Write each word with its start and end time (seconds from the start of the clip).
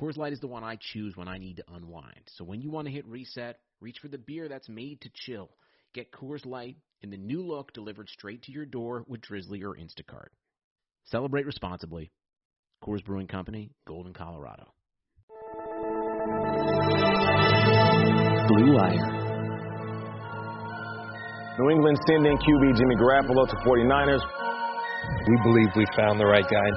Coors 0.00 0.16
Light 0.16 0.32
is 0.32 0.40
the 0.40 0.46
one 0.46 0.64
I 0.64 0.78
choose 0.80 1.14
when 1.14 1.28
I 1.28 1.36
need 1.36 1.56
to 1.58 1.64
unwind. 1.74 2.22
So 2.28 2.42
when 2.42 2.62
you 2.62 2.70
want 2.70 2.86
to 2.86 2.92
hit 2.92 3.06
reset, 3.06 3.58
reach 3.82 3.98
for 4.00 4.08
the 4.08 4.16
beer 4.16 4.48
that's 4.48 4.68
made 4.68 5.02
to 5.02 5.10
chill. 5.12 5.50
Get 5.92 6.10
Coors 6.10 6.46
Light 6.46 6.78
in 7.02 7.10
the 7.10 7.18
new 7.18 7.46
look 7.46 7.74
delivered 7.74 8.08
straight 8.08 8.42
to 8.44 8.52
your 8.52 8.64
door 8.64 9.04
with 9.06 9.20
Drizly 9.20 9.62
or 9.62 9.76
Instacart. 9.76 10.28
Celebrate 11.04 11.44
responsibly. 11.44 12.10
Coors 12.82 13.04
Brewing 13.04 13.26
Company, 13.26 13.72
Golden, 13.86 14.14
Colorado. 14.14 14.72
Blue 18.48 18.72
Wire. 18.74 19.18
New 21.58 21.68
England 21.68 21.98
sending 22.08 22.38
QB 22.38 22.78
Jimmy 22.78 22.96
Garoppolo 22.96 23.46
to 23.50 23.56
49ers. 23.66 24.22
We 25.28 25.36
believe 25.44 25.68
we 25.76 25.84
found 25.94 26.18
the 26.18 26.24
right 26.24 26.46
guy. 26.48 26.70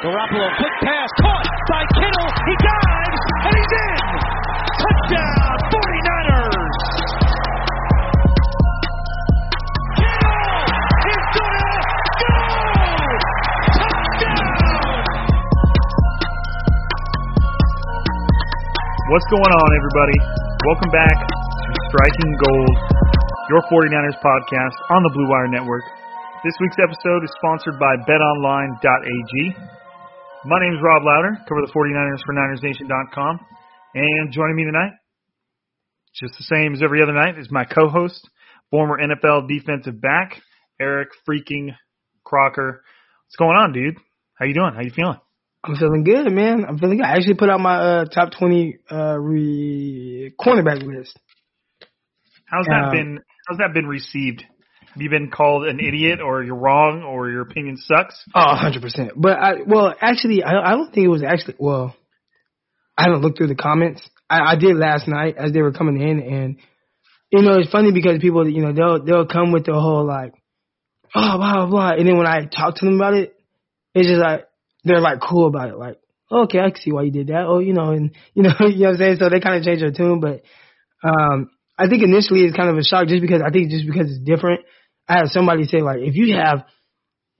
Garoppolo, 0.00 0.48
quick 0.56 0.76
pass, 0.80 1.10
caught 1.20 1.44
by 1.68 1.84
Kittle. 1.92 2.30
He 2.48 2.54
dives, 2.64 3.20
and 3.44 3.52
he's 3.52 3.72
in. 3.84 4.00
Touchdown, 4.80 5.60
49ers. 5.68 6.76
Kittle 10.00 10.56
is 11.04 11.24
gonna 11.36 11.68
go. 12.16 12.32
Touchdown. 13.76 15.04
What's 19.12 19.28
going 19.28 19.52
on, 19.52 19.68
everybody? 19.84 20.16
Welcome 20.64 20.90
back 20.96 21.16
to 21.28 21.70
Striking 21.92 22.32
Gold, 22.48 22.76
your 23.52 23.60
49ers 23.68 24.16
podcast 24.24 24.76
on 24.96 25.02
the 25.04 25.12
Blue 25.12 25.28
Wire 25.28 25.48
Network. 25.48 25.84
This 26.42 26.56
week's 26.58 26.80
episode 26.80 27.20
is 27.22 27.30
sponsored 27.36 27.78
by 27.78 28.00
betonline.ag. 28.08 29.52
My 30.44 30.58
name 30.60 30.72
is 30.74 30.80
Rob 30.82 31.02
Lowder, 31.04 31.36
cover 31.48 31.60
the 31.60 31.72
49ers 31.72 32.20
for 32.24 32.34
NinersNation.com, 32.34 33.40
and 33.94 34.32
joining 34.32 34.56
me 34.56 34.64
tonight, 34.64 34.92
just 36.14 36.34
the 36.38 36.44
same 36.44 36.72
as 36.72 36.82
every 36.82 37.02
other 37.02 37.12
night, 37.12 37.38
is 37.38 37.48
my 37.50 37.64
co-host, 37.64 38.28
former 38.70 38.98
NFL 38.98 39.48
defensive 39.48 40.00
back, 40.00 40.40
Eric 40.80 41.08
freaking 41.28 41.74
Crocker. 42.24 42.82
What's 43.26 43.36
going 43.36 43.56
on, 43.56 43.72
dude? 43.72 43.96
How 44.34 44.46
you 44.46 44.54
doing? 44.54 44.72
How 44.74 44.80
you 44.82 44.90
feeling? 44.94 45.18
I'm 45.62 45.76
feeling 45.76 46.04
good, 46.04 46.32
man. 46.32 46.64
I'm 46.66 46.78
feeling 46.78 46.96
good. 46.96 47.06
I 47.06 47.16
actually 47.16 47.34
put 47.34 47.50
out 47.50 47.60
my 47.60 47.76
uh, 47.76 48.04
top 48.06 48.30
20 48.38 48.78
uh, 48.90 49.18
re- 49.18 50.32
cornerback 50.40 50.82
list. 50.82 51.18
How's 52.46 52.64
that 52.64 52.84
Um, 52.86 52.92
been? 52.92 53.18
How's 53.46 53.58
that 53.58 53.74
been 53.74 53.86
received? 53.86 54.42
Have 54.92 55.02
you 55.02 55.10
been 55.10 55.30
called 55.30 55.66
an 55.66 55.78
idiot, 55.78 56.20
or 56.20 56.42
you're 56.42 56.56
wrong, 56.56 57.02
or 57.02 57.30
your 57.30 57.42
opinion 57.42 57.76
sucks? 57.76 58.24
Oh, 58.34 58.40
100%. 58.40 59.12
But 59.16 59.38
I, 59.38 59.52
well, 59.66 59.94
actually, 60.00 60.42
I, 60.42 60.58
I 60.58 60.70
don't 60.72 60.92
think 60.92 61.04
it 61.04 61.08
was 61.08 61.22
actually, 61.22 61.54
well, 61.58 61.94
I 62.98 63.04
haven't 63.04 63.22
looked 63.22 63.38
through 63.38 63.46
the 63.48 63.54
comments. 63.54 64.02
I, 64.28 64.52
I 64.52 64.56
did 64.56 64.76
last 64.76 65.06
night 65.06 65.36
as 65.38 65.52
they 65.52 65.62
were 65.62 65.72
coming 65.72 66.00
in 66.00 66.20
and, 66.20 66.56
you 67.30 67.42
know, 67.42 67.58
it's 67.58 67.70
funny 67.70 67.92
because 67.92 68.18
people, 68.20 68.48
you 68.48 68.62
know, 68.62 68.72
they'll, 68.72 69.04
they'll 69.04 69.26
come 69.26 69.52
with 69.52 69.64
the 69.64 69.74
whole 69.74 70.04
like, 70.04 70.34
oh, 71.14 71.38
blah, 71.38 71.54
blah, 71.54 71.66
blah. 71.66 71.90
And 71.92 72.06
then 72.06 72.16
when 72.16 72.26
I 72.26 72.46
talk 72.46 72.74
to 72.76 72.84
them 72.84 72.96
about 72.96 73.14
it, 73.14 73.34
it's 73.94 74.08
just 74.08 74.20
like, 74.20 74.46
they're 74.82 75.00
like 75.00 75.20
cool 75.20 75.46
about 75.46 75.68
it. 75.68 75.78
Like, 75.78 75.98
okay, 76.30 76.58
I 76.58 76.70
can 76.70 76.80
see 76.80 76.92
why 76.92 77.02
you 77.02 77.12
did 77.12 77.28
that. 77.28 77.44
Oh, 77.46 77.60
you 77.60 77.74
know, 77.74 77.92
and, 77.92 78.10
you 78.34 78.42
know, 78.42 78.54
you 78.60 78.80
know 78.80 78.86
what 78.88 78.94
I'm 78.94 78.98
saying? 78.98 79.16
So 79.20 79.28
they 79.28 79.40
kind 79.40 79.56
of 79.56 79.64
change 79.64 79.80
their 79.80 79.92
tune, 79.92 80.20
but, 80.20 80.42
um, 81.02 81.50
I 81.78 81.88
think 81.88 82.02
initially 82.02 82.40
it's 82.44 82.56
kind 82.56 82.68
of 82.68 82.76
a 82.76 82.84
shock 82.84 83.08
just 83.08 83.22
because 83.22 83.40
I 83.40 83.50
think 83.50 83.70
just 83.70 83.86
because 83.86 84.10
it's 84.10 84.20
different. 84.20 84.60
I 85.10 85.18
had 85.18 85.28
somebody 85.28 85.64
say 85.64 85.82
like, 85.82 85.98
if 86.00 86.14
you 86.14 86.36
have 86.36 86.64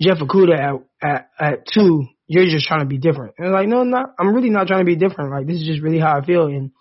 Jeff 0.02 0.18
Okudah 0.18 0.58
at, 0.58 1.08
at, 1.08 1.30
at 1.38 1.58
two, 1.72 2.06
you're 2.26 2.46
just 2.46 2.66
trying 2.66 2.80
to 2.80 2.86
be 2.86 2.98
different. 2.98 3.34
And 3.38 3.46
I'm 3.46 3.52
like, 3.52 3.68
no, 3.68 3.84
not, 3.84 4.14
I'm 4.18 4.34
really 4.34 4.50
not 4.50 4.66
trying 4.66 4.80
to 4.80 4.84
be 4.84 4.96
different. 4.96 5.30
Like, 5.30 5.46
this 5.46 5.56
is 5.56 5.66
just 5.66 5.82
really 5.82 6.00
how 6.00 6.18
I 6.18 6.24
feel. 6.24 6.46
And 6.46 6.72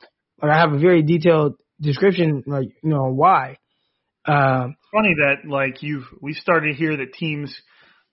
like, 0.41 0.51
I 0.51 0.59
have 0.59 0.73
a 0.73 0.79
very 0.79 1.03
detailed 1.03 1.55
description, 1.79 2.44
like, 2.47 2.69
you 2.83 2.89
know, 2.89 3.11
why. 3.11 3.57
Um, 4.25 4.75
Funny 4.91 5.16
that 5.17 5.47
like 5.47 5.81
you've 5.81 6.05
we 6.22 6.33
started 6.33 6.72
to 6.72 6.77
hear 6.77 6.97
that 6.97 7.13
teams 7.13 7.56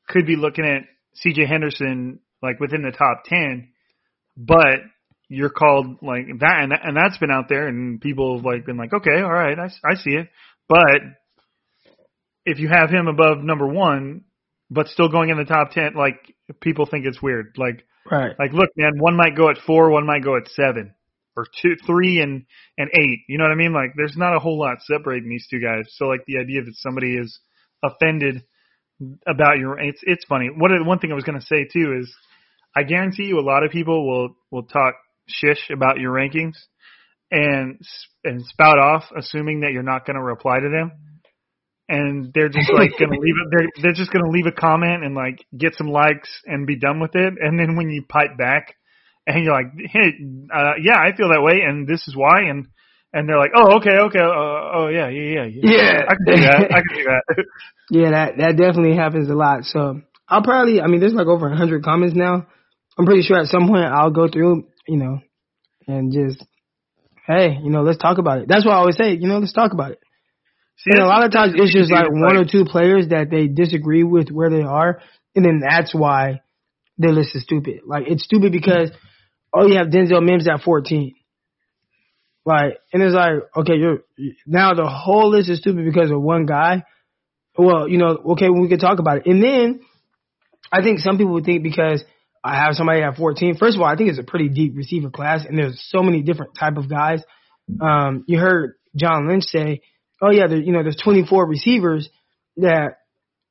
could 0.08 0.26
be 0.26 0.36
looking 0.36 0.64
at 0.64 0.82
C.J. 1.14 1.46
Henderson 1.46 2.20
like 2.42 2.60
within 2.60 2.82
the 2.82 2.92
top 2.96 3.24
ten, 3.24 3.68
but 4.36 4.80
you're 5.28 5.50
called 5.50 5.86
like 6.02 6.26
that, 6.40 6.60
and, 6.62 6.72
and 6.72 6.96
that's 6.96 7.18
been 7.18 7.30
out 7.30 7.48
there, 7.48 7.66
and 7.66 8.00
people 8.00 8.36
have 8.36 8.44
like 8.44 8.64
been 8.66 8.76
like, 8.76 8.92
okay, 8.92 9.20
all 9.22 9.32
right, 9.32 9.58
I, 9.58 9.66
I 9.90 9.94
see 9.96 10.10
it, 10.10 10.28
but 10.68 11.00
if 12.46 12.58
you 12.60 12.68
have 12.68 12.88
him 12.88 13.08
above 13.08 13.42
number 13.42 13.66
one, 13.66 14.22
but 14.70 14.86
still 14.86 15.08
going 15.08 15.30
in 15.30 15.36
the 15.36 15.44
top 15.44 15.72
ten, 15.72 15.94
like 15.94 16.34
people 16.60 16.86
think 16.86 17.04
it's 17.04 17.20
weird. 17.20 17.56
Like, 17.58 17.84
right. 18.10 18.34
like 18.38 18.52
look, 18.52 18.70
man, 18.76 18.92
one 18.98 19.16
might 19.16 19.36
go 19.36 19.50
at 19.50 19.58
four, 19.66 19.90
one 19.90 20.06
might 20.06 20.24
go 20.24 20.36
at 20.36 20.48
seven, 20.48 20.94
or 21.36 21.46
two, 21.60 21.74
three, 21.86 22.20
and 22.20 22.46
and 22.78 22.88
eight. 22.94 23.20
You 23.28 23.38
know 23.38 23.44
what 23.44 23.52
I 23.52 23.56
mean? 23.56 23.74
Like, 23.74 23.90
there's 23.96 24.16
not 24.16 24.34
a 24.34 24.38
whole 24.38 24.58
lot 24.58 24.78
separating 24.80 25.28
these 25.28 25.46
two 25.50 25.60
guys. 25.60 25.84
So, 25.96 26.06
like, 26.06 26.24
the 26.26 26.38
idea 26.38 26.62
that 26.62 26.76
somebody 26.76 27.16
is 27.16 27.38
offended 27.84 28.44
about 29.26 29.58
your 29.58 29.78
it's 29.78 30.00
it's 30.04 30.24
funny. 30.24 30.48
What 30.54 30.70
one 30.86 31.00
thing 31.00 31.12
I 31.12 31.16
was 31.16 31.24
going 31.24 31.38
to 31.38 31.46
say 31.46 31.64
too 31.64 31.98
is, 32.00 32.14
I 32.74 32.84
guarantee 32.84 33.24
you, 33.24 33.38
a 33.38 33.42
lot 33.42 33.64
of 33.64 33.72
people 33.72 34.06
will 34.06 34.36
will 34.50 34.64
talk 34.64 34.94
shish 35.28 35.68
about 35.70 35.98
your 35.98 36.14
rankings 36.14 36.54
and 37.30 37.80
and 38.24 38.44
spout 38.46 38.78
off, 38.78 39.04
assuming 39.16 39.60
that 39.60 39.72
you're 39.72 39.82
not 39.82 40.06
going 40.06 40.16
to 40.16 40.22
reply 40.22 40.60
to 40.60 40.68
them. 40.68 40.92
And 41.88 42.32
they're 42.34 42.48
just 42.48 42.70
like 42.72 42.90
gonna 42.98 43.12
leave 43.20 43.34
it. 43.38 43.48
They're 43.50 43.82
they're 43.82 43.92
just 43.92 44.12
gonna 44.12 44.30
leave 44.30 44.46
a 44.46 44.52
comment 44.52 45.04
and 45.04 45.14
like 45.14 45.44
get 45.56 45.74
some 45.76 45.88
likes 45.88 46.28
and 46.44 46.66
be 46.66 46.76
done 46.76 47.00
with 47.00 47.14
it. 47.14 47.34
And 47.40 47.58
then 47.58 47.76
when 47.76 47.90
you 47.90 48.02
pipe 48.08 48.36
back, 48.36 48.74
and 49.26 49.44
you're 49.44 49.52
like, 49.52 49.72
hey, 49.76 50.12
uh, 50.52 50.74
yeah, 50.82 50.98
I 50.98 51.14
feel 51.16 51.28
that 51.30 51.42
way, 51.42 51.60
and 51.66 51.86
this 51.86 52.06
is 52.08 52.16
why, 52.16 52.42
and 52.48 52.66
and 53.12 53.28
they're 53.28 53.38
like, 53.38 53.52
oh, 53.56 53.76
okay, 53.78 53.96
okay, 54.08 54.18
uh, 54.18 54.76
oh 54.76 54.88
yeah, 54.92 55.08
yeah, 55.08 55.44
yeah, 55.44 55.62
Yeah. 55.62 56.02
I 56.08 56.14
can 56.14 56.26
do 56.26 56.42
that. 56.42 56.70
I 56.70 56.80
can 56.82 56.96
do 56.96 57.04
that. 57.04 57.44
Yeah, 57.88 58.10
that, 58.10 58.36
that 58.38 58.56
definitely 58.56 58.96
happens 58.96 59.30
a 59.30 59.34
lot. 59.34 59.62
So 59.62 60.00
I'll 60.28 60.42
probably, 60.42 60.80
I 60.80 60.88
mean, 60.88 60.98
there's 60.98 61.14
like 61.14 61.28
over 61.28 61.46
a 61.46 61.56
hundred 61.56 61.84
comments 61.84 62.16
now. 62.16 62.48
I'm 62.98 63.06
pretty 63.06 63.22
sure 63.22 63.38
at 63.38 63.46
some 63.46 63.68
point 63.68 63.84
I'll 63.84 64.10
go 64.10 64.26
through, 64.26 64.66
you 64.88 64.96
know, 64.96 65.20
and 65.86 66.12
just, 66.12 66.44
hey, 67.28 67.56
you 67.62 67.70
know, 67.70 67.82
let's 67.82 67.98
talk 67.98 68.18
about 68.18 68.38
it. 68.38 68.48
That's 68.48 68.64
what 68.66 68.72
I 68.72 68.78
always 68.78 68.96
say, 68.96 69.12
you 69.12 69.28
know, 69.28 69.38
let's 69.38 69.52
talk 69.52 69.72
about 69.72 69.92
it. 69.92 70.00
See, 70.78 70.90
And 70.92 71.02
a 71.02 71.06
lot 71.06 71.24
of 71.24 71.32
times 71.32 71.54
it's 71.56 71.72
just 71.72 71.90
like 71.90 72.10
one 72.10 72.36
or 72.36 72.44
two 72.44 72.64
players 72.64 73.08
that 73.08 73.30
they 73.30 73.46
disagree 73.48 74.04
with 74.04 74.30
where 74.30 74.50
they 74.50 74.62
are, 74.62 75.00
and 75.34 75.44
then 75.44 75.60
that's 75.66 75.94
why 75.94 76.42
their 76.98 77.12
list 77.12 77.34
is 77.34 77.42
stupid. 77.42 77.80
Like 77.86 78.04
it's 78.06 78.24
stupid 78.24 78.52
because 78.52 78.90
oh, 79.52 79.66
you 79.66 79.76
have 79.76 79.88
Denzel 79.88 80.24
Mims 80.24 80.46
at 80.48 80.62
14. 80.62 81.14
Like, 82.44 82.78
and 82.92 83.02
it's 83.02 83.14
like, 83.14 83.32
okay, 83.56 83.74
you're 83.74 84.04
now 84.46 84.74
the 84.74 84.86
whole 84.86 85.30
list 85.30 85.50
is 85.50 85.58
stupid 85.58 85.84
because 85.84 86.10
of 86.10 86.22
one 86.22 86.46
guy. 86.46 86.84
Well, 87.58 87.88
you 87.88 87.98
know, 87.98 88.16
okay, 88.32 88.48
we 88.50 88.68
can 88.68 88.78
talk 88.78 88.98
about 88.98 89.18
it. 89.18 89.26
And 89.26 89.42
then 89.42 89.80
I 90.70 90.82
think 90.82 91.00
some 91.00 91.16
people 91.16 91.32
would 91.32 91.44
think 91.44 91.62
because 91.62 92.04
I 92.44 92.56
have 92.56 92.74
somebody 92.74 93.02
at 93.02 93.16
14. 93.16 93.56
First 93.56 93.76
of 93.76 93.82
all, 93.82 93.88
I 93.88 93.96
think 93.96 94.10
it's 94.10 94.20
a 94.20 94.24
pretty 94.24 94.48
deep 94.48 94.76
receiver 94.76 95.10
class, 95.10 95.44
and 95.44 95.58
there's 95.58 95.84
so 95.88 96.02
many 96.02 96.22
different 96.22 96.54
type 96.56 96.76
of 96.76 96.88
guys. 96.88 97.22
Um, 97.80 98.24
you 98.28 98.38
heard 98.38 98.74
John 98.94 99.26
Lynch 99.26 99.44
say, 99.44 99.80
"Oh 100.20 100.30
yeah, 100.30 100.46
there, 100.48 100.58
you 100.58 100.72
know, 100.72 100.82
there's 100.82 101.00
24 101.02 101.46
receivers 101.46 102.08
that 102.56 102.98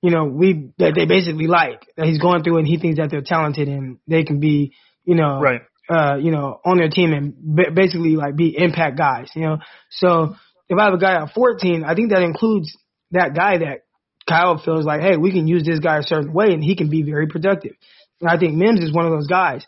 you 0.01 0.11
know 0.11 0.25
we 0.25 0.71
that 0.77 0.93
they 0.95 1.05
basically 1.05 1.47
like 1.47 1.85
that 1.97 2.07
he's 2.07 2.19
going 2.19 2.43
through, 2.43 2.57
and 2.57 2.67
he 2.67 2.77
thinks 2.77 2.97
that 2.97 3.09
they're 3.09 3.21
talented 3.25 3.67
and 3.67 3.99
they 4.07 4.23
can 4.23 4.39
be, 4.39 4.73
you 5.03 5.15
know, 5.15 5.39
right. 5.39 5.61
uh, 5.89 6.15
you 6.15 6.31
know, 6.31 6.59
on 6.65 6.77
their 6.77 6.89
team 6.89 7.13
and 7.13 7.33
ba- 7.37 7.71
basically 7.73 8.15
like 8.15 8.35
be 8.35 8.55
impact 8.57 8.97
guys, 8.97 9.29
you 9.35 9.43
know. 9.43 9.57
So 9.91 10.35
if 10.69 10.77
I 10.77 10.85
have 10.85 10.93
a 10.93 10.99
guy 10.99 11.21
at 11.21 11.33
14, 11.33 11.83
I 11.83 11.95
think 11.95 12.11
that 12.11 12.21
includes 12.21 12.75
that 13.11 13.35
guy 13.35 13.59
that 13.59 13.81
Kyle 14.27 14.57
feels 14.57 14.85
like, 14.85 15.01
hey, 15.01 15.17
we 15.17 15.31
can 15.31 15.47
use 15.47 15.63
this 15.63 15.79
guy 15.79 15.99
a 15.99 16.03
certain 16.03 16.33
way 16.33 16.47
and 16.47 16.63
he 16.63 16.75
can 16.75 16.89
be 16.89 17.03
very 17.03 17.27
productive. 17.27 17.73
And 18.19 18.29
I 18.29 18.37
think 18.37 18.55
Mims 18.55 18.79
is 18.81 18.93
one 18.93 19.05
of 19.05 19.11
those 19.11 19.27
guys. 19.27 19.65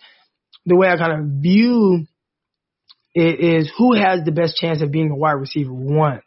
The 0.65 0.75
way 0.75 0.87
I 0.87 0.97
kind 0.97 1.13
of 1.13 1.41
view 1.41 2.07
it 3.13 3.39
is 3.39 3.71
who 3.77 3.93
has 3.93 4.23
the 4.23 4.31
best 4.31 4.57
chance 4.57 4.81
of 4.81 4.91
being 4.91 5.11
a 5.11 5.15
wide 5.15 5.31
receiver 5.33 5.73
one. 5.73 6.21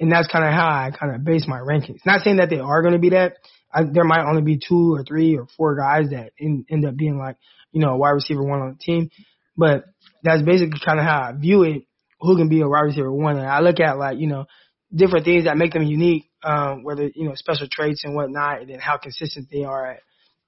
And 0.00 0.10
that's 0.10 0.28
kind 0.28 0.44
of 0.44 0.52
how 0.52 0.66
I 0.66 0.90
kind 0.90 1.14
of 1.14 1.24
base 1.24 1.46
my 1.46 1.58
rankings. 1.58 2.00
Not 2.04 2.22
saying 2.22 2.38
that 2.38 2.50
they 2.50 2.58
are 2.58 2.82
going 2.82 2.94
to 2.94 2.98
be 2.98 3.10
that. 3.10 3.36
I, 3.72 3.84
there 3.84 4.04
might 4.04 4.24
only 4.28 4.42
be 4.42 4.58
two 4.58 4.94
or 4.94 5.04
three 5.04 5.36
or 5.36 5.46
four 5.56 5.76
guys 5.76 6.10
that 6.10 6.32
in, 6.38 6.66
end 6.70 6.84
up 6.84 6.96
being 6.96 7.18
like, 7.18 7.36
you 7.72 7.80
know, 7.80 7.90
a 7.90 7.96
wide 7.96 8.10
receiver 8.10 8.42
one 8.42 8.60
on 8.60 8.76
the 8.76 8.78
team. 8.78 9.10
But 9.56 9.84
that's 10.22 10.42
basically 10.42 10.80
kind 10.84 10.98
of 10.98 11.04
how 11.04 11.20
I 11.20 11.32
view 11.32 11.62
it. 11.62 11.82
Who 12.20 12.36
can 12.36 12.48
be 12.48 12.60
a 12.60 12.68
wide 12.68 12.80
receiver 12.80 13.12
one? 13.12 13.36
And 13.36 13.46
I 13.46 13.60
look 13.60 13.80
at 13.80 13.98
like, 13.98 14.18
you 14.18 14.26
know, 14.26 14.46
different 14.94 15.24
things 15.24 15.44
that 15.44 15.56
make 15.56 15.72
them 15.72 15.84
unique, 15.84 16.30
um, 16.42 16.84
whether, 16.84 17.10
you 17.14 17.28
know, 17.28 17.34
special 17.34 17.66
traits 17.70 18.04
and 18.04 18.14
whatnot, 18.14 18.60
and 18.60 18.70
then 18.70 18.78
how 18.78 18.96
consistent 18.96 19.48
they 19.50 19.64
are 19.64 19.92
at 19.92 20.00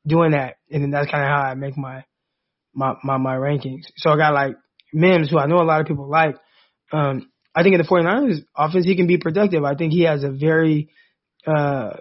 doing 0.07 0.33
that. 0.33 0.57
And 0.71 0.83
then 0.83 0.91
that's 0.91 1.11
kind 1.11 1.23
of 1.23 1.29
how 1.29 1.43
I 1.43 1.55
make 1.55 1.77
my, 1.77 2.05
my, 2.75 2.95
my, 3.03 3.17
my 3.17 3.37
rankings. 3.37 3.85
So 3.97 4.11
I 4.11 4.17
got 4.17 4.35
like 4.35 4.57
Mims, 4.93 5.31
who 5.31 5.39
I 5.39 5.47
know 5.47 5.61
a 5.61 5.65
lot 5.65 5.81
of 5.81 5.87
people 5.87 6.09
like. 6.09 6.37
Um, 6.93 7.31
I 7.55 7.63
think 7.63 7.75
in 7.75 7.81
the 7.81 7.87
49ers 7.87 8.45
offense, 8.57 8.85
he 8.85 8.97
can 8.97 9.07
be 9.07 9.19
productive. 9.19 9.65
I 9.65 9.75
think 9.75 9.93
he 9.93 10.03
has 10.03 10.25
a 10.25 10.31
very, 10.31 10.91
uh, 11.47 11.97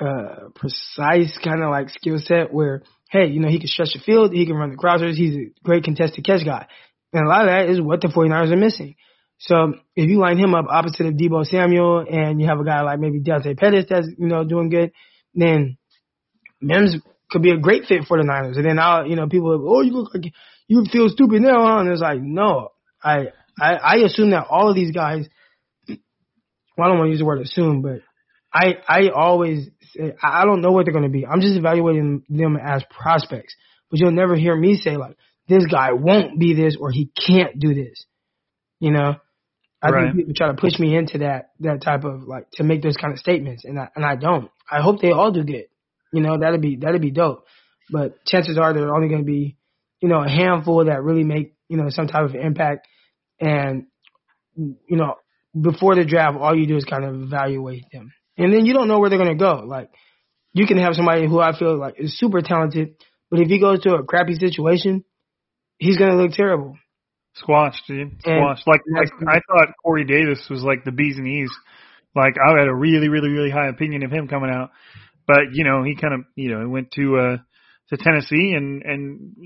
uh, 0.00 0.48
precise 0.54 1.38
kind 1.42 1.62
of 1.62 1.70
like 1.70 1.88
skill 1.90 2.18
set 2.18 2.52
where, 2.52 2.82
hey, 3.10 3.26
you 3.26 3.40
know, 3.40 3.48
he 3.48 3.58
can 3.58 3.68
stretch 3.68 3.92
the 3.94 4.00
field, 4.00 4.32
he 4.32 4.46
can 4.46 4.56
run 4.56 4.70
the 4.70 4.76
crossers, 4.76 5.14
he's 5.14 5.36
a 5.36 5.50
great 5.62 5.84
contested 5.84 6.24
catch 6.24 6.44
guy. 6.44 6.66
And 7.12 7.26
a 7.26 7.28
lot 7.28 7.42
of 7.42 7.46
that 7.46 7.68
is 7.68 7.80
what 7.80 8.00
the 8.00 8.08
49ers 8.08 8.52
are 8.52 8.56
missing. 8.56 8.96
So 9.38 9.74
if 9.94 10.08
you 10.08 10.18
line 10.18 10.38
him 10.38 10.54
up 10.54 10.66
opposite 10.68 11.06
of 11.06 11.14
Deebo 11.14 11.44
Samuel 11.44 12.04
and 12.08 12.40
you 12.40 12.46
have 12.46 12.58
a 12.58 12.64
guy 12.64 12.80
like 12.82 12.98
maybe 12.98 13.20
Dante 13.20 13.54
Pettis 13.54 13.86
that's, 13.88 14.08
you 14.18 14.26
know, 14.26 14.44
doing 14.44 14.68
good, 14.68 14.92
then 15.34 15.76
Mims 16.60 16.96
could 17.30 17.42
be 17.42 17.50
a 17.50 17.58
great 17.58 17.84
fit 17.84 18.04
for 18.06 18.16
the 18.16 18.24
Niners. 18.24 18.56
And 18.56 18.64
then 18.64 18.78
I'll, 18.78 19.06
you 19.06 19.16
know, 19.16 19.28
people, 19.28 19.64
oh, 19.68 19.82
you 19.82 19.92
look 19.92 20.14
like 20.14 20.32
you 20.66 20.84
feel 20.90 21.08
stupid 21.08 21.42
now? 21.42 21.78
And 21.78 21.88
it's 21.88 22.00
like, 22.00 22.20
no, 22.20 22.70
I, 23.02 23.28
I, 23.60 23.74
I 23.74 23.94
assume 24.04 24.30
that 24.30 24.46
all 24.50 24.68
of 24.68 24.74
these 24.74 24.90
guys, 24.92 25.26
well, 25.88 25.98
I 26.88 26.88
don't 26.88 26.98
want 26.98 27.08
to 27.08 27.10
use 27.12 27.20
the 27.20 27.24
word 27.24 27.40
assume, 27.40 27.82
but 27.82 28.00
I, 28.52 28.74
I 28.88 29.08
always 29.14 29.68
say, 29.94 30.14
I 30.22 30.44
don't 30.44 30.60
know 30.60 30.72
what 30.72 30.86
they're 30.86 30.92
going 30.92 31.04
to 31.04 31.10
be. 31.10 31.26
I'm 31.26 31.40
just 31.40 31.56
evaluating 31.56 32.24
them 32.28 32.56
as 32.56 32.82
prospects, 32.90 33.54
but 33.90 34.00
you'll 34.00 34.12
never 34.12 34.36
hear 34.36 34.56
me 34.56 34.76
say 34.76 34.96
like, 34.96 35.16
this 35.48 35.66
guy 35.66 35.92
won't 35.92 36.38
be 36.38 36.54
this 36.54 36.76
or 36.80 36.90
he 36.90 37.10
can't 37.26 37.58
do 37.58 37.74
this. 37.74 38.04
You 38.80 38.90
know, 38.92 39.16
I 39.82 39.90
Right. 39.90 40.04
think 40.06 40.16
people 40.16 40.34
try 40.34 40.48
to 40.48 40.54
push 40.54 40.78
me 40.78 40.96
into 40.96 41.18
that, 41.18 41.50
that 41.60 41.82
type 41.82 42.04
of 42.04 42.22
like, 42.22 42.50
to 42.52 42.64
make 42.64 42.82
those 42.82 42.96
kind 42.96 43.12
of 43.12 43.18
statements 43.18 43.64
and 43.64 43.78
I, 43.78 43.88
and 43.94 44.04
I 44.04 44.16
don't. 44.16 44.50
I 44.70 44.80
hope 44.80 45.00
they 45.00 45.10
all 45.12 45.30
do 45.30 45.44
good. 45.44 45.66
You 46.12 46.22
know, 46.22 46.38
that'd 46.38 46.60
be, 46.60 46.76
that'd 46.76 47.00
be 47.02 47.10
dope. 47.10 47.44
But 47.90 48.24
chances 48.24 48.56
are 48.56 48.72
there 48.72 48.88
are 48.88 48.94
only 48.96 49.08
going 49.08 49.20
to 49.20 49.26
be, 49.26 49.56
you 50.00 50.08
know, 50.08 50.22
a 50.22 50.28
handful 50.28 50.84
that 50.86 51.02
really 51.02 51.24
make, 51.24 51.54
you 51.68 51.76
know, 51.76 51.88
some 51.90 52.06
type 52.06 52.24
of 52.24 52.34
impact. 52.34 52.88
And, 53.40 53.86
you 54.56 54.96
know, 54.96 55.16
before 55.58 55.94
the 55.94 56.04
draft, 56.04 56.36
all 56.38 56.56
you 56.56 56.66
do 56.66 56.76
is 56.76 56.84
kind 56.84 57.04
of 57.04 57.14
evaluate 57.14 57.84
them. 57.92 58.12
And 58.36 58.52
then 58.52 58.66
you 58.66 58.72
don't 58.72 58.88
know 58.88 58.98
where 58.98 59.10
they're 59.10 59.18
going 59.18 59.36
to 59.36 59.42
go. 59.42 59.64
Like, 59.66 59.90
you 60.52 60.66
can 60.66 60.78
have 60.78 60.94
somebody 60.94 61.26
who 61.26 61.40
I 61.40 61.56
feel 61.58 61.78
like 61.78 61.94
is 61.98 62.18
super 62.18 62.40
talented, 62.40 62.94
but 63.30 63.40
if 63.40 63.48
he 63.48 63.58
goes 63.60 63.82
to 63.82 63.94
a 63.94 64.04
crappy 64.04 64.34
situation, 64.34 65.04
he's 65.78 65.98
going 65.98 66.10
to 66.10 66.16
look 66.16 66.32
terrible. 66.32 66.76
Squashed, 67.34 67.82
dude. 67.88 68.20
Squashed. 68.20 68.66
like, 68.66 68.80
like 68.92 69.10
I 69.28 69.40
thought 69.46 69.74
Corey 69.82 70.04
Davis 70.04 70.46
was 70.48 70.62
like 70.62 70.84
the 70.84 70.92
bees 70.92 71.16
and 71.18 71.26
E's. 71.26 71.50
Like 72.14 72.34
I 72.38 72.56
had 72.56 72.68
a 72.68 72.74
really, 72.74 73.08
really, 73.08 73.28
really 73.28 73.50
high 73.50 73.68
opinion 73.68 74.04
of 74.04 74.12
him 74.12 74.28
coming 74.28 74.50
out, 74.50 74.70
but 75.26 75.52
you 75.52 75.64
know 75.64 75.82
he 75.82 75.96
kind 75.96 76.14
of 76.14 76.20
you 76.36 76.50
know 76.50 76.60
he 76.60 76.66
went 76.66 76.92
to 76.92 77.16
uh 77.18 77.36
to 77.90 77.96
Tennessee 77.96 78.54
and 78.56 78.82
and 78.82 79.36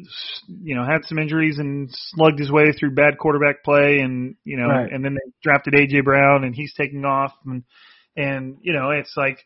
you 0.46 0.74
know 0.76 0.84
had 0.84 1.04
some 1.04 1.18
injuries 1.18 1.58
and 1.58 1.88
slugged 1.90 2.38
his 2.38 2.50
way 2.50 2.72
through 2.72 2.94
bad 2.94 3.18
quarterback 3.18 3.64
play 3.64 3.98
and 3.98 4.36
you 4.44 4.56
know 4.56 4.68
Right. 4.68 4.92
and 4.92 5.04
then 5.04 5.14
they 5.14 5.32
drafted 5.42 5.74
AJ 5.74 6.04
Brown 6.04 6.44
and 6.44 6.54
he's 6.54 6.72
taking 6.74 7.04
off 7.04 7.32
and 7.44 7.64
and 8.16 8.58
you 8.62 8.72
know 8.72 8.90
it's 8.90 9.14
like 9.16 9.44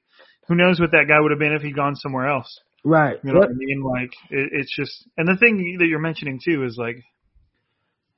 who 0.48 0.54
knows 0.54 0.80
what 0.80 0.90
that 0.90 1.06
guy 1.08 1.20
would 1.20 1.30
have 1.30 1.38
been 1.38 1.52
if 1.54 1.62
he'd 1.62 1.76
gone 1.76 1.96
somewhere 1.96 2.28
else. 2.28 2.60
Right. 2.84 3.18
You 3.22 3.32
know 3.32 3.40
what 3.40 3.50
I 3.50 3.54
mean? 3.54 3.82
Like 3.82 4.12
it, 4.30 4.50
it's 4.52 4.74
just, 4.74 5.06
and 5.16 5.28
the 5.28 5.36
thing 5.36 5.76
that 5.78 5.86
you're 5.86 6.00
mentioning 6.00 6.40
too 6.44 6.64
is 6.64 6.76
like, 6.76 6.96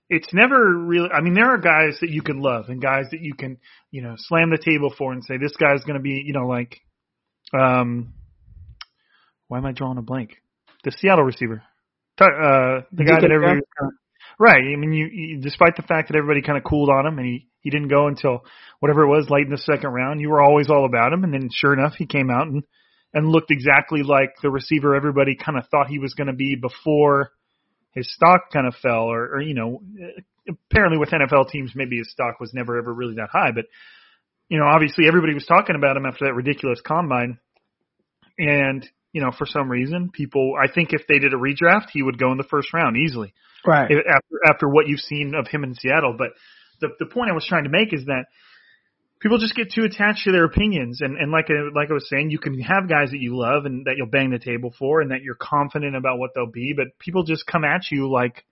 it's 0.09 0.33
never 0.33 0.57
really. 0.79 1.11
I 1.11 1.21
mean, 1.21 1.35
there 1.35 1.51
are 1.51 1.59
guys 1.59 1.99
that 2.01 2.11
you 2.11 2.23
can 2.23 2.41
love 2.41 2.69
and 2.69 2.81
guys 2.81 3.05
that 3.11 3.21
you 3.21 3.35
can, 3.35 3.59
you 3.91 4.03
know, 4.03 4.15
slam 4.17 4.51
the 4.51 4.59
table 4.59 4.93
for 4.97 5.13
and 5.13 5.25
say 5.25 5.37
this 5.39 5.57
guy's 5.57 5.83
going 5.85 5.97
to 5.99 6.03
be, 6.03 6.23
you 6.25 6.33
know, 6.33 6.47
like, 6.47 6.81
um, 7.59 8.15
why 9.49 9.59
am 9.59 9.67
I 9.67 9.73
drawing 9.73 9.99
a 9.99 10.03
blank? 10.03 10.37
The 10.85 10.93
Seattle 10.93 11.25
receiver, 11.25 11.63
uh, 12.21 12.85
the 12.93 13.05
guy 13.05 13.21
that 13.21 13.31
everybody, 13.33 13.61
right? 14.39 14.63
I 14.63 14.77
mean, 14.77 14.93
you, 14.93 15.07
you, 15.07 15.41
despite 15.41 15.77
the 15.77 15.83
fact 15.83 16.09
that 16.09 16.17
everybody 16.17 16.43
kind 16.43 16.59
of 16.59 16.65
cooled 16.65 16.91
on 16.91 17.07
him 17.07 17.19
and 17.19 17.27
he 17.27 17.49
he 17.61 17.71
didn't 17.71 17.89
go 17.89 18.07
until 18.07 18.45
whatever 18.81 19.03
it 19.03 19.09
was 19.09 19.31
late 19.31 19.47
in 19.47 19.51
the 19.51 19.59
second 19.59 19.91
round, 19.91 20.21
you 20.21 20.29
were 20.29 20.43
always 20.43 20.69
all 20.69 20.85
about 20.85 21.13
him, 21.13 21.25
and 21.25 21.33
then 21.33 21.49
sure 21.53 21.73
enough, 21.73 21.95
he 21.97 22.07
came 22.07 22.31
out 22.31 22.47
and 22.47 22.63
and 23.15 23.29
looked 23.29 23.51
exactly 23.51 24.03
like 24.03 24.35
the 24.43 24.51
receiver 24.51 24.95
everybody 24.95 25.37
kind 25.37 25.57
of 25.57 25.67
thought 25.69 25.87
he 25.87 25.99
was 25.99 26.15
going 26.15 26.27
to 26.27 26.35
be 26.35 26.57
before 26.57 27.31
his 27.93 28.13
stock 28.13 28.51
kind 28.53 28.67
of 28.67 28.75
fell, 28.83 29.05
or, 29.05 29.37
or 29.37 29.41
you 29.41 29.55
know, 29.55 29.81
apparently 30.49 30.99
with 30.99 31.11
NFL 31.11 31.49
teams, 31.49 31.73
maybe 31.75 31.97
his 31.97 32.11
stock 32.11 32.41
was 32.41 32.53
never 32.53 32.77
ever 32.77 32.93
really 32.93 33.15
that 33.15 33.31
high, 33.33 33.53
but 33.55 33.67
you 34.49 34.59
know, 34.59 34.67
obviously 34.67 35.07
everybody 35.09 35.33
was 35.33 35.47
talking 35.47 35.77
about 35.77 35.97
him 35.97 36.05
after 36.07 36.27
that 36.27 36.35
ridiculous 36.35 36.81
combine, 36.85 37.39
and 38.39 38.87
you 39.15 39.23
know, 39.23 39.31
for 39.31 39.47
some 39.47 39.71
reason, 39.71 40.11
people, 40.13 40.55
I 40.63 40.71
think 40.71 40.93
if 40.93 41.07
they 41.09 41.21
did 41.21 41.33
a 41.33 41.37
redraft, 41.37 41.91
he 41.93 42.03
would 42.03 42.19
go 42.19 42.33
in 42.33 42.37
the 42.37 42.45
first 42.51 42.75
round 42.75 42.97
easily 42.97 43.33
Right. 43.65 43.91
if- 43.91 44.05
after 44.07 44.37
after 44.47 44.69
what 44.69 44.89
you've 44.89 45.01
seen 45.01 45.35
of 45.35 45.47
him 45.47 45.63
in 45.65 45.75
Seattle. 45.75 46.17
But 46.19 46.33
the 46.81 46.89
the 46.99 47.07
point 47.07 47.31
I 47.31 47.35
was 47.35 47.47
trying 47.47 47.65
to 47.65 47.71
make 47.71 47.95
is 47.95 48.05
that 48.07 48.27
people 49.21 49.39
just 49.39 49.55
get 49.55 49.71
too 49.73 49.85
attached 49.85 50.25
to 50.25 50.33
their 50.33 50.45
opinions, 50.45 51.01
and 51.01 51.17
and 51.17 51.31
like 51.31 51.49
I, 51.49 51.71
like 51.73 51.91
I 51.91 51.95
was 51.95 52.09
saying, 52.11 52.31
you 52.31 52.41
can 52.41 52.59
have 52.61 52.89
guys 52.89 53.11
that 53.13 53.21
you 53.21 53.39
love 53.39 53.65
and 53.67 53.87
that 53.87 53.95
you'll 53.97 54.11
bang 54.11 54.31
the 54.31 54.39
table 54.41 54.75
for, 54.77 55.01
and 55.01 55.13
that 55.13 55.23
you're 55.23 55.37
confident 55.37 55.95
about 55.95 56.19
what 56.19 56.33
they'll 56.35 56.51
be, 56.51 56.75
but 56.77 56.99
people 56.99 57.23
just 57.23 57.47
come 57.47 57.65
at 57.65 57.83
you 57.93 58.11
like 58.11 58.45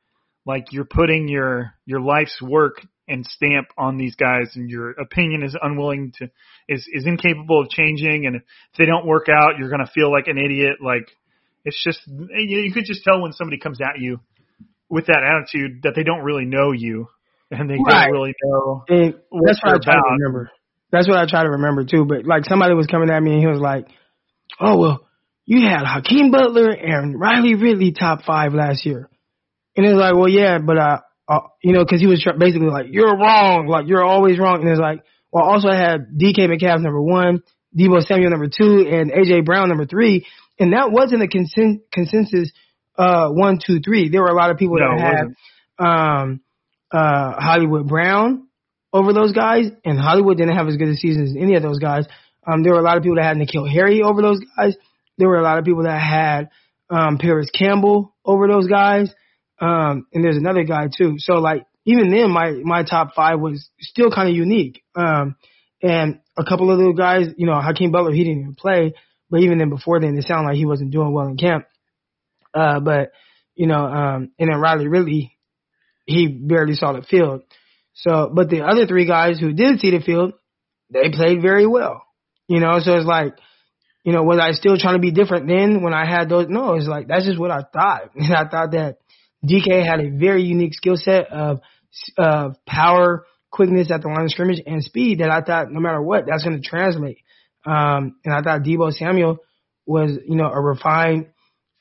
like 0.47 0.67
you're 0.71 0.85
putting 0.87 1.27
your 1.29 1.73
your 1.87 2.01
life's 2.01 2.41
work 2.41 2.87
and 3.09 3.27
stamp 3.27 3.69
on 3.77 3.99
these 3.99 4.15
guys, 4.15 4.53
and 4.55 4.71
your 4.71 4.91
opinion 4.93 5.43
is 5.43 5.57
unwilling 5.61 6.13
to 6.19 6.31
is 6.69 6.87
is 6.93 7.07
incapable 7.07 7.61
of 7.61 7.69
changing, 7.71 8.27
and 8.27 8.37
if 8.37 8.43
they 8.79 8.87
don't 8.87 9.07
work 9.07 9.27
out, 9.29 9.59
you're 9.59 9.71
gonna 9.71 9.91
feel 9.93 10.11
like 10.11 10.29
an 10.29 10.39
idiot. 10.39 10.77
Like 10.81 11.09
it's 11.65 11.83
just 11.83 12.01
you, 12.07 12.61
you 12.61 12.73
could 12.73 12.85
just 12.85 13.03
tell 13.05 13.21
when 13.21 13.33
somebody 13.33 13.59
comes 13.59 13.79
at 13.81 14.01
you 14.01 14.21
with 14.89 15.07
that 15.07 15.23
attitude 15.25 15.83
that 15.85 15.95
they 15.97 16.03
don't 16.03 16.23
really 16.23 16.45
know 16.45 16.73
you 16.73 17.09
and 17.51 17.69
they 17.69 17.77
Right. 17.77 18.05
don't 18.05 18.13
really 18.13 18.35
know 18.43 18.85
And 18.89 19.15
what 19.31 19.47
that's 19.47 19.63
what 19.63 19.75
I 19.75 19.79
try 19.83 19.95
to 19.95 20.03
remember. 20.19 20.51
That's 20.91 21.09
what 21.09 21.17
I 21.19 21.27
try 21.27 21.43
to 21.45 21.51
remember 21.51 21.85
too. 21.85 22.05
But 22.05 22.27
like 22.27 22.45
somebody 22.45 22.75
was 22.75 22.87
coming 22.87 23.11
at 23.11 23.23
me 23.23 23.33
and 23.33 23.41
he 23.41 23.47
was 23.47 23.61
like, 23.61 23.87
"Oh 24.61 24.79
well, 24.79 25.09
you 25.47 25.67
had 25.67 25.85
Hakeem 25.87 26.31
Butler 26.31 26.71
and 26.71 27.19
Riley 27.19 27.55
Ridley 27.55 27.93
top 27.93 28.25
five 28.25 28.53
last 28.53 28.85
year," 28.85 29.09
and 29.77 29.87
it's 29.87 29.97
like, 29.99 30.15
"Well, 30.15 30.29
yeah, 30.29 30.59
but 30.59 30.77
uh, 30.79 30.99
uh 31.33 31.49
you 31.63 31.73
know, 31.73 31.85
because 31.85 32.01
he 32.01 32.07
was 32.07 32.27
basically 32.39 32.69
like, 32.69 32.87
you're 32.91 33.17
wrong, 33.17 33.67
like 33.69 33.87
you're 33.87 34.05
always 34.05 34.39
wrong," 34.39 34.61
and 34.61 34.69
it's 34.69 34.81
like, 34.81 35.03
well, 35.33 35.45
also 35.45 35.69
I 35.69 35.77
had 35.77 36.07
DK 36.21 36.49
Metcalf 36.49 36.81
number 36.81 37.01
one, 37.01 37.43
Deebo 37.79 38.03
Samuel 38.03 38.31
number 38.31 38.49
two, 38.49 38.87
and 38.91 39.11
AJ 39.11 39.45
Brown 39.45 39.69
number 39.69 39.87
three, 39.87 40.27
and 40.59 40.73
that 40.73 40.91
wasn't 40.91 41.23
a 41.23 41.27
consen- 41.27 41.81
consensus 41.93 42.53
uh 42.99 43.29
one, 43.31 43.59
two, 43.65 43.81
three. 43.81 44.09
There 44.11 44.23
were 44.23 44.29
a 44.29 44.35
lot 44.35 44.51
of 44.51 44.59
people 44.59 44.77
No, 44.79 44.97
that 44.97 45.01
had 45.79 45.87
um 45.87 46.41
uh 46.93 47.41
Hollywood 47.41 47.89
Brown 47.89 48.49
over 48.93 49.13
those 49.13 49.33
guys, 49.33 49.67
and 49.85 49.99
Hollywood 49.99 50.37
didn't 50.37 50.57
have 50.57 50.69
as 50.69 50.77
good 50.77 50.89
a 50.89 50.97
season 50.97 51.23
as 51.25 51.35
any 51.39 51.55
of 51.55 51.63
those 51.63 51.79
guys. 51.79 52.07
Um, 52.47 52.63
there 52.63 52.73
were 52.73 52.81
a 52.81 52.83
lot 52.83 52.97
of 52.97 53.03
people 53.03 53.17
that 53.17 53.25
had 53.25 53.37
N'Keal 53.37 53.71
Harry 53.71 54.03
over 54.03 54.21
those 54.21 54.41
guys. 54.57 54.77
There 55.17 55.29
were 55.29 55.39
a 55.39 55.43
lot 55.43 55.59
of 55.59 55.65
people 55.65 55.85
that 55.85 55.99
had 55.99 56.51
um, 56.91 57.19
Parris 57.19 57.51
Campbell 57.57 58.15
over 58.25 58.49
those 58.49 58.67
guys. 58.67 59.15
Um, 59.63 60.07
and 60.13 60.25
there's 60.25 60.37
another 60.37 60.65
guy 60.65 60.89
too. 60.95 61.15
So 61.19 61.35
like 61.35 61.65
even 61.85 62.11
then, 62.11 62.31
my 62.31 62.51
my 62.65 62.83
top 62.83 63.15
five 63.15 63.39
was 63.39 63.71
still 63.81 64.11
kind 64.11 64.29
of 64.29 64.35
unique. 64.35 64.83
Um, 64.97 65.37
and 65.81 66.21
a 66.37 66.45
couple 66.45 66.71
of 66.71 66.79
those 66.79 66.97
guys, 66.97 67.29
you 67.37 67.47
know, 67.47 67.61
Hakeem 67.61 67.93
Butler, 67.93 68.13
he 68.13 68.25
didn't 68.25 68.41
even 68.41 68.55
play, 68.55 68.95
but 69.31 69.41
even 69.41 69.59
then 69.59 69.71
before 69.71 70.01
then, 70.01 70.17
it 70.17 70.25
sounded 70.25 70.49
like 70.49 70.57
he 70.57 70.67
wasn't 70.67 70.91
doing 70.91 71.13
well 71.13 71.29
in 71.29 71.37
camp. 71.37 71.67
Uh, 72.53 72.81
but 72.81 73.13
you 73.55 73.69
know, 73.69 73.85
um, 73.85 74.33
and 74.39 74.51
then 74.51 74.61
Riley 74.61 74.89
Ridley, 74.89 75.37
he 76.07 76.27
barely 76.27 76.75
saw 76.75 76.93
the 76.93 77.03
field. 77.03 77.43
So, 77.95 78.31
but 78.35 78.49
the 78.49 78.63
other 78.63 78.87
three 78.87 79.07
guys 79.07 79.39
who 79.39 79.53
did 79.53 79.79
see 79.79 79.91
the 79.91 80.01
field, 80.01 80.33
they 80.91 81.11
played 81.11 81.41
very 81.41 81.67
well. 81.67 82.03
You 82.49 82.59
know, 82.59 82.81
so 82.81 82.97
it's 82.97 83.07
like, 83.07 83.35
you 84.05 84.13
know, 84.13 84.25
was 84.25 84.41
I 84.41 84.53
still 84.53 84.77
trying 84.77 84.97
to 84.97 85.01
be 85.01 85.13
different 85.13 85.47
then 85.47 85.83
when 85.83 85.95
I 85.95 86.05
had 86.05 86.29
those? 86.29 86.47
No, 86.49 86.75
it's 86.75 86.89
like 86.89 87.07
that's 87.07 87.27
just 87.27 87.39
what 87.39 87.53
I 87.53 87.63
thought. 87.63 88.11
And 88.17 88.35
I 88.35 88.49
thought 88.49 88.73
that 88.73 88.97
DK 89.45 89.85
had 89.85 90.01
a 90.01 90.11
very 90.11 90.43
unique 90.43 90.75
skill 90.75 90.97
set 90.97 91.29
of 91.33 91.61
of 92.17 92.57
power, 92.67 93.27
quickness 93.51 93.91
at 93.91 94.03
the 94.03 94.09
line 94.09 94.25
of 94.25 94.31
scrimmage, 94.31 94.63
and 94.67 94.83
speed 94.83 95.21
that 95.21 95.31
I 95.31 95.43
thought 95.43 95.71
no 95.71 95.81
matter 95.81 96.01
what 96.01 96.25
that's 96.27 96.45
going 96.45 96.61
to 96.61 96.69
translate. 96.69 97.19
Um, 97.65 98.17
and 98.25 98.35
I 98.35 98.41
thought 98.43 98.63
Deebo 98.63 98.93
Samuel 98.93 99.39
was, 99.87 100.19
you 100.27 100.37
know, 100.37 100.51
a 100.51 100.61
refined 100.61 101.29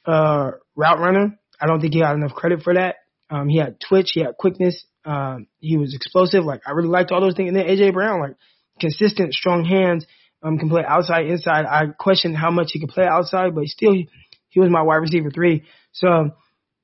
uh, 0.05 0.51
route 0.75 0.99
runner. 0.99 1.39
I 1.59 1.67
don't 1.67 1.79
think 1.79 1.93
he 1.93 2.01
got 2.01 2.15
enough 2.15 2.33
credit 2.33 2.63
for 2.63 2.73
that. 2.73 2.95
Um, 3.29 3.47
he 3.47 3.57
had 3.57 3.79
twitch, 3.79 4.11
he 4.13 4.21
had 4.21 4.35
quickness, 4.37 4.83
um, 5.05 5.47
he 5.59 5.77
was 5.77 5.95
explosive. 5.95 6.43
Like 6.43 6.61
I 6.67 6.71
really 6.71 6.89
liked 6.89 7.11
all 7.11 7.21
those 7.21 7.35
things. 7.35 7.47
And 7.47 7.57
then 7.57 7.65
AJ 7.65 7.93
Brown, 7.93 8.19
like 8.19 8.35
consistent, 8.79 9.33
strong 9.33 9.63
hands, 9.63 10.05
um, 10.43 10.57
can 10.57 10.69
play 10.69 10.83
outside, 10.85 11.27
inside. 11.27 11.65
I 11.65 11.87
questioned 11.97 12.35
how 12.35 12.51
much 12.51 12.71
he 12.73 12.79
could 12.79 12.89
play 12.89 13.05
outside, 13.05 13.55
but 13.55 13.65
still, 13.67 13.93
he 13.93 14.59
was 14.59 14.69
my 14.69 14.81
wide 14.81 14.97
receiver 14.97 15.31
three. 15.31 15.63
So, 15.93 16.31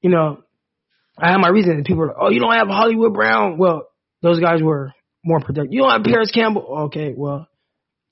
you 0.02 0.10
know, 0.10 0.44
I 1.20 1.32
had 1.32 1.38
my 1.38 1.50
reason. 1.50 1.84
People 1.84 2.04
are 2.04 2.08
like, 2.08 2.18
oh, 2.20 2.30
you 2.30 2.40
don't 2.40 2.54
have 2.54 2.68
Hollywood 2.68 3.14
Brown. 3.14 3.58
Well, 3.58 3.88
those 4.22 4.40
guys 4.40 4.62
were 4.62 4.94
more 5.24 5.40
productive. 5.40 5.74
You 5.74 5.82
don't 5.82 5.92
have 5.92 6.04
Parris 6.04 6.32
Campbell. 6.32 6.84
Okay, 6.86 7.14
well, 7.16 7.48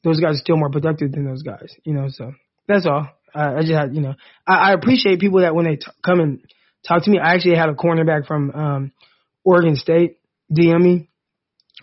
those 0.03 0.19
guys 0.19 0.35
are 0.35 0.41
still 0.41 0.57
more 0.57 0.69
productive 0.69 1.11
than 1.11 1.25
those 1.25 1.43
guys. 1.43 1.73
You 1.83 1.93
know, 1.93 2.07
so 2.09 2.33
that's 2.67 2.85
all. 2.85 3.07
I, 3.33 3.55
I 3.55 3.61
just 3.61 3.73
had, 3.73 3.95
you 3.95 4.01
know, 4.01 4.15
I, 4.47 4.71
I 4.71 4.73
appreciate 4.73 5.19
people 5.19 5.41
that 5.41 5.55
when 5.55 5.65
they 5.65 5.75
t- 5.75 5.87
come 6.03 6.19
and 6.19 6.41
talk 6.87 7.03
to 7.03 7.09
me. 7.09 7.19
I 7.19 7.33
actually 7.33 7.55
had 7.55 7.69
a 7.69 7.73
cornerback 7.73 8.27
from 8.27 8.51
um 8.51 8.91
Oregon 9.43 9.75
State 9.75 10.17
DM 10.51 10.81
me. 10.81 11.09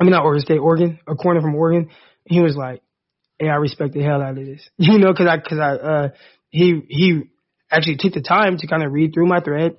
I 0.01 0.05
mean, 0.05 0.13
not 0.13 0.25
Oregon 0.25 0.45
State, 0.45 0.59
Oregon, 0.59 0.99
a 1.07 1.15
corner 1.15 1.41
from 1.41 1.55
Oregon. 1.55 1.91
He 2.25 2.41
was 2.41 2.57
like, 2.57 2.83
"Hey, 3.39 3.49
I 3.49 3.57
respect 3.57 3.95
the 3.95 4.03
hell 4.03 4.23
out 4.23 4.39
of 4.39 4.45
this," 4.45 4.69
you 4.77 4.99
know, 4.99 5.13
because 5.13 5.27
I, 5.27 5.37
because 5.37 5.59
I, 5.59 5.71
uh, 5.75 6.09
he 6.51 6.81
he 6.89 7.23
actually 7.71 7.97
took 7.99 8.15
the 8.15 8.23
time 8.23 8.57
to 8.59 8.67
kind 8.67 8.83
of 8.83 8.93
read 8.93 9.13
through 9.15 9.27
my 9.27 9.41
thread 9.41 9.77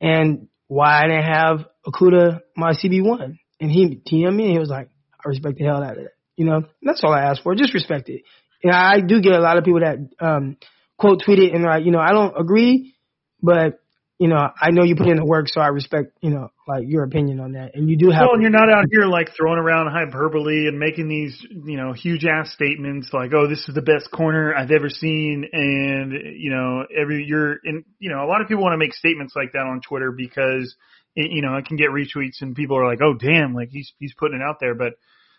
and 0.00 0.48
why 0.70 1.02
I 1.02 1.08
didn't 1.08 1.24
have 1.24 1.66
Okudah 1.84 2.42
my 2.56 2.74
CB 2.74 3.04
one, 3.04 3.40
and 3.60 3.70
he 3.72 4.00
TM 4.08 4.32
me 4.32 4.44
and 4.44 4.52
he 4.52 4.58
was 4.60 4.68
like, 4.68 4.88
"I 5.18 5.28
respect 5.28 5.58
the 5.58 5.64
hell 5.64 5.82
out 5.82 5.98
of 5.98 6.04
that," 6.04 6.12
you 6.36 6.44
know. 6.44 6.58
And 6.58 6.66
that's 6.82 7.02
all 7.02 7.12
I 7.12 7.22
asked 7.22 7.42
for, 7.42 7.56
just 7.56 7.74
respect 7.74 8.08
it. 8.08 8.22
And 8.62 8.72
I 8.72 9.00
do 9.00 9.20
get 9.20 9.32
a 9.32 9.40
lot 9.40 9.58
of 9.58 9.64
people 9.64 9.80
that 9.80 9.98
um 10.20 10.58
quote 10.96 11.22
tweet 11.24 11.40
it 11.40 11.52
and 11.54 11.64
like, 11.64 11.84
you 11.84 11.90
know, 11.90 11.98
I 11.98 12.12
don't 12.12 12.40
agree, 12.40 12.94
but 13.42 13.79
you 14.20 14.28
know, 14.28 14.50
I 14.60 14.70
know 14.70 14.84
you 14.84 14.96
put 14.96 15.08
in 15.08 15.16
the 15.16 15.24
work, 15.24 15.48
so 15.48 15.62
I 15.62 15.68
respect, 15.68 16.12
you 16.20 16.28
know, 16.28 16.50
like 16.68 16.84
your 16.86 17.04
opinion 17.04 17.40
on 17.40 17.52
that. 17.52 17.74
And 17.74 17.88
you 17.88 17.96
do 17.96 18.10
have. 18.10 18.26
Well, 18.26 18.34
and 18.34 18.42
you're 18.42 18.50
not 18.50 18.70
out 18.70 18.84
here 18.92 19.06
like 19.06 19.30
throwing 19.34 19.58
around 19.58 19.90
hyperbole 19.90 20.68
and 20.68 20.78
making 20.78 21.08
these, 21.08 21.40
you 21.50 21.78
know, 21.78 21.94
huge 21.94 22.26
ass 22.26 22.52
statements 22.52 23.08
like, 23.14 23.32
"Oh, 23.32 23.48
this 23.48 23.66
is 23.66 23.74
the 23.74 23.80
best 23.80 24.10
corner 24.10 24.54
I've 24.54 24.70
ever 24.72 24.90
seen," 24.90 25.48
and 25.50 26.12
you 26.36 26.50
know, 26.50 26.84
every 26.94 27.24
you're 27.24 27.56
in, 27.64 27.86
you 27.98 28.10
know, 28.10 28.22
a 28.22 28.28
lot 28.28 28.42
of 28.42 28.48
people 28.48 28.62
want 28.62 28.74
to 28.74 28.78
make 28.78 28.92
statements 28.92 29.32
like 29.34 29.52
that 29.52 29.64
on 29.64 29.80
Twitter 29.80 30.12
because, 30.12 30.76
it, 31.16 31.32
you 31.32 31.40
know, 31.40 31.56
it 31.56 31.64
can 31.64 31.78
get 31.78 31.88
retweets 31.88 32.42
and 32.42 32.54
people 32.54 32.76
are 32.76 32.86
like, 32.86 33.00
"Oh, 33.02 33.14
damn, 33.14 33.54
like 33.54 33.70
he's 33.70 33.90
he's 33.98 34.12
putting 34.12 34.38
it 34.38 34.44
out 34.44 34.56
there," 34.60 34.74
but 34.74 34.92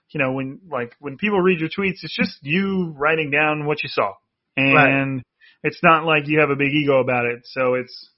you 0.09 0.19
know, 0.19 0.31
when 0.31 0.59
like 0.67 0.95
when 0.99 1.17
people 1.17 1.39
read 1.39 1.59
your 1.59 1.69
tweets, 1.69 2.01
it's 2.01 2.17
just 2.17 2.39
you 2.41 2.95
writing 2.97 3.29
down 3.29 3.67
what 3.67 3.83
you 3.83 3.89
saw, 3.89 4.13
and 4.57 4.73
right. 5.17 5.23
it's 5.61 5.83
not 5.83 6.03
like 6.03 6.23
you 6.25 6.39
have 6.39 6.49
a 6.49 6.55
big 6.55 6.73
ego 6.73 6.99
about 6.99 7.27
it. 7.27 7.41
So 7.43 7.75
it's 7.75 8.10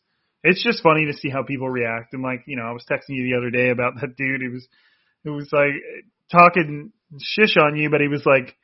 it's 0.43 0.63
just 0.63 0.83
funny 0.83 1.05
to 1.05 1.17
see 1.17 1.29
how 1.29 1.43
people 1.43 1.69
react. 1.69 2.13
And 2.13 2.21
like, 2.21 2.43
you 2.47 2.57
know, 2.57 2.63
I 2.63 2.71
was 2.71 2.85
texting 2.89 3.15
you 3.15 3.23
the 3.23 3.38
other 3.38 3.50
day 3.50 3.69
about 3.69 3.95
that 4.01 4.15
dude 4.17 4.41
who 4.41 4.51
was, 4.51 4.67
who 5.23 5.33
was 5.33 5.50
like 5.51 5.81
talking 6.31 6.91
shish 7.19 7.55
on 7.57 7.77
you, 7.77 7.89
but 7.89 8.01
he 8.01 8.07
was 8.07 8.25
like, 8.25 8.55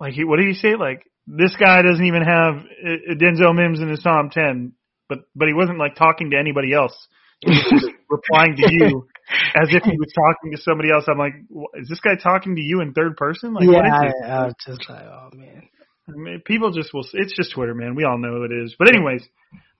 like, 0.00 0.14
he, 0.14 0.24
what 0.24 0.38
did 0.38 0.48
he 0.48 0.54
say? 0.54 0.74
Like, 0.78 1.04
this 1.26 1.54
guy 1.56 1.82
doesn't 1.82 2.04
even 2.04 2.22
have 2.22 2.54
uh, 2.56 3.12
uh, 3.12 3.14
Denzel 3.14 3.54
Mims 3.54 3.80
in 3.80 3.88
his 3.88 4.00
top 4.00 4.30
10, 4.32 4.72
but, 5.08 5.20
but 5.34 5.48
he 5.48 5.54
wasn't 5.54 5.78
like 5.78 5.94
talking 5.96 6.30
to 6.30 6.38
anybody 6.38 6.72
else. 6.72 6.96
He 7.40 7.50
was 7.50 7.66
just 7.70 7.92
replying 8.10 8.56
to 8.56 8.72
you 8.72 9.06
as 9.54 9.68
if 9.70 9.82
he 9.84 9.96
was 9.96 10.12
talking 10.14 10.52
to 10.52 10.62
somebody 10.62 10.90
else. 10.92 11.04
I'm 11.08 11.18
like, 11.18 11.34
is 11.74 11.88
this 11.88 12.00
guy 12.00 12.16
talking 12.16 12.56
to 12.56 12.62
you 12.62 12.80
in 12.80 12.92
third 12.92 13.16
person? 13.16 13.54
Like, 13.54 13.64
yeah, 13.64 13.72
what 13.72 13.86
is? 13.86 14.14
I, 14.24 14.26
I 14.26 14.44
was 14.46 14.54
just 14.66 14.88
like, 14.88 15.04
oh 15.04 15.30
man. 15.32 15.68
I 16.06 16.12
mean, 16.12 16.42
people 16.44 16.70
just 16.70 16.92
will. 16.92 17.06
It's 17.14 17.34
just 17.34 17.54
Twitter, 17.54 17.74
man. 17.74 17.94
We 17.94 18.04
all 18.04 18.18
know 18.18 18.42
it 18.44 18.52
is. 18.52 18.76
But 18.78 18.88
anyways, 18.94 19.26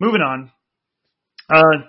moving 0.00 0.22
on. 0.22 0.50
Uh, 1.52 1.84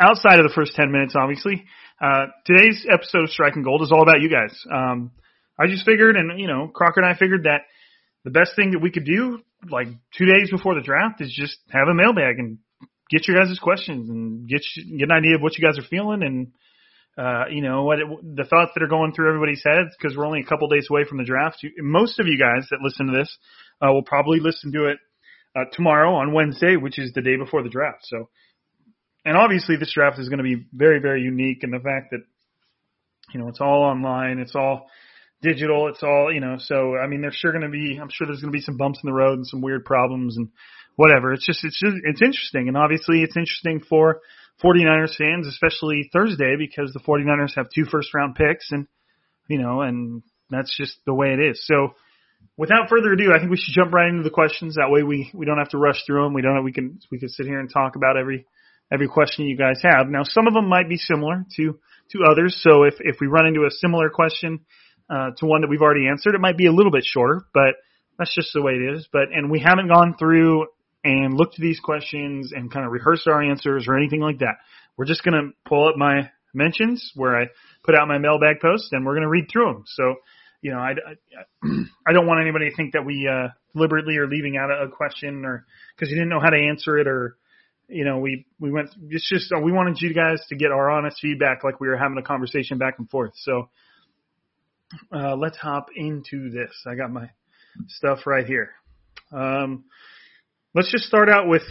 outside 0.00 0.38
of 0.38 0.46
the 0.46 0.52
first 0.54 0.74
10 0.74 0.90
minutes, 0.90 1.14
obviously, 1.16 1.64
uh, 2.00 2.26
today's 2.44 2.86
episode 2.92 3.24
of 3.24 3.30
Striking 3.30 3.62
Gold 3.62 3.82
is 3.82 3.92
all 3.92 4.02
about 4.02 4.20
you 4.20 4.30
guys. 4.30 4.56
Um, 4.72 5.12
I 5.58 5.66
just 5.66 5.84
figured, 5.84 6.16
and 6.16 6.38
you 6.38 6.46
know, 6.46 6.68
Crocker 6.68 7.00
and 7.00 7.08
I 7.08 7.18
figured 7.18 7.44
that 7.44 7.62
the 8.24 8.30
best 8.30 8.52
thing 8.56 8.72
that 8.72 8.80
we 8.80 8.90
could 8.90 9.04
do, 9.04 9.40
like 9.70 9.88
two 10.16 10.26
days 10.26 10.50
before 10.50 10.74
the 10.74 10.82
draft, 10.82 11.20
is 11.20 11.32
just 11.32 11.58
have 11.70 11.88
a 11.88 11.94
mailbag 11.94 12.38
and 12.38 12.58
get 13.10 13.26
your 13.28 13.36
guys' 13.36 13.58
questions 13.58 14.08
and 14.10 14.48
get 14.48 14.60
you, 14.76 14.98
get 14.98 15.08
an 15.10 15.16
idea 15.16 15.36
of 15.36 15.42
what 15.42 15.56
you 15.56 15.64
guys 15.64 15.78
are 15.78 15.88
feeling 15.88 16.22
and 16.22 16.52
uh, 17.16 17.44
you 17.50 17.62
know 17.62 17.84
what 17.84 17.98
it, 17.98 18.06
the 18.36 18.44
thoughts 18.44 18.72
that 18.74 18.82
are 18.82 18.88
going 18.88 19.12
through 19.12 19.28
everybody's 19.28 19.62
heads 19.64 19.94
because 19.96 20.16
we're 20.16 20.26
only 20.26 20.40
a 20.40 20.44
couple 20.44 20.68
days 20.68 20.88
away 20.90 21.04
from 21.08 21.16
the 21.18 21.24
draft. 21.24 21.62
You, 21.62 21.70
most 21.78 22.18
of 22.18 22.26
you 22.26 22.38
guys 22.38 22.66
that 22.70 22.82
listen 22.82 23.06
to 23.06 23.16
this 23.16 23.34
uh, 23.80 23.92
will 23.92 24.02
probably 24.02 24.40
listen 24.40 24.72
to 24.72 24.88
it 24.88 24.98
uh, 25.56 25.64
tomorrow 25.72 26.14
on 26.14 26.34
Wednesday, 26.34 26.76
which 26.76 26.98
is 26.98 27.12
the 27.12 27.22
day 27.22 27.36
before 27.36 27.62
the 27.62 27.70
draft. 27.70 28.00
So 28.02 28.28
and 29.26 29.36
obviously 29.36 29.76
this 29.76 29.92
draft 29.92 30.20
is 30.20 30.28
going 30.28 30.38
to 30.38 30.44
be 30.44 30.64
very, 30.72 31.00
very 31.00 31.20
unique 31.20 31.64
in 31.64 31.72
the 31.72 31.80
fact 31.80 32.12
that, 32.12 32.20
you 33.34 33.40
know, 33.40 33.48
it's 33.48 33.60
all 33.60 33.82
online, 33.82 34.38
it's 34.38 34.54
all 34.54 34.86
digital, 35.42 35.88
it's 35.88 36.02
all, 36.04 36.32
you 36.32 36.40
know, 36.40 36.56
so 36.58 36.96
I 36.96 37.08
mean, 37.08 37.22
there's 37.22 37.34
sure 37.34 37.50
going 37.50 37.64
to 37.64 37.68
be, 37.68 37.98
I'm 38.00 38.08
sure 38.08 38.28
there's 38.28 38.40
going 38.40 38.52
to 38.52 38.56
be 38.56 38.62
some 38.62 38.76
bumps 38.76 39.00
in 39.02 39.08
the 39.08 39.12
road 39.12 39.34
and 39.34 39.46
some 39.46 39.60
weird 39.60 39.84
problems 39.84 40.36
and 40.36 40.48
whatever. 40.94 41.32
It's 41.32 41.44
just, 41.44 41.64
it's 41.64 41.78
just, 41.78 41.96
it's 42.04 42.22
interesting. 42.22 42.68
And 42.68 42.76
obviously 42.76 43.22
it's 43.22 43.36
interesting 43.36 43.80
for 43.80 44.20
49ers 44.62 45.16
fans, 45.16 45.48
especially 45.48 46.08
Thursday, 46.12 46.54
because 46.56 46.92
the 46.92 47.00
49ers 47.00 47.56
have 47.56 47.66
two 47.68 47.84
first 47.84 48.14
round 48.14 48.36
picks 48.36 48.70
and, 48.70 48.86
you 49.48 49.58
know, 49.58 49.82
and 49.82 50.22
that's 50.50 50.74
just 50.76 50.98
the 51.04 51.14
way 51.14 51.34
it 51.34 51.40
is. 51.40 51.66
So, 51.66 51.94
without 52.56 52.88
further 52.88 53.12
ado, 53.12 53.32
I 53.34 53.38
think 53.38 53.50
we 53.50 53.56
should 53.56 53.74
jump 53.74 53.92
right 53.92 54.08
into 54.08 54.22
the 54.22 54.30
questions. 54.30 54.76
That 54.76 54.90
way 54.90 55.02
we, 55.02 55.30
we 55.34 55.46
don't 55.46 55.58
have 55.58 55.70
to 55.70 55.78
rush 55.78 56.00
through 56.06 56.22
them. 56.22 56.32
We 56.32 56.42
don't, 56.42 56.64
we 56.64 56.72
can, 56.72 57.00
we 57.10 57.18
can 57.18 57.28
sit 57.28 57.46
here 57.46 57.58
and 57.58 57.68
talk 57.68 57.96
about 57.96 58.16
every, 58.16 58.46
every 58.92 59.08
question 59.08 59.46
you 59.46 59.56
guys 59.56 59.80
have. 59.82 60.08
Now, 60.08 60.22
some 60.22 60.46
of 60.46 60.54
them 60.54 60.68
might 60.68 60.88
be 60.88 60.96
similar 60.96 61.44
to 61.56 61.78
to 62.10 62.18
others. 62.30 62.58
So 62.62 62.84
if 62.84 62.94
if 63.00 63.16
we 63.20 63.26
run 63.26 63.46
into 63.46 63.64
a 63.66 63.70
similar 63.70 64.10
question 64.10 64.60
uh, 65.10 65.30
to 65.38 65.46
one 65.46 65.62
that 65.62 65.68
we've 65.68 65.82
already 65.82 66.08
answered, 66.08 66.34
it 66.34 66.40
might 66.40 66.56
be 66.56 66.66
a 66.66 66.72
little 66.72 66.92
bit 66.92 67.04
shorter, 67.04 67.44
but 67.52 67.74
that's 68.18 68.34
just 68.34 68.52
the 68.54 68.62
way 68.62 68.72
it 68.72 68.94
is. 68.96 69.08
But 69.12 69.32
and 69.32 69.50
we 69.50 69.60
haven't 69.60 69.88
gone 69.88 70.14
through 70.18 70.66
and 71.04 71.34
looked 71.34 71.54
at 71.54 71.60
these 71.60 71.80
questions 71.80 72.52
and 72.52 72.72
kind 72.72 72.84
of 72.84 72.92
rehearsed 72.92 73.28
our 73.28 73.42
answers 73.42 73.86
or 73.88 73.96
anything 73.96 74.20
like 74.20 74.38
that. 74.38 74.56
We're 74.96 75.04
just 75.04 75.22
to 75.34 75.50
pull 75.64 75.88
up 75.88 75.96
my 75.96 76.30
mentions 76.52 77.12
where 77.14 77.40
I 77.40 77.46
put 77.84 77.94
out 77.94 78.08
my 78.08 78.18
mailbag 78.18 78.60
post 78.60 78.92
and 78.92 79.04
we're 79.04 79.12
to 79.22 79.28
read 79.28 79.46
through 79.52 79.66
them. 79.66 79.84
So, 79.86 80.16
you 80.62 80.72
know, 80.72 80.78
I, 80.78 80.92
I, 80.92 81.68
I 82.08 82.12
don't 82.12 82.26
want 82.26 82.40
anybody 82.40 82.70
to 82.70 82.76
think 82.76 82.94
that 82.94 83.04
we 83.04 83.28
uh, 83.30 83.48
deliberately 83.72 84.16
are 84.16 84.26
leaving 84.26 84.56
out 84.56 84.70
a 84.70 84.88
question 84.88 85.44
or 85.44 85.66
because 85.94 86.10
you 86.10 86.16
didn't 86.16 86.30
know 86.30 86.40
how 86.40 86.50
to 86.50 86.56
answer 86.56 86.98
it 86.98 87.06
or 87.06 87.36
you 87.88 88.04
know, 88.04 88.18
we 88.18 88.46
we 88.58 88.70
went. 88.70 88.90
It's 89.10 89.28
just 89.28 89.52
we 89.62 89.72
wanted 89.72 90.00
you 90.00 90.12
guys 90.12 90.40
to 90.48 90.56
get 90.56 90.72
our 90.72 90.90
honest 90.90 91.18
feedback, 91.20 91.64
like 91.64 91.80
we 91.80 91.88
were 91.88 91.96
having 91.96 92.18
a 92.18 92.22
conversation 92.22 92.78
back 92.78 92.98
and 92.98 93.08
forth. 93.08 93.32
So 93.36 93.68
uh, 95.12 95.36
let's 95.36 95.56
hop 95.56 95.88
into 95.94 96.50
this. 96.50 96.70
I 96.86 96.94
got 96.94 97.10
my 97.10 97.30
stuff 97.88 98.26
right 98.26 98.46
here. 98.46 98.70
Um, 99.32 99.84
let's 100.74 100.90
just 100.90 101.04
start 101.04 101.28
out 101.28 101.48
with 101.48 101.62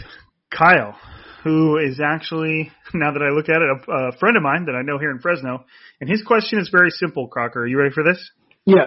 Kyle, 0.50 0.96
who 1.44 1.78
is 1.78 2.00
actually, 2.02 2.70
now 2.94 3.12
that 3.12 3.22
I 3.22 3.30
look 3.34 3.48
at 3.48 3.62
it, 3.62 3.68
a, 3.68 4.08
a 4.08 4.18
friend 4.18 4.36
of 4.36 4.42
mine 4.42 4.66
that 4.66 4.74
I 4.74 4.82
know 4.82 4.98
here 4.98 5.10
in 5.10 5.18
Fresno. 5.18 5.64
And 6.00 6.08
his 6.08 6.22
question 6.22 6.58
is 6.58 6.68
very 6.70 6.90
simple, 6.90 7.28
Crocker. 7.28 7.62
Are 7.62 7.66
you 7.66 7.78
ready 7.78 7.94
for 7.94 8.04
this? 8.04 8.30
Yeah. 8.64 8.86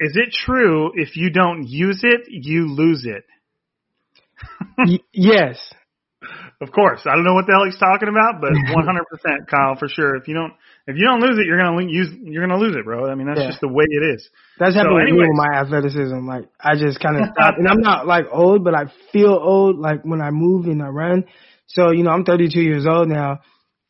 Is 0.00 0.16
it 0.16 0.34
true 0.44 0.92
if 0.94 1.16
you 1.16 1.30
don't 1.30 1.66
use 1.66 2.00
it, 2.02 2.22
you 2.28 2.66
lose 2.68 3.06
it? 3.06 3.24
y- 4.78 4.98
yes. 5.12 5.72
Of 6.64 6.72
course, 6.72 7.04
I 7.04 7.12
don't 7.14 7.24
know 7.28 7.34
what 7.36 7.44
the 7.46 7.52
hell 7.52 7.68
he's 7.68 7.76
talking 7.78 8.08
about, 8.08 8.40
but 8.40 8.52
100% 8.72 9.46
Kyle 9.52 9.76
for 9.76 9.86
sure. 9.88 10.16
If 10.16 10.26
you 10.28 10.34
don't, 10.34 10.52
if 10.86 10.96
you 10.96 11.04
don't 11.04 11.20
lose 11.20 11.36
it, 11.38 11.44
you're 11.46 11.60
gonna 11.60 11.84
use, 11.84 12.08
you're 12.24 12.40
gonna 12.46 12.58
lose 12.60 12.74
it, 12.74 12.84
bro. 12.84 13.04
I 13.10 13.14
mean, 13.14 13.26
that's 13.28 13.40
Yeah. 13.40 13.48
just 13.52 13.60
the 13.60 13.68
way 13.68 13.84
it 13.84 14.14
is. 14.16 14.28
That's 14.58 14.72
So 14.72 14.78
happened 14.80 14.94
with 14.96 15.04
me 15.04 15.10
anyways. 15.12 15.28
with 15.28 15.36
my 15.44 15.52
athleticism. 15.60 16.26
Like 16.26 16.48
I 16.58 16.76
just 16.76 17.00
kind 17.00 17.20
of 17.20 17.28
stopped, 17.36 17.58
and 17.58 17.68
I'm 17.68 17.80
not 17.84 18.06
like 18.06 18.24
old, 18.32 18.64
but 18.64 18.74
I 18.74 18.86
feel 19.12 19.36
old 19.36 19.78
like 19.78 20.00
when 20.04 20.22
I 20.22 20.30
move 20.32 20.64
and 20.66 20.82
I 20.82 20.88
run. 20.88 21.24
So 21.66 21.92
you 21.92 22.02
know, 22.02 22.10
I'm 22.10 22.24
32 22.24 22.60
years 22.60 22.86
old 22.86 23.08
now, 23.08 23.40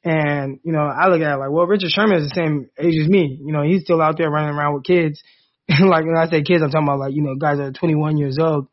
and 0.04 0.59
you 0.64 0.73
know, 0.73 0.83
I 0.85 1.09
look 1.09 1.21
at 1.23 1.35
it 1.35 1.38
like, 1.38 1.50
well, 1.50 1.66
Richard 1.66 1.90
Sherman 1.90 2.19
is 2.23 2.28
the 2.28 2.35
same 2.35 2.69
age 2.78 2.99
as 3.00 3.09
me. 3.09 3.38
You 3.45 3.52
know, 3.52 3.62
he's 3.62 3.83
still 3.83 4.02
out 4.02 4.19
there 4.19 4.31
running 4.31 4.54
around 4.54 4.75
with 4.75 4.85
kids. 4.85 5.23
And 5.69 5.88
like 5.88 6.04
when 6.04 6.16
I 6.19 6.26
say 6.28 6.43
kids, 6.43 6.62
I'm 6.62 6.71
talking 6.71 6.87
about 6.87 6.99
like 6.99 7.14
you 7.14 7.23
know 7.23 7.37
guys 7.37 7.57
that 7.59 7.64
are 7.64 7.73
21 7.73 8.19
years 8.19 8.37
old. 8.40 8.66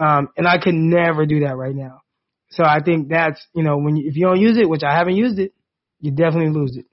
Um, 0.00 0.28
and 0.36 0.48
I 0.48 0.58
could 0.58 0.74
never 0.74 1.26
do 1.26 1.40
that 1.46 1.56
right 1.56 1.74
now. 1.74 2.00
So 2.50 2.64
I 2.64 2.78
think 2.84 3.08
that's 3.08 3.44
you 3.54 3.62
know 3.62 3.78
when 3.78 3.96
you, 3.96 4.08
if 4.08 4.16
you 4.16 4.26
don't 4.26 4.40
use 4.40 4.58
it, 4.58 4.68
which 4.68 4.82
I 4.82 4.96
haven't 4.96 5.16
used 5.16 5.38
it, 5.38 5.52
you 6.00 6.10
definitely 6.10 6.50
lose 6.50 6.76
it. 6.76 6.86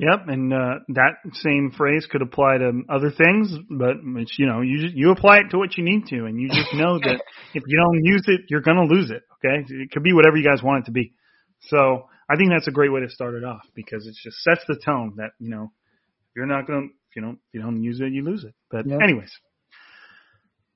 Yep, 0.00 0.28
and 0.28 0.52
uh, 0.52 0.78
that 0.96 1.20
same 1.34 1.72
phrase 1.76 2.06
could 2.10 2.22
apply 2.22 2.56
to 2.56 2.82
other 2.88 3.10
things, 3.10 3.52
but 3.68 3.96
it's 4.16 4.34
you 4.38 4.46
know 4.46 4.62
you 4.62 4.80
just, 4.80 4.94
you 4.94 5.10
apply 5.10 5.38
it 5.38 5.50
to 5.50 5.58
what 5.58 5.76
you 5.76 5.84
need 5.84 6.06
to, 6.06 6.24
and 6.24 6.40
you 6.40 6.48
just 6.48 6.72
know 6.72 6.98
that 6.98 7.20
if 7.54 7.62
you 7.66 7.76
don't 7.76 8.02
use 8.02 8.22
it, 8.26 8.42
you're 8.48 8.62
gonna 8.62 8.84
lose 8.84 9.10
it. 9.10 9.22
Okay, 9.44 9.62
it 9.68 9.90
could 9.90 10.02
be 10.02 10.14
whatever 10.14 10.38
you 10.38 10.44
guys 10.44 10.62
want 10.62 10.84
it 10.84 10.86
to 10.86 10.92
be. 10.92 11.12
So 11.68 12.08
I 12.30 12.36
think 12.36 12.50
that's 12.50 12.68
a 12.68 12.72
great 12.72 12.90
way 12.90 13.00
to 13.00 13.10
start 13.10 13.34
it 13.34 13.44
off 13.44 13.60
because 13.74 14.06
it 14.06 14.14
just 14.22 14.38
sets 14.38 14.62
the 14.66 14.80
tone 14.82 15.16
that 15.16 15.32
you 15.38 15.50
know 15.50 15.70
you're 16.34 16.46
not 16.46 16.66
gonna 16.66 16.86
if 16.86 17.16
you 17.16 17.20
don't 17.20 17.34
if 17.34 17.54
you 17.54 17.60
don't 17.60 17.82
use 17.82 18.00
it, 18.00 18.12
you 18.12 18.24
lose 18.24 18.44
it. 18.44 18.54
But 18.70 18.86
Yep. 18.86 19.02
anyways, 19.02 19.32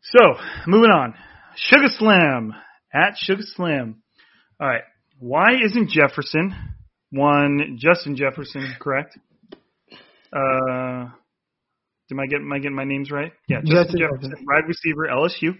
so 0.03 0.35
moving 0.67 0.91
on, 0.91 1.15
Sugar 1.57 1.89
Slam 1.89 2.53
at 2.95 3.17
Sugar 3.17 3.43
Slam. 3.43 4.03
All 4.61 4.69
right, 4.69 4.83
why 5.19 5.55
isn't 5.65 5.91
Jefferson 5.91 6.55
one 7.11 7.79
Justin 7.79 8.17
Jefferson 8.17 8.75
correct? 8.81 9.19
Uh, 10.33 11.11
am 12.11 12.21
I 12.21 12.27
get 12.27 12.41
am 12.41 12.53
I 12.53 12.59
getting 12.59 12.77
my 12.77 12.85
names 12.85 13.11
right? 13.11 13.33
Yeah, 13.49 13.59
Justin, 13.59 13.77
Justin 13.77 14.01
Jefferson, 14.01 14.31
Jefferson. 14.31 14.47
wide 14.47 14.69
receiver, 14.69 15.09
LSU. 15.11 15.51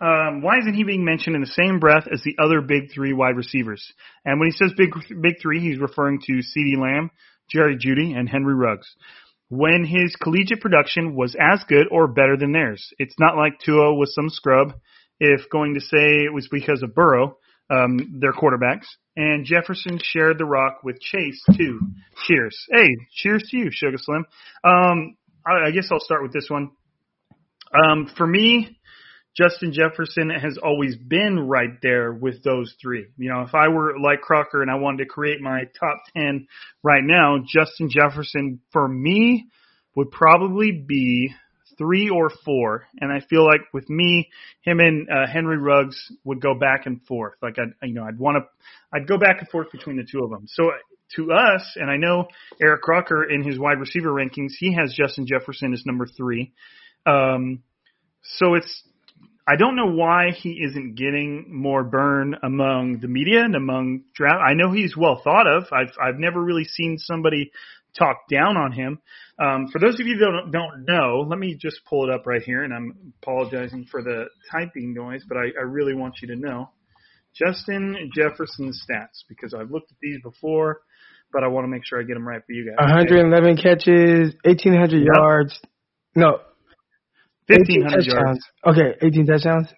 Um, 0.00 0.42
why 0.42 0.58
isn't 0.58 0.74
he 0.74 0.84
being 0.84 1.04
mentioned 1.04 1.36
in 1.36 1.42
the 1.42 1.46
same 1.46 1.78
breath 1.78 2.06
as 2.12 2.22
the 2.22 2.36
other 2.42 2.60
big 2.60 2.92
three 2.92 3.12
wide 3.12 3.36
receivers? 3.36 3.92
And 4.24 4.40
when 4.40 4.50
he 4.50 4.56
says 4.56 4.72
big 4.76 4.90
big 5.20 5.34
three, 5.40 5.60
he's 5.60 5.78
referring 5.78 6.20
to 6.26 6.32
CeeDee 6.32 6.80
Lamb, 6.80 7.10
Jerry 7.50 7.76
Jeudy, 7.76 8.16
and 8.16 8.28
Henry 8.28 8.54
Ruggs. 8.54 8.88
When 9.48 9.84
his 9.84 10.14
collegiate 10.22 10.60
production 10.60 11.16
was 11.16 11.34
as 11.34 11.64
good 11.68 11.88
or 11.90 12.06
better 12.06 12.36
than 12.36 12.52
theirs, 12.52 12.92
it's 12.98 13.16
not 13.18 13.36
like 13.36 13.58
Tua 13.58 13.94
was 13.94 14.14
some 14.14 14.28
scrub. 14.28 14.74
If 15.20 15.50
going 15.50 15.74
to 15.74 15.80
say 15.80 16.24
it 16.24 16.32
was 16.32 16.48
because 16.50 16.82
of 16.82 16.94
Burrow, 16.94 17.36
um, 17.70 18.18
their 18.20 18.32
quarterbacks, 18.32 18.86
and 19.16 19.44
Jefferson 19.44 20.00
shared 20.02 20.38
the 20.38 20.44
rock 20.44 20.80
with 20.82 21.00
Chase 21.00 21.42
too. 21.56 21.80
Cheers. 22.26 22.56
Hey, 22.70 22.88
cheers 23.12 23.44
to 23.50 23.56
you, 23.56 23.68
Sugar 23.70 23.98
Slim. 23.98 24.24
Um, 24.64 25.16
I, 25.46 25.68
I 25.68 25.70
guess 25.70 25.88
I'll 25.92 26.00
start 26.00 26.22
with 26.22 26.32
this 26.32 26.48
one. 26.48 26.70
Um, 27.72 28.10
for 28.16 28.26
me, 28.26 28.80
Justin 29.36 29.72
Jefferson 29.72 30.30
has 30.30 30.58
always 30.58 30.96
been 30.96 31.38
right 31.38 31.80
there 31.82 32.12
with 32.12 32.42
those 32.42 32.74
three. 32.82 33.06
You 33.16 33.30
know, 33.30 33.42
if 33.42 33.54
I 33.54 33.68
were 33.68 33.94
like 34.00 34.22
Crocker 34.22 34.62
and 34.62 34.70
I 34.70 34.74
wanted 34.74 35.04
to 35.04 35.06
create 35.06 35.40
my 35.40 35.64
top 35.78 35.98
10 36.16 36.46
right 36.82 37.04
now, 37.04 37.38
Justin 37.46 37.88
Jefferson 37.90 38.60
for 38.72 38.88
me 38.88 39.46
would 39.94 40.10
probably 40.10 40.72
be 40.72 41.32
three 41.80 42.10
or 42.10 42.30
four. 42.44 42.84
And 43.00 43.10
I 43.10 43.20
feel 43.20 43.42
like 43.42 43.62
with 43.72 43.88
me, 43.88 44.28
him 44.60 44.80
and 44.80 45.08
uh, 45.08 45.26
Henry 45.26 45.56
Ruggs 45.56 46.12
would 46.24 46.42
go 46.42 46.54
back 46.54 46.84
and 46.84 47.02
forth. 47.06 47.34
Like 47.40 47.56
I'd, 47.58 47.88
you 47.88 47.94
know, 47.94 48.04
I'd 48.04 48.18
want 48.18 48.36
to, 48.36 48.42
I'd 48.92 49.08
go 49.08 49.16
back 49.16 49.40
and 49.40 49.48
forth 49.48 49.72
between 49.72 49.96
the 49.96 50.04
two 50.04 50.22
of 50.22 50.28
them. 50.28 50.44
So 50.46 50.70
to 51.16 51.32
us, 51.32 51.62
and 51.76 51.90
I 51.90 51.96
know 51.96 52.28
Eric 52.60 52.82
Crocker 52.82 53.24
in 53.24 53.42
his 53.42 53.58
wide 53.58 53.80
receiver 53.80 54.10
rankings, 54.10 54.52
he 54.58 54.74
has 54.74 54.92
Justin 54.92 55.26
Jefferson 55.26 55.72
as 55.72 55.84
number 55.86 56.06
three. 56.06 56.52
Um, 57.06 57.62
so 58.22 58.54
it's, 58.54 58.82
I 59.48 59.56
don't 59.56 59.74
know 59.74 59.90
why 59.90 60.32
he 60.36 60.60
isn't 60.62 60.96
getting 60.96 61.46
more 61.48 61.82
burn 61.82 62.36
among 62.42 63.00
the 63.00 63.08
media 63.08 63.40
and 63.40 63.56
among 63.56 64.02
draft. 64.14 64.42
I 64.46 64.52
know 64.52 64.70
he's 64.70 64.96
well 64.96 65.20
thought 65.24 65.46
of. 65.46 65.64
I've 65.72 65.94
I've 66.00 66.18
never 66.18 66.40
really 66.40 66.64
seen 66.64 66.98
somebody 66.98 67.50
talk 67.98 68.16
down 68.30 68.56
on 68.56 68.72
him. 68.72 68.98
Um, 69.38 69.68
for 69.72 69.78
those 69.78 69.98
of 70.00 70.06
you 70.06 70.16
that 70.18 70.26
don't, 70.26 70.50
don't 70.50 70.84
know, 70.86 71.24
let 71.26 71.38
me 71.38 71.56
just 71.58 71.80
pull 71.88 72.08
it 72.08 72.12
up 72.14 72.26
right 72.26 72.42
here, 72.42 72.62
and 72.62 72.72
I'm 72.72 73.12
apologizing 73.22 73.86
for 73.90 74.02
the 74.02 74.26
typing 74.50 74.94
noise, 74.94 75.22
but 75.28 75.36
I, 75.38 75.46
I 75.58 75.62
really 75.62 75.94
want 75.94 76.16
you 76.22 76.28
to 76.28 76.36
know 76.36 76.70
Justin 77.34 78.10
Jefferson's 78.14 78.84
stats 78.88 79.22
because 79.28 79.54
I've 79.54 79.70
looked 79.70 79.90
at 79.92 79.98
these 80.02 80.18
before, 80.22 80.80
but 81.32 81.44
I 81.44 81.48
want 81.48 81.64
to 81.64 81.68
make 81.68 81.82
sure 81.84 82.00
I 82.00 82.02
get 82.04 82.14
them 82.14 82.26
right 82.26 82.42
for 82.44 82.52
you 82.52 82.66
guys. 82.66 82.76
111 82.78 83.56
catches, 83.56 84.34
1,800 84.44 84.98
Yep. 84.98 85.06
yards. 85.14 85.60
No, 86.16 86.40
1500 87.48 88.06
yards. 88.06 88.40
Okay, 88.66 88.96
18 89.02 89.26
touchdowns. 89.26 89.68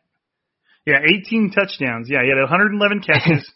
Yeah, 0.86 0.98
18 1.04 1.52
touchdowns. 1.52 2.08
Yeah, 2.10 2.22
he 2.22 2.28
had 2.28 2.40
111 2.40 3.00
catches, 3.06 3.50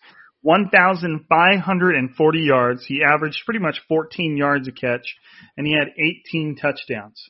1,540 0.46 2.38
yards. 2.38 2.86
He 2.86 3.02
averaged 3.02 3.42
pretty 3.44 3.58
much 3.58 3.80
14 3.88 4.36
yards 4.36 4.68
a 4.68 4.72
catch, 4.72 5.16
and 5.56 5.66
he 5.66 5.72
had 5.72 5.88
18 5.98 6.54
touchdowns, 6.54 7.20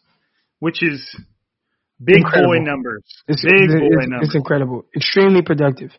which 0.58 0.82
is 0.82 1.16
big 1.98 2.22
boy 2.24 2.58
numbers. 2.58 3.02
It's, 3.26 3.42
big 3.42 3.54
it's, 3.54 3.72
boy 3.72 3.86
it's, 3.86 4.06
numbers. 4.06 4.28
it's 4.28 4.34
incredible. 4.36 4.84
Extremely 4.94 5.40
productive. 5.40 5.92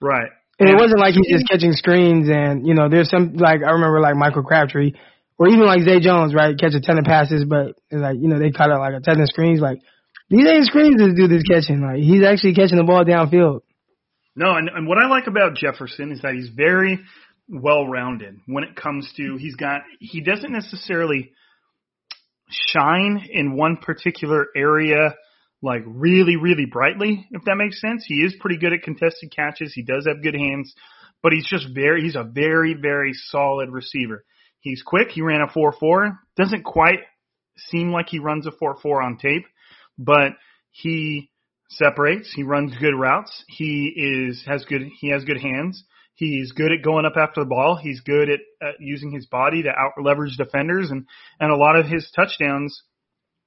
right. 0.00 0.30
And 0.60 0.70
it 0.70 0.76
wasn't 0.76 1.00
like 1.00 1.14
he's 1.14 1.26
just 1.26 1.48
catching 1.50 1.72
screens 1.72 2.28
and, 2.28 2.64
you 2.64 2.74
know, 2.74 2.88
there's 2.88 3.10
some, 3.10 3.34
like, 3.34 3.64
I 3.66 3.72
remember 3.72 3.98
like 3.98 4.14
Michael 4.14 4.44
Crabtree 4.44 4.92
or 5.36 5.48
even 5.48 5.66
like 5.66 5.82
Zay 5.82 5.98
Jones, 5.98 6.32
right? 6.32 6.56
Catch 6.56 6.74
a 6.74 6.80
ton 6.80 6.98
of 6.98 7.04
passes, 7.04 7.44
but 7.44 7.74
it's 7.90 7.98
like, 7.98 8.14
you 8.20 8.28
know, 8.28 8.38
they 8.38 8.52
caught 8.52 8.70
it 8.70 8.78
like 8.78 8.94
a 8.94 9.00
ton 9.00 9.20
of 9.20 9.26
screens. 9.26 9.60
Like, 9.60 9.80
these 10.30 10.46
ain't 10.46 10.66
screens 10.66 10.98
this 10.98 11.14
dude 11.18 11.32
is 11.32 11.42
catching. 11.42 11.82
Like, 11.82 11.98
he's 11.98 12.22
actually 12.22 12.54
catching 12.54 12.78
the 12.78 12.84
ball 12.84 13.04
downfield. 13.04 13.62
No, 14.36 14.56
and, 14.56 14.68
and 14.68 14.88
what 14.88 14.98
I 14.98 15.06
like 15.06 15.26
about 15.26 15.54
Jefferson 15.54 16.10
is 16.10 16.22
that 16.22 16.34
he's 16.34 16.48
very 16.48 17.00
well 17.48 17.86
rounded 17.86 18.38
when 18.46 18.64
it 18.64 18.74
comes 18.74 19.10
to 19.16 19.36
he's 19.36 19.54
got 19.54 19.82
he 20.00 20.22
doesn't 20.22 20.50
necessarily 20.50 21.32
shine 22.48 23.26
in 23.30 23.56
one 23.56 23.76
particular 23.76 24.46
area 24.56 25.14
like 25.62 25.82
really, 25.86 26.36
really 26.36 26.66
brightly, 26.66 27.26
if 27.30 27.42
that 27.44 27.56
makes 27.56 27.80
sense. 27.80 28.04
He 28.06 28.16
is 28.16 28.36
pretty 28.38 28.58
good 28.58 28.74
at 28.74 28.82
contested 28.82 29.32
catches. 29.34 29.72
He 29.72 29.82
does 29.82 30.06
have 30.06 30.22
good 30.22 30.34
hands, 30.34 30.74
but 31.22 31.32
he's 31.32 31.46
just 31.46 31.66
very 31.74 32.02
he's 32.02 32.16
a 32.16 32.22
very, 32.22 32.74
very 32.74 33.12
solid 33.14 33.70
receiver. 33.70 34.24
He's 34.60 34.82
quick. 34.82 35.08
He 35.10 35.22
ran 35.22 35.40
a 35.40 35.52
four 35.52 35.72
four. 35.72 36.18
Doesn't 36.36 36.64
quite 36.64 37.00
seem 37.56 37.90
like 37.90 38.08
he 38.08 38.18
runs 38.18 38.46
a 38.46 38.52
four 38.52 38.76
four 38.82 39.02
on 39.02 39.16
tape, 39.16 39.46
but 39.98 40.32
he 40.70 41.30
separates. 41.76 42.32
He 42.34 42.42
runs 42.42 42.74
good 42.78 42.94
routes. 42.94 43.44
He 43.48 43.92
is 43.96 44.42
has 44.46 44.64
good 44.64 44.82
he 45.00 45.10
has 45.10 45.24
good 45.24 45.40
hands. 45.40 45.84
He's 46.14 46.52
good 46.52 46.70
at 46.70 46.84
going 46.84 47.06
up 47.06 47.16
after 47.16 47.40
the 47.40 47.48
ball. 47.48 47.76
He's 47.76 48.00
good 48.00 48.28
at, 48.30 48.40
at 48.62 48.74
using 48.78 49.10
his 49.10 49.26
body 49.26 49.62
to 49.64 49.70
out 49.70 49.92
leverage 50.00 50.36
defenders, 50.36 50.90
and 50.90 51.06
and 51.40 51.50
a 51.50 51.56
lot 51.56 51.76
of 51.76 51.86
his 51.86 52.10
touchdowns 52.14 52.82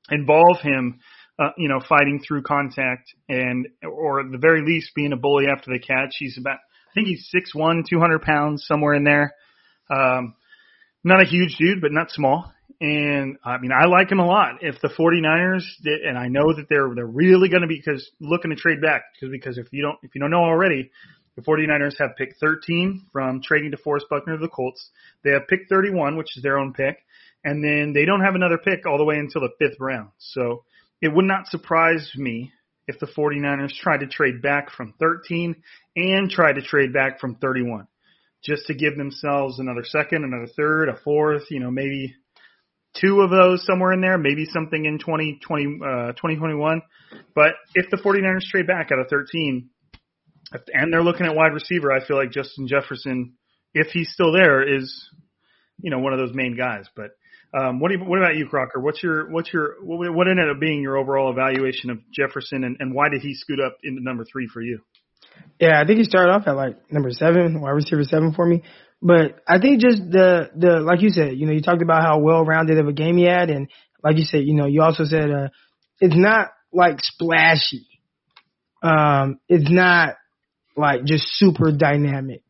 involve 0.10 0.60
him, 0.62 1.00
uh, 1.40 1.52
you 1.58 1.70
know, 1.70 1.80
fighting 1.88 2.22
through 2.26 2.44
contact 2.44 3.14
and 3.30 3.68
or 3.84 4.20
at 4.20 4.32
the 4.32 4.38
very 4.38 4.66
least 4.66 4.92
being 4.96 5.14
a 5.14 5.18
bully 5.18 5.46
after 5.48 5.72
the 5.72 5.80
catch. 5.80 6.16
He's 6.20 6.38
about 6.38 6.58
I 6.58 6.94
think 6.94 7.08
he's 7.08 7.28
six 7.30 7.56
one, 7.56 7.84
two 7.90 8.00
hundred 8.00 8.22
pounds 8.22 8.66
somewhere 8.66 8.94
in 8.94 9.04
there. 9.04 9.34
Um, 9.90 10.36
not 11.04 11.22
a 11.22 11.26
huge 11.26 11.56
dude, 11.58 11.80
but 11.80 11.92
not 11.94 12.12
small. 12.12 12.52
And 12.80 13.38
I 13.44 13.58
mean, 13.58 13.72
I 13.72 13.86
like 13.86 14.12
him 14.12 14.20
a 14.20 14.26
lot. 14.26 14.62
If 14.62 14.80
the 14.82 14.90
49ers 14.90 15.64
did, 15.82 16.02
and 16.02 16.18
I 16.18 16.28
know 16.28 16.54
that 16.54 16.68
they're 16.70 16.94
they're 16.94 17.08
really 17.08 17.50
going 17.50 17.64
to 17.64 17.68
be 17.68 17.82
because 17.84 18.08
looking 18.20 18.52
to 18.52 18.56
trade 18.56 18.82
back 18.82 19.04
because 19.14 19.32
because 19.32 19.58
if 19.58 19.68
you 19.72 19.82
don't 19.82 19.98
if 20.04 20.14
you 20.14 20.22
don't 20.22 20.30
know 20.30 20.44
already, 20.44 20.92
the 21.36 21.42
49ers 21.42 21.98
have 22.00 22.16
pick 22.18 22.36
13 22.40 23.08
from 23.12 23.42
trading 23.42 23.72
to 23.72 23.78
Forrest 23.78 24.06
Buckner 24.10 24.36
of 24.36 24.42
the 24.42 24.48
Colts. 24.48 24.92
They 25.24 25.32
have 25.32 25.48
pick 25.48 25.62
31, 25.70 26.18
which 26.18 26.38
is 26.38 26.44
their 26.44 26.60
own 26.60 26.74
pick, 26.74 26.98
and 27.44 27.64
then 27.64 27.94
they 27.94 28.06
don't 28.06 28.24
have 28.24 28.36
another 28.36 28.60
pick 28.60 28.86
all 28.86 29.00
the 29.00 29.06
way 29.06 29.18
until 29.18 29.42
the 29.42 29.54
fifth 29.58 29.80
round. 29.80 30.10
So 30.20 30.64
it 31.02 31.08
would 31.08 31.26
not 31.26 31.48
surprise 31.48 32.12
me 32.16 32.52
if 32.88 33.00
the 33.00 33.08
49ers 33.08 33.74
tried 33.74 34.02
to 34.02 34.08
trade 34.08 34.42
back 34.42 34.70
from 34.70 34.94
13 35.00 35.56
and 35.96 36.30
tried 36.30 36.54
to 36.54 36.62
trade 36.62 36.94
back 36.94 37.20
from 37.20 37.36
31 37.36 37.88
just 38.44 38.68
to 38.68 38.74
give 38.74 38.96
themselves 38.96 39.60
another 39.60 39.84
second, 39.84 40.24
another 40.24 40.48
third, 40.56 40.90
a 40.90 40.98
fourth, 41.04 41.44
you 41.50 41.60
know, 41.60 41.72
maybe 41.72 42.16
two 42.94 43.22
of 43.22 43.30
those 43.30 43.66
somewhere 43.66 43.94
in 43.94 44.02
there, 44.02 44.18
maybe 44.18 44.46
something 44.46 44.86
in 44.86 45.00
2020, 45.00 45.80
uh, 45.84 46.12
2021. 46.14 46.82
But 47.36 47.54
if 47.76 47.90
the 47.90 47.98
49ers 47.98 48.50
trade 48.50 48.68
back 48.68 48.92
out 48.92 49.00
of 49.00 49.08
13 49.10 49.70
and 50.74 50.94
they're 50.94 51.04
looking 51.04 51.26
at 51.26 51.36
wide 51.36 51.54
receiver, 51.54 51.92
I 51.92 52.06
feel 52.06 52.18
like 52.18 52.32
Justin 52.32 52.68
Jefferson, 52.68 53.34
if 53.74 53.88
he's 53.88 54.12
still 54.12 54.32
there, 54.32 54.62
is, 54.62 55.10
you 55.82 55.92
know, 55.92 56.00
one 56.00 56.14
of 56.14 56.20
those 56.20 56.34
main 56.34 56.56
guys. 56.58 56.86
But 56.96 57.12
um, 57.54 57.80
what 57.80 57.90
do 57.90 57.98
you, 57.98 58.04
what 58.04 58.20
about 58.20 58.36
you, 58.36 58.48
Crocker? 58.48 58.80
What's 58.80 59.02
your 59.02 59.30
what's 59.32 59.54
your 59.54 59.76
what 59.82 60.28
ended 60.28 60.50
up 60.50 60.60
being 60.60 60.82
your 60.82 60.98
overall 60.98 61.32
evaluation 61.32 61.90
of 61.90 62.00
Jefferson, 62.12 62.64
and, 62.64 62.78
and 62.80 62.94
why 62.94 63.10
did 63.10 63.22
he 63.22 63.36
scoot 63.36 63.60
up 63.60 63.78
into 63.84 64.04
number 64.04 64.26
three 64.26 64.48
for 64.52 64.62
you? 64.62 64.82
Yeah, 65.60 65.82
I 65.82 65.86
think 65.86 66.00
he 66.00 66.04
started 66.04 66.32
off 66.32 66.48
at 66.48 66.56
like 66.56 66.92
number 66.92 67.10
seven, 67.12 67.62
wide 67.62 67.72
receiver 67.72 68.04
seven 68.04 68.34
for 68.34 68.46
me. 68.46 68.64
But 69.02 69.42
I 69.48 69.60
think 69.60 69.82
just 69.82 69.98
the 70.10 70.50
the 70.56 70.80
like 70.80 71.02
you 71.02 71.10
said, 71.10 71.36
you 71.36 71.46
know, 71.46 71.54
you 71.54 71.62
talked 71.62 71.84
about 71.84 72.02
how 72.02 72.20
well 72.20 72.44
rounded 72.44 72.80
of 72.80 72.88
a 72.88 72.94
game 72.94 73.18
he 73.18 73.26
had, 73.26 73.50
and 73.50 73.70
like 74.04 74.18
you 74.18 74.24
said, 74.24 74.44
you 74.44 74.56
know, 74.56 74.66
you 74.66 74.82
also 74.82 75.04
said 75.04 75.30
uh, 75.30 75.48
it's 76.00 76.16
not 76.18 76.50
like 76.72 76.98
splashy. 77.00 77.88
Um, 78.82 79.40
it's 79.48 79.70
not 79.70 80.16
like 80.76 81.04
just 81.06 81.26
super 81.38 81.72
dynamic. 81.72 82.44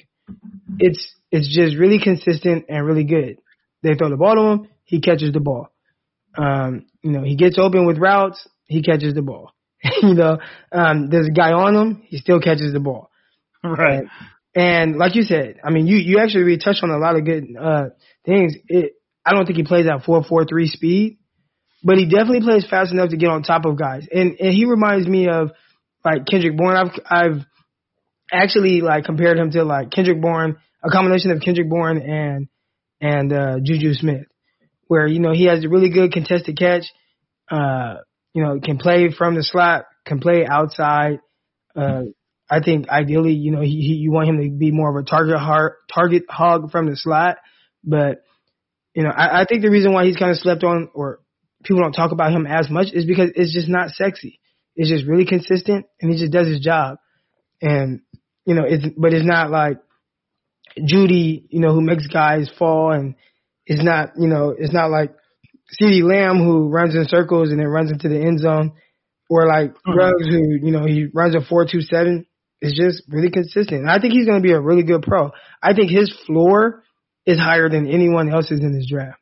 It's 0.80 1.14
it's 1.32 1.54
just 1.54 1.78
really 1.78 2.00
consistent 2.00 2.66
and 2.70 2.86
really 2.86 3.04
good. 3.04 3.38
They 3.84 3.96
throw 3.96 4.10
the 4.10 4.18
ball 4.18 4.36
to 4.36 4.42
him, 4.42 4.70
he 4.86 5.02
catches 5.02 5.34
the 5.34 5.40
ball. 5.40 5.70
Um, 6.38 6.86
you 7.02 7.12
know, 7.12 7.24
he 7.24 7.36
gets 7.36 7.58
open 7.58 7.86
with 7.86 7.98
routes, 7.98 8.48
he 8.66 8.82
catches 8.82 9.14
the 9.14 9.22
ball. 9.22 9.52
you 10.02 10.14
know, 10.14 10.40
um, 10.72 11.10
there's 11.10 11.28
a 11.28 11.32
guy 11.32 11.52
on 11.52 11.76
him, 11.76 12.04
he 12.06 12.18
still 12.18 12.40
catches 12.40 12.74
the 12.74 12.80
ball. 12.80 13.10
Right. 13.64 14.00
And, 14.00 14.10
and 14.58 14.98
like 14.98 15.14
you 15.14 15.22
said, 15.22 15.60
I 15.64 15.70
mean, 15.70 15.86
you 15.86 15.98
you 15.98 16.18
actually 16.18 16.44
really 16.44 16.58
touched 16.58 16.84
on 16.84 16.90
a 16.90 16.98
lot 16.98 17.16
of 17.16 17.24
good 17.26 17.56
uh 17.56 17.90
things. 18.26 18.56
It 18.68 18.94
I 19.24 19.34
don't 19.34 19.46
think 19.46 19.58
he 19.58 19.64
plays 19.64 19.86
at 19.86 20.04
four 20.04 20.24
four 20.24 20.46
three 20.46 20.68
speed, 20.68 21.20
but 21.84 22.00
he 22.00 22.06
definitely 22.06 22.42
plays 22.42 22.66
fast 22.68 22.92
enough 22.92 23.10
to 23.12 23.18
get 23.18 23.30
on 23.30 23.44
top 23.44 23.66
of 23.66 23.78
guys. 23.78 24.08
And 24.12 24.36
and 24.40 24.54
he 24.54 24.66
reminds 24.66 25.08
me 25.08 25.28
of 25.28 25.52
like 26.04 26.26
Kendrick 26.26 26.58
Bourne. 26.58 26.76
I've 26.76 27.00
I've 27.06 27.46
actually 28.34 28.82
like 28.82 29.04
compared 29.06 29.38
him 29.38 29.52
to 29.52 29.64
like 29.64 29.92
Kendrick 29.92 30.20
Bourne, 30.20 30.58
a 30.84 30.90
combination 30.90 31.30
of 31.30 31.40
Kendrick 31.42 31.70
Bourne 31.70 32.02
and 32.02 32.48
and 33.00 33.32
uh 33.32 33.58
Juju 33.64 33.94
Smith, 33.94 34.26
where 34.88 35.06
you 35.06 35.20
know 35.20 35.34
he 35.34 35.46
has 35.46 35.64
a 35.64 35.70
really 35.70 35.92
good 35.92 36.12
contested 36.12 36.58
catch. 36.58 36.86
Uh, 37.48 37.98
you 38.34 38.44
know, 38.44 38.60
can 38.60 38.78
play 38.78 39.12
from 39.16 39.36
the 39.36 39.44
slot, 39.44 39.86
can 40.04 40.20
play 40.20 40.48
outside. 40.50 41.20
Uh, 41.76 42.06
I 42.50 42.62
think 42.62 42.90
ideally, 42.90 43.34
you 43.34 43.52
know, 43.52 43.62
he, 43.62 43.82
he 43.82 43.94
you 43.96 44.12
want 44.12 44.30
him 44.30 44.42
to 44.42 44.50
be 44.50 44.72
more 44.72 44.90
of 44.90 45.04
a 45.04 45.08
target 45.08 45.38
hard, 45.38 45.74
target 45.94 46.24
hog 46.30 46.72
from 46.72 46.90
the 46.90 46.96
slot, 46.96 47.38
but 47.84 48.24
you 48.94 49.04
know, 49.04 49.10
I, 49.10 49.42
I 49.42 49.46
think 49.46 49.62
the 49.62 49.70
reason 49.70 49.94
why 49.94 50.06
he's 50.06 50.18
kind 50.18 50.32
of 50.32 50.38
slept 50.38 50.64
on 50.64 50.90
or 50.94 51.20
people 51.64 51.82
don't 51.82 51.94
talk 51.94 52.12
about 52.12 52.32
him 52.32 52.48
as 52.48 52.70
much 52.70 52.88
is 52.94 53.06
because 53.06 53.32
it's 53.36 53.54
just 53.54 53.68
not 53.68 53.90
sexy. 53.90 54.40
It's 54.76 54.90
just 54.90 55.06
really 55.06 55.26
consistent 55.26 55.86
and 56.00 56.12
he 56.12 56.18
just 56.18 56.32
does 56.32 56.48
his 56.48 56.60
job. 56.60 57.00
And 57.62 58.02
you 58.46 58.54
know, 58.54 58.64
it's 58.66 58.86
but 58.96 59.14
it's 59.14 59.26
not 59.26 59.50
like 59.50 59.80
Jeudy, 60.80 61.48
you 61.50 61.60
know, 61.60 61.74
who 61.74 61.82
makes 61.82 62.08
guys 62.08 62.50
fall 62.58 62.92
and 62.92 63.16
it's 63.66 63.84
not, 63.84 64.12
you 64.18 64.28
know, 64.28 64.56
it's 64.58 64.74
not 64.74 64.90
like 64.90 65.14
CeeDee 65.82 66.04
Lamb 66.04 66.38
who 66.38 66.70
runs 66.70 66.96
in 66.96 67.06
circles 67.08 67.50
and 67.50 67.60
then 67.60 67.68
runs 67.68 67.92
into 67.92 68.08
the 68.08 68.20
end 68.20 68.40
zone 68.40 68.74
or 69.30 69.48
like 69.48 69.74
hmm. 69.86 69.98
Ruggs 69.98 70.28
who, 70.28 70.60
you 70.64 70.72
know, 70.72 70.86
he 70.86 71.08
runs 71.14 71.36
a 71.36 71.42
four 71.42 71.66
two 71.70 71.82
seven. 71.82 72.26
It's 72.62 72.78
just 72.78 73.04
really 73.08 73.30
consistent. 73.30 73.82
And 73.82 73.90
I 73.90 74.00
think 74.00 74.14
he's 74.14 74.26
going 74.26 74.42
to 74.42 74.48
be 74.48 74.54
a 74.54 74.60
really 74.60 74.84
good 74.84 75.04
pro. 75.04 75.32
I 75.62 75.74
think 75.74 75.92
his 75.92 76.14
floor 76.26 76.84
is 77.26 77.38
higher 77.38 77.70
than 77.70 77.88
anyone 77.88 78.32
else's 78.32 78.62
in 78.62 78.74
this 78.74 78.90
draft. 78.90 79.20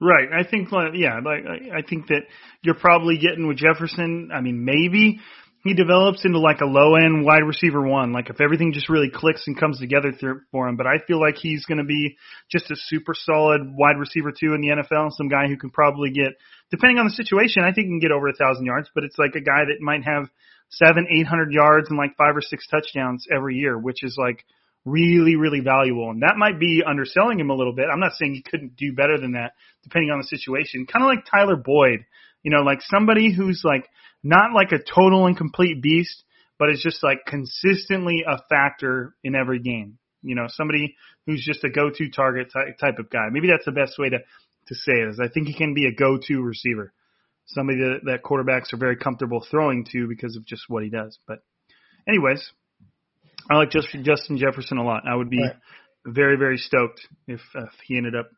Right. 0.00 0.28
I 0.32 0.48
think, 0.48 0.72
like, 0.72 0.92
yeah, 0.94 1.20
like 1.24 1.44
I 1.46 1.78
I 1.78 1.82
think 1.88 2.08
that 2.08 2.22
you're 2.62 2.74
probably 2.74 3.18
getting 3.18 3.46
with 3.46 3.56
Jefferson. 3.56 4.30
I 4.34 4.40
mean, 4.40 4.64
maybe 4.64 5.20
he 5.64 5.74
develops 5.74 6.24
into 6.24 6.40
like 6.40 6.60
a 6.60 6.66
low 6.66 6.96
end 6.96 7.24
wide 7.24 7.46
receiver 7.46 7.80
one. 7.80 8.12
Like 8.12 8.28
if 8.28 8.40
everything 8.40 8.72
just 8.72 8.88
really 8.88 9.10
clicks 9.14 9.46
and 9.46 9.58
comes 9.58 9.78
together 9.78 10.12
for 10.50 10.68
him. 10.68 10.76
But 10.76 10.86
I 10.86 10.98
feel 11.06 11.20
like 11.20 11.36
he's 11.36 11.64
going 11.66 11.78
to 11.78 11.84
be 11.84 12.16
just 12.50 12.70
a 12.70 12.76
super 12.76 13.14
solid 13.14 13.60
wide 13.64 13.96
receiver 13.98 14.32
two 14.32 14.54
in 14.54 14.60
the 14.60 14.74
NFL. 14.82 15.12
Some 15.12 15.28
guy 15.28 15.46
who 15.46 15.56
can 15.56 15.70
probably 15.70 16.10
get, 16.10 16.34
depending 16.70 16.98
on 16.98 17.06
the 17.06 17.14
situation, 17.14 17.62
I 17.62 17.72
think 17.72 17.86
he 17.86 17.92
can 17.92 18.00
get 18.00 18.10
over 18.10 18.28
a 18.28 18.34
thousand 18.34 18.66
yards. 18.66 18.90
But 18.92 19.04
it's 19.04 19.18
like 19.18 19.36
a 19.36 19.40
guy 19.40 19.66
that 19.66 19.80
might 19.80 20.02
have 20.02 20.24
seven, 20.72 21.06
eight 21.10 21.26
hundred 21.26 21.52
yards 21.52 21.88
and 21.88 21.98
like 21.98 22.16
five 22.16 22.36
or 22.36 22.40
six 22.40 22.66
touchdowns 22.66 23.26
every 23.34 23.56
year, 23.56 23.78
which 23.78 24.02
is 24.02 24.16
like 24.18 24.44
really, 24.84 25.36
really 25.36 25.60
valuable. 25.60 26.10
And 26.10 26.22
that 26.22 26.36
might 26.36 26.58
be 26.58 26.82
underselling 26.86 27.38
him 27.38 27.50
a 27.50 27.54
little 27.54 27.74
bit. 27.74 27.86
I'm 27.92 28.00
not 28.00 28.14
saying 28.14 28.34
he 28.34 28.42
couldn't 28.42 28.76
do 28.76 28.92
better 28.92 29.18
than 29.18 29.32
that, 29.32 29.52
depending 29.84 30.10
on 30.10 30.18
the 30.18 30.26
situation. 30.26 30.86
Kind 30.86 31.04
of 31.04 31.08
like 31.08 31.24
Tyler 31.30 31.56
Boyd, 31.56 32.04
you 32.42 32.50
know, 32.50 32.62
like 32.62 32.80
somebody 32.82 33.32
who's 33.32 33.62
like 33.64 33.88
not 34.22 34.52
like 34.54 34.72
a 34.72 34.78
total 34.78 35.26
and 35.26 35.36
complete 35.36 35.82
beast, 35.82 36.24
but 36.58 36.70
is 36.70 36.82
just 36.82 37.02
like 37.02 37.26
consistently 37.26 38.24
a 38.26 38.38
factor 38.48 39.14
in 39.22 39.34
every 39.34 39.60
game. 39.60 39.98
You 40.22 40.36
know, 40.36 40.46
somebody 40.48 40.96
who's 41.26 41.44
just 41.44 41.64
a 41.64 41.70
go-to 41.70 42.10
target 42.10 42.52
type 42.80 42.98
of 42.98 43.10
guy. 43.10 43.26
Maybe 43.30 43.48
that's 43.48 43.64
the 43.64 43.72
best 43.72 43.98
way 43.98 44.08
to 44.10 44.18
to 44.68 44.74
say 44.74 44.92
it. 44.92 45.08
Is 45.08 45.20
I 45.20 45.28
think 45.28 45.48
he 45.48 45.54
can 45.54 45.74
be 45.74 45.86
a 45.86 45.94
go-to 45.94 46.40
receiver, 46.40 46.92
somebody 47.46 47.78
that, 47.78 48.00
that 48.04 48.22
quarterbacks 48.22 48.72
are 48.72 48.78
very 48.78 48.96
comfortable 48.96 49.44
throwing 49.50 49.84
to 49.92 50.06
because 50.08 50.36
of 50.36 50.46
just 50.46 50.64
what 50.68 50.82
he 50.82 50.90
does. 50.90 51.18
But, 51.26 51.38
anyways, 52.08 52.50
I 53.50 53.56
like 53.56 53.70
Justin 53.70 54.04
Justin 54.04 54.38
Jefferson 54.38 54.78
a 54.78 54.84
lot. 54.84 55.02
I 55.08 55.14
would 55.16 55.30
be 55.30 55.40
Right. 55.42 55.56
very 56.06 56.36
very 56.36 56.58
stoked 56.58 57.00
if, 57.26 57.40
uh, 57.54 57.64
if 57.64 57.72
he 57.86 57.96
ended 57.96 58.14
up 58.14 58.30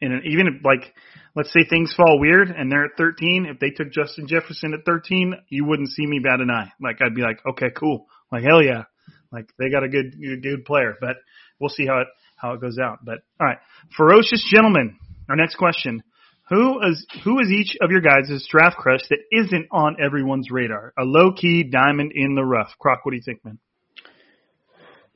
in 0.00 0.12
an, 0.12 0.22
even 0.24 0.46
if 0.46 0.64
like 0.64 0.94
let's 1.34 1.52
say 1.52 1.60
things 1.68 1.94
fall 1.94 2.18
weird 2.20 2.48
and 2.50 2.70
they're 2.70 2.84
at 2.84 2.96
13. 2.96 3.46
If 3.50 3.58
they 3.58 3.70
took 3.70 3.92
Justin 3.92 4.26
Jefferson 4.28 4.74
at 4.74 4.84
13, 4.84 5.34
you 5.48 5.64
wouldn't 5.64 5.88
see 5.90 6.06
me 6.06 6.18
bat 6.18 6.40
an 6.40 6.50
eye. 6.50 6.70
Like 6.80 7.00
I'd 7.02 7.14
be 7.14 7.22
like, 7.22 7.40
okay, 7.50 7.70
cool. 7.76 8.06
Like 8.30 8.44
hell 8.44 8.62
yeah. 8.62 8.84
Like 9.32 9.50
they 9.58 9.70
got 9.70 9.84
a 9.84 9.88
good 9.88 10.14
good, 10.20 10.42
good 10.42 10.64
player, 10.64 10.94
but 11.00 11.16
we'll 11.58 11.70
see 11.70 11.86
how 11.86 12.00
it 12.00 12.08
how 12.36 12.52
it 12.52 12.60
goes 12.60 12.78
out. 12.78 13.04
But 13.04 13.18
all 13.40 13.46
right, 13.46 13.58
ferocious 13.96 14.46
gentlemen. 14.52 14.96
Our 15.28 15.36
next 15.36 15.56
question: 15.56 16.02
Who 16.48 16.80
is 16.82 17.04
who 17.24 17.40
is 17.40 17.48
each 17.50 17.76
of 17.80 17.90
your 17.90 18.00
guys' 18.00 18.46
draft 18.48 18.76
crush 18.76 19.00
that 19.10 19.18
isn't 19.32 19.66
on 19.72 19.96
everyone's 20.00 20.50
radar? 20.50 20.92
A 20.96 21.02
low 21.02 21.32
key 21.32 21.64
diamond 21.64 22.12
in 22.14 22.36
the 22.36 22.44
rough. 22.44 22.70
Croc, 22.78 23.04
what 23.04 23.10
do 23.10 23.16
you 23.16 23.22
think, 23.24 23.44
man? 23.44 23.58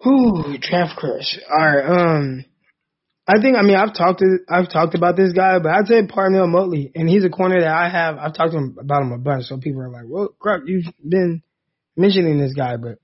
Ooh, 0.06 0.56
draft 0.60 0.96
crush. 0.96 1.38
All 1.48 1.56
right. 1.56 1.84
Um, 1.86 2.44
I 3.28 3.40
think 3.40 3.56
I 3.56 3.62
mean 3.62 3.76
I've 3.76 3.94
talked 3.94 4.18
to 4.20 4.38
I've 4.48 4.70
talked 4.72 4.96
about 4.96 5.16
this 5.16 5.32
guy, 5.32 5.60
but 5.60 5.70
I'd 5.70 5.86
say 5.86 6.04
Parnell 6.04 6.48
Motley, 6.48 6.90
and 6.96 7.08
he's 7.08 7.24
a 7.24 7.30
corner 7.30 7.60
that 7.60 7.70
I 7.70 7.88
have. 7.88 8.18
I've 8.18 8.34
talked 8.34 8.50
to 8.52 8.58
him 8.58 8.76
about 8.80 9.02
him 9.02 9.12
a 9.12 9.18
bunch, 9.18 9.44
so 9.44 9.58
people 9.58 9.82
are 9.82 9.90
like, 9.90 10.06
"Well, 10.08 10.34
Croc, 10.40 10.62
you've 10.66 10.92
been 11.06 11.42
mentioning 11.96 12.40
this 12.40 12.54
guy," 12.54 12.76
but 12.76 12.98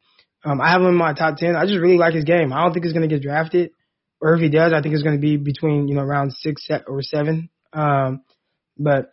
um, 0.45 0.61
I 0.61 0.73
have 0.73 0.81
him 0.81 0.89
in 0.89 0.95
my 0.97 1.13
top 1.13 1.37
ten. 1.37 1.55
I 1.55 1.65
just 1.67 1.79
really 1.79 1.99
like 1.99 2.15
his 2.15 2.25
game. 2.25 2.53
I 2.53 2.65
don't 2.65 2.73
think 2.73 2.87
he's 2.87 2.95
to 2.95 3.07
get 3.07 3.23
drafted, 3.23 3.71
or 4.21 4.35
if 4.35 4.41
he 4.41 4.49
does, 4.49 4.73
I 4.73 4.83
think 4.83 4.95
it's 4.95 5.05
going 5.05 5.15
to 5.15 5.21
be 5.21 5.37
between 5.37 5.87
you 5.87 5.95
know 5.95 6.03
around 6.03 6.33
six 6.33 6.67
or 6.89 7.03
seven. 7.03 7.51
Um, 7.73 8.23
but 8.79 9.11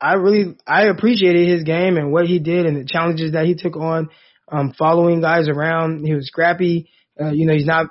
I 0.00 0.14
really 0.14 0.56
I 0.66 0.84
appreciated 0.84 1.48
his 1.48 1.62
game 1.62 1.96
and 1.96 2.12
what 2.12 2.26
he 2.26 2.38
did 2.38 2.66
and 2.66 2.76
the 2.76 2.84
challenges 2.84 3.32
that 3.32 3.46
he 3.46 3.54
took 3.54 3.76
on, 3.76 4.10
um, 4.50 4.74
following 4.78 5.20
guys 5.20 5.48
around. 5.48 6.04
He 6.04 6.14
was 6.14 6.26
scrappy. 6.26 6.90
Uh, 7.20 7.30
you 7.30 7.46
know, 7.46 7.54
he's 7.54 7.66
not, 7.66 7.86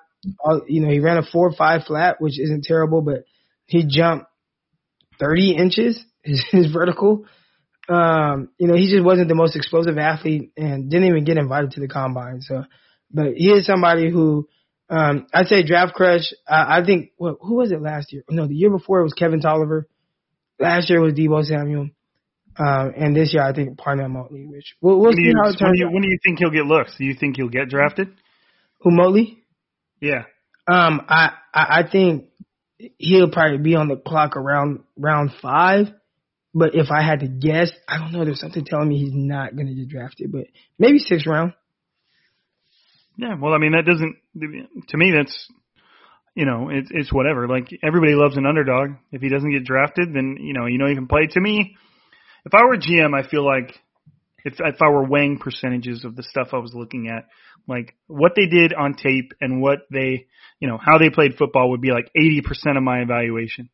uh, 0.45 0.59
you 0.67 0.81
know, 0.81 0.89
he 0.89 0.99
ran 0.99 1.17
a 1.17 1.23
four 1.23 1.51
five 1.51 1.83
flat, 1.85 2.19
which 2.19 2.39
isn't 2.39 2.65
terrible, 2.65 3.01
but 3.01 3.23
he 3.65 3.85
jumped 3.87 4.25
30 5.19 5.55
inches, 5.57 6.03
his, 6.23 6.43
his 6.51 6.71
vertical. 6.71 7.25
Um, 7.89 8.49
you 8.57 8.67
know, 8.67 8.75
he 8.75 8.89
just 8.89 9.03
wasn't 9.03 9.27
the 9.27 9.35
most 9.35 9.55
explosive 9.55 9.97
athlete 9.97 10.51
and 10.55 10.89
didn't 10.89 11.07
even 11.07 11.25
get 11.25 11.37
invited 11.37 11.71
to 11.71 11.81
the 11.81 11.87
combine. 11.87 12.41
So, 12.41 12.63
but 13.11 13.33
he 13.35 13.51
is 13.51 13.65
somebody 13.65 14.09
who, 14.09 14.47
um, 14.89 15.27
I'd 15.33 15.47
say 15.47 15.63
draft 15.63 15.93
crush. 15.93 16.33
I, 16.47 16.79
I 16.79 16.85
think, 16.85 17.11
what, 17.17 17.37
who 17.41 17.55
was 17.55 17.71
it 17.71 17.81
last 17.81 18.13
year? 18.13 18.23
No, 18.29 18.47
the 18.47 18.55
year 18.55 18.69
before 18.69 18.99
it 18.99 19.03
was 19.03 19.13
Kevin 19.13 19.41
Toliver. 19.41 19.85
Last 20.59 20.89
year 20.89 21.01
was 21.01 21.13
Deebo 21.13 21.43
Samuel. 21.43 21.89
Um, 22.57 22.93
and 22.95 23.15
this 23.15 23.33
year 23.33 23.43
I 23.43 23.53
think 23.53 23.77
Parnell 23.77 24.09
Motley, 24.09 24.45
which 24.45 24.75
we'll, 24.79 24.99
we'll 24.99 25.09
When 25.09 25.15
do, 25.15 25.23
see 25.23 25.29
you, 25.29 25.35
how 25.35 25.49
it 25.49 25.53
when, 25.53 25.57
turns 25.57 25.79
do 25.79 25.79
you, 25.79 25.91
when 25.91 26.01
do 26.03 26.09
you 26.09 26.19
think 26.23 26.39
he'll 26.39 26.51
get 26.51 26.65
looks? 26.65 26.95
Do 26.97 27.03
you 27.03 27.15
think 27.15 27.37
he'll 27.37 27.49
get 27.49 27.69
drafted? 27.69 28.09
Who 28.81 28.91
Motley? 28.91 29.39
Yeah. 29.99 30.25
Um, 30.67 31.01
I, 31.09 31.31
I 31.53 31.79
I 31.79 31.89
think 31.91 32.25
he'll 32.97 33.31
probably 33.31 33.57
be 33.57 33.75
on 33.75 33.87
the 33.87 33.95
clock 33.95 34.37
around 34.37 34.83
round 34.97 35.31
five. 35.41 35.87
But 36.53 36.75
if 36.75 36.91
I 36.91 37.01
had 37.01 37.21
to 37.21 37.27
guess, 37.27 37.71
I 37.87 37.97
don't 37.97 38.11
know. 38.11 38.23
There's 38.23 38.39
something 38.39 38.63
telling 38.63 38.87
me 38.87 38.99
he's 38.99 39.13
not 39.13 39.55
going 39.55 39.67
to 39.67 39.73
get 39.73 39.89
drafted, 39.89 40.31
but 40.31 40.45
maybe 40.77 40.99
sixth 40.99 41.25
round. 41.25 41.53
Yeah, 43.17 43.35
well, 43.41 43.53
I 43.53 43.57
mean, 43.57 43.71
that 43.71 43.89
doesn't 43.89 44.17
to 44.39 44.97
me. 44.97 45.11
That's 45.15 45.47
you 46.35 46.45
know, 46.45 46.69
it's 46.71 46.89
it's 46.91 47.13
whatever. 47.13 47.47
Like 47.47 47.69
everybody 47.83 48.13
loves 48.15 48.37
an 48.37 48.45
underdog. 48.45 48.91
If 49.11 49.21
he 49.21 49.29
doesn't 49.29 49.51
get 49.51 49.65
drafted, 49.65 50.13
then 50.13 50.37
you 50.39 50.53
know, 50.53 50.65
you 50.65 50.77
know, 50.77 50.87
he 50.87 50.95
can 50.95 51.07
play. 51.07 51.27
To 51.31 51.41
me, 51.41 51.75
if 52.45 52.53
I 52.53 52.65
were 52.65 52.77
GM, 52.77 53.13
I 53.13 53.27
feel 53.27 53.45
like 53.45 53.75
if 54.43 54.55
if 54.59 54.81
I 54.81 54.89
were 54.89 55.07
weighing 55.07 55.37
percentages 55.37 56.03
of 56.03 56.15
the 56.15 56.23
stuff 56.23 56.49
I 56.53 56.57
was 56.57 56.73
looking 56.73 57.07
at, 57.07 57.27
like 57.67 57.95
what 58.07 58.33
they 58.35 58.47
did 58.47 58.73
on 58.73 58.95
tape 58.95 59.33
and 59.41 59.61
what 59.61 59.79
they, 59.91 60.25
you 60.59 60.67
know, 60.67 60.79
how 60.83 60.97
they 60.97 61.09
played 61.09 61.35
football 61.37 61.69
would 61.69 61.81
be 61.81 61.91
like 61.91 62.09
eighty 62.15 62.41
percent 62.41 62.77
of 62.77 62.83
my 62.83 63.01
evaluation. 63.01 63.69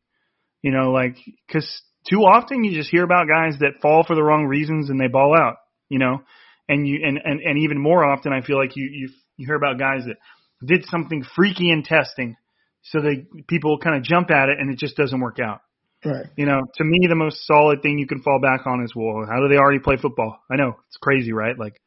You 0.62 0.72
know, 0.72 0.92
like 0.92 1.16
because 1.46 1.82
too 2.08 2.20
often 2.20 2.64
you 2.64 2.76
just 2.76 2.90
hear 2.90 3.04
about 3.04 3.26
guys 3.26 3.58
that 3.60 3.80
fall 3.80 4.04
for 4.06 4.14
the 4.14 4.22
wrong 4.22 4.46
reasons 4.46 4.90
and 4.90 5.00
they 5.00 5.08
ball 5.08 5.34
out. 5.34 5.56
You 5.88 5.98
know, 5.98 6.22
and 6.68 6.86
you 6.86 7.00
and 7.04 7.18
and 7.24 7.40
and 7.40 7.58
even 7.58 7.78
more 7.78 8.04
often, 8.04 8.34
I 8.34 8.42
feel 8.42 8.58
like 8.58 8.76
you 8.76 8.88
you 8.92 9.08
you 9.38 9.46
hear 9.46 9.56
about 9.56 9.78
guys 9.78 10.02
that 10.04 10.16
did 10.64 10.84
something 10.86 11.24
freaky 11.36 11.70
in 11.70 11.82
testing, 11.82 12.36
so 12.82 13.00
they 13.00 13.26
people 13.46 13.78
kind 13.78 13.96
of 13.96 14.02
jump 14.02 14.30
at 14.30 14.48
it 14.48 14.58
and 14.58 14.70
it 14.70 14.78
just 14.78 14.96
doesn't 14.96 15.20
work 15.20 15.38
out. 15.38 15.60
Right. 16.04 16.26
You 16.36 16.46
know, 16.46 16.62
to 16.76 16.84
me, 16.84 17.06
the 17.08 17.14
most 17.14 17.46
solid 17.46 17.82
thing 17.82 17.98
you 17.98 18.06
can 18.06 18.22
fall 18.22 18.40
back 18.40 18.66
on 18.66 18.82
is, 18.82 18.94
well, 18.94 19.26
how 19.28 19.40
do 19.40 19.48
they 19.48 19.56
already 19.58 19.80
play 19.80 19.96
football? 19.96 20.38
I 20.50 20.56
know 20.56 20.76
it's 20.88 20.96
crazy, 20.96 21.32
right? 21.32 21.58
Like, 21.58 21.80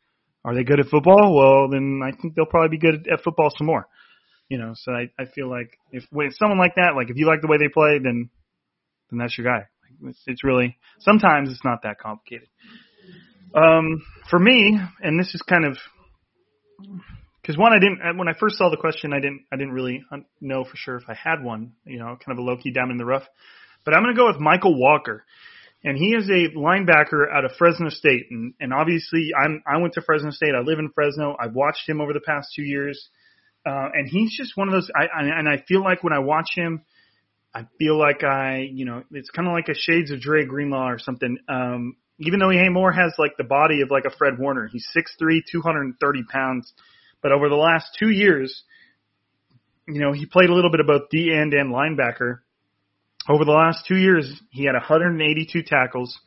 Are 0.45 0.53
they 0.53 0.63
good 0.63 0.79
at 0.79 0.87
football? 0.87 1.35
Well, 1.35 1.69
then 1.69 2.01
I 2.03 2.11
think 2.11 2.35
they'll 2.35 2.45
probably 2.45 2.77
be 2.77 2.81
good 2.81 3.07
at 3.11 3.23
football 3.23 3.49
some 3.57 3.67
more. 3.67 3.87
You 4.49 4.57
know, 4.59 4.73
so 4.75 4.91
I, 4.91 5.09
I 5.17 5.25
feel 5.33 5.49
like 5.49 5.77
if 5.91 6.03
with 6.11 6.33
someone 6.35 6.59
like 6.59 6.75
that, 6.75 6.93
like 6.95 7.09
if 7.09 7.17
you 7.17 7.25
like 7.25 7.41
the 7.41 7.47
way 7.47 7.57
they 7.57 7.69
play, 7.69 7.99
then 8.03 8.29
then 9.09 9.19
that's 9.19 9.37
your 9.37 9.47
guy. 9.47 9.67
It's, 10.05 10.21
it's 10.27 10.43
really 10.43 10.77
sometimes 10.99 11.49
it's 11.49 11.63
not 11.63 11.83
that 11.83 11.97
complicated. 11.97 12.49
Um, 13.55 14.03
for 14.29 14.37
me, 14.37 14.79
and 15.01 15.19
this 15.19 15.33
is 15.33 15.41
kind 15.41 15.65
of 15.65 15.77
because 17.43 17.57
one, 17.57 17.73
I 17.73 17.79
didn't 17.79 18.17
when 18.17 18.27
I 18.27 18.33
first 18.39 18.57
saw 18.57 18.71
the 18.71 18.77
question, 18.77 19.13
I 19.13 19.19
didn't 19.19 19.43
I 19.51 19.57
didn't 19.57 19.73
really 19.73 20.03
know 20.41 20.63
for 20.63 20.75
sure 20.75 20.95
if 20.95 21.03
I 21.07 21.13
had 21.13 21.43
one. 21.43 21.73
You 21.85 21.99
know, 21.99 22.17
kind 22.25 22.31
of 22.31 22.39
a 22.39 22.41
low 22.41 22.57
key 22.57 22.71
down 22.71 22.89
in 22.89 22.97
the 22.97 23.05
rough. 23.05 23.23
But 23.85 23.93
I'm 23.93 24.01
going 24.01 24.15
to 24.15 24.19
go 24.19 24.27
with 24.27 24.37
Mykal 24.37 24.79
Walker 24.79 25.25
and 25.83 25.97
he 25.97 26.15
is 26.15 26.29
a 26.29 26.55
linebacker 26.57 27.29
out 27.31 27.43
of 27.43 27.51
Fresno 27.57 27.89
State. 27.89 28.27
And, 28.31 28.53
and 28.59 28.73
obviously, 28.73 29.31
I'm 29.37 29.61
I 29.67 29.77
went 29.77 29.93
to 29.95 30.01
Fresno 30.01 30.31
State. 30.31 30.53
I 30.55 30.61
live 30.61 30.79
in 30.79 30.89
Fresno. 30.89 31.35
I've 31.39 31.53
watched 31.53 31.87
him 31.87 31.99
over 31.99 32.13
the 32.13 32.21
past 32.21 32.49
two 32.55 32.63
years, 32.63 33.09
uh, 33.65 33.89
and 33.93 34.07
he's 34.07 34.35
just 34.35 34.55
one 34.55 34.69
of 34.69 34.73
those. 34.73 34.89
I, 34.95 35.05
I 35.05 35.39
and 35.39 35.49
I 35.49 35.63
feel 35.67 35.83
like 35.83 36.03
when 36.03 36.13
I 36.13 36.19
watch 36.19 36.51
him, 36.55 36.83
I 37.53 37.67
feel 37.77 37.99
like 37.99 38.23
I, 38.23 38.69
you 38.71 38.85
know, 38.85 39.03
it's 39.11 39.29
kind 39.29 39.47
of 39.47 39.53
like 39.53 39.67
a 39.67 39.75
shades 39.75 40.11
of 40.11 40.21
Dre 40.21 40.45
Greenlaw 40.45 40.89
or 40.89 40.99
something. 40.99 41.37
Um, 41.49 41.97
even 42.19 42.39
though 42.39 42.49
he 42.49 42.69
more 42.69 42.91
has 42.91 43.13
like 43.17 43.35
the 43.37 43.43
body 43.43 43.81
of 43.81 43.91
like 43.91 44.05
a 44.05 44.15
Fred 44.15 44.39
Warner, 44.39 44.69
he's 44.71 44.87
6'3", 44.95 45.41
230 45.51 46.23
pounds. 46.31 46.73
But 47.23 47.31
over 47.31 47.49
the 47.49 47.55
last 47.55 47.97
two 47.97 48.09
years, 48.09 48.63
you 49.87 49.99
know, 49.99 50.11
he 50.11 50.27
played 50.27 50.49
a 50.49 50.53
little 50.53 50.69
bit 50.69 50.81
of 50.81 50.87
both 50.87 51.09
D 51.09 51.33
end 51.33 51.53
and 51.53 51.73
linebacker 51.73 52.39
over 53.29 53.45
the 53.45 53.51
last 53.51 53.85
two 53.87 53.95
years, 53.95 54.41
he 54.49 54.65
had 54.65 54.73
182 54.73 55.63
tackles, 55.63 56.19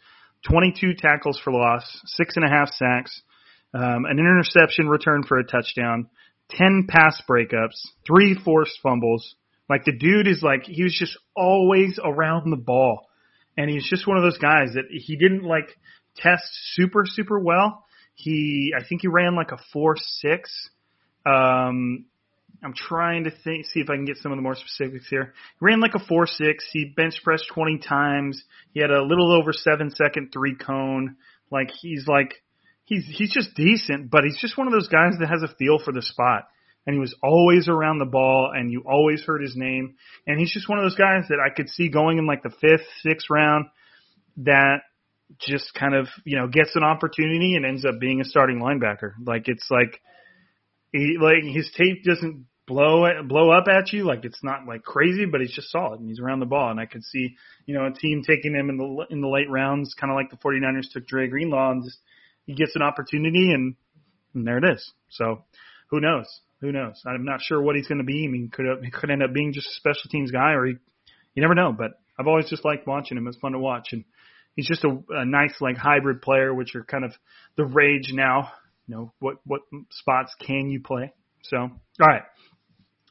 22 0.48 0.94
tackles 0.94 1.38
for 1.42 1.52
loss, 1.52 1.84
six 2.06 2.36
and 2.36 2.44
a 2.44 2.48
half 2.48 2.70
sacks, 2.70 3.20
um, 3.74 4.06
an 4.06 4.18
interception 4.18 4.88
return 4.88 5.22
for 5.22 5.38
a 5.38 5.44
touchdown, 5.44 6.08
10 6.50 6.86
pass 6.88 7.20
breakups, 7.28 7.76
three 8.06 8.34
forced 8.34 8.78
fumbles. 8.82 9.34
Like 9.68 9.84
the 9.84 9.96
dude 9.96 10.28
is 10.28 10.42
like, 10.42 10.64
he 10.64 10.84
was 10.84 10.96
just 10.98 11.18
always 11.34 11.98
around 12.02 12.50
the 12.50 12.56
ball. 12.56 13.08
And 13.58 13.68
he's 13.70 13.88
just 13.88 14.06
one 14.06 14.16
of 14.16 14.22
those 14.22 14.38
guys 14.38 14.74
that 14.74 14.84
he 14.90 15.16
didn't 15.16 15.42
like 15.42 15.76
test 16.16 16.44
super, 16.72 17.04
super 17.04 17.38
well. 17.38 17.84
He, 18.14 18.72
I 18.78 18.86
think 18.86 19.02
he 19.02 19.08
ran 19.08 19.34
like 19.34 19.50
a 19.50 19.58
4-6. 19.76 19.96
Um, 21.26 22.06
I'm 22.62 22.74
trying 22.74 23.24
to 23.24 23.30
think, 23.30 23.66
see 23.66 23.80
if 23.80 23.90
I 23.90 23.96
can 23.96 24.04
get 24.04 24.16
some 24.18 24.32
of 24.32 24.38
the 24.38 24.42
more 24.42 24.54
specifics 24.54 25.08
here. 25.08 25.34
He 25.60 25.64
ran 25.64 25.80
like 25.80 25.94
a 25.94 26.04
four 26.04 26.26
six. 26.26 26.66
He 26.72 26.92
bench 26.96 27.20
pressed 27.22 27.48
20 27.54 27.78
times. 27.78 28.42
He 28.72 28.80
had 28.80 28.90
a 28.90 29.02
little 29.02 29.32
over 29.32 29.52
seven 29.52 29.90
second 29.90 30.30
three 30.32 30.54
cone. 30.54 31.16
Like 31.50 31.70
he's 31.70 32.06
like 32.06 32.34
he's 32.84 33.04
he's 33.08 33.32
just 33.32 33.54
decent, 33.54 34.10
but 34.10 34.24
he's 34.24 34.38
just 34.40 34.56
one 34.56 34.66
of 34.66 34.72
those 34.72 34.88
guys 34.88 35.12
that 35.20 35.28
has 35.28 35.42
a 35.42 35.54
feel 35.56 35.78
for 35.78 35.92
the 35.92 36.02
spot. 36.02 36.48
And 36.86 36.94
he 36.94 37.00
was 37.00 37.14
always 37.20 37.68
around 37.68 37.98
the 37.98 38.06
ball, 38.06 38.52
and 38.54 38.70
you 38.70 38.84
always 38.86 39.20
heard 39.22 39.42
his 39.42 39.56
name. 39.56 39.96
And 40.26 40.38
he's 40.38 40.52
just 40.52 40.68
one 40.68 40.78
of 40.78 40.84
those 40.84 40.94
guys 40.94 41.24
that 41.30 41.38
I 41.44 41.52
could 41.52 41.68
see 41.68 41.88
going 41.88 42.18
in 42.18 42.26
like 42.26 42.44
the 42.44 42.54
fifth, 42.60 42.86
sixth 43.02 43.28
round. 43.28 43.66
That 44.38 44.82
just 45.40 45.74
kind 45.74 45.94
of 45.94 46.06
you 46.24 46.36
know 46.36 46.46
gets 46.46 46.76
an 46.76 46.84
opportunity 46.84 47.56
and 47.56 47.66
ends 47.66 47.84
up 47.84 47.98
being 48.00 48.20
a 48.20 48.24
starting 48.24 48.60
linebacker. 48.60 49.12
Like 49.24 49.48
it's 49.48 49.68
like 49.70 50.00
he 50.96 51.16
like 51.20 51.42
his 51.44 51.70
tape 51.76 52.04
doesn't 52.04 52.46
blow 52.66 53.06
blow 53.26 53.50
up 53.50 53.66
at 53.68 53.92
you 53.92 54.04
like 54.04 54.24
it's 54.24 54.42
not 54.42 54.66
like 54.66 54.82
crazy, 54.82 55.24
but 55.24 55.40
he's 55.40 55.52
just 55.52 55.70
solid 55.70 56.00
and 56.00 56.08
he's 56.08 56.20
around 56.20 56.40
the 56.40 56.46
ball. 56.46 56.70
And 56.70 56.80
I 56.80 56.86
could 56.86 57.04
see 57.04 57.36
you 57.64 57.74
know 57.74 57.86
a 57.86 57.92
team 57.92 58.22
taking 58.26 58.54
him 58.54 58.70
in 58.70 58.76
the 58.76 59.06
in 59.10 59.20
the 59.20 59.28
late 59.28 59.50
rounds, 59.50 59.94
kind 59.94 60.10
of 60.10 60.16
like 60.16 60.30
the 60.30 60.36
49ers 60.36 60.90
took 60.92 61.06
Dre 61.06 61.28
Greenlaw, 61.28 61.70
and 61.72 61.84
just 61.84 61.98
he 62.46 62.54
gets 62.54 62.76
an 62.76 62.82
opportunity 62.82 63.52
and, 63.52 63.74
and 64.34 64.46
there 64.46 64.58
it 64.58 64.64
is. 64.64 64.92
So 65.10 65.44
who 65.90 66.00
knows? 66.00 66.26
Who 66.60 66.72
knows? 66.72 67.00
I'm 67.06 67.24
not 67.24 67.42
sure 67.42 67.60
what 67.60 67.76
he's 67.76 67.86
going 67.86 67.98
to 67.98 68.04
be. 68.04 68.24
I 68.26 68.30
mean, 68.30 68.50
could 68.52 68.66
he 68.82 68.90
could 68.90 69.10
end 69.10 69.22
up 69.22 69.32
being 69.32 69.52
just 69.52 69.68
a 69.68 69.74
special 69.74 70.10
teams 70.10 70.30
guy, 70.30 70.52
or 70.52 70.66
he, 70.66 70.74
you 71.34 71.42
never 71.42 71.54
know. 71.54 71.74
But 71.76 71.92
I've 72.18 72.26
always 72.26 72.48
just 72.48 72.64
liked 72.64 72.86
watching 72.86 73.18
him. 73.18 73.26
It's 73.26 73.36
fun 73.38 73.52
to 73.52 73.58
watch, 73.58 73.88
and 73.92 74.04
he's 74.54 74.66
just 74.66 74.84
a, 74.84 74.98
a 75.10 75.26
nice 75.26 75.54
like 75.60 75.76
hybrid 75.76 76.22
player, 76.22 76.54
which 76.54 76.74
are 76.74 76.82
kind 76.82 77.04
of 77.04 77.12
the 77.56 77.66
rage 77.66 78.10
now 78.12 78.50
you 78.86 78.94
know, 78.94 79.12
what, 79.18 79.36
what 79.44 79.62
spots 79.90 80.34
can 80.44 80.68
you 80.68 80.80
play? 80.80 81.12
So, 81.42 81.56
all 81.58 81.70
right, 82.00 82.22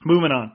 moving 0.03 0.31
on. 0.31 0.53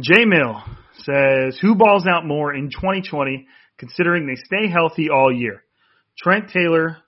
J 0.00 0.24
Mill 0.24 0.62
says, 0.98 1.58
who 1.60 1.74
balls 1.74 2.06
out 2.06 2.26
more 2.26 2.54
in 2.54 2.70
2020 2.70 3.46
considering 3.78 4.26
they 4.26 4.34
stay 4.34 4.68
healthy 4.70 5.08
all 5.10 5.32
year? 5.32 5.62
Trent 6.18 6.50
Taylor, 6.50 6.98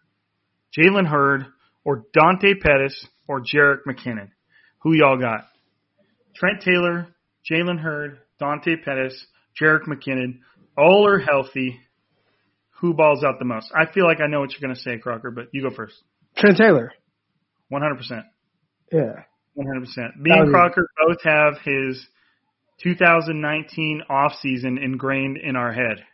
Jalen 0.78 1.06
Hurd, 1.06 1.46
or 1.84 2.04
Dante 2.12 2.54
Pettis, 2.60 3.06
or 3.26 3.40
Jerick 3.40 3.80
McKinnon? 3.86 4.30
Who 4.82 4.94
y'all 4.94 5.18
got? 5.18 5.46
Trent 6.34 6.62
Taylor, 6.62 7.08
Jalen 7.50 7.80
Hurd, 7.80 8.18
Dante 8.38 8.76
Pettis, 8.84 9.26
Jerick 9.60 9.84
McKinnon, 9.88 10.38
all 10.76 11.06
are 11.08 11.18
healthy. 11.18 11.80
Who 12.80 12.94
balls 12.94 13.24
out 13.24 13.38
the 13.38 13.44
most? 13.44 13.72
I 13.74 13.92
feel 13.92 14.06
like 14.06 14.20
I 14.20 14.28
know 14.28 14.40
what 14.40 14.52
you're 14.52 14.66
going 14.66 14.74
to 14.74 14.80
say, 14.80 14.98
Crocker, 14.98 15.32
but 15.32 15.48
you 15.52 15.68
go 15.68 15.74
first. 15.74 15.96
Trent 16.36 16.56
Taylor. 16.56 16.92
One 17.68 17.82
hundred 17.82 17.96
percent. 17.96 18.24
Yeah. 18.92 19.24
One 19.54 19.66
hundred 19.66 19.86
percent. 19.86 20.16
Me 20.16 20.30
and 20.32 20.52
Crocker 20.52 20.88
both 21.06 21.22
have 21.24 21.54
his 21.64 22.06
2019 22.82 24.02
off 24.08 24.32
season 24.40 24.78
ingrained 24.78 25.36
in 25.36 25.56
our 25.56 25.72
head. 25.72 26.04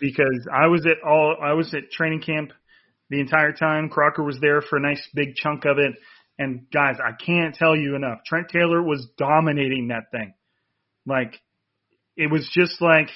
because 0.00 0.48
I 0.52 0.66
was 0.66 0.84
at 0.86 1.06
all 1.06 1.36
I 1.42 1.52
was 1.52 1.72
at 1.74 1.90
training 1.90 2.22
camp 2.22 2.52
the 3.10 3.20
entire 3.20 3.52
time. 3.52 3.88
Crocker 3.88 4.22
was 4.22 4.38
there 4.40 4.60
for 4.60 4.76
a 4.76 4.80
nice 4.80 5.06
big 5.14 5.36
chunk 5.36 5.64
of 5.64 5.78
it. 5.78 5.94
And 6.38 6.66
guys, 6.70 6.96
I 7.02 7.12
can't 7.24 7.54
tell 7.54 7.74
you 7.76 7.94
enough. 7.94 8.18
Trent 8.26 8.48
Taylor 8.50 8.82
was 8.82 9.06
dominating 9.16 9.88
that 9.88 10.10
thing. 10.10 10.34
Like 11.06 11.40
it 12.16 12.30
was 12.30 12.48
just 12.52 12.82
like 12.82 13.08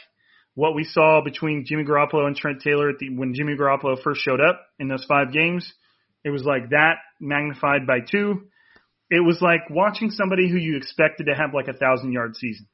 what 0.55 0.75
we 0.75 0.85
saw 0.85 1.23
between 1.23 1.65
Jimmy 1.67 1.85
Garoppolo 1.85 2.27
and 2.27 2.37
Trent 2.37 2.63
Taylor 2.63 2.89
at 2.91 2.99
the 2.99 3.11
when 3.11 3.35
Jimmy 3.35 3.57
Garoppolo 3.57 4.01
first 4.03 4.21
showed 4.21 4.41
up 4.41 4.61
in 4.79 4.89
those 4.89 5.05
five 5.05 5.33
games. 5.33 5.71
It 6.25 6.31
was 6.31 6.45
like 6.45 6.71
that 6.71 6.97
magnified 7.21 7.87
by 7.87 7.99
two. 8.01 8.49
It 9.11 9.25
was 9.25 9.39
like 9.41 9.69
watching 9.71 10.11
somebody 10.11 10.49
who 10.49 10.57
you 10.57 10.77
expected 10.77 11.27
to 11.27 11.35
have 11.35 11.55
like 11.55 11.69
a 11.69 11.77
thousand 11.77 12.13
yard 12.13 12.37
season. 12.37 12.67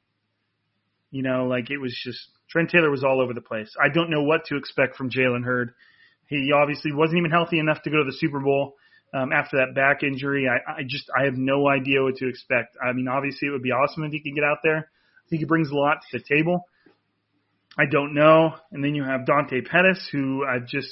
You 1.10 1.22
know, 1.22 1.46
like 1.46 1.70
it 1.70 1.78
was 1.78 1.98
just 2.04 2.18
Trent 2.50 2.70
Taylor 2.70 2.90
was 2.90 3.04
all 3.04 3.20
over 3.20 3.34
the 3.34 3.40
place. 3.40 3.70
I 3.82 3.88
don't 3.88 4.10
know 4.10 4.22
what 4.22 4.44
to 4.46 4.56
expect 4.56 4.96
from 4.96 5.10
Jalen 5.10 5.44
Hurd. 5.44 5.72
He 6.28 6.50
obviously 6.54 6.92
wasn't 6.92 7.18
even 7.18 7.30
healthy 7.30 7.58
enough 7.58 7.82
to 7.82 7.90
go 7.90 7.98
to 7.98 8.04
the 8.04 8.16
Super 8.18 8.40
Bowl 8.40 8.74
um, 9.14 9.32
after 9.32 9.58
that 9.58 9.74
back 9.74 10.02
injury. 10.02 10.46
I, 10.48 10.80
I 10.80 10.82
just 10.86 11.08
I 11.16 11.24
have 11.24 11.36
no 11.36 11.68
idea 11.68 12.02
what 12.02 12.16
to 12.16 12.28
expect. 12.28 12.76
I 12.82 12.92
mean, 12.92 13.08
obviously 13.08 13.48
it 13.48 13.52
would 13.52 13.62
be 13.62 13.70
awesome 13.70 14.04
if 14.04 14.12
he 14.12 14.20
could 14.20 14.34
get 14.34 14.44
out 14.44 14.58
there. 14.62 14.78
I 14.78 15.28
think 15.28 15.40
he 15.40 15.46
brings 15.46 15.70
a 15.70 15.74
lot 15.74 15.98
to 16.10 16.18
the 16.18 16.24
table. 16.24 16.64
I 17.78 17.84
don't 17.90 18.14
know. 18.14 18.54
And 18.72 18.82
then 18.82 18.94
you 18.94 19.04
have 19.04 19.26
Dante 19.26 19.60
Pettis, 19.60 20.08
who 20.10 20.44
I've 20.44 20.66
just 20.66 20.88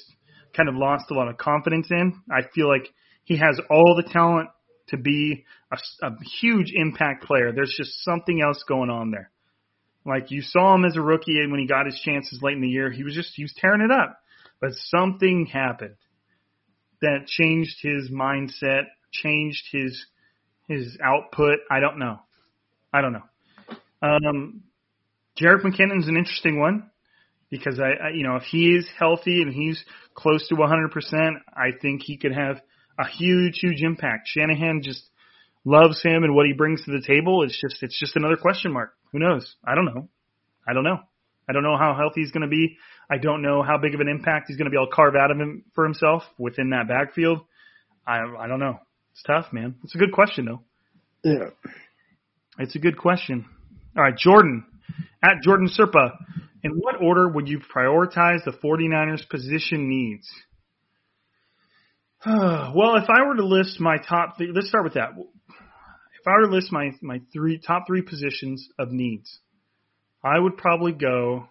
kind 0.56 0.68
of 0.68 0.74
lost 0.74 1.10
a 1.10 1.14
lot 1.14 1.28
of 1.28 1.38
confidence 1.38 1.88
in. 1.90 2.20
I 2.30 2.42
feel 2.54 2.68
like 2.68 2.92
he 3.24 3.36
has 3.38 3.60
all 3.70 3.94
the 3.96 4.08
talent 4.10 4.50
to 4.88 4.96
be 4.96 5.44
a, 5.72 5.78
a 6.06 6.10
huge 6.40 6.72
impact 6.74 7.24
player. 7.24 7.52
There's 7.52 7.74
just 7.76 8.04
something 8.04 8.42
else 8.42 8.62
going 8.68 8.90
on 8.90 9.10
there. 9.10 9.30
Like 10.06 10.30
you 10.30 10.42
saw 10.42 10.74
him 10.74 10.84
as 10.84 10.96
a 10.96 11.00
rookie 11.00 11.40
and 11.40 11.50
when 11.50 11.60
he 11.60 11.66
got 11.66 11.86
his 11.86 11.98
chances 12.04 12.40
late 12.42 12.56
in 12.56 12.60
the 12.60 12.68
year, 12.68 12.90
he 12.90 13.02
was 13.02 13.14
just 13.14 13.32
he 13.34 13.42
was 13.42 13.54
tearing 13.58 13.80
it 13.80 13.90
up. 13.90 14.18
But 14.60 14.72
something 14.74 15.46
happened 15.46 15.96
that 17.00 17.26
changed 17.26 17.76
his 17.80 18.10
mindset, 18.10 18.84
changed 19.12 19.62
his 19.72 20.06
his 20.68 20.98
output. 21.02 21.60
I 21.70 21.80
don't 21.80 21.98
know. 21.98 22.18
I 22.92 23.00
don't 23.00 23.12
know. 23.12 23.22
Um, 24.02 24.62
Jerick 25.40 25.62
McKinnon's 25.62 26.08
an 26.08 26.16
interesting 26.16 26.60
one 26.60 26.90
because 27.50 27.80
I, 27.80 28.06
I, 28.06 28.10
you 28.14 28.24
know, 28.24 28.36
if 28.36 28.44
he 28.44 28.74
is 28.74 28.86
healthy 28.98 29.42
and 29.42 29.52
he's 29.52 29.82
close 30.14 30.46
to 30.48 30.54
100%, 30.54 31.32
I 31.54 31.70
think 31.80 32.02
he 32.02 32.16
could 32.16 32.32
have 32.32 32.60
a 32.98 33.06
huge, 33.06 33.58
huge 33.60 33.82
impact. 33.82 34.28
Shanahan 34.28 34.82
just 34.82 35.02
loves 35.64 36.02
him 36.02 36.24
and 36.24 36.34
what 36.34 36.46
he 36.46 36.52
brings 36.52 36.84
to 36.84 36.92
the 36.92 37.04
table. 37.06 37.42
It's 37.42 37.58
just, 37.60 37.82
it's 37.82 37.98
just 37.98 38.16
another 38.16 38.36
question 38.36 38.72
mark. 38.72 38.94
Who 39.12 39.18
knows? 39.18 39.54
I 39.66 39.74
don't 39.74 39.86
know. 39.86 40.08
I 40.68 40.72
don't 40.72 40.84
know. 40.84 40.98
I 41.48 41.52
don't 41.52 41.62
know 41.62 41.76
how 41.76 41.94
healthy 41.96 42.20
he's 42.20 42.32
going 42.32 42.42
to 42.42 42.48
be. 42.48 42.76
I 43.10 43.18
don't 43.18 43.42
know 43.42 43.62
how 43.62 43.78
big 43.78 43.94
of 43.94 44.00
an 44.00 44.08
impact 44.08 44.46
he's 44.48 44.56
going 44.56 44.66
to 44.66 44.70
be 44.70 44.76
able 44.76 44.88
to 44.88 44.94
carve 44.94 45.14
out 45.14 45.30
of 45.30 45.38
him 45.38 45.64
for 45.74 45.84
himself 45.84 46.22
within 46.38 46.70
that 46.70 46.88
backfield. 46.88 47.40
I, 48.06 48.20
I 48.38 48.46
don't 48.46 48.60
know. 48.60 48.78
It's 49.12 49.22
tough, 49.22 49.52
man. 49.52 49.76
It's 49.84 49.94
a 49.94 49.98
good 49.98 50.12
question 50.12 50.46
though. 50.46 50.62
Yeah. 51.22 51.50
It's 52.58 52.74
a 52.76 52.78
good 52.78 52.96
question. 52.96 53.46
All 53.96 54.02
right, 54.02 54.16
Jordan 54.16 54.64
at 55.22 55.42
Jordan 55.42 55.68
Serpa. 55.68 56.12
In 56.62 56.72
what 56.72 57.02
order 57.02 57.28
would 57.28 57.46
you 57.46 57.60
prioritize 57.60 58.42
the 58.44 58.52
49ers 58.52 59.28
position 59.28 59.88
needs? 59.88 60.26
well, 62.74 62.96
if 62.96 63.10
I 63.10 63.26
were 63.26 63.36
to 63.36 63.44
list 63.44 63.80
my 63.80 63.98
top 63.98 64.38
three, 64.38 64.50
let's 64.54 64.68
start 64.68 64.84
with 64.84 64.94
that. 64.94 65.10
If 65.10 66.26
I 66.26 66.30
were 66.30 66.48
to 66.48 66.54
list 66.54 66.72
my, 66.72 66.90
my 67.02 67.20
three 67.34 67.58
top 67.58 67.84
three 67.86 68.00
positions 68.00 68.66
of 68.78 68.90
needs, 68.90 69.40
I 70.22 70.38
would 70.38 70.56
probably 70.56 70.92
go. 70.92 71.48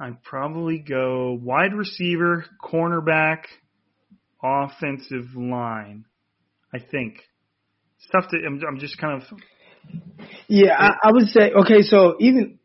I'd 0.00 0.22
probably 0.22 0.78
go 0.78 1.38
wide 1.40 1.74
receiver, 1.74 2.46
cornerback, 2.62 3.44
offensive 4.42 5.36
line. 5.36 6.06
I 6.72 6.78
think 6.78 7.16
it's 7.98 8.08
tough 8.10 8.30
to. 8.30 8.38
I'm, 8.46 8.60
I'm 8.66 8.78
just 8.78 8.96
kind 8.98 9.22
of 9.22 9.38
Yeah, 10.48 10.74
I, 10.76 11.08
I 11.08 11.12
would 11.12 11.28
say 11.28 11.52
okay. 11.52 11.82
So 11.82 12.16
even 12.18 12.58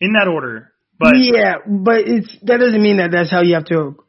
in 0.00 0.12
that 0.14 0.26
order, 0.26 0.72
but 0.98 1.14
yeah, 1.16 1.54
but 1.66 2.00
it's 2.00 2.36
that 2.42 2.58
doesn't 2.58 2.82
mean 2.82 2.96
that 2.96 3.12
that's 3.12 3.30
how 3.30 3.42
you 3.42 3.54
have 3.54 3.66
to, 3.66 4.03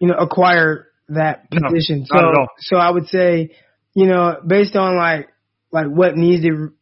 you 0.00 0.08
know, 0.08 0.14
acquire 0.14 0.88
that 1.08 1.46
No, 1.52 1.68
position. 1.68 2.06
not 2.10 2.34
so 2.34 2.46
so 2.58 2.76
I 2.76 2.90
would 2.90 3.06
say, 3.06 3.50
you 3.94 4.06
know, 4.06 4.36
based 4.46 4.76
on 4.76 4.96
like 4.96 5.28
like 5.70 5.86
what 5.86 6.16
needs 6.16 6.42
to, 6.44 6.72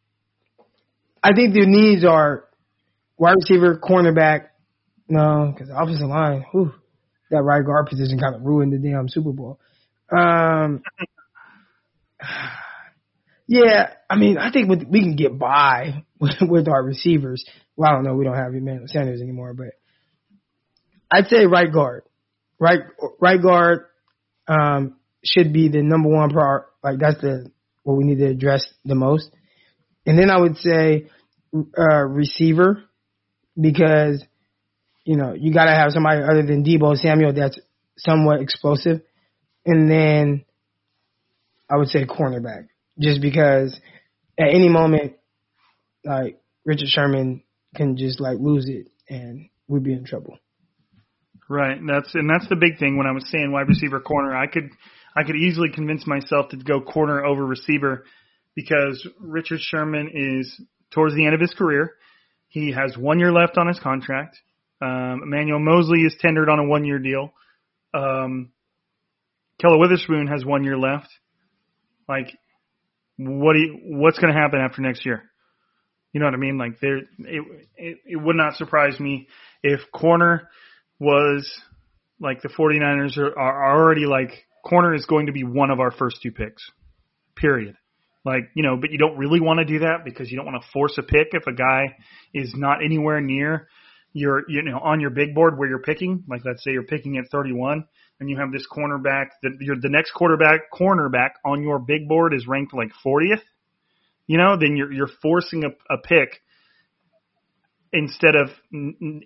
I 1.21 1.33
think 1.33 1.53
the 1.53 1.65
needs 1.65 2.05
are 2.05 2.45
wide 3.17 3.35
receiver, 3.35 3.79
cornerback. 3.79 4.47
No, 5.09 5.51
because 5.53 5.67
the 5.69 5.77
offensive 5.77 6.07
line, 6.07 6.45
whew, 6.51 6.73
that 7.31 7.41
right 7.43 7.65
guard 7.65 7.87
position 7.87 8.19
kind 8.19 8.35
of 8.35 8.41
ruined 8.43 8.71
the 8.73 8.77
damn 8.77 9.09
Super 9.09 9.31
Bowl. 9.31 9.59
Um, 10.15 10.81
yeah, 13.47 13.93
I 14.09 14.15
mean, 14.15 14.37
I 14.37 14.51
think 14.51 14.69
with, 14.69 14.83
we 14.87 15.01
can 15.01 15.15
get 15.15 15.37
by 15.37 16.03
with, 16.19 16.37
with 16.41 16.67
our 16.67 16.83
receivers. 16.83 17.43
Well, 17.75 17.89
I 17.89 17.93
don't 17.95 18.03
know. 18.03 18.15
We 18.15 18.23
don't 18.25 18.35
have 18.35 18.53
Emmanuel 18.53 18.87
Sanders 18.87 19.21
anymore, 19.21 19.53
but 19.53 19.71
I'd 21.11 21.27
say 21.27 21.45
right 21.45 21.71
guard, 21.71 22.03
right 22.59 22.79
right 23.19 23.41
guard 23.41 23.85
um, 24.47 24.97
should 25.23 25.53
be 25.53 25.69
the 25.69 25.81
number 25.81 26.09
one 26.09 26.29
prior. 26.29 26.65
Like 26.83 26.99
that's 26.99 27.21
the 27.21 27.51
what 27.83 27.97
we 27.97 28.03
need 28.03 28.19
to 28.19 28.27
address 28.27 28.65
the 28.85 28.95
most. 28.95 29.29
And 30.05 30.17
then 30.17 30.29
I 30.29 30.39
would 30.39 30.57
say 30.57 31.09
uh, 31.77 32.03
receiver 32.03 32.83
because 33.59 34.23
you 35.05 35.17
know 35.17 35.33
you 35.33 35.53
got 35.53 35.65
to 35.65 35.71
have 35.71 35.91
somebody 35.91 36.21
other 36.21 36.45
than 36.45 36.63
Deebo 36.63 36.95
Samuel 36.97 37.33
that's 37.33 37.59
somewhat 37.97 38.41
explosive. 38.41 39.01
And 39.65 39.89
then 39.89 40.45
I 41.69 41.77
would 41.77 41.87
say 41.87 42.05
cornerback 42.05 42.67
just 42.99 43.21
because 43.21 43.79
at 44.37 44.49
any 44.49 44.69
moment 44.69 45.13
like 46.03 46.41
Richard 46.65 46.89
Sherman 46.89 47.43
can 47.75 47.97
just 47.97 48.19
like 48.19 48.37
lose 48.39 48.67
it 48.67 48.87
and 49.09 49.49
we'd 49.67 49.83
be 49.83 49.93
in 49.93 50.05
trouble. 50.05 50.37
Right. 51.49 51.77
That's 51.85 52.13
and 52.15 52.29
that's 52.29 52.47
the 52.47 52.55
big 52.55 52.79
thing 52.79 52.97
when 52.97 53.07
I 53.07 53.11
was 53.11 53.29
saying 53.29 53.51
wide 53.51 53.67
receiver 53.67 53.99
corner. 53.99 54.35
I 54.35 54.47
could 54.47 54.69
I 55.15 55.23
could 55.23 55.35
easily 55.35 55.69
convince 55.69 56.07
myself 56.07 56.49
to 56.49 56.57
go 56.57 56.81
corner 56.81 57.23
over 57.23 57.45
receiver 57.45 58.05
because 58.55 59.05
Richard 59.19 59.59
Sherman 59.59 60.09
is 60.13 60.59
towards 60.91 61.15
the 61.15 61.25
end 61.25 61.35
of 61.35 61.41
his 61.41 61.53
career. 61.53 61.91
He 62.47 62.71
has 62.71 62.97
one 62.97 63.19
year 63.19 63.31
left 63.31 63.57
on 63.57 63.67
his 63.67 63.79
contract. 63.79 64.37
Um, 64.81 65.21
Emmanuel 65.23 65.59
Moseley 65.59 66.01
is 66.01 66.15
tendered 66.19 66.49
on 66.49 66.59
a 66.59 66.65
one 66.65 66.85
year 66.85 66.99
deal. 66.99 67.33
Um, 67.93 68.51
Ahkello 69.61 69.79
Witherspoon 69.79 70.27
has 70.27 70.43
one 70.45 70.63
year 70.63 70.77
left. 70.77 71.07
Like, 72.07 72.27
what 73.17 73.53
do 73.53 73.59
you, 73.59 73.79
what's 73.83 74.19
going 74.19 74.33
to 74.33 74.39
happen 74.39 74.59
after 74.59 74.81
next 74.81 75.05
year? 75.05 75.23
You 76.11 76.19
know 76.19 76.27
what 76.27 76.33
I 76.33 76.37
mean? 76.37 76.57
Like, 76.57 76.79
there, 76.79 76.97
it, 76.97 77.65
it, 77.75 77.97
it 78.05 78.15
would 78.17 78.35
not 78.35 78.55
surprise 78.55 78.99
me 78.99 79.27
if 79.63 79.79
corner 79.91 80.49
was 80.99 81.49
like 82.19 82.41
the 82.41 82.49
49ers 82.49 83.17
are, 83.17 83.37
are 83.37 83.75
already 83.75 84.05
like 84.05 84.31
corner 84.65 84.93
is 84.93 85.05
going 85.05 85.27
to 85.27 85.31
be 85.31 85.43
one 85.43 85.71
of 85.71 85.79
our 85.79 85.91
first 85.91 86.21
two 86.21 86.31
picks. 86.31 86.63
Period. 87.35 87.75
Like, 88.25 88.43
you 88.55 88.63
know, 88.63 88.77
but 88.79 88.91
you 88.91 88.97
don't 88.97 89.17
really 89.17 89.41
want 89.41 89.59
to 89.59 89.65
do 89.65 89.79
that 89.79 90.05
because 90.05 90.31
you 90.31 90.37
don't 90.37 90.45
want 90.45 90.61
to 90.61 90.69
force 90.71 90.97
a 90.97 91.03
pick 91.03 91.29
if 91.31 91.45
a 91.45 91.53
guy 91.53 91.97
is 92.33 92.53
not 92.55 92.83
anywhere 92.83 93.19
near 93.19 93.67
your, 94.13 94.43
you 94.47 94.61
know, 94.61 94.79
on 94.79 95.01
your 95.01 95.09
big 95.09 95.35
board 95.35 95.57
where 95.57 95.67
you're 95.67 95.81
picking. 95.81 96.23
Like, 96.29 96.41
let's 96.45 96.63
say 96.63 96.71
you're 96.71 96.83
picking 96.83 97.17
at 97.17 97.25
31 97.31 97.83
and 98.19 98.29
you 98.29 98.37
have 98.37 98.53
this 98.53 98.65
cornerback 98.71 99.27
that 99.41 99.57
you're 99.59 99.75
the 99.79 99.89
next 99.89 100.11
quarterback, 100.11 100.71
cornerback 100.71 101.31
on 101.43 101.63
your 101.63 101.79
big 101.79 102.07
board 102.07 102.33
is 102.33 102.47
ranked 102.47 102.73
like 102.73 102.91
40th. 103.05 103.41
You 104.25 104.37
know, 104.37 104.55
then 104.57 104.77
you're, 104.77 104.93
you're 104.93 105.09
forcing 105.21 105.65
a, 105.65 105.93
a 105.93 105.97
pick 105.97 106.39
instead 107.93 108.35
of 108.35 108.49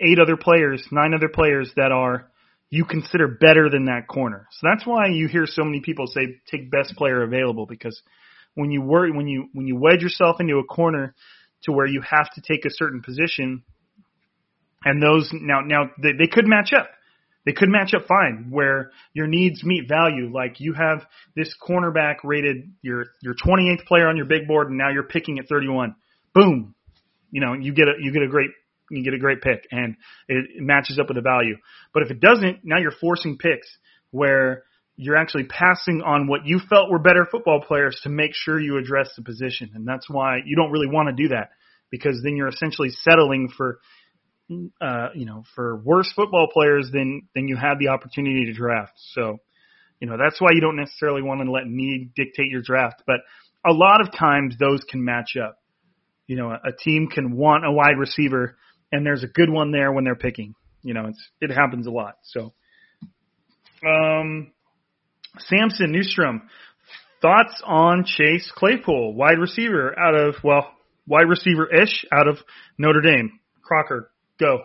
eight 0.01 0.19
other 0.19 0.38
players, 0.38 0.86
nine 0.91 1.13
other 1.13 1.30
players 1.30 1.71
that 1.77 1.91
are 1.91 2.30
you 2.69 2.84
consider 2.84 3.30
better 3.30 3.69
than 3.69 3.86
that 3.86 4.08
corner. 4.10 4.47
So 4.51 4.67
that's 4.69 4.86
why 4.86 5.08
you 5.08 5.30
hear 5.30 5.45
so 5.45 5.63
many 5.63 5.80
people 5.80 6.06
say 6.06 6.41
take 6.51 6.69
best 6.69 6.95
player 6.97 7.23
available 7.23 7.65
because 7.65 8.01
when 8.56 8.71
you 8.71 8.82
worry 8.82 9.12
when 9.12 9.27
you 9.27 9.47
when 9.53 9.67
you 9.67 9.77
wedge 9.77 10.01
yourself 10.01 10.38
into 10.41 10.58
a 10.58 10.65
corner 10.65 11.15
to 11.63 11.71
where 11.71 11.88
you 11.88 12.01
have 12.01 12.30
to 12.36 12.41
take 12.41 12.65
a 12.65 12.69
certain 12.69 13.01
position 13.01 13.63
and 14.84 15.01
those 15.01 15.30
now 15.32 15.62
now 15.62 15.89
they, 16.01 16.12
they 16.12 16.27
could 16.27 16.45
match 16.45 16.73
up. 16.77 16.89
They 17.45 17.53
could 17.53 17.69
match 17.69 17.93
up 17.93 18.08
fine 18.08 18.47
where 18.49 18.91
your 19.13 19.27
needs 19.27 19.63
meet 19.63 19.88
value. 19.88 20.30
Like 20.34 20.60
you 20.60 20.73
have 20.73 21.06
this 21.38 21.56
cornerback 21.65 22.15
rated 22.25 22.69
your 22.82 23.06
your 23.21 23.36
28th 23.36 23.86
player 23.86 24.10
on 24.10 24.17
your 24.17 24.25
big 24.25 24.45
board 24.45 24.67
and 24.67 24.77
now 24.77 24.89
you're 24.89 25.03
picking 25.03 25.39
at 25.39 25.47
31. 25.47 25.95
Boom. 26.34 26.75
You 27.32 27.42
know, 27.42 27.54
you 27.54 27.74
get 27.74 27.88
a 27.88 27.94
you 28.00 28.12
get 28.12 28.24
a 28.24 28.28
great 28.28 28.50
you 28.90 29.04
get 29.04 29.13
a 29.13 29.20
great 29.20 29.42
pick 29.42 29.68
and 29.72 29.96
it, 30.28 30.62
matches 30.62 31.00
up 31.00 31.08
with 31.08 31.16
the 31.16 31.22
value. 31.22 31.58
But 31.94 32.04
if 32.04 32.12
it 32.12 32.20
doesn't, 32.20 32.60
now 32.63 32.78
you're 32.80 32.92
forcing 32.92 33.38
picks 33.38 33.68
where 34.12 34.63
you're 34.96 35.18
actually 35.18 35.44
passing 35.44 36.02
on 36.02 36.28
what 36.28 36.46
you 36.46 36.60
felt 36.70 36.90
were 36.90 37.00
better 37.00 37.28
football 37.30 37.62
players 37.62 38.00
to 38.04 38.10
make 38.10 38.32
sure 38.34 38.60
you 38.60 38.78
address 38.78 39.10
the 39.16 39.24
position. 39.24 39.72
And 39.76 39.88
that's 39.88 40.10
why 40.10 40.38
you 40.46 40.56
don't 40.56 40.72
really 40.72 40.88
want 40.88 41.10
to 41.10 41.24
do 41.24 41.30
that 41.30 41.50
because 41.92 42.22
then 42.24 42.36
you're 42.36 42.48
essentially 42.48 42.90
settling 42.90 43.50
for 43.56 43.80
uh, 44.82 45.10
you 45.13 45.26
know, 45.26 45.44
for 45.56 45.76
worse 45.78 46.12
football 46.16 46.48
players 46.52 46.90
than 46.92 47.28
than 47.36 47.48
you 47.48 47.58
had 47.58 47.80
the 47.80 47.90
opportunity 47.90 48.46
to 48.46 48.54
draft. 48.54 48.94
So, 49.13 49.40
you 50.00 50.08
know, 50.08 50.18
that's 50.18 50.40
why 50.40 50.52
you 50.54 50.62
don't 50.62 50.78
necessarily 50.78 51.22
want 51.22 51.42
to 51.44 51.52
let 51.52 51.68
need 51.68 52.13
dictate 52.16 52.50
your 52.50 52.62
draft. 52.62 53.04
But 53.06 53.18
a 53.66 53.74
lot 53.74 54.00
of 54.00 54.13
times 54.18 54.56
those 54.58 54.82
can 54.90 55.04
match 55.04 55.36
up. 55.36 55.58
You 56.28 56.36
know, 56.36 56.52
a, 56.52 56.70
a 56.70 56.72
team 56.78 57.08
can 57.08 57.36
want 57.36 57.66
a 57.66 57.72
wide 57.72 57.98
receiver, 57.98 58.58
and 58.92 59.06
there's 59.06 59.24
a 59.24 59.28
good 59.28 59.50
one 59.50 59.72
there 59.72 59.92
when 59.92 60.04
they're 60.04 60.16
picking. 60.16 60.54
You 60.84 60.94
know, 60.94 61.06
it's 61.08 61.30
it 61.42 61.52
happens 61.52 61.88
a 61.88 61.92
lot. 61.92 62.16
So, 62.24 62.54
um, 63.86 64.52
Samson 65.40 65.94
Newstrom, 65.94 66.42
thoughts 67.22 67.62
on 67.66 68.06
Chase 68.06 68.52
Claypool, 68.56 69.13
wide 69.16 69.40
receiver 69.40 69.98
out 69.98 70.16
of 70.16 70.36
well, 70.44 70.72
wide 71.08 71.28
receiver 71.28 71.68
ish 71.74 72.06
out 72.12 72.28
of 72.28 72.38
Notre 72.78 73.02
Dame. 73.02 73.40
Crocker, 73.63 74.12
go. 74.40 74.60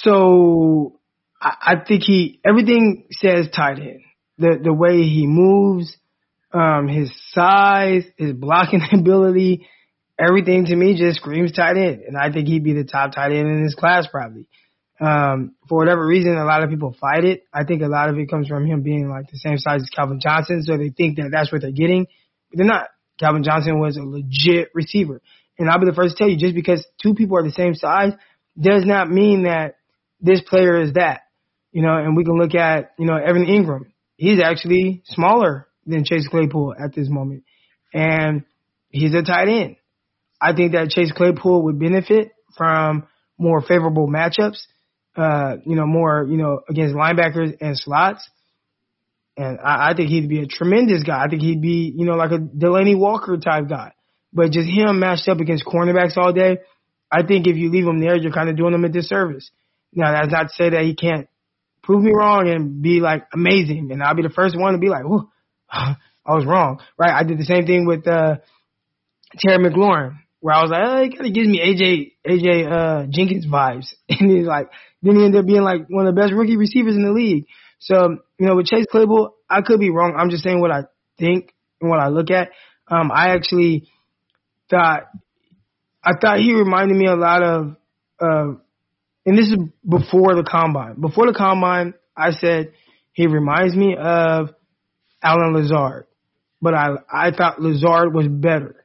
So 0.00 1.00
I, 1.40 1.54
I 1.60 1.74
think 1.86 2.02
he 2.04 2.40
everything 2.44 3.06
says 3.10 3.48
tight 3.54 3.78
end. 3.78 4.00
The 4.38 4.58
the 4.62 4.72
way 4.72 5.02
he 5.02 5.26
moves, 5.26 5.96
um, 6.52 6.88
his 6.88 7.10
size, 7.30 8.04
his 8.16 8.32
blocking 8.32 8.82
ability, 8.92 9.68
everything 10.18 10.66
to 10.66 10.76
me 10.76 10.96
just 10.96 11.20
screams 11.20 11.52
tight 11.52 11.76
end. 11.76 12.02
And 12.06 12.16
I 12.16 12.32
think 12.32 12.48
he'd 12.48 12.64
be 12.64 12.72
the 12.72 12.84
top 12.84 13.12
tight 13.12 13.32
end 13.32 13.48
in 13.48 13.62
his 13.62 13.74
class 13.74 14.06
probably. 14.10 14.48
Um, 15.00 15.54
for 15.68 15.78
whatever 15.78 16.04
reason, 16.04 16.36
a 16.36 16.44
lot 16.44 16.64
of 16.64 16.70
people 16.70 16.96
fight 17.00 17.24
it. 17.24 17.44
I 17.52 17.64
think 17.64 17.82
a 17.82 17.86
lot 17.86 18.08
of 18.08 18.18
it 18.18 18.28
comes 18.28 18.48
from 18.48 18.66
him 18.66 18.82
being 18.82 19.08
like 19.08 19.30
the 19.30 19.38
same 19.38 19.58
size 19.58 19.82
as 19.82 19.90
Calvin 19.90 20.18
Johnson, 20.20 20.62
so 20.64 20.76
they 20.76 20.90
think 20.90 21.18
that 21.18 21.30
that's 21.32 21.52
what 21.52 21.60
they're 21.60 21.70
getting, 21.70 22.06
but 22.50 22.58
they're 22.58 22.66
not. 22.66 22.88
Calvin 23.20 23.44
Johnson 23.44 23.80
was 23.80 23.96
a 23.96 24.02
legit 24.02 24.70
receiver. 24.74 25.20
And 25.58 25.68
I'll 25.68 25.80
be 25.80 25.86
the 25.86 25.94
first 25.94 26.16
to 26.16 26.22
tell 26.22 26.30
you, 26.30 26.38
just 26.38 26.54
because 26.54 26.86
two 27.02 27.14
people 27.14 27.36
are 27.36 27.42
the 27.42 27.52
same 27.52 27.74
size 27.74 28.12
does 28.60 28.84
not 28.84 29.10
mean 29.10 29.42
that 29.42 29.76
this 30.20 30.40
player 30.40 30.80
is 30.80 30.94
that. 30.94 31.22
You 31.72 31.82
know, 31.82 31.96
and 31.96 32.16
we 32.16 32.24
can 32.24 32.38
look 32.38 32.54
at, 32.54 32.92
you 32.98 33.06
know, 33.06 33.16
Evan 33.16 33.46
Engram. 33.46 33.90
He's 34.16 34.40
actually 34.40 35.02
smaller 35.04 35.67
than 35.88 36.04
Chase 36.04 36.28
Claypool 36.28 36.74
at 36.78 36.94
this 36.94 37.08
moment. 37.08 37.44
And 37.92 38.44
he's 38.90 39.14
a 39.14 39.22
tight 39.22 39.48
end. 39.48 39.76
I 40.40 40.54
think 40.54 40.72
that 40.72 40.90
Chase 40.90 41.12
Claypool 41.12 41.64
would 41.64 41.78
benefit 41.80 42.32
from 42.56 43.06
more 43.38 43.60
favorable 43.60 44.08
matchups, 44.08 44.60
uh, 45.16 45.56
you 45.64 45.74
know, 45.74 45.86
more, 45.86 46.26
you 46.28 46.36
know, 46.36 46.60
against 46.68 46.94
linebackers 46.94 47.56
and 47.60 47.76
slots. 47.78 48.28
And 49.36 49.58
I, 49.60 49.90
I 49.90 49.94
think 49.96 50.10
he'd 50.10 50.28
be 50.28 50.40
a 50.40 50.46
tremendous 50.46 51.02
guy. 51.02 51.24
I 51.24 51.28
think 51.28 51.42
he'd 51.42 51.62
be, 51.62 51.92
you 51.96 52.04
know, 52.04 52.14
like 52.14 52.32
a 52.32 52.38
Delanie 52.38 52.98
Walker 52.98 53.36
type 53.38 53.68
guy. 53.68 53.92
But 54.32 54.52
just 54.52 54.68
him 54.68 55.00
matched 55.00 55.28
up 55.28 55.40
against 55.40 55.64
cornerbacks 55.64 56.16
all 56.16 56.32
day, 56.32 56.58
I 57.10 57.22
think 57.26 57.46
if 57.46 57.56
you 57.56 57.70
leave 57.70 57.86
him 57.86 58.00
there, 58.00 58.16
you're 58.16 58.32
kind 58.32 58.50
of 58.50 58.56
doing 58.56 58.74
him 58.74 58.84
a 58.84 58.88
disservice. 58.88 59.50
Now, 59.92 60.12
that's 60.12 60.30
not 60.30 60.48
to 60.48 60.54
say 60.54 60.70
that 60.70 60.82
he 60.82 60.94
can't 60.94 61.28
prove 61.82 62.02
me 62.02 62.12
wrong 62.14 62.48
and 62.48 62.82
be 62.82 63.00
like 63.00 63.26
amazing. 63.32 63.88
And 63.90 64.02
I'll 64.02 64.14
be 64.14 64.22
the 64.22 64.28
first 64.28 64.58
one 64.58 64.74
to 64.74 64.78
be 64.78 64.90
like, 64.90 65.04
Whoa, 65.04 65.30
I 65.70 66.34
was 66.34 66.46
wrong, 66.46 66.80
right? 66.98 67.12
I 67.12 67.24
did 67.24 67.38
the 67.38 67.44
same 67.44 67.66
thing 67.66 67.86
with, 67.86 68.06
uh, 68.06 68.36
Terry 69.38 69.58
McLaurin, 69.64 70.18
where 70.40 70.54
I 70.54 70.62
was 70.62 70.70
like, 70.70 70.82
oh, 70.84 71.02
he 71.02 71.10
kind 71.10 71.26
of 71.26 71.34
gives 71.34 71.48
me 71.48 71.60
AJ, 71.60 72.12
AJ, 72.26 72.70
uh, 72.70 73.06
Jenkins 73.10 73.46
vibes. 73.46 73.92
And 74.08 74.30
he's 74.30 74.46
like, 74.46 74.68
then 75.02 75.16
he 75.16 75.24
ended 75.24 75.40
up 75.40 75.46
being 75.46 75.62
like 75.62 75.86
one 75.88 76.06
of 76.06 76.14
the 76.14 76.20
best 76.20 76.32
rookie 76.32 76.56
receivers 76.56 76.94
in 76.94 77.02
the 77.02 77.12
league. 77.12 77.46
So, 77.78 78.18
you 78.38 78.46
know, 78.46 78.56
with 78.56 78.66
Chase 78.66 78.86
Claypool, 78.90 79.34
I 79.48 79.62
could 79.62 79.80
be 79.80 79.90
wrong. 79.90 80.14
I'm 80.18 80.30
just 80.30 80.42
saying 80.42 80.60
what 80.60 80.70
I 80.70 80.82
think 81.18 81.52
and 81.80 81.90
what 81.90 82.00
I 82.00 82.08
look 82.08 82.30
at. 82.30 82.50
Um, 82.88 83.10
I 83.12 83.30
actually 83.30 83.88
thought, 84.70 85.04
I 86.02 86.12
thought 86.20 86.38
he 86.38 86.54
reminded 86.54 86.96
me 86.96 87.06
a 87.06 87.14
lot 87.14 87.42
of, 87.42 87.76
uh, 88.20 88.54
and 89.26 89.38
this 89.38 89.48
is 89.48 89.56
before 89.86 90.34
the 90.34 90.46
combine. 90.48 91.00
Before 91.00 91.26
the 91.26 91.36
combine, 91.36 91.94
I 92.16 92.30
said 92.30 92.72
he 93.12 93.26
reminds 93.26 93.76
me 93.76 93.94
of 93.96 94.50
Allen 95.22 95.54
Lazard, 95.54 96.06
but 96.60 96.74
I 96.74 96.88
I 97.12 97.30
thought 97.30 97.60
Lazard 97.60 98.14
was 98.14 98.26
better. 98.28 98.84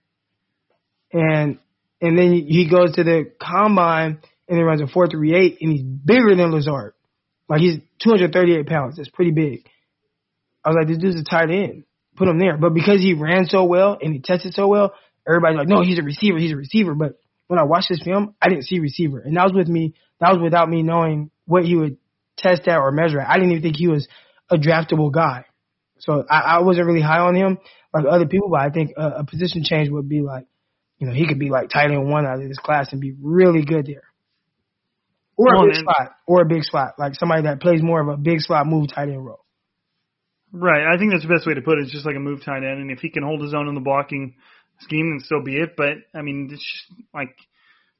And 1.11 1.59
and 2.01 2.17
then 2.17 2.33
he 2.33 2.67
goes 2.69 2.95
to 2.95 3.03
the 3.03 3.31
combine 3.41 4.19
and 4.47 4.57
he 4.57 4.63
runs 4.63 4.81
a 4.81 4.87
four 4.87 5.07
three 5.07 5.35
eight 5.35 5.57
and 5.61 5.71
he's 5.71 5.83
bigger 5.83 6.35
than 6.35 6.51
Lazard. 6.51 6.93
Like 7.49 7.61
he's 7.61 7.79
238 8.03 8.67
pounds. 8.67 8.97
That's 8.97 9.09
pretty 9.09 9.31
big. 9.31 9.67
I 10.63 10.69
was 10.69 10.77
like, 10.79 10.87
this 10.87 10.97
dude's 10.97 11.19
a 11.19 11.23
tight 11.23 11.49
end. 11.49 11.83
Put 12.15 12.27
him 12.27 12.39
there. 12.39 12.57
But 12.57 12.73
because 12.73 12.99
he 12.99 13.13
ran 13.13 13.45
so 13.47 13.65
well 13.65 13.97
and 14.01 14.13
he 14.13 14.19
tested 14.19 14.53
so 14.53 14.67
well, 14.67 14.93
everybody's 15.27 15.57
like, 15.57 15.67
no, 15.67 15.83
he's 15.83 15.99
a 15.99 16.03
receiver. 16.03 16.37
He's 16.37 16.53
a 16.53 16.57
receiver. 16.57 16.95
But 16.95 17.19
when 17.47 17.59
I 17.59 17.63
watched 17.63 17.89
this 17.89 18.01
film, 18.03 18.35
I 18.41 18.49
didn't 18.49 18.65
see 18.65 18.79
receiver. 18.79 19.19
And 19.19 19.35
that 19.35 19.43
was 19.43 19.53
with 19.53 19.67
me. 19.67 19.93
That 20.19 20.31
was 20.31 20.41
without 20.41 20.69
me 20.69 20.83
knowing 20.83 21.31
what 21.45 21.65
he 21.65 21.75
would 21.75 21.97
test 22.37 22.67
at 22.67 22.77
or 22.77 22.91
measure 22.91 23.19
at. 23.19 23.29
I 23.29 23.35
didn't 23.35 23.51
even 23.51 23.63
think 23.63 23.77
he 23.77 23.87
was 23.87 24.07
a 24.49 24.55
draftable 24.55 25.11
guy. 25.11 25.45
So 26.03 26.23
I, 26.29 26.57
I 26.57 26.61
wasn't 26.61 26.87
really 26.87 27.01
high 27.01 27.19
on 27.19 27.33
him 27.35 27.57
like 27.93 28.05
other 28.09 28.27
people, 28.27 28.49
but 28.49 28.59
I 28.59 28.69
think 28.69 28.91
a, 28.97 29.19
a 29.19 29.23
position 29.25 29.63
change 29.63 29.89
would 29.89 30.09
be 30.09 30.21
like, 30.21 30.45
you 30.97 31.07
know, 31.07 31.13
he 31.13 31.25
could 31.27 31.39
be 31.39 31.49
like 31.49 31.69
tight 31.69 31.91
end 31.91 32.09
one 32.09 32.25
out 32.25 32.41
of 32.41 32.47
this 32.47 32.57
class 32.57 32.91
and 32.91 32.99
be 32.99 33.13
really 33.21 33.63
good 33.63 33.85
there. 33.85 34.03
Or 35.37 35.45
Well, 35.47 35.63
a 35.63 35.65
big 35.67 35.75
then- 35.75 35.83
slot. 35.83 36.11
Or 36.27 36.41
a 36.41 36.45
big 36.45 36.63
slot. 36.63 36.93
Like 36.99 37.15
somebody 37.15 37.43
that 37.43 37.61
plays 37.61 37.81
more 37.81 38.01
of 38.01 38.07
a 38.09 38.17
big 38.17 38.39
slot 38.41 38.67
move 38.67 38.89
tight 38.93 39.09
end 39.09 39.25
role. 39.25 39.45
Right. 40.51 40.83
I 40.85 40.97
think 40.97 41.11
that's 41.11 41.23
the 41.23 41.33
best 41.33 41.47
way 41.47 41.55
to 41.55 41.61
put 41.61 41.79
it. 41.79 41.83
It's 41.83 41.91
just 41.91 42.05
like 42.05 42.15
a 42.15 42.19
move 42.19 42.43
tight 42.45 42.57
end, 42.63 42.79
and 42.81 42.91
if 42.91 42.99
he 42.99 43.09
can 43.09 43.23
hold 43.23 43.41
his 43.41 43.53
own 43.55 43.67
in 43.67 43.73
the 43.73 43.81
blocking 43.81 44.35
scheme, 44.81 45.09
then 45.09 45.19
so 45.25 45.41
be 45.43 45.55
it. 45.57 45.71
But 45.75 45.97
I 46.13 46.21
mean, 46.21 46.49
it's 46.51 46.61
just 46.61 46.99
like 47.13 47.35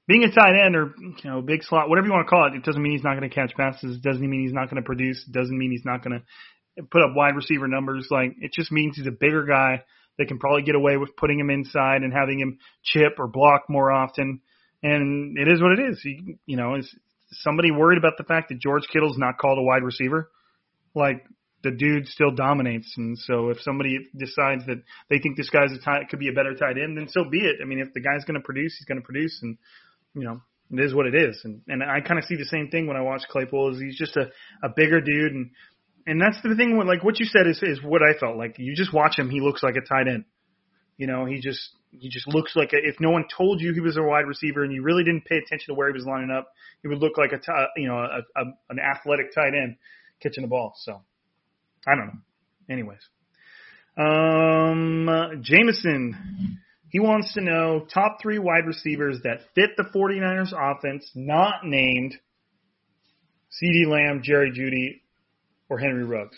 being 0.08 0.24
a 0.24 0.32
tight 0.32 0.54
end 0.64 0.76
or 0.76 0.94
you 1.00 1.30
know 1.30 1.42
big 1.42 1.64
slot, 1.64 1.90
whatever 1.90 2.06
you 2.08 2.14
want 2.14 2.28
to 2.28 2.30
call 2.30 2.46
it. 2.48 2.56
It 2.56 2.64
doesn't 2.64 2.82
mean 2.82 2.92
he's 2.92 3.04
not 3.04 3.18
going 3.18 3.28
to 3.28 3.34
catch 3.34 3.56
passes. 3.56 3.98
It 3.98 4.04
doesn't 4.04 4.22
mean 4.30 4.44
he's 4.44 4.54
not 4.54 4.70
going 4.70 4.82
to 4.82 4.86
produce. 4.86 5.26
It 5.28 5.32
doesn't 5.34 5.58
mean 5.58 5.72
he's 5.72 5.86
not 5.86 6.04
going 6.04 6.20
to 6.20 6.26
put 6.78 7.02
up 7.02 7.16
wide 7.16 7.36
receiver 7.36 7.68
numbers. 7.68 8.08
Like 8.10 8.36
it 8.40 8.52
just 8.54 8.72
means 8.72 8.98
he's 8.98 9.08
a 9.08 9.12
bigger 9.12 9.46
guy 9.46 9.84
that 10.18 10.28
can 10.28 10.40
probably 10.40 10.64
get 10.64 10.76
away 10.76 10.98
with 10.98 11.16
putting 11.16 11.40
him 11.40 11.50
inside 11.50 12.04
and 12.04 12.14
having 12.14 12.40
him 12.40 12.60
chip 12.84 13.14
or 13.18 13.28
block 13.28 13.64
more 13.70 13.92
often. 13.92 14.42
And 14.82 15.38
it 15.38 15.48
is 15.48 15.62
what 15.62 15.80
it 15.80 15.92
is. 15.92 16.00
He, 16.04 16.38
you 16.46 16.58
know, 16.58 16.76
is 16.76 16.94
somebody 17.32 17.72
worried 17.72 17.98
about 17.98 18.18
the 18.18 18.24
fact 18.24 18.50
that 18.50 18.60
George 18.60 18.84
Kittle's 18.92 19.18
not 19.18 19.38
called 19.38 19.58
a 19.58 19.64
wide 19.64 19.84
receiver? 19.84 20.30
Like 20.94 21.26
the 21.64 21.72
dude 21.72 22.08
still 22.08 22.32
dominates, 22.32 22.94
and 22.98 23.18
so 23.18 23.50
if 23.50 23.60
somebody 23.62 23.98
decides 24.16 24.66
that 24.66 24.84
they 25.10 25.18
think 25.18 25.38
this 25.38 25.50
guy's 25.50 25.72
a 25.72 25.80
tight, 25.80 26.10
could 26.10 26.20
be 26.20 26.28
a 26.28 26.34
better 26.34 26.54
tight 26.54 26.78
end, 26.78 26.98
then 26.98 27.08
so 27.08 27.24
be 27.24 27.40
it. 27.40 27.56
I 27.62 27.66
mean, 27.66 27.80
if 27.80 27.94
the 27.94 28.02
guy's 28.02 28.26
going 28.26 28.40
to 28.40 28.44
produce, 28.44 28.76
he's 28.78 28.86
going 28.86 29.00
to 29.00 29.06
produce, 29.06 29.40
and 29.42 29.58
you 30.14 30.26
know, 30.26 30.42
it 30.72 30.84
is 30.84 30.94
what 30.94 31.08
it 31.08 31.16
is. 31.16 31.40
And 31.44 31.62
and 31.68 31.82
I 31.82 32.02
kind 32.02 32.20
of 32.20 32.26
see 32.26 32.36
the 32.36 32.46
same 32.46 32.68
thing 32.70 32.86
when 32.86 32.98
I 32.98 33.02
watch 33.02 33.22
Claypool. 33.30 33.74
Is 33.74 33.82
he's 33.82 33.98
just 33.98 34.18
a 34.18 34.30
a 34.62 34.70
bigger 34.76 35.00
dude, 35.00 35.32
and 35.32 35.52
and 36.06 36.22
that's 36.22 36.42
the 36.44 36.56
thing. 36.56 36.78
Like 36.86 37.04
what 37.04 37.20
you 37.20 37.26
said 37.26 37.48
is 37.48 37.62
is 37.62 37.82
what 37.84 38.02
I 38.02 38.18
felt 38.18 38.38
like. 38.38 38.56
You 38.58 38.76
just 38.76 38.94
watch 38.94 39.18
him; 39.18 39.30
he 39.30 39.42
looks 39.42 39.64
like 39.64 39.76
a 39.76 39.82
tight 39.82 40.08
end. 40.08 40.26
You 40.98 41.08
know, 41.08 41.26
he 41.26 41.40
just 41.40 41.72
he 41.92 42.10
just 42.10 42.28
looks 42.28 42.56
like 42.56 42.74
a, 42.74 42.78
if 42.78 43.00
no 43.00 43.12
one 43.12 43.26
told 43.36 43.62
you 43.62 43.74
he 43.74 43.80
was 43.80 43.98
a 43.98 44.04
wide 44.04 44.28
receiver 44.28 44.64
and 44.64 44.74
you 44.74 44.82
really 44.84 45.04
didn't 45.04 45.26
pay 45.26 45.38
attention 45.38 45.74
to 45.74 45.74
where 45.74 45.88
he 45.88 45.94
was 45.94 46.06
lining 46.06 46.32
up, 46.32 46.48
he 46.82 46.88
would 46.88 47.00
look 47.00 47.18
like 47.18 47.32
a 47.32 47.40
you 47.78 47.88
know 47.88 47.98
a, 47.98 48.20
a, 48.40 48.44
an 48.70 48.80
athletic 48.80 49.34
tight 49.34 49.54
end 49.54 49.78
catching 50.22 50.44
the 50.44 50.48
ball. 50.48 50.74
So 50.78 51.02
I 51.88 51.96
don't 51.96 52.08
know. 52.08 52.20
Anyways, 52.70 53.02
um, 53.98 55.42
Jameson, 55.42 56.60
he 56.90 57.00
wants 57.00 57.34
to 57.34 57.42
know 57.42 57.86
top 57.94 58.18
three 58.22 58.40
wide 58.40 58.66
receivers 58.66 59.20
that 59.24 59.42
fit 59.56 59.72
the 59.78 59.84
49ers 59.84 60.54
offense, 60.54 61.10
not 61.16 61.66
named 61.66 62.16
CeeDee 63.52 63.88
Lamb, 63.88 64.22
Jerry 64.24 64.52
Jeudy, 64.52 65.03
or 65.70 65.78
Henry 65.78 66.04
Ruggs. 66.04 66.38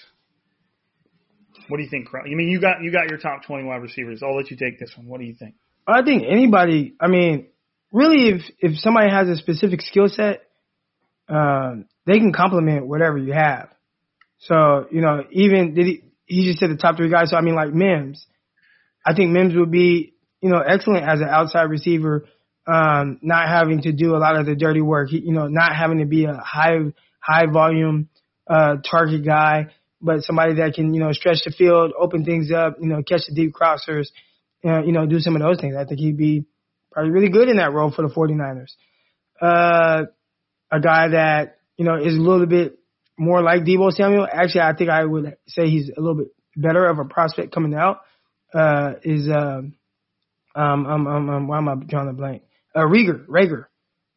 What 1.67 1.77
do 1.77 1.83
you 1.83 1.89
think? 1.89 2.07
I 2.13 2.27
mean, 2.27 2.49
you 2.49 2.59
got 2.59 2.81
you 2.81 2.91
got 2.91 3.09
your 3.09 3.17
top 3.17 3.43
20 3.45 3.63
wide 3.63 3.81
receivers. 3.81 4.21
I'll 4.21 4.35
let 4.35 4.51
you 4.51 4.57
take 4.57 4.79
this 4.79 4.91
one. 4.95 5.07
What 5.07 5.19
do 5.19 5.25
you 5.25 5.35
think? 5.37 5.55
I 5.87 6.03
think 6.03 6.23
anybody. 6.27 6.95
I 6.99 7.07
mean, 7.07 7.47
really, 7.91 8.29
if 8.29 8.41
if 8.59 8.79
somebody 8.79 9.09
has 9.09 9.29
a 9.29 9.35
specific 9.35 9.81
skill 9.81 10.07
set, 10.07 10.43
um, 11.29 11.85
they 12.05 12.19
can 12.19 12.33
complement 12.33 12.87
whatever 12.87 13.17
you 13.17 13.33
have. 13.33 13.69
So 14.39 14.87
you 14.91 15.01
know, 15.01 15.23
even 15.31 15.73
did 15.73 15.85
he? 15.85 16.01
He 16.25 16.45
just 16.45 16.59
said 16.59 16.69
the 16.69 16.77
top 16.77 16.97
three 16.97 17.09
guys. 17.09 17.31
So 17.31 17.37
I 17.37 17.41
mean, 17.41 17.55
like 17.55 17.73
Mims, 17.73 18.25
I 19.05 19.13
think 19.15 19.31
Mims 19.31 19.55
would 19.55 19.71
be 19.71 20.13
you 20.41 20.49
know 20.49 20.59
excellent 20.59 21.07
as 21.07 21.21
an 21.21 21.27
outside 21.29 21.63
receiver, 21.63 22.27
um, 22.67 23.19
not 23.21 23.47
having 23.47 23.81
to 23.83 23.91
do 23.91 24.15
a 24.15 24.19
lot 24.19 24.37
of 24.37 24.45
the 24.45 24.55
dirty 24.55 24.81
work. 24.81 25.09
He, 25.09 25.19
you 25.19 25.33
know, 25.33 25.47
not 25.47 25.75
having 25.75 25.99
to 25.99 26.05
be 26.05 26.25
a 26.25 26.35
high 26.35 26.77
high 27.19 27.45
volume 27.51 28.09
uh, 28.47 28.77
target 28.89 29.25
guy, 29.25 29.67
but 30.01 30.23
somebody 30.23 30.55
that 30.55 30.73
can 30.73 30.93
you 30.93 30.99
know 30.99 31.11
stretch 31.11 31.39
the 31.45 31.51
field, 31.51 31.93
open 31.99 32.25
things 32.25 32.51
up, 32.51 32.77
you 32.79 32.87
know, 32.87 33.01
catch 33.03 33.21
the 33.27 33.35
deep 33.35 33.53
crossers, 33.53 34.07
uh, 34.65 34.83
you 34.83 34.91
know, 34.91 35.05
do 35.05 35.19
some 35.19 35.35
of 35.35 35.41
those 35.41 35.59
things. 35.59 35.75
I 35.75 35.85
think 35.85 35.99
he'd 35.99 36.17
be 36.17 36.45
probably 36.91 37.11
really 37.11 37.29
good 37.29 37.49
in 37.49 37.57
that 37.57 37.73
role 37.73 37.91
for 37.91 38.07
the 38.07 38.13
49ers. 38.13 38.71
Uh, 39.41 40.05
a 40.71 40.79
guy 40.79 41.09
that, 41.09 41.57
you 41.77 41.85
know, 41.85 41.95
is 41.95 42.15
a 42.15 42.21
little 42.21 42.45
bit 42.45 42.79
more 43.17 43.41
like 43.41 43.63
Deebo 43.63 43.91
Samuel. 43.91 44.27
Actually, 44.31 44.61
I 44.61 44.73
think 44.75 44.89
I 44.89 45.03
would 45.03 45.37
say 45.47 45.69
he's 45.69 45.89
a 45.95 45.99
little 45.99 46.15
bit 46.15 46.27
better 46.55 46.85
of 46.85 46.99
a 46.99 47.05
prospect 47.05 47.53
coming 47.53 47.75
out, 47.75 47.99
uh, 48.53 48.93
is, 49.03 49.27
um, 49.29 49.75
um, 50.55 50.85
um, 50.85 51.07
um, 51.07 51.29
um, 51.29 51.47
why 51.47 51.57
am 51.57 51.67
I 51.67 51.75
drawing 51.75 52.09
a 52.09 52.13
blank? 52.13 52.43
Uh, 52.73 52.81
Rieger, 52.81 53.25
Reagor, 53.27 53.65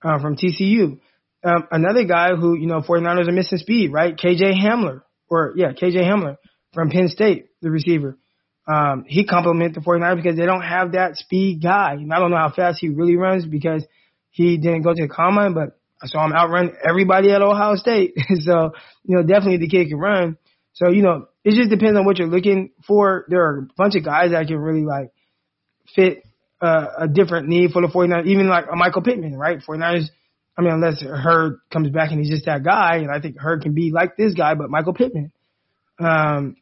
uh, 0.03 0.21
from 0.21 0.37
TCU. 0.37 1.01
Um, 1.45 1.69
another 1.71 2.05
guy 2.05 2.35
who, 2.35 2.57
you 2.57 2.67
know, 2.67 2.81
49ers 2.81 3.29
are 3.29 3.33
missing 3.33 3.59
speed, 3.59 3.93
right? 3.93 4.17
KJ 4.17 4.55
Hamler, 4.61 5.03
or 5.29 5.53
yeah, 5.57 5.73
KJ 5.73 6.03
Hamler 6.03 6.37
from 6.73 6.91
Penn 6.91 7.09
State, 7.09 7.47
the 7.63 7.71
receiver. 7.71 8.19
Um, 8.67 9.05
he 9.07 9.25
complements 9.25 9.77
the 9.77 9.81
49ers 9.81 10.17
because 10.17 10.37
they 10.37 10.45
don't 10.45 10.63
have 10.63 10.93
that 10.93 11.17
speed 11.17 11.63
guy. 11.63 11.93
And 11.93 12.13
I 12.13 12.19
don't 12.19 12.31
know 12.31 12.37
how 12.37 12.51
fast 12.51 12.79
he 12.81 12.89
really 12.89 13.17
runs 13.17 13.47
because 13.47 13.85
he 14.31 14.59
didn't 14.59 14.83
go 14.83 14.93
to 14.93 15.03
the 15.03 15.09
combine, 15.09 15.55
but 15.55 15.79
I 16.03 16.07
saw 16.07 16.25
him 16.25 16.33
outrun 16.33 16.73
everybody 16.87 17.31
at 17.33 17.41
Ohio 17.41 17.77
State. 17.77 18.15
so, 18.41 18.73
you 19.05 19.17
know, 19.17 19.23
definitely 19.23 19.59
the 19.59 19.69
kid 19.69 19.89
can 19.89 19.99
run. 19.99 20.37
So, 20.75 20.91
you 20.91 21.03
know, 21.03 21.29
it 21.45 21.55
just 21.55 21.71
depends 21.71 21.99
on 21.99 22.05
what 22.05 22.19
you're 22.19 22.29
looking 22.29 22.71
for. 22.87 23.25
There 23.29 23.43
are 23.43 23.59
a 23.59 23.67
bunch 23.77 23.97
of 23.97 24.05
guys 24.05 24.33
that 24.33 24.47
can 24.47 24.59
really 24.59 24.85
like 24.85 25.11
fit 25.95 26.23
uh, 26.61 26.87
a 26.99 27.09
different 27.09 27.49
need 27.49 27.73
for 27.73 27.83
the 27.83 27.89
49ers, 27.89 28.27
even 28.27 28.49
like 28.49 28.67
a 28.71 28.77
Michael 28.77 29.03
Pittman, 29.03 29.35
right? 29.37 29.61
49ers, 29.61 30.09
I 30.59 30.63
mean, 30.63 30.73
unless 30.73 31.01
Hurd 31.01 31.61
comes 31.73 31.91
back 31.91 32.11
and 32.11 32.19
he's 32.19 32.31
just 32.31 32.47
that 32.47 32.65
guy, 32.65 32.97
and 32.97 33.11
I 33.11 33.21
think 33.21 33.39
Hurd 33.39 33.63
can 33.63 33.75
be 33.75 33.93
like 33.93 34.17
this 34.17 34.35
guy, 34.35 34.55
but 34.55 34.71
Michael 34.71 34.93
Pittman. 34.93 35.31
Um, 36.01 36.57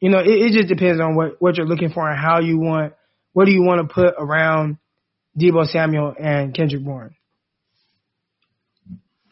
you 0.00 0.08
know, 0.08 0.20
it, 0.20 0.28
it 0.28 0.52
just 0.52 0.68
depends 0.68 1.00
on 1.00 1.14
what, 1.14 1.40
what 1.40 1.56
you're 1.56 1.66
looking 1.66 1.90
for 1.90 2.08
and 2.08 2.18
how 2.18 2.40
you 2.40 2.58
want, 2.58 2.94
what 3.34 3.44
do 3.44 3.52
you 3.52 3.62
want 3.62 3.86
to 3.86 3.94
put 3.94 4.14
around 4.18 4.78
Deebo 5.38 5.66
Samuel 5.66 6.14
and 6.18 6.54
Kendrick 6.54 6.84
Bourne. 6.84 7.14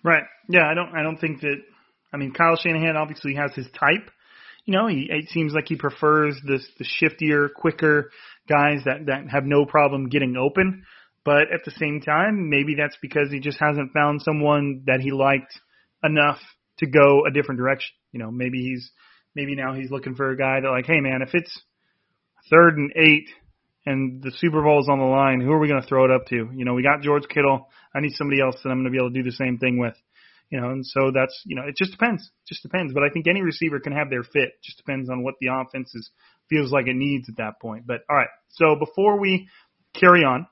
Right. 0.05 0.25
Yeah, 0.49 0.69
I 0.69 0.75
don't 0.75 0.95
I 0.95 1.03
don't 1.03 1.19
think 1.19 1.41
that 1.43 1.57
I 2.13 2.17
mean 2.17 2.33
Kyle 2.33 2.57
Shanahan 2.57 2.97
obviously 2.97 3.35
has 3.35 3.53
his 3.55 3.67
type. 3.79 4.11
You 4.65 4.75
know, 4.75 4.89
he 4.89 5.07
it 5.09 5.29
seems 5.31 5.53
like 5.53 5.67
he 5.69 5.77
prefers 5.77 6.37
this 6.47 6.67
the 6.79 6.85
shiftier, 6.85 7.53
quicker 7.53 8.11
guys 8.49 8.81
that 8.85 9.07
that 9.07 9.31
have 9.31 9.45
no 9.45 9.65
problem 9.65 10.09
getting 10.09 10.37
open. 10.37 10.85
But 11.25 11.53
at 11.53 11.65
the 11.65 11.71
same 11.73 12.01
time, 12.01 12.51
maybe 12.51 12.75
that's 12.75 12.97
because 13.01 13.31
he 13.31 13.39
just 13.39 13.59
hasn't 13.61 13.93
found 13.93 14.23
someone 14.23 14.83
that 14.87 15.01
he 15.01 15.13
liked 15.13 15.59
enough 16.03 16.39
to 16.79 16.87
go 16.87 17.25
a 17.27 17.31
different 17.31 17.59
direction. 17.59 17.95
You 18.11 18.19
know, 18.19 18.31
maybe 18.31 18.59
he's 18.59 18.91
maybe 19.35 19.55
now 19.55 19.75
he's 19.75 19.91
looking 19.91 20.15
for 20.15 20.31
a 20.31 20.37
guy 20.37 20.61
that 20.61 20.69
like, 20.69 20.87
hey 20.87 21.01
man, 21.01 21.23
if 21.23 21.35
it's 21.35 21.63
third 22.51 22.77
and 22.77 22.93
eight 22.97 23.29
and 23.87 24.23
the 24.23 24.33
Super 24.33 24.63
Bowl's 24.63 24.89
on 24.89 24.99
the 24.99 25.05
line, 25.05 25.41
who 25.41 25.53
are 25.53 25.59
we 25.59 25.69
going 25.69 25.81
to 25.81 25.87
throw 25.87 26.05
it 26.05 26.11
up 26.11 26.27
to? 26.27 26.51
You 26.55 26.65
know, 26.65 26.75
we 26.75 26.83
got 26.83 27.03
George 27.03 27.25
Kittle. 27.29 27.69
I 27.95 28.01
need 28.01 28.13
somebody 28.13 28.41
else 28.41 28.57
that 28.63 28.71
I'm 28.71 28.79
going 28.79 28.85
to 28.85 28.91
be 28.91 28.99
able 28.99 29.11
to 29.11 29.23
do 29.23 29.29
the 29.29 29.37
same 29.37 29.59
thing 29.59 29.79
with. 29.79 29.95
You 30.51 30.61
know, 30.61 30.69
and 30.71 30.85
so 30.85 31.11
that's 31.15 31.41
you 31.47 31.57
know, 31.57 31.63
it 31.67 31.77
just 31.77 31.93
depends. 31.93 32.23
It 32.25 32.49
just 32.49 32.63
depends. 32.63 32.93
But 32.93 33.05
I 33.05 33.11
think 33.13 33.27
any 33.27 33.43
receiver 33.43 33.81
can 33.81 33.93
have 33.93 34.11
their 34.11 34.23
fit. 34.23 34.53
It 34.59 34.63
just 34.63 34.77
depends 34.77 35.09
on 35.09 35.23
what 35.23 35.35
the 35.41 35.49
offense 35.49 35.95
is 35.95 36.11
feels 36.51 36.71
like 36.73 36.89
it 36.89 36.97
needs 36.97 37.29
at 37.29 37.37
that 37.37 37.61
point. 37.61 37.87
But 37.87 38.01
all 38.11 38.17
right, 38.17 38.29
so 38.51 38.77
before 38.77 39.19
we 39.19 39.49
carry 39.95 40.25
on, 40.25 40.47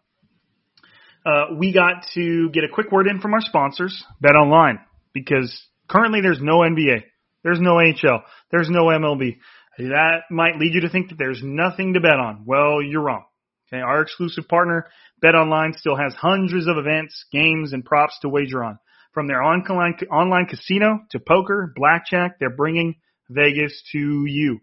uh, 1.25 1.55
we 1.57 1.73
got 1.73 2.07
to 2.15 2.51
get 2.51 2.65
a 2.65 2.69
quick 2.69 2.91
word 2.91 3.07
in 3.07 3.21
from 3.21 3.35
our 3.35 3.41
sponsors, 3.41 4.05
Bet 4.21 4.37
Online, 4.37 4.81
because 5.13 5.55
currently 5.89 6.21
there's 6.21 6.41
no 6.41 6.59
NBA, 6.59 7.05
there's 7.45 7.61
no 7.61 7.75
NHL, 7.75 8.23
there's 8.51 8.71
no 8.71 8.85
MLB. 8.85 9.39
That 9.79 10.23
might 10.31 10.57
lead 10.59 10.75
you 10.75 10.83
to 10.83 10.91
think 10.91 11.09
that 11.09 11.19
there's 11.19 11.41
nothing 11.43 11.95
to 11.95 12.01
bet 12.01 12.19
on. 12.19 12.45
Well, 12.47 12.83
you're 12.83 13.03
wrong. 13.03 13.25
Okay, 13.73 13.81
our 13.81 14.03
exclusive 14.03 14.49
partner, 14.49 14.87
Bet 15.21 15.35
Online, 15.35 15.75
still 15.75 15.97
has 15.97 16.13
hundreds 16.15 16.67
of 16.67 16.77
events, 16.77 17.25
games, 17.33 17.73
and 17.73 17.85
props 17.85 18.19
to 18.23 18.29
wager 18.29 18.65
on. 18.65 18.79
From 19.13 19.27
their 19.27 19.43
online 19.43 19.95
online 20.11 20.47
casino 20.47 21.01
to 21.11 21.21
poker, 21.21 21.73
blackjack, 21.75 22.39
they're 22.39 22.51
bringing 22.51 22.97
Vegas 23.29 23.83
to 23.93 24.25
you. 24.27 24.59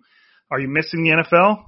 Are 0.52 0.60
you 0.60 0.68
missing 0.68 1.04
the 1.04 1.24
NFL? 1.24 1.66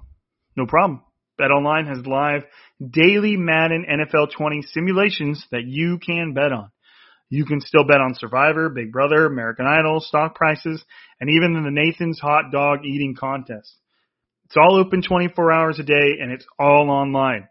No 0.56 0.66
problem. 0.66 1.02
BetOnline 1.40 1.88
has 1.88 2.06
live 2.06 2.44
daily 2.86 3.38
Madden 3.38 3.86
NFL 3.90 4.32
20 4.36 4.62
simulations 4.74 5.46
that 5.52 5.64
you 5.66 5.98
can 5.98 6.34
bet 6.34 6.52
on. 6.52 6.72
You 7.30 7.46
can 7.46 7.62
still 7.62 7.84
bet 7.84 8.02
on 8.02 8.16
Survivor, 8.16 8.70
Big 8.70 8.92
Brother, 8.92 9.26
American 9.26 9.68
Idol, 9.68 10.00
stock 10.00 10.36
prices, 10.36 10.84
and 11.20 11.30
even 11.30 11.54
the 11.54 11.70
Nathan's 11.72 12.20
hot 12.20 12.52
dog 12.52 12.86
eating 12.86 13.16
contest. 13.16 13.72
It's 14.46 14.58
all 14.58 14.80
open 14.80 15.04
24 15.04 15.52
hours 15.52 15.80
a 15.80 15.84
day 15.84 16.18
and 16.20 16.32
it's 16.32 16.46
all 16.58 16.90
online. 16.90 17.48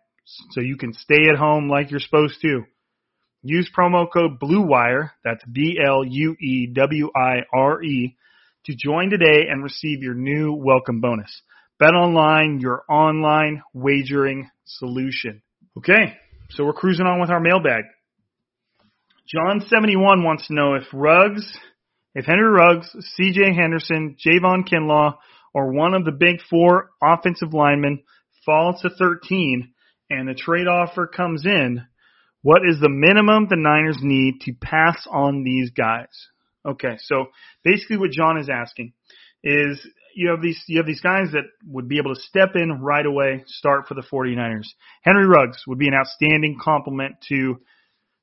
So 0.51 0.61
you 0.61 0.77
can 0.77 0.93
stay 0.93 1.29
at 1.31 1.39
home 1.39 1.69
like 1.71 1.93
you're 1.93 2.01
supposed 2.01 2.41
to. 2.43 2.65
Use 3.43 3.71
promo 3.77 4.11
code 4.13 4.41
BLUEWIRE, 4.41 5.13
that's 5.23 5.45
B-L-U-E-W-I-R-E, 5.45 5.87
to 8.67 8.75
join 8.75 9.11
today 9.11 9.47
and 9.49 9.63
receive 9.63 10.03
your 10.03 10.15
new 10.15 10.55
welcome 10.55 11.01
bonus. 11.01 11.41
Bet 11.79 11.95
online, 11.95 12.59
your 12.61 12.83
online 12.89 13.63
wagering 13.73 14.51
solution. 14.65 15.43
Okay, 15.77 16.17
so 16.51 16.65
we're 16.65 16.73
cruising 16.73 17.07
on 17.07 17.21
with 17.21 17.31
our 17.31 17.39
mailbag. 17.39 17.85
John71 19.33 20.25
wants 20.25 20.49
to 20.49 20.55
know 20.55 20.75
if 20.75 20.85
Ruggs, 20.93 21.57
if 22.17 22.25
Henry 22.25 22.49
Ruggs, 22.49 22.91
CJ 23.17 23.55
Henderson, 23.55 24.17
Javon 24.17 24.69
Kinlaw, 24.69 25.19
or 25.55 25.73
one 25.73 25.95
of 25.95 26.05
the 26.05 26.11
big 26.11 26.41
four 26.51 26.91
offensive 27.01 27.55
linemen 27.55 28.03
falls 28.45 28.81
to 28.83 28.91
13 28.91 29.73
and 30.11 30.29
a 30.29 30.35
trade 30.35 30.67
offer 30.67 31.07
comes 31.07 31.47
in, 31.47 31.87
what 32.43 32.63
is 32.69 32.81
the 32.81 32.89
minimum 32.89 33.47
the 33.49 33.57
Niners 33.57 33.99
need 34.01 34.41
to 34.43 34.53
pass 34.53 35.07
on 35.09 35.45
these 35.45 35.71
guys? 35.71 36.09
Okay, 36.67 36.97
so 36.99 37.27
basically 37.63 37.99
what 37.99 38.11
John 38.11 38.37
is 38.39 38.49
asking 38.49 38.95
is 39.45 39.87
you 40.19 40.31
have 40.31 40.43
these 40.43 40.61
you 40.67 40.79
have 40.79 40.87
these 40.87 41.01
guys 41.01 41.29
that 41.33 41.45
would 41.65 41.89
be 41.89 41.99
able 41.99 42.13
to 42.13 42.21
step 42.21 42.51
in 42.57 42.83
right 42.83 43.07
away, 43.07 43.45
start 43.47 43.87
for 43.87 43.95
the 43.95 44.03
49ers. 44.03 44.67
Henry 45.03 45.27
Ruggs 45.27 45.63
would 45.69 45.79
be 45.79 45.87
an 45.87 45.95
outstanding 45.95 46.59
complement 46.61 47.15
to 47.29 47.61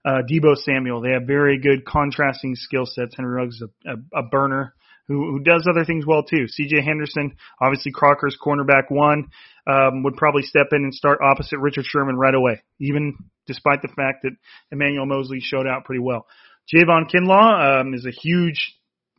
uh, 0.04 0.22
Deebo 0.30 0.58
Samuel. 0.58 1.00
They 1.02 1.12
have 1.12 1.24
very 1.26 1.58
good 1.58 1.86
contrasting 1.86 2.56
skill 2.56 2.86
sets. 2.86 3.16
Henry 3.16 3.34
Ruggs 3.34 3.56
is 3.56 3.64
a, 3.86 3.92
a, 3.92 4.20
a 4.20 4.24
burner 4.24 4.76
who, 5.08 5.32
who 5.32 5.40
does 5.40 5.68
other 5.70 5.86
things 5.86 6.06
well 6.06 6.24
too. 6.24 6.48
C.J. 6.50 6.82
Henderson, 6.82 7.38
obviously 7.62 7.94
Crocker's 7.94 8.38
cornerback 8.44 8.90
one, 8.90 9.30
um, 9.66 10.04
would 10.04 10.18
probably 10.18 10.42
step 10.42 10.68
in 10.74 10.84
and 10.84 10.94
start 10.94 11.20
opposite 11.24 11.60
Richard 11.60 11.86
Sherman 11.86 12.18
right 12.18 12.36
away, 12.36 12.62
even 12.80 13.16
despite 13.48 13.82
the 13.82 13.88
fact 13.88 14.24
that 14.24 14.32
Emmanuel 14.70 15.06
Moseley 15.06 15.40
showed 15.40 15.66
out 15.66 15.86
pretty 15.86 16.02
well. 16.02 16.28
Javon 16.74 17.10
Kinlaw 17.10 17.82
um, 17.82 17.94
is 17.94 18.06
a 18.06 18.12
huge, 18.12 18.76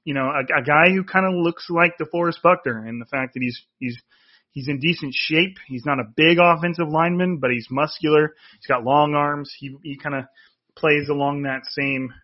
you 0.06 0.14
know, 0.14 0.30
a, 0.30 0.60
a 0.60 0.62
guy 0.62 0.90
who 0.94 1.04
kind 1.04 1.26
of 1.26 1.34
looks 1.34 1.66
like 1.68 1.98
DeForest 1.98 2.40
Buckner, 2.42 2.86
and 2.86 3.00
the 3.00 3.06
fact 3.06 3.34
that 3.34 3.42
he's 3.42 3.60
he's 3.78 4.00
he's 4.52 4.68
in 4.68 4.80
decent 4.80 5.12
shape. 5.12 5.58
He's 5.66 5.84
not 5.84 6.00
a 6.00 6.10
big 6.16 6.38
offensive 6.40 6.88
lineman, 6.88 7.38
but 7.38 7.50
he's 7.50 7.66
muscular. 7.70 8.34
He's 8.58 8.66
got 8.66 8.84
long 8.84 9.14
arms. 9.14 9.52
He 9.58 9.76
he 9.82 9.98
kind 9.98 10.14
of 10.14 10.24
plays 10.76 11.08
along 11.10 11.42
that 11.42 11.66
same 11.66 12.14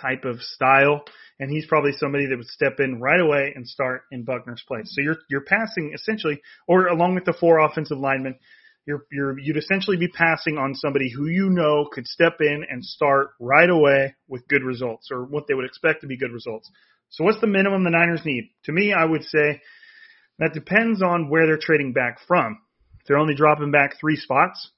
type 0.00 0.24
of 0.24 0.40
style 0.40 1.04
and 1.40 1.50
he's 1.50 1.66
probably 1.66 1.92
somebody 1.92 2.26
that 2.26 2.36
would 2.36 2.46
step 2.46 2.78
in 2.78 3.00
right 3.00 3.20
away 3.20 3.52
and 3.54 3.66
start 3.66 4.02
in 4.12 4.24
Buckner's 4.24 4.62
place. 4.66 4.86
So 4.94 5.02
you're 5.02 5.18
you're 5.28 5.44
passing 5.44 5.92
essentially, 5.94 6.40
or 6.68 6.86
along 6.86 7.14
with 7.14 7.24
the 7.24 7.32
four 7.38 7.58
offensive 7.58 7.98
linemen, 7.98 8.36
you're 8.86 9.04
you're 9.10 9.38
you'd 9.38 9.56
essentially 9.56 9.96
be 9.96 10.08
passing 10.08 10.58
on 10.58 10.74
somebody 10.74 11.10
who 11.10 11.26
you 11.26 11.50
know 11.50 11.88
could 11.90 12.06
step 12.06 12.36
in 12.40 12.64
and 12.68 12.84
start 12.84 13.30
right 13.40 13.68
away 13.68 14.14
with 14.28 14.46
good 14.48 14.62
results, 14.62 15.08
or 15.10 15.24
what 15.24 15.46
they 15.48 15.54
would 15.54 15.64
expect 15.64 16.02
to 16.02 16.06
be 16.06 16.16
good 16.16 16.32
results. 16.32 16.70
So 17.10 17.24
what's 17.24 17.40
the 17.40 17.46
minimum 17.46 17.84
the 17.84 17.90
Niners 17.90 18.22
need? 18.24 18.50
To 18.64 18.72
me, 18.72 18.92
I 18.92 19.04
would 19.04 19.24
say 19.24 19.60
that 20.38 20.54
depends 20.54 21.02
on 21.02 21.30
where 21.30 21.46
they're 21.46 21.58
trading 21.58 21.92
back 21.92 22.18
from. 22.26 22.58
If 23.00 23.06
they're 23.06 23.18
only 23.18 23.34
dropping 23.34 23.70
back 23.70 23.98
three 24.00 24.16
spots, 24.16 24.70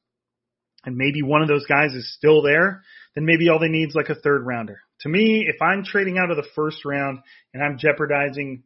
and 0.85 0.97
maybe 0.97 1.23
one 1.23 1.43
of 1.43 1.49
those 1.49 1.67
guys 1.67 1.93
is 1.93 2.15
still 2.15 2.43
there, 2.43 2.83
then 3.15 3.27
maybe 3.27 3.49
all 3.49 3.59
they 3.59 3.69
need 3.69 3.89
is 3.89 3.95
like 3.95 4.09
a 4.09 4.15
third 4.15 4.47
rounder. 4.47 4.81
To 5.01 5.09
me, 5.09 5.47
if 5.49 5.61
I'm 5.61 5.85
trading 5.85 6.17
out 6.17 6.31
of 6.31 6.37
the 6.37 6.47
first 6.55 6.85
round 6.85 7.19
and 7.53 7.63
I'm 7.63 7.77
jeopardizing 7.77 8.63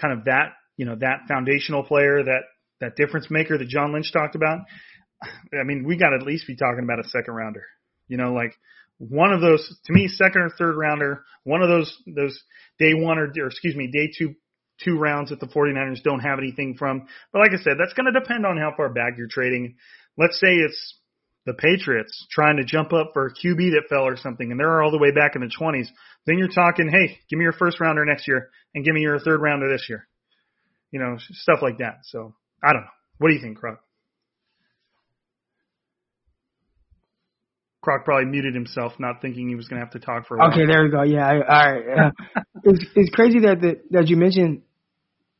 kind 0.00 0.16
of 0.16 0.24
that, 0.24 0.52
you 0.76 0.86
know, 0.86 0.96
that 1.00 1.26
foundational 1.28 1.82
player, 1.82 2.22
that 2.22 2.42
that 2.80 2.96
difference 2.96 3.26
maker 3.30 3.58
that 3.58 3.68
John 3.68 3.92
Lynch 3.92 4.12
talked 4.12 4.36
about, 4.36 4.60
I 5.22 5.64
mean, 5.64 5.84
we 5.84 5.98
got 5.98 6.10
to 6.10 6.16
at 6.16 6.26
least 6.26 6.46
be 6.46 6.56
talking 6.56 6.84
about 6.84 7.04
a 7.04 7.08
second 7.08 7.34
rounder. 7.34 7.64
You 8.08 8.16
know, 8.16 8.32
like 8.32 8.56
one 9.00 9.32
of 9.32 9.40
those 9.40 9.66
to 9.86 9.92
me, 9.94 10.08
second 10.08 10.42
or 10.42 10.50
third 10.50 10.76
rounder, 10.76 11.24
one 11.44 11.62
of 11.62 11.70
those 11.70 11.96
those 12.06 12.38
day 12.78 12.92
one 12.92 13.18
or, 13.18 13.32
or 13.38 13.46
excuse 13.46 13.74
me, 13.74 13.90
day 13.90 14.12
two 14.16 14.34
two 14.84 14.98
rounds 14.98 15.30
that 15.30 15.40
the 15.40 15.46
49ers 15.46 16.02
don't 16.02 16.20
have 16.20 16.38
anything 16.38 16.76
from. 16.78 17.06
But 17.32 17.40
like 17.40 17.52
I 17.52 17.62
said, 17.62 17.74
that's 17.78 17.94
going 17.94 18.12
to 18.12 18.18
depend 18.18 18.44
on 18.44 18.56
how 18.58 18.72
far 18.76 18.90
back 18.90 19.14
you're 19.16 19.28
trading. 19.28 19.76
Let's 20.16 20.38
say 20.38 20.48
it's 20.48 20.98
the 21.46 21.54
Patriots 21.54 22.26
trying 22.30 22.58
to 22.58 22.64
jump 22.64 22.92
up 22.92 23.10
for 23.14 23.26
a 23.26 23.32
QB 23.32 23.72
that 23.72 23.86
fell 23.88 24.06
or 24.06 24.16
something, 24.16 24.50
and 24.50 24.60
they're 24.60 24.82
all 24.82 24.90
the 24.90 24.98
way 24.98 25.10
back 25.10 25.34
in 25.34 25.40
the 25.40 25.50
20s, 25.58 25.86
then 26.26 26.38
you're 26.38 26.48
talking, 26.48 26.90
hey, 26.90 27.18
give 27.28 27.38
me 27.38 27.44
your 27.44 27.52
first 27.52 27.80
rounder 27.80 28.04
next 28.04 28.28
year 28.28 28.50
and 28.74 28.84
give 28.84 28.94
me 28.94 29.00
your 29.00 29.18
third 29.18 29.40
rounder 29.40 29.70
this 29.70 29.86
year. 29.88 30.06
You 30.90 31.00
know, 31.00 31.16
stuff 31.18 31.60
like 31.62 31.78
that. 31.78 32.00
So 32.04 32.34
I 32.62 32.72
don't 32.72 32.82
know. 32.82 32.88
What 33.18 33.28
do 33.28 33.34
you 33.34 33.40
think, 33.40 33.58
Croc? 33.58 33.80
Croc 37.82 38.04
probably 38.04 38.26
muted 38.30 38.54
himself, 38.54 38.92
not 38.98 39.22
thinking 39.22 39.48
he 39.48 39.54
was 39.54 39.66
going 39.68 39.80
to 39.80 39.86
have 39.86 39.92
to 39.94 40.00
talk 40.00 40.26
for 40.26 40.36
a 40.36 40.38
while. 40.40 40.52
Okay, 40.52 40.66
there 40.66 40.82
we 40.84 40.90
go. 40.90 41.02
Yeah, 41.02 41.24
I, 41.26 41.32
all 41.32 41.40
right. 41.72 42.12
Uh, 42.36 42.40
it's, 42.64 42.84
it's 42.94 43.10
crazy 43.10 43.40
that 43.40 43.60
the, 43.60 43.80
that 43.90 44.08
you 44.08 44.16
mentioned 44.16 44.62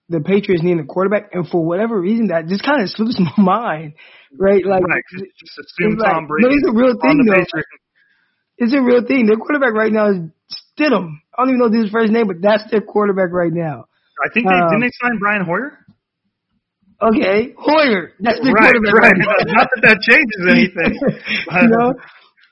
the 0.09 0.21
Patriots 0.21 0.63
needing 0.65 0.81
a 0.81 0.87
quarterback, 0.87 1.31
and 1.35 1.47
for 1.47 1.63
whatever 1.65 2.01
reason, 2.01 2.29
that 2.29 2.47
just 2.49 2.65
kind 2.65 2.83
of 2.83 2.89
slips 2.89 3.21
my 3.37 3.43
mind, 3.45 3.95
right? 4.37 4.65
Like, 4.65 4.83
right, 4.83 5.03
just 5.13 5.59
assume 5.59 5.99
like, 5.99 6.27
Brady. 6.27 6.49
But 6.49 6.53
it's 6.57 6.69
a 6.69 6.73
real 6.73 6.95
thing, 7.01 7.21
though. 7.27 7.33
Patriots. 7.35 7.69
It's 8.59 8.75
a 8.75 8.81
real 8.83 9.05
thing. 9.07 9.27
Their 9.27 9.37
quarterback 9.37 9.73
right 9.73 9.93
now 9.93 10.11
is 10.11 10.17
Stidham. 10.77 11.21
I 11.37 11.45
don't 11.45 11.55
even 11.55 11.61
know 11.61 11.71
his 11.73 11.91
first 11.91 12.13
name, 12.13 12.27
but 12.27 12.41
that's 12.43 12.71
their 12.71 12.83
quarterback 12.83 13.33
right 13.33 13.53
now. 13.53 13.87
I 14.25 14.29
think 14.33 14.49
they 14.49 14.55
Um, 14.55 14.69
didn't 14.69 14.83
they 14.83 14.93
sign 15.01 15.19
Brian 15.19 15.45
Hoyer. 15.45 15.79
Okay, 17.01 17.55
Hoyer. 17.57 18.13
That's 18.21 18.41
their 18.45 18.53
Right, 18.53 18.73
quarterback 18.73 18.95
right. 19.01 19.13
right 19.13 19.47
now. 19.47 19.53
Not 19.57 19.69
that 19.73 19.81
that 19.81 19.99
changes 20.05 20.43
anything. 20.45 20.93
you 21.01 21.69
know, 21.73 21.95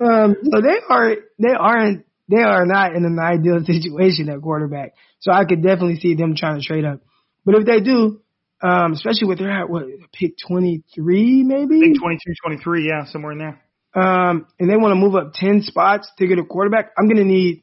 um, 0.01 0.36
so 0.44 0.61
they 0.61 0.78
are 0.88 1.16
they 1.38 1.55
aren't 1.59 2.05
they 2.28 2.42
are 2.42 2.66
not 2.66 2.94
in 2.94 3.05
an 3.05 3.18
ideal 3.18 3.61
situation 3.64 4.28
at 4.28 4.40
quarterback. 4.42 4.94
So 5.20 5.32
I 5.32 5.44
could 5.44 5.62
definitely 5.62 5.96
see 6.01 6.14
them 6.14 6.34
trying 6.36 6.61
to 6.61 6.66
trade 6.66 6.84
up. 6.84 7.01
But 7.44 7.57
if 7.57 7.66
they 7.66 7.80
do, 7.80 8.20
um, 8.62 8.92
especially 8.92 9.28
with 9.28 9.38
they're 9.38 9.51
at 9.51 9.70
what 9.70 9.84
pick 10.12 10.34
twenty 10.46 10.82
three 10.94 11.40
I 11.40 11.44
maybe, 11.44 11.80
think 11.80 12.01
22, 12.01 12.34
23, 12.44 12.86
yeah, 12.88 13.05
somewhere 13.07 13.32
in 13.32 13.38
there. 13.38 13.61
um, 13.94 14.46
and 14.61 14.68
they 14.70 14.76
want 14.76 14.92
to 14.92 14.96
move 14.96 15.14
up 15.14 15.32
ten 15.34 15.62
spots 15.62 16.11
to 16.18 16.26
get 16.26 16.38
a 16.38 16.44
quarterback, 16.44 16.90
I'm 16.99 17.09
gonna 17.09 17.24
need 17.24 17.62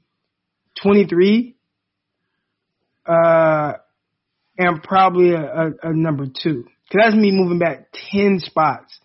twenty 0.81 1.05
three, 1.05 1.55
uh, 3.05 3.73
and 4.57 4.81
probably 4.83 5.31
a, 5.33 5.41
a, 5.41 5.71
a 5.83 5.93
number 5.93 6.25
two. 6.25 6.63
Cause 6.91 7.01
that's 7.03 7.15
me 7.15 7.31
moving 7.31 7.59
back 7.59 7.87
ten 8.11 8.39
spots. 8.39 8.97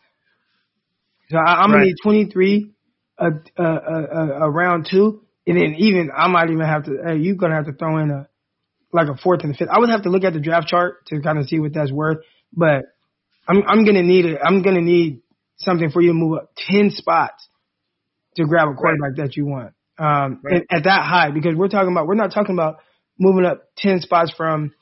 So 1.31 1.39
I, 1.39 1.63
I'm 1.63 1.71
gonna 1.71 1.85
need 1.85 1.97
twenty 2.03 2.27
three, 2.31 2.73
a, 3.21 3.63
a, 3.63 4.45
a, 4.45 4.51
round 4.51 4.89
two, 4.91 5.23
and 5.47 5.57
then 5.57 5.75
even 5.79 6.11
I 6.17 6.29
might 6.29 6.51
even 6.51 6.67
have 6.67 6.85
to. 6.85 6.99
Hey, 7.07 7.17
you're 7.19 7.37
gonna 7.37 7.55
have 7.55 7.67
to 7.67 7.73
throw 7.73 7.99
in 7.99 8.11
a 8.11 8.29
like 8.93 9.09
a 9.09 9.17
fourth 9.17 9.43
and 9.45 9.55
a 9.55 9.57
fifth. 9.57 9.69
I 9.71 9.79
would 9.79 9.91
have 9.91 10.03
to 10.03 10.11
look 10.11 10.25
at 10.25 10.33
the 10.33 10.41
draft 10.41 10.69
chart 10.69 11.07
to 11.07 11.21
kind 11.21 11.39
of 11.39 11.47
see 11.47 11.59
what 11.61 11.75
that's 11.75 11.93
worth, 11.93 12.19
but 12.53 12.85
I'm 13.47 13.63
I'm 13.67 13.85
gonna 13.85 14.03
need 14.03 14.25
it. 14.25 14.39
I'm 14.43 14.63
gonna 14.63 14.81
need 14.81 15.23
something 15.59 15.91
for 15.91 16.01
you 16.01 16.09
to 16.09 16.15
move 16.15 16.39
up 16.39 16.53
ten 16.57 16.91
spots 16.91 17.47
to 18.37 18.45
grab 18.47 18.69
a 18.69 18.75
quarterback 18.75 19.17
that 19.17 19.37
you 19.37 19.47
want. 19.47 19.75
Um, 19.99 20.41
Right. 20.43 20.65
at 20.71 20.85
that 20.85 21.05
high 21.05 21.31
because 21.31 21.55
we're 21.57 21.69
talking 21.69 21.93
about 21.93 22.07
we're 22.07 22.15
not 22.15 22.33
talking 22.33 22.55
about 22.55 22.77
moving 23.19 23.45
up 23.45 23.65
ten 23.77 24.01
spots 24.01 24.33
from 24.35 24.73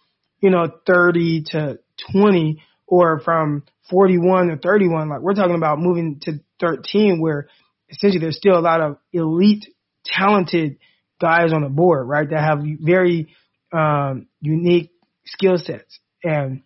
you 0.41 0.51
know 0.51 0.71
thirty 0.87 1.43
to 1.51 1.79
twenty 2.13 2.63
or 2.87 3.19
from 3.21 3.65
forty 3.91 4.17
one 4.17 4.49
to 4.49 4.57
thirty 4.57 4.89
one. 4.89 5.09
Like 5.09 5.21
we're 5.21 5.35
talking 5.35 5.57
about 5.57 5.81
moving 5.81 6.21
to 6.23 6.41
thirteen 6.61 7.21
where 7.21 7.49
essentially 7.91 8.21
there's 8.21 8.37
still 8.37 8.59
a 8.59 8.61
lot 8.61 8.81
of 8.81 8.99
elite 9.13 9.67
talented 10.05 10.79
guys 11.21 11.53
on 11.53 11.63
the 11.63 11.69
board, 11.69 12.07
right? 12.07 12.29
That 12.29 12.41
have 12.41 12.59
very 12.81 13.35
um, 13.73 14.29
unique 14.41 14.91
skill 15.25 15.59
sets. 15.59 15.99
And 16.23 16.63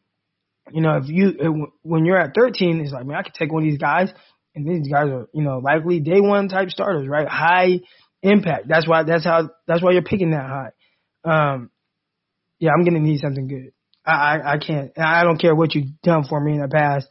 you 0.71 0.81
know, 0.81 0.97
if 0.97 1.09
you 1.09 1.73
when 1.83 2.05
you're 2.05 2.19
at 2.19 2.35
13, 2.35 2.81
it's 2.81 2.93
like, 2.93 3.07
man, 3.07 3.17
I 3.17 3.23
could 3.23 3.35
take 3.35 3.53
one 3.53 3.65
of 3.65 3.69
these 3.69 3.79
guys, 3.79 4.11
and 4.55 4.67
these 4.67 4.91
guys 4.91 5.09
are, 5.09 5.29
you 5.33 5.43
know, 5.43 5.59
likely 5.59 6.01
day 6.01 6.21
one 6.21 6.49
type 6.49 6.71
starters, 6.71 7.09
right? 7.09 7.29
High 7.29 7.81
impact. 8.23 8.69
That's 8.69 8.87
why. 8.87 9.03
That's 9.03 9.25
how. 9.25 9.51
That's 9.67 9.83
why 9.83 9.93
you're 9.93 10.03
picking 10.03 10.31
that 10.31 10.47
high. 10.47 10.71
Um, 11.25 11.71
yeah, 12.59 12.71
I'm 12.77 12.85
gonna 12.85 13.01
need 13.01 13.21
something 13.21 13.49
good. 13.49 13.73
I, 14.07 14.13
I, 14.13 14.53
I 14.53 14.59
can't. 14.59 14.93
I 14.99 15.25
don't 15.25 15.41
care 15.41 15.55
what 15.55 15.75
you've 15.75 16.01
done 16.03 16.25
for 16.25 16.41
me 16.41 16.53
in 16.53 16.61
the 16.61 16.69
past. 16.69 17.09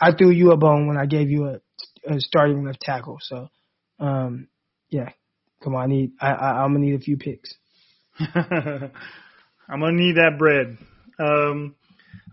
I 0.00 0.12
threw 0.12 0.30
you 0.30 0.52
a 0.52 0.56
bone 0.56 0.86
when 0.86 0.96
I 0.96 1.06
gave 1.06 1.30
you 1.30 1.46
a, 1.46 1.60
a 2.06 2.20
starting 2.20 2.64
left 2.64 2.80
tackle. 2.80 3.18
So, 3.20 3.48
um, 4.00 4.48
yeah, 4.90 5.10
come 5.62 5.74
on. 5.74 5.82
I 5.84 5.86
need. 5.86 6.12
I, 6.20 6.28
I 6.30 6.48
I'm 6.64 6.72
gonna 6.74 6.84
need 6.86 6.94
a 6.94 7.02
few 7.02 7.16
picks. 7.16 7.54
I'm 8.20 8.90
gonna 9.80 9.92
need 9.92 10.16
that 10.16 10.38
bread. 10.38 10.78
Um, 11.18 11.74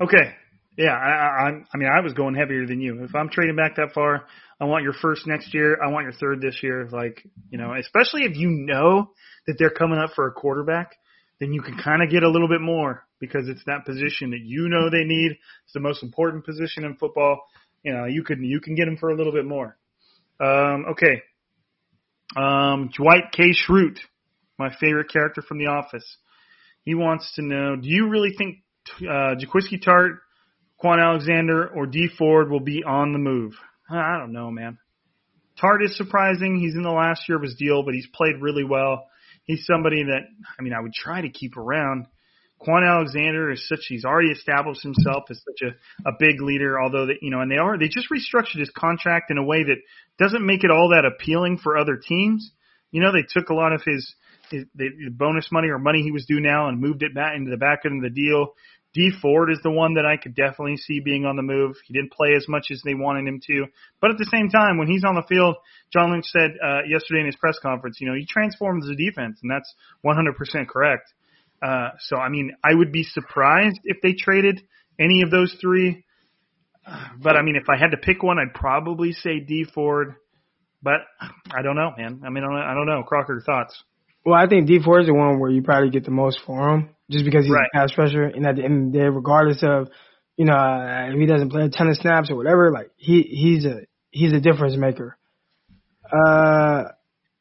okay, 0.01 0.33
Yeah, 0.77 0.91
I, 0.91 1.49
I, 1.49 1.49
I 1.73 1.77
mean, 1.77 1.89
I 1.89 2.01
was 2.01 2.13
going 2.13 2.35
heavier 2.35 2.65
than 2.65 2.81
you. 2.81 3.03
If 3.03 3.15
I'm 3.15 3.29
trading 3.29 3.55
back 3.55 3.77
that 3.77 3.93
far, 3.93 4.25
I 4.59 4.65
want 4.65 4.83
your 4.83 4.93
first 4.93 5.25
next 5.25 5.53
year. 5.53 5.77
I 5.81 5.89
want 5.89 6.03
your 6.03 6.13
third 6.13 6.41
this 6.41 6.59
year. 6.61 6.87
Like, 6.91 7.25
you 7.49 7.57
know, 7.57 7.73
especially 7.73 8.23
if 8.23 8.35
you 8.35 8.49
know 8.49 9.11
that 9.47 9.55
they're 9.57 9.69
coming 9.69 9.99
up 9.99 10.11
for 10.15 10.27
a 10.27 10.33
quarterback, 10.33 10.91
then 11.39 11.53
you 11.53 11.61
can 11.61 11.77
kind 11.77 12.03
of 12.03 12.09
get 12.09 12.23
a 12.23 12.29
little 12.29 12.49
bit 12.49 12.61
more 12.61 13.03
because 13.19 13.47
it's 13.47 13.63
that 13.65 13.85
position 13.85 14.31
that 14.31 14.41
you 14.43 14.67
know 14.67 14.89
they 14.89 15.03
need. 15.05 15.31
It's 15.63 15.73
the 15.73 15.79
most 15.79 16.03
important 16.03 16.45
position 16.45 16.83
in 16.83 16.95
football. 16.95 17.39
You 17.85 17.93
know, 17.93 18.05
you 18.05 18.23
can 18.23 18.43
you 18.43 18.59
can 18.59 18.75
get 18.75 18.85
them 18.85 18.97
for 18.97 19.09
a 19.09 19.15
little 19.15 19.31
bit 19.31 19.45
more. 19.45 19.77
Um, 20.39 20.85
okay. 20.91 21.21
Um, 22.35 22.89
Dwight 22.97 23.31
K. 23.31 23.51
Schrute, 23.51 23.99
my 24.57 24.75
favorite 24.81 25.09
character 25.09 25.41
from 25.41 25.59
The 25.59 25.67
Office. 25.67 26.17
He 26.83 26.95
wants 26.95 27.31
to 27.35 27.43
know: 27.43 27.75
Do 27.75 27.87
you 27.87 28.09
really 28.09 28.33
think 28.37 28.57
uh, 29.01 29.35
Jaquiski 29.35 29.81
Tartt 29.81 30.17
Kwon 30.83 31.01
Alexander 31.01 31.67
or 31.67 31.85
Dee 31.85 32.09
Ford 32.17 32.49
will 32.49 32.59
be 32.59 32.83
on 32.83 33.13
the 33.13 33.19
move. 33.19 33.53
I 33.89 34.17
don't 34.19 34.33
know, 34.33 34.51
man. 34.51 34.77
Tartt 35.61 35.83
is 35.83 35.95
surprising. 35.95 36.59
He's 36.59 36.75
in 36.75 36.83
the 36.83 36.89
last 36.91 37.29
year 37.29 37.37
of 37.37 37.43
his 37.43 37.55
deal, 37.55 37.83
but 37.83 37.93
he's 37.93 38.07
played 38.13 38.41
really 38.41 38.63
well. 38.63 39.07
He's 39.45 39.65
somebody 39.65 40.03
that, 40.03 40.21
I 40.59 40.61
mean, 40.61 40.73
I 40.73 40.81
would 40.81 40.93
try 40.93 41.21
to 41.21 41.29
keep 41.29 41.55
around. 41.55 42.07
Kwon 42.61 42.87
Alexander 42.87 43.51
is 43.51 43.67
such, 43.67 43.85
he's 43.87 44.05
already 44.05 44.31
established 44.31 44.81
himself 44.81 45.25
as 45.29 45.37
such 45.37 45.69
a, 45.69 46.09
a 46.09 46.13
big 46.17 46.41
leader, 46.41 46.79
although 46.79 47.07
that, 47.07 47.17
you 47.21 47.29
know, 47.29 47.41
and 47.41 47.51
they 47.51 47.57
are, 47.57 47.77
they 47.77 47.87
just 47.87 48.07
restructured 48.09 48.59
his 48.59 48.71
contract 48.75 49.29
in 49.29 49.37
a 49.37 49.43
way 49.43 49.63
that 49.63 49.77
doesn't 50.17 50.45
make 50.45 50.63
it 50.63 50.71
all 50.71 50.89
that 50.89 51.05
appealing 51.05 51.57
for 51.57 51.77
other 51.77 51.97
teams. 51.97 52.51
You 52.91 53.01
know, 53.01 53.11
they 53.11 53.25
took 53.27 53.49
a 53.49 53.53
lot 53.53 53.73
of 53.73 53.81
his, 53.85 54.15
his 54.49 54.65
the 54.73 54.89
bonus 55.11 55.51
money 55.51 55.67
or 55.67 55.79
money 55.79 56.01
he 56.01 56.11
was 56.11 56.25
due 56.25 56.39
now 56.39 56.69
and 56.69 56.79
moved 56.79 57.03
it 57.03 57.13
back 57.13 57.35
into 57.35 57.51
the 57.51 57.57
back 57.57 57.81
end 57.85 58.03
of 58.03 58.09
the 58.09 58.15
deal. 58.15 58.53
Dee 58.95 59.11
Ford 59.21 59.51
is 59.51 59.59
the 59.61 59.71
one 59.71 59.95
that 59.95 60.05
I 60.05 60.15
could 60.15 60.35
definitely 60.35 60.77
see 60.77 61.01
being 61.01 61.25
on 61.25 61.35
the 61.35 61.43
move. 61.43 61.75
He 61.85 61.93
didn't 61.93 62.13
play 62.13 62.29
as 62.37 62.47
much 62.47 62.67
as 62.71 62.81
they 62.85 62.93
wanted 62.93 63.27
him 63.27 63.41
to, 63.45 63.65
but 63.99 64.11
at 64.11 64.17
the 64.17 64.29
same 64.31 64.49
time, 64.49 64.77
when 64.77 64.87
he's 64.87 65.03
on 65.03 65.15
the 65.15 65.27
field, 65.27 65.57
John 65.91 66.13
Lynch 66.13 66.27
said 66.27 66.51
uh, 66.63 66.87
yesterday 66.87 67.19
in 67.19 67.25
his 67.25 67.35
press 67.35 67.59
conference, 67.61 67.97
you 67.99 68.07
know, 68.07 68.15
he 68.15 68.25
transforms 68.25 68.87
the 68.87 68.95
defense, 68.95 69.39
and 69.43 69.51
that's 69.51 69.75
100% 70.05 70.69
correct. 70.69 71.11
Uh, 71.65 71.89
so, 71.99 72.17
I 72.17 72.29
mean, 72.29 72.51
I 72.63 72.73
would 72.73 72.91
be 72.91 73.03
surprised 73.03 73.79
if 73.85 73.97
they 74.03 74.13
traded 74.13 74.61
any 74.99 75.21
of 75.23 75.31
those 75.31 75.55
three. 75.59 76.05
But 77.19 77.35
I 77.35 77.41
mean, 77.41 77.55
if 77.55 77.67
I 77.69 77.77
had 77.77 77.91
to 77.91 77.97
pick 77.97 78.21
one, 78.21 78.37
I'd 78.37 78.53
probably 78.53 79.11
say 79.13 79.39
Dee 79.39 79.63
Ford. 79.63 80.15
But 80.83 81.01
I 81.51 81.63
don't 81.63 81.75
know, 81.75 81.91
man. 81.97 82.21
I 82.23 82.29
mean, 82.29 82.43
I 82.43 82.73
don't 82.75 82.85
know. 82.85 83.01
Crocker, 83.01 83.41
thoughts? 83.43 83.73
Well, 84.23 84.35
I 84.35 84.47
think 84.47 84.67
Dee 84.67 84.81
Ford 84.83 85.01
is 85.01 85.07
the 85.07 85.13
one 85.13 85.39
where 85.39 85.49
you 85.49 85.63
probably 85.63 85.89
get 85.89 86.05
the 86.05 86.11
most 86.11 86.39
for 86.45 86.69
him 86.69 86.89
just 87.09 87.25
because 87.25 87.45
he's 87.45 87.53
Right. 87.53 87.67
a 87.73 87.77
pass 87.77 87.97
rusher, 87.97 88.23
and 88.23 88.45
at 88.45 88.55
the 88.55 88.63
end 88.63 88.87
of 88.87 88.93
the 88.93 88.99
day, 88.99 89.05
regardless 89.05 89.63
of 89.63 89.89
you 90.37 90.45
know 90.45 90.53
uh, 90.53 91.09
if 91.11 91.19
he 91.19 91.25
doesn't 91.25 91.49
play 91.49 91.63
a 91.63 91.69
ton 91.69 91.87
of 91.89 91.95
snaps 91.97 92.29
or 92.29 92.35
whatever, 92.35 92.71
like 92.71 92.91
he 92.97 93.21
he's 93.21 93.65
a 93.65 93.81
he's 94.11 94.33
a 94.33 94.39
difference 94.39 94.75
maker. 94.77 95.17
Uh, 96.11 96.83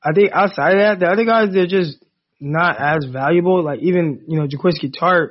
I 0.03 0.13
think 0.15 0.31
outside 0.33 0.73
of 0.75 0.79
that, 0.81 1.01
the 1.01 1.11
other 1.11 1.25
guys 1.25 1.49
they're 1.53 1.67
just 1.67 2.04
not 2.45 2.77
as 2.79 3.07
valuable. 3.11 3.65
Like 3.65 3.81
even 3.81 4.23
you 4.29 4.39
know 4.39 4.47
Jaquiski 4.47 4.95
Tartt, 4.95 5.31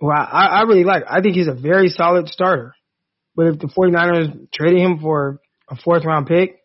who 0.00 0.10
I 0.10 0.24
I 0.24 0.62
really 0.62 0.84
like. 0.84 1.04
I 1.08 1.20
think 1.20 1.36
he's 1.36 1.48
a 1.48 1.54
very 1.54 1.88
solid 1.88 2.28
starter. 2.28 2.74
But 3.34 3.46
if 3.46 3.58
the 3.58 3.66
49ers 3.66 4.50
traded 4.52 4.80
him 4.80 4.98
for 4.98 5.40
a 5.68 5.76
fourth 5.76 6.04
round 6.04 6.26
pick, 6.26 6.58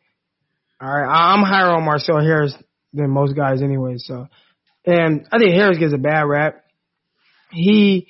all 0.80 0.90
right, 0.90 1.08
I'm 1.08 1.44
higher 1.44 1.70
on 1.70 1.84
Marcell 1.84 2.22
Harris 2.22 2.56
than 2.94 3.10
most 3.10 3.36
guys 3.36 3.62
anyway. 3.62 3.96
So, 3.98 4.28
and 4.86 5.28
I 5.32 5.38
think 5.38 5.52
Harris 5.52 5.78
gets 5.78 5.94
a 5.94 5.98
bad 5.98 6.22
rap. 6.22 6.64
He 7.52 8.08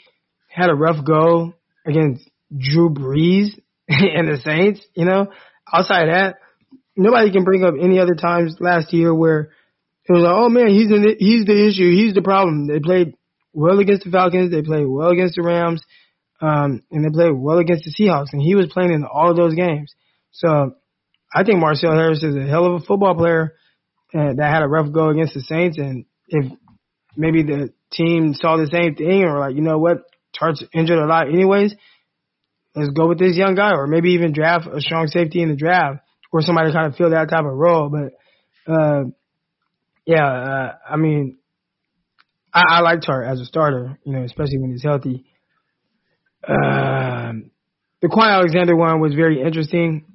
had 0.47 0.69
a 0.69 0.75
rough 0.75 1.03
go 1.03 1.53
against 1.85 2.29
Drew 2.55 2.89
Brees 2.89 3.59
and 3.89 4.27
the 4.27 4.39
Saints. 4.43 4.85
You 4.93 5.05
know, 5.05 5.31
outside 5.73 6.07
that, 6.07 6.35
nobody 6.95 7.31
can 7.31 7.43
bring 7.43 7.63
up 7.63 7.73
any 7.81 7.99
other 7.99 8.15
times 8.15 8.55
last 8.59 8.93
year 8.93 9.13
where 9.13 9.49
it 10.11 10.17
was 10.17 10.23
like, 10.23 10.35
oh 10.35 10.49
man, 10.49 10.69
he's 10.69 10.89
the 10.89 11.15
he's 11.17 11.45
the 11.45 11.67
issue, 11.67 11.89
he's 11.91 12.13
the 12.13 12.21
problem. 12.21 12.67
They 12.67 12.79
played 12.79 13.15
well 13.53 13.79
against 13.79 14.03
the 14.03 14.11
Falcons, 14.11 14.51
they 14.51 14.61
played 14.61 14.85
well 14.85 15.09
against 15.09 15.35
the 15.35 15.43
Rams, 15.43 15.81
um, 16.41 16.83
and 16.91 17.05
they 17.05 17.09
played 17.09 17.33
well 17.33 17.59
against 17.59 17.85
the 17.85 17.91
Seahawks, 17.91 18.33
and 18.33 18.41
he 18.41 18.55
was 18.55 18.67
playing 18.67 18.91
in 18.91 19.05
all 19.05 19.31
of 19.31 19.37
those 19.37 19.55
games. 19.55 19.93
So 20.31 20.75
I 21.33 21.43
think 21.43 21.59
Marcell 21.59 21.93
Harris 21.93 22.23
is 22.23 22.35
a 22.35 22.47
hell 22.47 22.65
of 22.65 22.81
a 22.81 22.85
football 22.85 23.15
player 23.15 23.55
uh, 24.13 24.33
that 24.35 24.53
had 24.53 24.63
a 24.63 24.67
rough 24.67 24.91
go 24.91 25.09
against 25.09 25.33
the 25.33 25.41
Saints, 25.41 25.77
and 25.77 26.05
if 26.27 26.51
maybe 27.15 27.43
the 27.43 27.73
team 27.91 28.33
saw 28.33 28.57
the 28.57 28.67
same 28.67 28.95
thing 28.95 29.23
or 29.23 29.39
like, 29.39 29.55
you 29.55 29.61
know 29.61 29.77
what, 29.77 30.03
Tartt's 30.37 30.63
injured 30.73 30.99
a 30.99 31.05
lot 31.05 31.27
anyways, 31.27 31.75
let's 32.75 32.89
go 32.89 33.07
with 33.07 33.19
this 33.19 33.37
young 33.37 33.55
guy, 33.55 33.71
or 33.71 33.87
maybe 33.87 34.11
even 34.11 34.33
draft 34.33 34.67
a 34.67 34.81
strong 34.81 35.07
safety 35.07 35.41
in 35.41 35.49
the 35.49 35.55
draft, 35.55 35.99
or 36.31 36.41
somebody 36.41 36.71
kind 36.71 36.87
of 36.87 36.95
fill 36.95 37.11
that 37.11 37.29
type 37.29 37.45
of 37.45 37.53
role. 37.53 37.89
But 37.89 38.71
uh, 38.71 39.03
yeah, 40.05 40.25
uh, 40.27 40.75
I 40.89 40.95
mean, 40.97 41.37
I, 42.53 42.63
I 42.69 42.79
like 42.81 43.01
Tartt 43.01 43.27
as 43.31 43.39
a 43.39 43.45
starter, 43.45 43.97
you 44.03 44.13
know, 44.13 44.23
especially 44.23 44.57
when 44.59 44.71
he's 44.71 44.83
healthy. 44.83 45.25
Um, 46.47 47.51
the 48.01 48.07
Kwon 48.07 48.31
Alexander 48.33 48.75
one 48.75 48.99
was 48.99 49.13
very 49.13 49.41
interesting, 49.41 50.05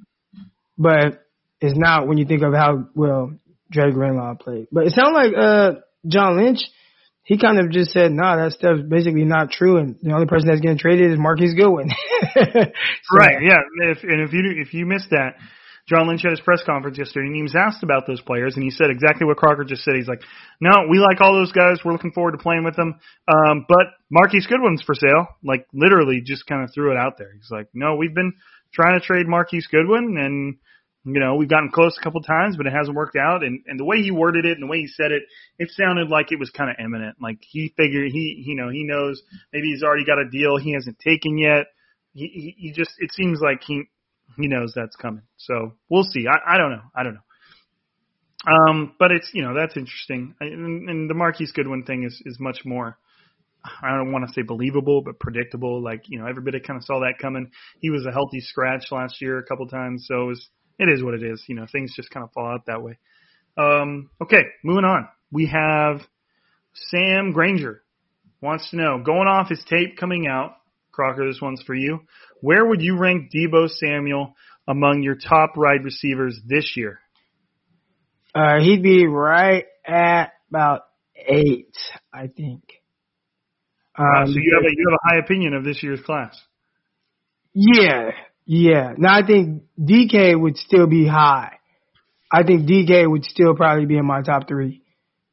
but 0.76 1.24
it's 1.60 1.76
not 1.78 2.06
when 2.08 2.18
you 2.18 2.26
think 2.26 2.42
of 2.42 2.52
how 2.52 2.88
well 2.94 3.32
Dre 3.70 3.92
Greenlaw 3.92 4.34
played. 4.34 4.66
But 4.72 4.86
it 4.86 4.92
sounded 4.92 5.14
like 5.14 5.32
uh, 5.36 5.70
John 6.06 6.36
Lynch. 6.36 6.58
He 7.22 7.38
kind 7.38 7.58
of 7.58 7.70
just 7.70 7.90
said, 7.92 8.12
"Nah, 8.12 8.36
that 8.36 8.52
stuff's 8.52 8.82
basically 8.88 9.24
not 9.24 9.50
true, 9.50 9.78
and 9.78 9.96
the 10.02 10.12
only 10.12 10.26
person 10.26 10.48
that's 10.48 10.60
getting 10.60 10.78
traded 10.78 11.10
is 11.12 11.18
Marquise 11.18 11.54
Goodwin." 11.54 11.90
So- 12.34 13.16
Right. 13.16 13.36
Yeah. 13.42 13.60
If, 13.92 14.02
and 14.02 14.20
if 14.28 14.32
you 14.32 14.42
if 14.60 14.74
you 14.74 14.84
missed 14.86 15.10
that, 15.10 15.34
John 15.88 16.08
Lynch 16.08 16.22
had 16.22 16.32
his 16.32 16.40
press 16.40 16.62
conference 16.64 16.98
yesterday, 16.98 17.26
and 17.26 17.36
he 17.36 17.42
was 17.42 17.54
asked 17.54 17.84
about 17.84 18.06
those 18.08 18.20
players, 18.20 18.56
and 18.56 18.64
he 18.64 18.70
said 18.70 18.90
exactly 18.90 19.24
what 19.24 19.36
Crocker 19.36 19.62
just 19.62 19.84
said. 19.84 19.94
He's 19.94 20.08
like, 20.08 20.22
"No, 20.60 20.86
we 20.90 20.98
like 20.98 21.20
all 21.20 21.34
those 21.34 21.52
guys. 21.52 21.78
We're 21.84 21.92
looking 21.92 22.10
forward 22.10 22.32
to 22.32 22.38
playing 22.38 22.64
with 22.64 22.74
them. 22.74 22.98
Um, 23.28 23.66
but 23.68 23.86
Marquise 24.10 24.46
Goodwin's 24.48 24.82
for 24.82 24.96
sale." 24.96 25.28
Like 25.44 25.66
literally, 25.72 26.22
just 26.24 26.46
kind 26.46 26.64
of 26.64 26.74
threw 26.74 26.90
it 26.90 26.96
out 26.96 27.18
there. 27.18 27.32
He's 27.34 27.50
like, 27.50 27.68
"No, 27.72 27.94
we've 27.94 28.14
been 28.14 28.32
trying 28.74 28.98
to 28.98 29.06
trade 29.06 29.28
Marquise 29.28 29.68
Goodwin, 29.68 30.16
and 30.18 30.56
you 31.04 31.20
know 31.20 31.36
we've 31.36 31.48
gotten 31.48 31.70
close 31.70 31.96
a 31.96 32.02
couple 32.02 32.20
times, 32.20 32.56
but 32.56 32.66
it 32.66 32.72
hasn't 32.72 32.96
worked 32.96 33.16
out." 33.16 33.44
And 33.44 33.62
and 33.66 33.78
the 33.78 33.84
way 33.84 34.02
he 34.02 34.10
worded 34.10 34.44
it 34.44 34.58
and 34.58 34.62
the 34.64 34.70
way 34.70 34.78
he 34.78 34.88
said 34.88 35.12
it, 35.12 35.22
it 35.60 35.70
sounded 35.70 36.08
like 36.08 36.32
it 36.32 36.40
was 36.40 36.50
kind 36.50 36.68
of 36.68 36.84
imminent. 36.84 37.18
Like 37.20 37.38
he 37.42 37.72
figured 37.76 38.10
he 38.10 38.42
you 38.44 38.56
know 38.56 38.70
he 38.70 38.82
knows 38.82 39.22
maybe 39.52 39.68
he's 39.68 39.84
already 39.84 40.04
got 40.04 40.18
a 40.18 40.28
deal 40.28 40.56
he 40.56 40.72
hasn't 40.72 40.98
taken 40.98 41.38
yet. 41.38 41.66
He 42.12 42.26
he, 42.26 42.54
he 42.58 42.72
just 42.72 42.90
it 42.98 43.12
seems 43.12 43.38
like 43.40 43.62
he 43.62 43.84
he 44.38 44.48
knows 44.48 44.72
that's 44.74 44.96
coming. 44.96 45.22
So 45.36 45.72
we'll 45.88 46.04
see. 46.04 46.26
I, 46.28 46.54
I 46.54 46.58
don't 46.58 46.70
know. 46.70 46.82
I 46.94 47.02
don't 47.02 47.14
know. 47.14 47.20
Um, 48.46 48.94
but 48.98 49.10
it's 49.10 49.30
you 49.32 49.42
know 49.42 49.54
that's 49.54 49.76
interesting. 49.76 50.34
And, 50.40 50.88
and 50.88 51.10
the 51.10 51.14
Marquise 51.14 51.52
Goodwin 51.52 51.84
thing 51.84 52.04
is 52.04 52.22
is 52.24 52.38
much 52.38 52.60
more. 52.64 52.98
I 53.82 53.96
don't 53.96 54.12
want 54.12 54.26
to 54.28 54.32
say 54.32 54.42
believable, 54.42 55.02
but 55.02 55.18
predictable. 55.18 55.82
Like 55.82 56.04
you 56.06 56.18
know, 56.18 56.26
everybody 56.26 56.60
kind 56.60 56.76
of 56.76 56.84
saw 56.84 57.00
that 57.00 57.14
coming. 57.20 57.50
He 57.80 57.90
was 57.90 58.06
a 58.06 58.12
healthy 58.12 58.40
scratch 58.40 58.92
last 58.92 59.20
year 59.20 59.38
a 59.38 59.44
couple 59.44 59.66
times, 59.66 60.06
so 60.06 60.22
it, 60.22 60.26
was, 60.26 60.48
it 60.78 60.88
is 60.92 61.02
what 61.02 61.14
it 61.14 61.22
is. 61.22 61.42
You 61.48 61.56
know, 61.56 61.66
things 61.70 61.92
just 61.96 62.10
kind 62.10 62.22
of 62.22 62.32
fall 62.32 62.46
out 62.46 62.66
that 62.66 62.82
way. 62.82 62.98
Um, 63.58 64.10
okay, 64.22 64.42
moving 64.62 64.84
on. 64.84 65.08
We 65.32 65.46
have 65.46 66.02
Sam 66.74 67.32
Granger 67.32 67.82
wants 68.40 68.70
to 68.70 68.76
know 68.76 69.02
going 69.04 69.26
off 69.26 69.48
his 69.48 69.64
tape 69.68 69.96
coming 69.98 70.26
out. 70.26 70.52
Crocker, 70.96 71.28
this 71.28 71.40
one's 71.40 71.62
for 71.62 71.74
you. 71.74 72.00
Where 72.40 72.66
would 72.66 72.80
you 72.80 72.98
rank 72.98 73.30
Deebo 73.30 73.68
Samuel 73.68 74.34
among 74.66 75.02
your 75.02 75.14
top 75.14 75.52
wide 75.56 75.84
receivers 75.84 76.40
this 76.46 76.72
year? 76.74 76.98
Uh, 78.34 78.58
he'd 78.60 78.82
be 78.82 79.06
right 79.06 79.64
at 79.86 80.30
about 80.50 80.82
eight, 81.16 81.74
I 82.12 82.26
think. 82.26 82.62
Uh, 83.98 84.22
Um, 84.22 84.26
so 84.26 84.32
you 84.34 84.52
have 84.54 84.64
a 84.64 84.74
you 84.74 84.86
have 84.90 84.98
a 85.02 85.08
high 85.14 85.24
opinion 85.24 85.54
of 85.54 85.64
this 85.64 85.82
year's 85.82 86.00
class. 86.00 86.36
Yeah, 87.54 88.10
yeah. 88.44 88.92
Now 88.98 89.16
I 89.16 89.26
think 89.26 89.62
DK 89.80 90.38
would 90.38 90.56
still 90.58 90.86
be 90.86 91.06
high. 91.06 91.56
I 92.30 92.42
think 92.42 92.68
DK 92.68 93.08
would 93.10 93.24
still 93.24 93.54
probably 93.54 93.86
be 93.86 93.96
in 93.96 94.04
my 94.04 94.20
top 94.20 94.48
three, 94.48 94.82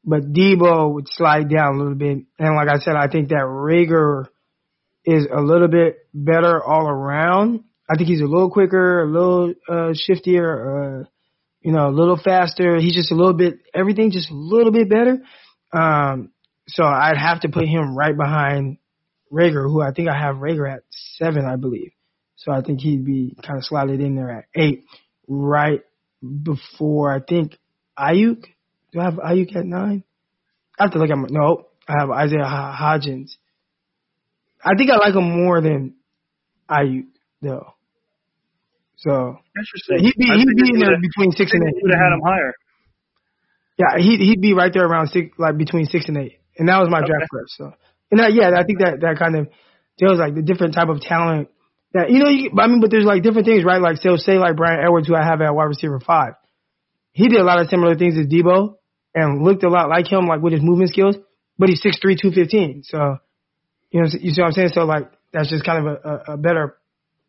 but 0.04 0.32
Deebo 0.32 0.94
would 0.94 1.08
slide 1.10 1.50
down 1.50 1.74
a 1.74 1.78
little 1.78 1.94
bit. 1.96 2.18
And 2.38 2.56
like 2.56 2.68
I 2.68 2.78
said, 2.78 2.96
I 2.96 3.08
think 3.08 3.28
that 3.28 3.42
Reagor 3.44 4.26
is 5.04 5.26
a 5.30 5.40
little 5.40 5.68
bit 5.68 6.06
better 6.12 6.62
all 6.62 6.88
around. 6.88 7.64
I 7.88 7.96
think 7.96 8.08
he's 8.08 8.22
a 8.22 8.26
little 8.26 8.50
quicker, 8.50 9.02
a 9.02 9.06
little 9.06 9.54
uh, 9.68 9.92
shiftier, 9.92 11.02
uh, 11.02 11.08
you 11.60 11.72
know, 11.72 11.88
a 11.88 11.90
little 11.90 12.18
faster. 12.22 12.76
He's 12.78 12.94
just 12.94 13.12
a 13.12 13.14
little 13.14 13.34
bit 13.34 13.58
everything, 13.74 14.10
just 14.10 14.30
a 14.30 14.34
little 14.34 14.72
bit 14.72 14.88
better. 14.88 15.18
Um, 15.72 16.30
so 16.68 16.84
I'd 16.84 17.18
have 17.18 17.40
to 17.40 17.48
put 17.48 17.66
him 17.66 17.96
right 17.96 18.16
behind 18.16 18.78
Reagor, 19.30 19.64
who 19.64 19.82
I 19.82 19.92
think 19.92 20.08
I 20.08 20.18
have 20.18 20.36
Reagor 20.36 20.72
at 20.72 20.82
seven, 20.90 21.44
I 21.44 21.56
believe. 21.56 21.92
So 22.36 22.52
I 22.52 22.62
think 22.62 22.80
he'd 22.80 23.04
be 23.04 23.36
kind 23.44 23.58
of 23.58 23.64
slotted 23.64 24.00
in 24.00 24.16
there 24.16 24.30
at 24.30 24.44
eight, 24.54 24.84
right 25.28 25.82
before 26.42 27.14
I 27.14 27.20
think 27.20 27.58
Aiyuk. 27.98 28.44
Do 28.92 29.00
I 29.00 29.04
have 29.04 29.14
Aiyuk 29.14 29.56
at 29.56 29.66
nine? 29.66 30.04
I 30.78 30.84
have 30.84 30.92
to 30.92 30.98
look 30.98 31.10
at 31.10 31.16
my 31.16 31.28
no. 31.30 31.66
I 31.86 31.94
have 32.00 32.10
Isaiah 32.10 32.44
Ho- 32.46 32.74
Hodgins. 32.78 33.36
I 34.64 34.74
think 34.76 34.90
I 34.90 34.96
like 34.96 35.14
him 35.14 35.30
more 35.44 35.60
than 35.60 35.94
Aiyuk 36.70 37.06
though. 37.42 37.74
So 38.96 39.38
Interesting. 39.56 39.98
he'd 39.98 40.16
be 40.16 40.30
I 40.32 40.36
he'd 40.38 40.48
be 40.56 40.70
in 40.72 40.80
there 40.80 40.96
between 41.00 41.32
six 41.32 41.52
and 41.52 41.62
eight. 41.62 41.74
would 41.82 41.92
have 41.92 42.00
had 42.00 42.12
him 42.14 42.22
higher. 42.24 42.52
Yeah, 43.76 43.98
he'd 43.98 44.20
he'd 44.20 44.40
be 44.40 44.54
right 44.54 44.72
there 44.72 44.86
around 44.86 45.08
six, 45.08 45.36
like 45.38 45.58
between 45.58 45.86
six 45.86 46.08
and 46.08 46.16
eight, 46.16 46.38
and 46.58 46.68
that 46.68 46.78
was 46.78 46.88
my 46.90 47.00
Okay. 47.00 47.08
draft 47.08 47.30
prep. 47.30 47.44
So, 47.48 47.72
and 48.10 48.20
that, 48.20 48.32
yeah, 48.32 48.50
I 48.56 48.64
think 48.64 48.78
that 48.78 49.00
that 49.02 49.18
kind 49.18 49.36
of 49.36 49.48
shows 50.00 50.18
like 50.18 50.34
the 50.34 50.42
different 50.42 50.74
type 50.74 50.88
of 50.88 51.00
talent 51.00 51.48
that 51.92 52.10
you 52.10 52.20
know. 52.20 52.28
You, 52.28 52.50
I 52.58 52.66
mean, 52.68 52.80
but 52.80 52.90
there's 52.90 53.04
like 53.04 53.22
different 53.22 53.46
things, 53.46 53.64
right? 53.64 53.80
Like 53.82 53.96
so, 53.98 54.16
say 54.16 54.38
like 54.38 54.56
Bryan 54.56 54.80
Edwards, 54.84 55.08
who 55.08 55.14
I 55.16 55.24
have 55.24 55.40
at 55.42 55.54
wide 55.54 55.64
receiver 55.64 56.00
five, 56.00 56.34
he 57.12 57.28
did 57.28 57.40
a 57.40 57.44
lot 57.44 57.60
of 57.60 57.68
similar 57.68 57.96
things 57.96 58.16
as 58.16 58.26
Deebo 58.26 58.76
and 59.14 59.42
looked 59.42 59.64
a 59.64 59.68
lot 59.68 59.88
like 59.88 60.10
him, 60.10 60.26
like 60.26 60.40
with 60.40 60.52
his 60.52 60.62
movement 60.62 60.90
skills. 60.90 61.16
But 61.58 61.68
he's 61.68 61.82
six 61.82 61.98
three, 62.00 62.16
two 62.20 62.30
fifteen. 62.30 62.82
So, 62.84 63.18
you 63.94 64.00
know, 64.00 64.08
you 64.20 64.30
see 64.32 64.40
what 64.42 64.48
I'm 64.48 64.52
saying? 64.54 64.70
So 64.74 64.84
like 64.84 65.08
that's 65.32 65.48
just 65.48 65.64
kind 65.64 65.86
of 65.86 65.94
a, 65.94 66.08
a, 66.08 66.34
a 66.34 66.36
better 66.36 66.76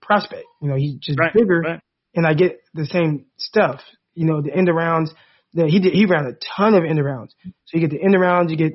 prospect. 0.01 0.45
You 0.63 0.69
know, 0.69 0.75
he's 0.75 0.95
just 0.95 1.19
Right, 1.19 1.31
bigger 1.31 1.59
right. 1.59 1.79
and 2.15 2.25
I 2.25 2.33
get 2.33 2.59
the 2.73 2.87
same 2.87 3.27
stuff. 3.37 3.81
You 4.15 4.25
know, 4.25 4.41
the 4.41 4.51
end 4.51 4.67
arounds. 4.67 5.09
The, 5.53 5.67
he 5.67 5.79
did. 5.79 5.93
He 5.93 6.07
ran 6.07 6.25
a 6.25 6.33
ton 6.57 6.73
of 6.73 6.83
end 6.83 6.97
arounds. 6.97 7.29
So 7.65 7.77
you 7.77 7.81
get 7.81 7.91
the 7.91 8.01
end 8.03 8.15
arounds. 8.15 8.49
You 8.49 8.57
get, 8.57 8.73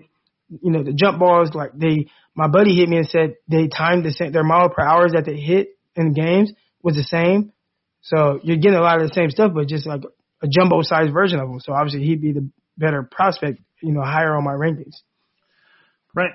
you 0.48 0.70
know, 0.70 0.84
the 0.84 0.92
jump 0.92 1.18
balls. 1.18 1.50
Like 1.52 1.72
they, 1.76 2.06
my 2.36 2.46
buddy 2.46 2.76
hit 2.76 2.88
me 2.88 2.98
and 2.98 3.08
said 3.08 3.34
they 3.48 3.66
timed 3.66 4.04
the 4.04 4.12
same. 4.12 4.30
Their 4.30 4.44
mile 4.44 4.68
per 4.68 4.84
hours 4.84 5.12
that 5.14 5.24
they 5.26 5.36
hit 5.36 5.70
in 5.96 6.12
games 6.12 6.52
was 6.84 6.94
the 6.94 7.02
same. 7.02 7.52
So 8.02 8.38
you're 8.44 8.56
getting 8.58 8.78
a 8.78 8.82
lot 8.82 9.02
of 9.02 9.08
the 9.08 9.14
same 9.14 9.30
stuff, 9.30 9.50
but 9.52 9.66
just 9.66 9.84
like 9.84 10.02
a 10.42 10.46
jumbo 10.46 10.82
sized 10.82 11.12
version 11.12 11.40
of 11.40 11.48
them. 11.48 11.58
So 11.58 11.72
obviously 11.72 12.04
he'd 12.06 12.22
be 12.22 12.30
the 12.32 12.48
better 12.78 13.02
prospect. 13.02 13.58
You 13.82 13.92
know, 13.94 14.02
higher 14.02 14.36
on 14.36 14.44
my 14.44 14.52
rankings. 14.52 14.94
Right. 16.14 16.32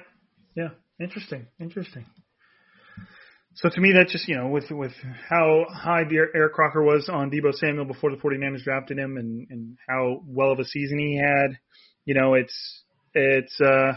Yeah. 0.53 0.69
Interesting. 0.99 1.47
Interesting. 1.59 2.05
So 3.55 3.69
to 3.69 3.81
me, 3.81 3.93
that's 3.93 4.11
just 4.11 4.27
you 4.27 4.35
know 4.35 4.47
with 4.47 4.69
with 4.69 4.91
how 5.29 5.65
high 5.69 6.03
the 6.03 6.27
Eric 6.35 6.53
Crocker 6.53 6.83
was 6.83 7.09
on 7.09 7.31
Deebo 7.31 7.53
Samuel 7.53 7.85
before 7.85 8.11
the 8.11 8.17
49ers 8.17 8.63
drafted 8.63 8.97
him, 8.97 9.17
and 9.17 9.47
and 9.49 9.77
how 9.87 10.21
well 10.27 10.51
of 10.51 10.59
a 10.59 10.65
season 10.65 10.99
he 10.99 11.17
had. 11.17 11.57
You 12.05 12.15
know, 12.15 12.33
it's 12.33 12.83
it's 13.13 13.59
uh 13.61 13.93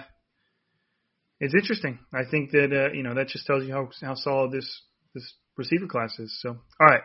it's 1.41 1.55
interesting. 1.55 1.99
I 2.15 2.23
think 2.31 2.53
that 2.53 2.73
uh, 2.73 2.93
you 2.93 3.03
know 3.03 3.15
that 3.15 3.29
just 3.29 3.47
tells 3.47 3.65
you 3.65 3.73
how 3.73 3.89
how 4.01 4.15
solid 4.15 4.53
this 4.53 4.83
this 5.15 5.35
receiver 5.57 5.87
class 5.87 6.17
is. 6.19 6.37
So 6.41 6.51
all 6.51 6.87
right. 6.87 7.03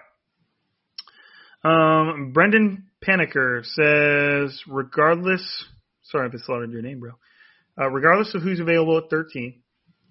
Um, 1.66 2.34
Brendan 2.34 2.90
Paniker 3.04 3.64
says, 3.64 4.62
regardless, 4.68 5.66
sorry 6.04 6.28
if 6.28 6.34
I 6.36 6.46
slaughtered 6.46 6.72
your 6.72 6.82
name, 6.82 7.00
bro. 7.00 7.12
Uh, 7.80 7.90
regardless 7.90 8.36
of 8.36 8.42
who's 8.42 8.60
available 8.60 8.98
at 8.98 9.10
13, 9.10 9.63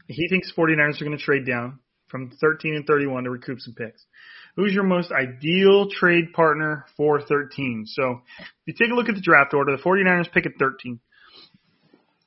he 0.09 0.29
thinks 0.29 0.53
49ers 0.53 1.01
are 1.01 1.05
going 1.05 1.17
to 1.17 1.23
trade 1.23 1.47
down 1.47 1.79
from 2.09 2.31
13 2.41 2.75
and 2.75 2.87
31 2.87 3.25
to 3.25 3.31
recoup 3.31 3.61
some 3.61 3.75
picks. 3.75 4.05
Who's 4.57 4.75
your 4.75 4.85
most 4.85 5.11
ideal 5.11 5.89
trade 5.91 6.33
partner 6.35 6.85
for 6.97 7.21
13? 7.21 7.85
So 7.87 8.21
if 8.41 8.49
you 8.67 8.75
take 8.75 8.93
a 8.93 8.95
look 8.95 9.09
at 9.09 9.15
the 9.15 9.23
draft 9.23 9.55
order, 9.55 9.75
the 9.75 9.83
49ers 9.83 10.31
pick 10.31 10.45
at 10.45 10.53
13. 10.59 11.01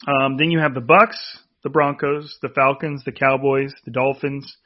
Um, 0.07 0.37
then 0.37 0.49
you 0.49 0.59
have 0.59 0.73
the 0.73 0.81
Bucks, 0.81 1.17
the 1.63 1.69
Broncos, 1.69 2.37
the 2.41 2.49
Falcons, 2.49 3.03
the 3.05 3.11
Cowboys, 3.11 3.73
the 3.85 3.91
Dolphins, 3.91 4.57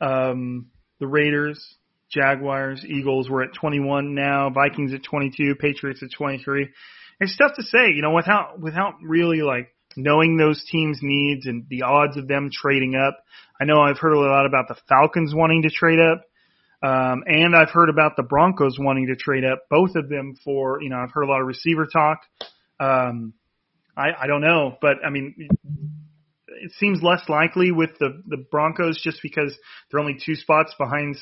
um, 0.00 0.70
the 0.98 1.06
Raiders, 1.06 1.64
Jaguars, 2.10 2.84
Eagles. 2.84 3.30
We're 3.30 3.44
at 3.44 3.54
21 3.54 4.14
now. 4.14 4.50
Vikings 4.50 4.92
at 4.92 5.02
22. 5.02 5.56
Patriots 5.56 6.02
at 6.02 6.10
23. 6.16 6.68
It's 7.20 7.36
tough 7.36 7.52
to 7.56 7.62
say, 7.62 7.92
you 7.94 8.02
know, 8.02 8.12
without 8.12 8.60
without 8.60 8.94
really 9.02 9.42
like 9.42 9.74
knowing 9.96 10.36
those 10.36 10.64
teams' 10.70 10.98
needs 11.02 11.46
and 11.46 11.66
the 11.68 11.82
odds 11.82 12.16
of 12.16 12.28
them 12.28 12.50
trading 12.52 12.94
up. 12.94 13.18
I 13.60 13.64
know 13.64 13.80
I've 13.80 13.98
heard 13.98 14.12
a 14.12 14.18
lot 14.18 14.46
about 14.46 14.68
the 14.68 14.76
Falcons 14.88 15.34
wanting 15.34 15.62
to 15.62 15.70
trade 15.70 15.98
up. 15.98 16.22
Um, 16.82 17.24
and 17.26 17.56
I've 17.56 17.70
heard 17.70 17.88
about 17.88 18.16
the 18.16 18.22
Broncos 18.22 18.78
wanting 18.78 19.06
to 19.06 19.16
trade 19.16 19.44
up, 19.44 19.62
both 19.70 19.96
of 19.96 20.08
them 20.08 20.34
for, 20.44 20.80
you 20.82 20.90
know, 20.90 20.96
I've 20.96 21.10
heard 21.10 21.22
a 21.22 21.26
lot 21.26 21.40
of 21.40 21.46
receiver 21.46 21.86
talk. 21.86 22.20
Um, 22.78 23.32
I, 23.96 24.08
I 24.20 24.26
don't 24.26 24.42
know, 24.42 24.76
but 24.80 24.98
I 25.04 25.10
mean, 25.10 25.34
it 26.48 26.72
seems 26.78 27.02
less 27.02 27.22
likely 27.28 27.72
with 27.72 27.90
the, 27.98 28.22
the 28.26 28.36
Broncos 28.36 29.00
just 29.02 29.20
because 29.22 29.56
they're 29.90 30.00
only 30.00 30.18
two 30.24 30.34
spots 30.34 30.74
behind, 30.78 31.16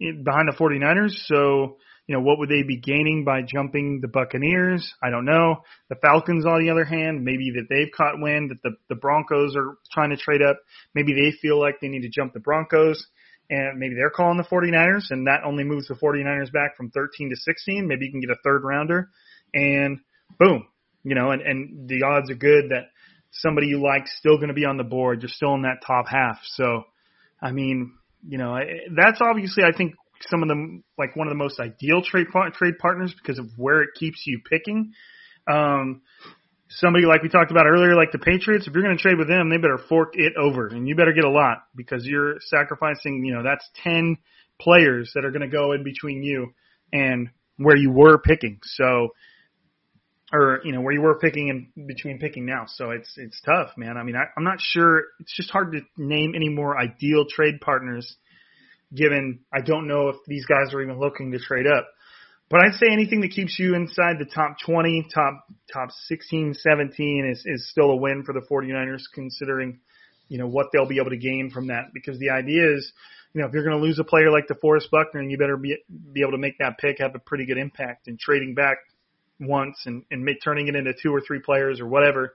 behind 0.00 0.48
the 0.48 0.56
49ers. 0.58 1.12
So, 1.26 1.76
you 2.06 2.14
know, 2.14 2.20
what 2.20 2.38
would 2.38 2.50
they 2.50 2.62
be 2.62 2.76
gaining 2.76 3.24
by 3.24 3.40
jumping 3.42 4.00
the 4.00 4.08
Buccaneers? 4.08 4.92
I 5.02 5.10
don't 5.10 5.24
know. 5.24 5.62
The 5.88 5.96
Falcons, 5.96 6.44
on 6.44 6.62
the 6.62 6.70
other 6.70 6.84
hand, 6.84 7.24
maybe 7.24 7.52
that 7.54 7.66
they've 7.70 7.90
caught 7.96 8.20
wind 8.20 8.50
that 8.50 8.62
the, 8.62 8.76
the 8.90 8.94
Broncos 8.94 9.56
are 9.56 9.78
trying 9.92 10.10
to 10.10 10.16
trade 10.16 10.42
up. 10.42 10.58
Maybe 10.94 11.14
they 11.14 11.32
feel 11.40 11.58
like 11.58 11.80
they 11.80 11.88
need 11.88 12.02
to 12.02 12.10
jump 12.10 12.34
the 12.34 12.40
Broncos 12.40 13.06
and 13.48 13.78
maybe 13.78 13.94
they're 13.94 14.10
calling 14.10 14.36
the 14.36 14.44
49ers 14.44 15.10
and 15.10 15.26
that 15.26 15.44
only 15.44 15.64
moves 15.64 15.88
the 15.88 15.94
49ers 15.94 16.52
back 16.52 16.76
from 16.76 16.90
13 16.90 17.30
to 17.30 17.36
16. 17.36 17.86
Maybe 17.86 18.06
you 18.06 18.10
can 18.10 18.20
get 18.20 18.30
a 18.30 18.40
third 18.44 18.64
rounder 18.64 19.08
and 19.54 20.00
boom, 20.38 20.66
you 21.04 21.14
know, 21.14 21.30
and, 21.30 21.40
and 21.40 21.88
the 21.88 22.02
odds 22.02 22.30
are 22.30 22.34
good 22.34 22.70
that 22.70 22.88
somebody 23.30 23.68
you 23.68 23.82
like 23.82 24.06
still 24.06 24.36
going 24.36 24.48
to 24.48 24.54
be 24.54 24.64
on 24.64 24.76
the 24.76 24.84
board. 24.84 25.22
You're 25.22 25.28
still 25.28 25.54
in 25.54 25.62
that 25.62 25.82
top 25.86 26.06
half. 26.08 26.38
So, 26.44 26.84
I 27.40 27.52
mean, 27.52 27.94
you 28.26 28.38
know, 28.38 28.58
that's 28.96 29.20
obviously, 29.20 29.64
I 29.64 29.76
think, 29.76 29.94
some 30.28 30.42
of 30.42 30.48
them 30.48 30.84
like 30.98 31.16
one 31.16 31.26
of 31.26 31.30
the 31.30 31.38
most 31.38 31.60
ideal 31.60 32.02
trade 32.02 32.26
trade 32.54 32.74
partners 32.78 33.14
because 33.16 33.38
of 33.38 33.46
where 33.56 33.82
it 33.82 33.90
keeps 33.98 34.22
you 34.26 34.40
picking. 34.48 34.92
Um, 35.50 36.02
somebody 36.68 37.04
like 37.06 37.22
we 37.22 37.28
talked 37.28 37.50
about 37.50 37.66
earlier, 37.66 37.94
like 37.94 38.12
the 38.12 38.18
Patriots, 38.18 38.66
if 38.66 38.74
you're 38.74 38.82
going 38.82 38.96
to 38.96 39.02
trade 39.02 39.18
with 39.18 39.28
them, 39.28 39.50
they 39.50 39.56
better 39.56 39.80
fork 39.88 40.14
it 40.14 40.34
over, 40.36 40.68
and 40.68 40.88
you 40.88 40.96
better 40.96 41.12
get 41.12 41.24
a 41.24 41.30
lot 41.30 41.58
because 41.74 42.04
you're 42.04 42.36
sacrificing. 42.40 43.24
You 43.24 43.34
know, 43.34 43.42
that's 43.42 43.68
ten 43.82 44.18
players 44.60 45.12
that 45.14 45.24
are 45.24 45.30
going 45.30 45.48
to 45.48 45.48
go 45.48 45.72
in 45.72 45.84
between 45.84 46.22
you 46.22 46.52
and 46.92 47.28
where 47.56 47.76
you 47.76 47.90
were 47.90 48.18
picking. 48.18 48.60
So, 48.62 49.08
or 50.32 50.60
you 50.64 50.72
know 50.72 50.80
where 50.80 50.92
you 50.92 51.02
were 51.02 51.18
picking 51.18 51.50
and 51.50 51.86
between 51.86 52.18
picking 52.18 52.46
now. 52.46 52.64
So 52.66 52.90
it's 52.90 53.12
it's 53.16 53.40
tough, 53.42 53.76
man. 53.76 53.96
I 53.96 54.02
mean, 54.02 54.16
I, 54.16 54.24
I'm 54.36 54.44
not 54.44 54.58
sure. 54.60 55.04
It's 55.20 55.34
just 55.36 55.50
hard 55.50 55.72
to 55.72 55.80
name 55.96 56.32
any 56.34 56.48
more 56.48 56.78
ideal 56.78 57.26
trade 57.28 57.60
partners 57.60 58.16
given 58.94 59.40
I 59.52 59.60
don't 59.60 59.88
know 59.88 60.08
if 60.08 60.16
these 60.26 60.46
guys 60.46 60.72
are 60.74 60.82
even 60.82 60.98
looking 60.98 61.32
to 61.32 61.38
trade 61.38 61.66
up. 61.66 61.88
But 62.50 62.60
I'd 62.60 62.74
say 62.74 62.86
anything 62.92 63.22
that 63.22 63.30
keeps 63.30 63.58
you 63.58 63.74
inside 63.74 64.18
the 64.18 64.26
top 64.26 64.56
20, 64.64 65.08
top 65.12 65.46
top 65.72 65.90
16, 66.06 66.54
17 66.54 67.30
is, 67.32 67.42
is 67.46 67.68
still 67.70 67.90
a 67.90 67.96
win 67.96 68.22
for 68.22 68.32
the 68.32 68.42
49ers 68.42 69.02
considering, 69.12 69.80
you 70.28 70.38
know, 70.38 70.46
what 70.46 70.66
they'll 70.72 70.86
be 70.86 70.98
able 71.00 71.10
to 71.10 71.16
gain 71.16 71.50
from 71.50 71.68
that. 71.68 71.86
Because 71.94 72.18
the 72.18 72.30
idea 72.30 72.74
is, 72.74 72.92
you 73.32 73.40
know, 73.40 73.48
if 73.48 73.54
you're 73.54 73.64
going 73.64 73.76
to 73.76 73.82
lose 73.82 73.98
a 73.98 74.04
player 74.04 74.30
like 74.30 74.46
DeForest 74.46 74.90
Buckner, 74.90 75.22
you 75.22 75.38
better 75.38 75.56
be 75.56 75.78
be 76.12 76.20
able 76.20 76.32
to 76.32 76.38
make 76.38 76.58
that 76.58 76.78
pick 76.78 76.98
have 76.98 77.14
a 77.14 77.18
pretty 77.18 77.46
good 77.46 77.58
impact. 77.58 78.08
And 78.08 78.18
trading 78.18 78.54
back 78.54 78.76
once 79.40 79.76
and, 79.86 80.04
and 80.10 80.22
make, 80.22 80.42
turning 80.44 80.68
it 80.68 80.76
into 80.76 80.92
two 81.02 81.12
or 81.12 81.22
three 81.26 81.40
players 81.40 81.80
or 81.80 81.86
whatever, 81.86 82.34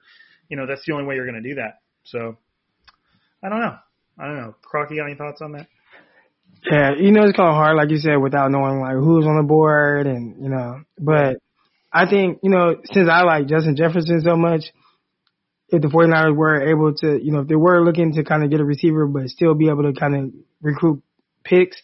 you 0.49 0.57
know, 0.57 0.65
that's 0.65 0.81
the 0.85 0.93
only 0.93 1.05
way 1.05 1.15
you're 1.15 1.29
going 1.29 1.41
to 1.41 1.47
do 1.49 1.55
that. 1.55 1.79
So 2.03 2.35
I 3.43 3.49
don't 3.49 3.61
know. 3.61 3.75
I 4.17 4.25
don't 4.25 4.37
know. 4.37 4.55
Crocky, 4.61 4.97
got 4.97 5.05
any 5.05 5.15
thoughts 5.15 5.41
on 5.41 5.53
that? 5.53 5.67
Yeah, 6.69 6.91
you 6.97 7.11
know 7.11 7.23
it's 7.23 7.37
kind 7.37 7.49
of 7.49 7.55
hard, 7.55 7.77
like 7.77 7.89
you 7.89 7.97
said, 7.97 8.17
without 8.17 8.51
knowing 8.51 8.79
like 8.79 8.95
who's 8.95 9.25
on 9.25 9.37
the 9.37 9.43
board 9.43 10.07
and 10.07 10.41
you 10.43 10.49
know. 10.49 10.81
But 10.97 11.37
I 11.91 12.09
think 12.09 12.39
you 12.43 12.49
know 12.49 12.75
since 12.91 13.09
I 13.09 13.21
like 13.21 13.47
Justin 13.47 13.75
Jefferson 13.75 14.21
so 14.21 14.35
much, 14.35 14.65
if 15.69 15.81
the 15.81 15.87
49ers 15.87 16.35
were 16.35 16.69
able 16.69 16.93
to, 16.95 17.23
you 17.23 17.31
know, 17.31 17.41
if 17.41 17.47
they 17.47 17.55
were 17.55 17.83
looking 17.83 18.13
to 18.13 18.23
kind 18.23 18.43
of 18.43 18.49
get 18.49 18.59
a 18.59 18.65
receiver 18.65 19.05
but 19.05 19.29
still 19.29 19.53
be 19.53 19.69
able 19.69 19.83
to 19.83 19.93
kind 19.93 20.15
of 20.15 20.33
recruit 20.61 21.01
picks, 21.43 21.77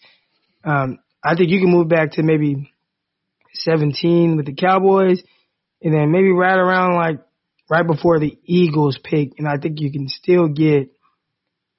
um, 0.64 1.00
I 1.24 1.36
think 1.36 1.50
you 1.50 1.60
can 1.60 1.72
move 1.72 1.88
back 1.88 2.14
to 2.14 2.24
maybe 2.24 2.72
17 3.54 4.38
with 4.38 4.46
the 4.46 4.54
Cowboys, 4.54 5.22
and 5.82 5.94
then 5.94 6.12
maybe 6.12 6.32
right 6.32 6.58
around 6.58 6.96
like 6.96 7.20
right 7.70 7.86
before 7.86 8.20
the 8.20 8.38
Eagles 8.44 9.00
pick, 9.04 9.34
and 9.38 9.48
I 9.48 9.58
think 9.58 9.80
you 9.80 9.92
can 9.92 10.08
still 10.08 10.48
get 10.48 10.92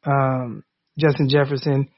um, 0.05 0.65
Justin 0.99 1.29
Jefferson. 1.29 1.89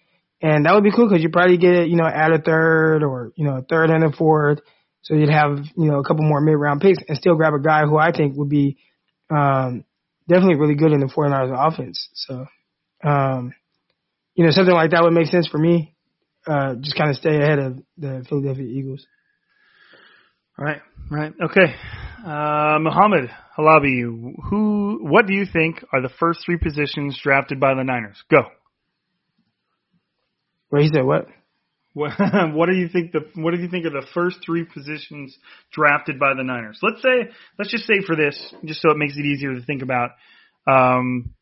And 0.41 0.67
that 0.67 0.75
would 0.75 0.85
be 0.85 0.93
cool 0.93 1.09
because 1.09 1.23
you 1.23 1.31
probably 1.31 1.57
get 1.57 1.75
it, 1.75 1.89
you 1.89 1.97
know, 1.97 2.07
at 2.07 2.33
a 2.33 2.39
third 2.39 3.03
or, 3.03 3.33
you 3.37 3.45
know, 3.45 3.57
a 3.57 3.63
third 3.63 3.91
and 3.91 4.05
a 4.05 4.13
fourth. 4.17 4.61
So 5.03 5.15
you'd 5.15 5.31
have, 5.31 5.59
you 5.77 5.91
know, 5.91 5.99
a 5.99 6.05
couple 6.05 6.25
more 6.25 6.41
mid 6.41 6.57
round 6.57 6.81
picks 6.81 7.03
and 7.09 7.17
still 7.19 7.35
grab 7.35 7.55
a 7.55 7.61
guy 7.61 7.83
who 7.83 7.99
I 7.99 8.13
think 8.13 8.37
would 8.37 8.49
be, 8.49 8.79
um, 9.31 9.85
definitely 10.29 10.57
really 10.57 10.75
good 10.75 10.93
in 10.93 11.01
the 11.01 11.07
49ers 11.07 11.73
offense. 11.73 12.09
So, 12.15 12.47
um, 13.05 13.53
you 14.35 14.45
know, 14.45 14.51
something 14.51 14.75
like 14.75 14.93
that 14.93 15.03
would 15.03 15.13
make 15.13 15.27
sense 15.27 15.49
for 15.49 15.59
me. 15.59 15.95
Uh, 16.47 16.75
just 16.77 16.97
kind 16.97 17.11
of 17.11 17.17
stay 17.17 17.37
ahead 17.37 17.59
of 17.59 17.79
the 17.97 18.25
Philadelphia 18.29 18.65
Eagles. 18.65 19.07
Right, 20.57 20.81
right. 21.11 21.33
Okay. 21.41 21.75
Uh, 22.25 22.79
Muhammad 22.81 23.31
Halabi, 23.57 24.03
who, 24.51 24.99
what 25.03 25.27
do 25.27 25.35
you 25.35 25.45
think 25.51 25.85
are 25.93 26.03
the 26.03 26.09
first 26.21 26.41
three 26.45 26.59
positions 26.59 27.19
drafted 27.23 27.61
by 27.61 27.75
the 27.75 27.85
Niners? 27.85 28.23
Go. 28.31 28.43
Wait, 30.71 30.83
he 30.83 30.91
said 30.93 31.05
what? 31.05 31.27
What, 31.95 32.67
do 32.69 32.77
you 32.77 32.89
think 32.89 33.13
the 33.13 33.21
what 33.35 33.55
do 33.55 33.61
you 33.61 33.69
think 33.69 33.85
are 33.85 33.91
the 33.91 34.07
first 34.15 34.39
three 34.45 34.65
positions 34.65 35.37
drafted 35.73 36.21
by 36.21 36.35
the 36.37 36.45
Niners? 36.45 36.79
Let's 36.83 37.03
say 37.03 37.31
let's 37.59 37.71
just 37.73 37.87
say 37.87 38.01
for 38.07 38.15
this, 38.15 38.39
just 38.65 38.83
so 38.83 38.91
it 38.91 38.99
makes 38.99 39.17
it 39.17 39.25
easier 39.25 39.55
to 39.55 39.65
think 39.65 39.83
about. 39.83 40.11
Um, 40.67 41.35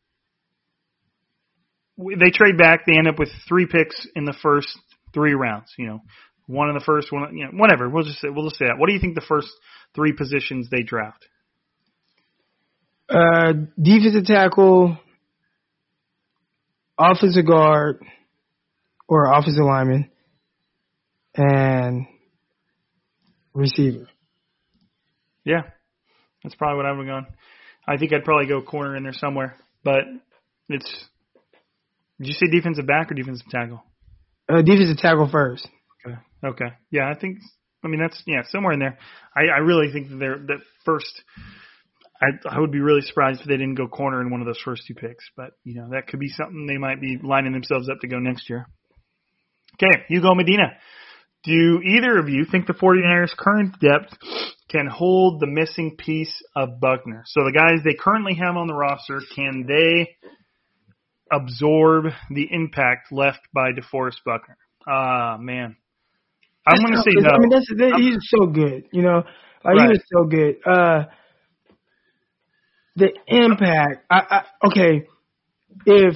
they 1.97 2.31
trade 2.31 2.57
back. 2.57 2.85
They 2.85 2.97
end 2.97 3.07
up 3.07 3.19
with 3.19 3.29
three 3.47 3.67
picks 3.67 4.07
in 4.15 4.25
the 4.25 4.35
first 4.41 4.69
three 5.13 5.33
rounds. 5.33 5.71
You 5.77 5.87
know, 5.87 6.01
one 6.47 6.69
in 6.69 6.75
the 6.75 6.83
first 6.83 7.11
one. 7.11 7.37
You 7.37 7.45
know, 7.45 7.51
whatever. 7.53 7.89
We'll 7.89 8.03
just 8.03 8.19
say, 8.19 8.29
we'll 8.29 8.45
just 8.49 8.57
say 8.57 8.65
that. 8.65 8.79
What 8.79 8.87
do 8.87 8.93
you 8.93 8.99
think 8.99 9.15
the 9.15 9.21
first 9.27 9.49
three 9.95 10.13
positions 10.13 10.69
they 10.69 10.81
draft? 10.81 11.23
Uh, 13.09 13.53
defensive 13.81 14.25
tackle, 14.25 14.97
offensive 16.99 17.45
guard, 17.47 18.03
or 19.07 19.31
offensive 19.31 19.63
lineman, 19.63 20.09
and 21.35 22.07
receiver. 23.53 24.07
Yeah, 25.45 25.61
that's 26.43 26.55
probably 26.55 26.77
what 26.77 26.85
I 26.85 26.91
would 26.91 27.07
have 27.07 27.23
gone. 27.23 27.27
I 27.87 27.97
think 27.97 28.11
I'd 28.13 28.25
probably 28.25 28.47
go 28.47 28.61
corner 28.61 28.95
in 28.97 29.03
there 29.03 29.13
somewhere, 29.13 29.55
but 29.83 30.01
it's. 30.69 31.05
Did 32.19 32.27
you 32.27 32.33
say 32.33 32.47
defensive 32.51 32.87
back 32.87 33.11
or 33.11 33.13
defensive 33.13 33.47
tackle? 33.49 33.83
Uh, 34.49 34.61
defensive 34.61 34.97
tackle 34.97 35.29
first. 35.31 35.67
Okay. 36.05 36.17
Okay. 36.43 36.75
Yeah, 36.91 37.09
I 37.09 37.17
think. 37.17 37.39
I 37.83 37.87
mean, 37.87 38.01
that's 38.01 38.21
yeah, 38.25 38.41
somewhere 38.49 38.73
in 38.73 38.79
there. 38.79 38.97
I, 39.35 39.55
I 39.55 39.59
really 39.59 39.91
think 39.93 40.09
that 40.09 40.17
they're 40.17 40.37
that 40.37 40.59
first. 40.83 41.21
I 42.21 42.55
I 42.55 42.59
would 42.59 42.71
be 42.71 42.79
really 42.79 43.01
surprised 43.01 43.41
if 43.41 43.47
they 43.47 43.57
didn't 43.57 43.75
go 43.75 43.87
corner 43.87 44.19
in 44.19 44.31
one 44.31 44.41
of 44.41 44.47
those 44.47 44.59
first 44.65 44.83
two 44.87 44.95
picks, 44.95 45.23
but 45.37 45.51
you 45.63 45.75
know 45.75 45.89
that 45.91 46.07
could 46.07 46.19
be 46.19 46.29
something 46.29 46.65
they 46.65 46.77
might 46.77 46.99
be 46.99 47.17
lining 47.23 47.53
themselves 47.53 47.87
up 47.87 47.99
to 48.01 48.07
go 48.07 48.17
next 48.17 48.49
year. 48.49 48.67
Okay, 49.81 50.03
Hugo 50.07 50.33
Medina. 50.33 50.73
Do 51.43 51.81
either 51.83 52.17
of 52.17 52.29
you 52.29 52.45
think 52.49 52.67
the 52.67 52.73
49ers' 52.73 53.35
current 53.37 53.79
depth 53.79 54.17
can 54.69 54.87
hold 54.87 55.39
the 55.39 55.47
missing 55.47 55.95
piece 55.97 56.33
of 56.55 56.79
Buckner? 56.81 57.23
So 57.27 57.41
the 57.45 57.53
guys 57.53 57.83
they 57.83 57.95
currently 57.97 58.33
have 58.35 58.57
on 58.57 58.67
the 58.67 58.73
roster, 58.73 59.21
can 59.35 59.65
they 59.67 60.15
absorb 61.31 62.05
the 62.31 62.47
impact 62.51 63.11
left 63.11 63.39
by 63.53 63.71
DeForest 63.71 64.23
Buckner? 64.25 64.57
Ah, 64.87 65.35
uh, 65.35 65.37
man. 65.37 65.75
I'm 66.65 66.81
going 66.81 66.93
to 66.93 67.01
say 67.01 67.11
no. 67.15 67.29
I 67.29 67.39
mean, 67.39 67.49
that's, 67.49 67.67
that, 67.77 67.97
he's 67.97 68.17
so 68.27 68.47
good. 68.47 68.85
You 68.91 69.03
know, 69.03 69.23
like 69.63 69.75
right. 69.75 69.81
he 69.83 69.87
was 69.87 70.03
so 70.11 70.23
good. 70.25 70.55
Uh, 70.65 71.05
the 72.95 73.13
impact. 73.27 74.05
I, 74.09 74.21
I, 74.29 74.67
okay, 74.67 75.07
if 75.85 76.15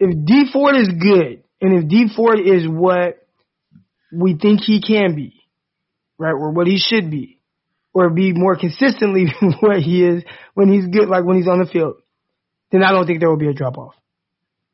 if 0.00 0.26
Dee 0.26 0.50
Ford 0.52 0.76
is 0.76 0.88
good, 0.88 1.44
and 1.62 1.78
if 1.78 1.88
Dee 1.88 2.08
Ford 2.14 2.40
is 2.40 2.66
what 2.68 3.24
we 4.12 4.36
think 4.36 4.60
he 4.60 4.82
can 4.82 5.14
be, 5.14 5.40
right, 6.18 6.32
or 6.32 6.50
what 6.50 6.66
he 6.66 6.76
should 6.76 7.08
be, 7.08 7.38
or 7.94 8.10
be 8.10 8.32
more 8.32 8.56
consistently 8.56 9.26
what 9.60 9.78
he 9.78 10.04
is 10.04 10.24
when 10.54 10.72
he's 10.72 10.86
good, 10.86 11.08
like 11.08 11.24
when 11.24 11.36
he's 11.36 11.46
on 11.46 11.60
the 11.60 11.70
field, 11.70 12.02
then 12.72 12.82
I 12.82 12.90
don't 12.90 13.06
think 13.06 13.20
there 13.20 13.30
will 13.30 13.38
be 13.38 13.48
a 13.48 13.54
drop 13.54 13.78
off. 13.78 13.94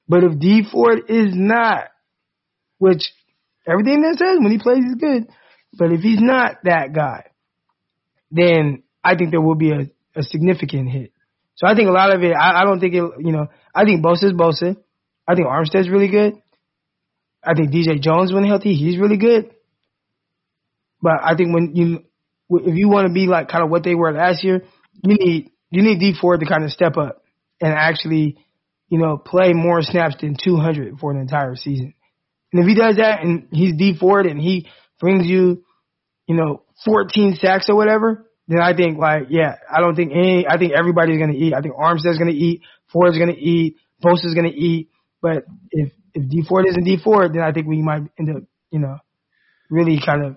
But 0.08 0.24
if 0.24 0.38
Dee 0.38 0.64
Ford 0.72 1.02
is 1.08 1.34
not, 1.34 1.88
which 2.78 3.02
everything 3.68 4.00
that 4.00 4.16
says 4.18 4.38
when 4.40 4.50
he 4.50 4.58
plays 4.58 4.82
is 4.82 4.94
good, 4.94 5.28
but 5.74 5.92
if 5.92 6.00
he's 6.00 6.22
not 6.22 6.56
that 6.64 6.94
guy, 6.94 7.26
then 8.30 8.82
I 9.04 9.14
think 9.14 9.30
there 9.30 9.42
will 9.42 9.56
be 9.56 9.72
a, 9.72 9.90
a 10.16 10.22
significant 10.22 10.88
hit. 10.88 11.12
So 11.56 11.66
I 11.66 11.74
think 11.74 11.88
a 11.88 11.92
lot 11.92 12.14
of 12.14 12.22
it, 12.22 12.32
I, 12.32 12.62
I 12.62 12.64
don't 12.64 12.80
think 12.80 12.94
it, 12.94 13.02
you 13.18 13.32
know, 13.32 13.48
I 13.74 13.84
think 13.84 14.02
Bosa's 14.02 14.32
Bosa. 14.32 14.76
I 15.26 15.34
think 15.34 15.46
Armstead's 15.46 15.90
really 15.90 16.08
good. 16.08 16.40
I 17.42 17.54
think 17.54 17.70
DJ 17.70 18.00
Jones 18.00 18.32
when 18.32 18.44
healthy, 18.44 18.74
he's 18.74 18.98
really 18.98 19.16
good. 19.16 19.50
But 21.00 21.20
I 21.22 21.34
think 21.36 21.54
when 21.54 21.72
you, 21.74 22.04
if 22.50 22.76
you 22.76 22.88
want 22.88 23.06
to 23.06 23.12
be 23.12 23.26
like 23.26 23.48
kind 23.48 23.62
of 23.62 23.70
what 23.70 23.84
they 23.84 23.94
were 23.94 24.12
last 24.12 24.42
year, 24.42 24.62
you 25.04 25.14
need 25.14 25.50
you 25.70 25.82
need 25.82 26.00
Dee 26.00 26.14
Ford 26.18 26.40
to 26.40 26.46
kind 26.46 26.64
of 26.64 26.70
step 26.70 26.96
up 26.96 27.22
and 27.60 27.72
actually, 27.72 28.38
you 28.88 28.98
know, 28.98 29.18
play 29.18 29.52
more 29.52 29.82
snaps 29.82 30.16
than 30.20 30.36
200 30.42 30.98
for 30.98 31.10
an 31.10 31.20
entire 31.20 31.56
season. 31.56 31.94
And 32.52 32.62
if 32.62 32.68
he 32.68 32.74
does 32.74 32.96
that 32.96 33.22
and 33.22 33.48
he's 33.52 33.76
Dee 33.76 33.96
Ford 33.98 34.26
and 34.26 34.40
he 34.40 34.66
brings 34.98 35.26
you, 35.26 35.64
you 36.26 36.34
know, 36.34 36.62
14 36.84 37.36
sacks 37.36 37.68
or 37.68 37.76
whatever, 37.76 38.26
then 38.46 38.60
I 38.60 38.74
think 38.74 38.98
like, 38.98 39.24
yeah, 39.28 39.56
I 39.70 39.80
don't 39.80 39.94
think 39.94 40.12
any, 40.12 40.46
I 40.48 40.56
think 40.56 40.72
everybody's 40.72 41.20
to 41.20 41.36
eat. 41.36 41.52
I 41.52 41.60
think 41.60 41.74
Armstead's 41.74 42.18
to 42.18 42.30
eat. 42.30 42.62
Ford's 42.90 43.18
to 43.18 43.38
eat. 43.38 43.76
Bosa's 44.02 44.34
to 44.34 44.48
eat. 44.48 44.88
But 45.20 45.44
if, 45.70 45.92
if 46.14 46.28
Dee 46.28 46.44
Ford 46.48 46.66
isn't 46.68 46.84
Dee 46.84 46.98
Ford, 47.02 47.32
then 47.32 47.42
I 47.42 47.52
think 47.52 47.66
we 47.66 47.82
might 47.82 48.02
end 48.18 48.30
up, 48.30 48.42
you 48.70 48.78
know, 48.78 48.98
really 49.70 50.00
kind 50.04 50.24
of, 50.24 50.36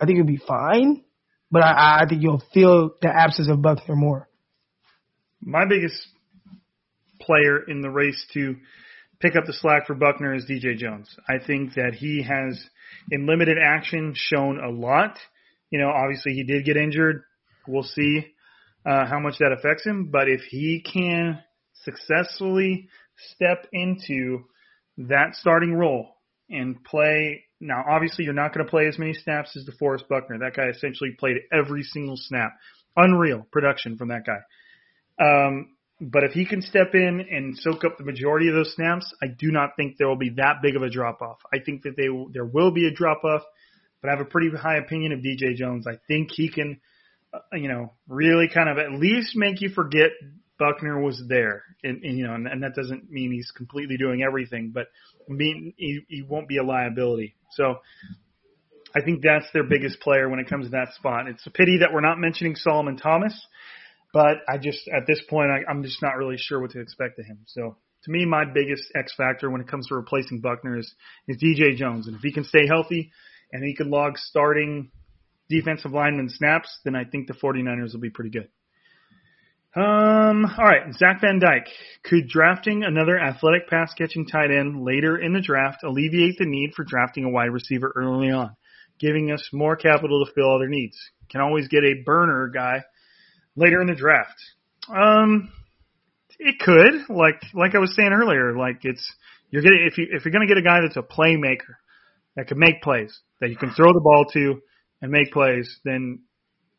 I 0.00 0.06
think 0.06 0.18
it'll 0.18 0.26
be 0.26 0.40
fine. 0.46 1.02
But 1.50 1.62
I, 1.62 2.02
I 2.02 2.06
think 2.08 2.22
you'll 2.22 2.42
feel 2.52 2.94
the 3.00 3.08
absence 3.08 3.48
of 3.48 3.62
Buckner 3.62 3.94
more. 3.94 4.28
My 5.40 5.64
biggest 5.68 5.96
player 7.20 7.62
in 7.68 7.80
the 7.80 7.90
race 7.90 8.26
to 8.34 8.56
pick 9.20 9.36
up 9.36 9.44
the 9.46 9.52
slack 9.52 9.86
for 9.86 9.94
Buckner 9.94 10.34
is 10.34 10.44
DJ 10.50 10.76
Jones. 10.76 11.08
I 11.28 11.44
think 11.44 11.74
that 11.74 11.94
he 11.94 12.22
has, 12.22 12.62
in 13.10 13.26
limited 13.26 13.56
action, 13.62 14.14
shown 14.16 14.58
a 14.58 14.70
lot. 14.70 15.16
You 15.70 15.78
know, 15.78 15.90
obviously 15.90 16.32
he 16.32 16.44
did 16.44 16.64
get 16.64 16.76
injured. 16.76 17.22
We'll 17.66 17.84
see 17.84 18.26
uh, 18.84 19.06
how 19.06 19.18
much 19.20 19.38
that 19.38 19.54
affects 19.56 19.86
him. 19.86 20.10
But 20.10 20.28
if 20.28 20.40
he 20.42 20.82
can 20.82 21.40
successfully 21.84 22.88
step 23.34 23.66
into 23.72 24.44
that 24.98 25.34
starting 25.34 25.74
role 25.74 26.08
and 26.50 26.82
play, 26.84 27.44
now 27.60 27.84
obviously 27.88 28.24
you're 28.24 28.34
not 28.34 28.54
going 28.54 28.64
to 28.64 28.70
play 28.70 28.86
as 28.86 28.98
many 28.98 29.14
snaps 29.14 29.56
as 29.56 29.66
DeForest 29.66 30.08
Buckner. 30.08 30.38
That 30.38 30.54
guy 30.54 30.68
essentially 30.68 31.10
played 31.18 31.36
every 31.52 31.82
single 31.82 32.16
snap. 32.16 32.52
Unreal 32.96 33.46
production 33.50 33.96
from 33.96 34.08
that 34.08 34.22
guy. 34.24 34.40
Um, 35.24 35.74
but 36.00 36.24
if 36.24 36.32
he 36.32 36.44
can 36.44 36.60
step 36.60 36.94
in 36.94 37.26
and 37.30 37.56
soak 37.56 37.84
up 37.84 37.98
the 37.98 38.04
majority 38.04 38.48
of 38.48 38.54
those 38.54 38.74
snaps, 38.74 39.12
I 39.22 39.26
do 39.28 39.50
not 39.50 39.70
think 39.76 39.96
there 39.96 40.08
will 40.08 40.16
be 40.16 40.34
that 40.36 40.56
big 40.62 40.76
of 40.76 40.82
a 40.82 40.90
drop 40.90 41.22
off. 41.22 41.38
I 41.52 41.58
think 41.60 41.82
that 41.82 41.96
they 41.96 42.08
will, 42.08 42.28
there 42.32 42.44
will 42.44 42.72
be 42.72 42.86
a 42.86 42.90
drop 42.90 43.24
off, 43.24 43.42
but 44.00 44.08
I 44.08 44.16
have 44.16 44.20
a 44.20 44.28
pretty 44.28 44.50
high 44.56 44.76
opinion 44.76 45.12
of 45.12 45.20
DJ 45.20 45.54
Jones. 45.54 45.86
I 45.86 45.98
think 46.08 46.30
he 46.32 46.48
can, 46.48 46.80
uh, 47.32 47.38
you 47.52 47.68
know, 47.68 47.92
really 48.08 48.48
kind 48.52 48.68
of 48.68 48.78
at 48.78 48.92
least 48.92 49.36
make 49.36 49.60
you 49.60 49.70
forget 49.70 50.10
Buckner 50.58 51.00
was 51.00 51.22
there, 51.28 51.62
and, 51.82 52.02
and 52.02 52.18
you 52.18 52.26
know, 52.26 52.34
and, 52.34 52.46
and 52.46 52.62
that 52.62 52.74
doesn't 52.74 53.10
mean 53.10 53.32
he's 53.32 53.50
completely 53.56 53.96
doing 53.96 54.22
everything, 54.22 54.70
but 54.74 54.86
being 55.28 55.74
he, 55.76 56.00
he 56.08 56.22
won't 56.22 56.48
be 56.48 56.58
a 56.58 56.62
liability. 56.62 57.34
So 57.52 57.76
I 58.94 59.02
think 59.02 59.22
that's 59.22 59.46
their 59.52 59.64
biggest 59.64 60.00
player 60.00 60.28
when 60.28 60.38
it 60.38 60.48
comes 60.48 60.66
to 60.66 60.70
that 60.70 60.94
spot. 60.94 61.26
It's 61.28 61.46
a 61.46 61.50
pity 61.50 61.78
that 61.78 61.92
we're 61.92 62.00
not 62.00 62.18
mentioning 62.18 62.54
Solomon 62.56 62.96
Thomas 62.96 63.34
but 64.14 64.36
I 64.48 64.58
just 64.58 64.88
at 64.88 65.06
this 65.06 65.20
point 65.28 65.50
I, 65.50 65.68
I'm 65.68 65.82
just 65.82 66.00
not 66.00 66.16
really 66.16 66.36
sure 66.38 66.60
what 66.60 66.70
to 66.70 66.80
expect 66.80 67.18
of 67.18 67.26
him. 67.26 67.40
So 67.46 67.76
to 68.04 68.10
me, 68.10 68.24
my 68.24 68.44
biggest 68.44 68.84
X 68.94 69.12
factor 69.16 69.50
when 69.50 69.60
it 69.60 69.68
comes 69.68 69.88
to 69.88 69.96
replacing 69.96 70.40
Buckner 70.40 70.78
is, 70.78 70.94
is 71.26 71.36
DJ 71.42 71.76
Jones, 71.76 72.06
and 72.06 72.16
if 72.16 72.22
he 72.22 72.32
can 72.32 72.44
stay 72.44 72.66
healthy 72.66 73.10
and 73.52 73.64
he 73.64 73.74
can 73.74 73.90
log 73.90 74.16
starting 74.16 74.90
defensive 75.50 75.90
lineman 75.90 76.28
snaps, 76.30 76.78
then 76.84 76.94
I 76.94 77.04
think 77.04 77.26
the 77.26 77.34
49ers 77.34 77.92
will 77.92 78.00
be 78.00 78.10
pretty 78.10 78.30
good. 78.30 78.48
Um, 79.76 80.44
all 80.44 80.64
right, 80.64 80.94
Zach 80.94 81.20
Van 81.20 81.40
Dyke. 81.40 81.68
Could 82.04 82.28
drafting 82.28 82.84
another 82.84 83.18
athletic 83.18 83.68
pass 83.68 83.92
catching 83.94 84.26
tight 84.26 84.52
end 84.52 84.84
later 84.84 85.18
in 85.18 85.32
the 85.32 85.40
draft 85.40 85.82
alleviate 85.82 86.38
the 86.38 86.46
need 86.46 86.74
for 86.74 86.84
drafting 86.84 87.24
a 87.24 87.30
wide 87.30 87.50
receiver 87.50 87.92
early 87.96 88.30
on, 88.30 88.54
giving 89.00 89.32
us 89.32 89.48
more 89.52 89.74
capital 89.74 90.24
to 90.24 90.32
fill 90.32 90.54
other 90.54 90.68
needs? 90.68 90.96
Can 91.28 91.40
always 91.40 91.66
get 91.66 91.82
a 91.82 92.02
burner 92.04 92.48
guy 92.54 92.84
later 93.56 93.80
in 93.80 93.88
the 93.88 93.94
draft. 93.94 94.36
Um, 94.88 95.50
it 96.38 96.58
could, 96.60 97.14
like 97.14 97.40
like 97.52 97.74
I 97.74 97.78
was 97.78 97.94
saying 97.96 98.12
earlier, 98.12 98.56
like 98.56 98.80
it's 98.82 99.12
you're 99.50 99.62
getting 99.62 99.88
if 99.90 99.98
you 99.98 100.06
if 100.10 100.24
you're 100.24 100.32
gonna 100.32 100.46
get 100.46 100.58
a 100.58 100.62
guy 100.62 100.80
that's 100.82 100.96
a 100.96 101.02
playmaker 101.02 101.78
that 102.36 102.46
can 102.46 102.58
make 102.58 102.82
plays 102.82 103.18
that 103.40 103.50
you 103.50 103.56
can 103.56 103.72
throw 103.72 103.92
the 103.92 104.00
ball 104.00 104.26
to 104.32 104.60
and 105.02 105.10
make 105.10 105.32
plays, 105.32 105.80
then 105.84 106.20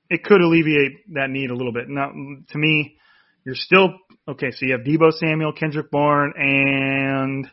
it 0.09 0.23
could 0.23 0.41
alleviate 0.41 1.13
that 1.13 1.29
need 1.29 1.49
a 1.49 1.55
little 1.55 1.73
bit. 1.73 1.89
Now, 1.89 2.11
to 2.11 2.57
me, 2.57 2.97
you're 3.45 3.55
still 3.55 3.89
okay. 4.27 4.51
So 4.51 4.65
you 4.65 4.73
have 4.73 4.81
Deebo 4.81 5.11
Samuel, 5.13 5.53
Kendrick 5.53 5.91
Bourne, 5.91 6.33
and 6.35 7.47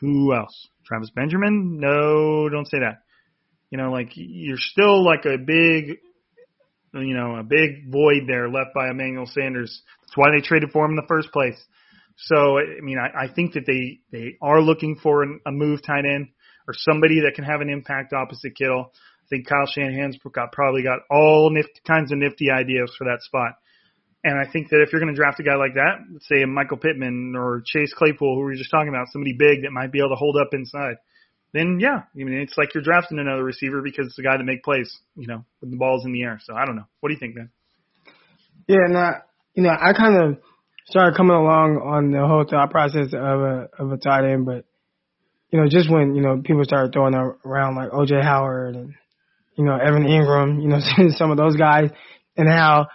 who 0.00 0.34
else? 0.34 0.68
Travis 0.86 1.10
Benjamin? 1.10 1.78
No, 1.80 2.48
don't 2.48 2.68
say 2.68 2.78
that. 2.80 3.02
You 3.70 3.78
know, 3.78 3.90
like 3.90 4.10
you're 4.14 4.58
still 4.58 5.04
like 5.04 5.24
a 5.24 5.38
big 5.38 5.98
you 6.92 7.14
know, 7.14 7.36
a 7.36 7.42
big 7.42 7.88
void 7.88 8.22
there 8.26 8.48
left 8.48 8.74
by 8.74 8.90
Emmanuel 8.90 9.26
Sanders. 9.26 9.82
That's 10.02 10.16
why 10.16 10.30
they 10.34 10.42
traded 10.42 10.72
for 10.72 10.84
him 10.84 10.92
in 10.92 10.96
the 10.96 11.06
first 11.08 11.30
place. 11.32 11.60
So, 12.16 12.58
I 12.58 12.80
mean, 12.82 12.98
I, 12.98 13.24
I 13.24 13.32
think 13.32 13.54
that 13.54 13.64
they, 13.66 14.00
they 14.10 14.36
are 14.42 14.60
looking 14.60 14.96
for 14.96 15.22
an, 15.22 15.40
a 15.46 15.52
move 15.52 15.80
tight 15.82 16.04
end 16.04 16.28
or 16.66 16.74
somebody 16.76 17.20
that 17.20 17.34
can 17.34 17.44
have 17.44 17.60
an 17.60 17.70
impact 17.70 18.12
opposite 18.12 18.56
Kittle. 18.56 18.92
I 19.30 19.36
think 19.36 19.46
Kyle 19.46 19.66
Shanahan's 19.66 20.18
got 20.32 20.50
probably 20.50 20.82
got 20.82 21.00
all 21.08 21.50
nifty, 21.50 21.80
kinds 21.86 22.10
of 22.10 22.18
nifty 22.18 22.50
ideas 22.50 22.92
for 22.98 23.04
that 23.04 23.22
spot. 23.22 23.52
And 24.24 24.34
I 24.38 24.50
think 24.50 24.68
that 24.70 24.82
if 24.82 24.92
you're 24.92 25.00
going 25.00 25.14
to 25.14 25.16
draft 25.16 25.40
a 25.40 25.42
guy 25.42 25.54
like 25.54 25.74
that, 25.74 26.02
say 26.22 26.44
Michael 26.44 26.76
Pittman 26.76 27.34
or 27.36 27.62
Chase 27.64 27.94
Claypool, 27.94 28.34
who 28.34 28.40
we 28.40 28.46
were 28.46 28.54
just 28.54 28.70
talking 28.70 28.88
about, 28.88 29.08
somebody 29.08 29.34
big 29.38 29.62
that 29.62 29.70
might 29.70 29.92
be 29.92 30.00
able 30.00 30.10
to 30.10 30.16
hold 30.16 30.36
up 30.36 30.52
inside, 30.52 30.96
then 31.52 31.78
yeah, 31.80 32.02
I 32.12 32.18
mean 32.18 32.34
it's 32.34 32.58
like 32.58 32.74
you're 32.74 32.82
drafting 32.82 33.18
another 33.18 33.44
receiver 33.44 33.82
because 33.82 34.06
it's 34.06 34.16
the 34.16 34.22
guy 34.22 34.36
that 34.36 34.44
make 34.44 34.62
plays, 34.62 34.98
you 35.16 35.26
know, 35.26 35.44
when 35.60 35.70
the 35.70 35.76
ball's 35.76 36.04
in 36.04 36.12
the 36.12 36.22
air. 36.22 36.38
So 36.42 36.54
I 36.54 36.66
don't 36.66 36.76
know. 36.76 36.86
What 37.00 37.08
do 37.08 37.14
you 37.14 37.20
think, 37.20 37.36
man? 37.36 37.50
Yeah, 38.66 38.86
now 38.88 39.08
uh, 39.10 39.12
you 39.54 39.62
know 39.62 39.70
I 39.70 39.92
kind 39.92 40.22
of 40.22 40.38
started 40.86 41.16
coming 41.16 41.36
along 41.36 41.80
on 41.82 42.10
the 42.10 42.26
whole 42.26 42.44
thought 42.48 42.70
process 42.70 43.14
of 43.14 43.40
a 43.40 43.68
of 43.78 43.92
a 43.92 43.96
tight 43.96 44.24
end, 44.24 44.46
but 44.46 44.64
you 45.50 45.60
know, 45.60 45.68
just 45.68 45.90
when 45.90 46.14
you 46.14 46.22
know 46.22 46.40
people 46.44 46.62
started 46.64 46.92
throwing 46.92 47.14
around 47.14 47.74
like 47.74 47.90
OJ 47.90 48.22
Howard 48.22 48.76
and 48.76 48.94
you 49.60 49.66
know 49.66 49.76
Evan 49.76 50.04
Engram, 50.04 50.62
you 50.62 50.68
know, 50.68 50.78
some 51.16 51.30
of 51.30 51.36
those 51.36 51.54
guys, 51.54 51.90
and 52.34 52.48
how 52.48 52.86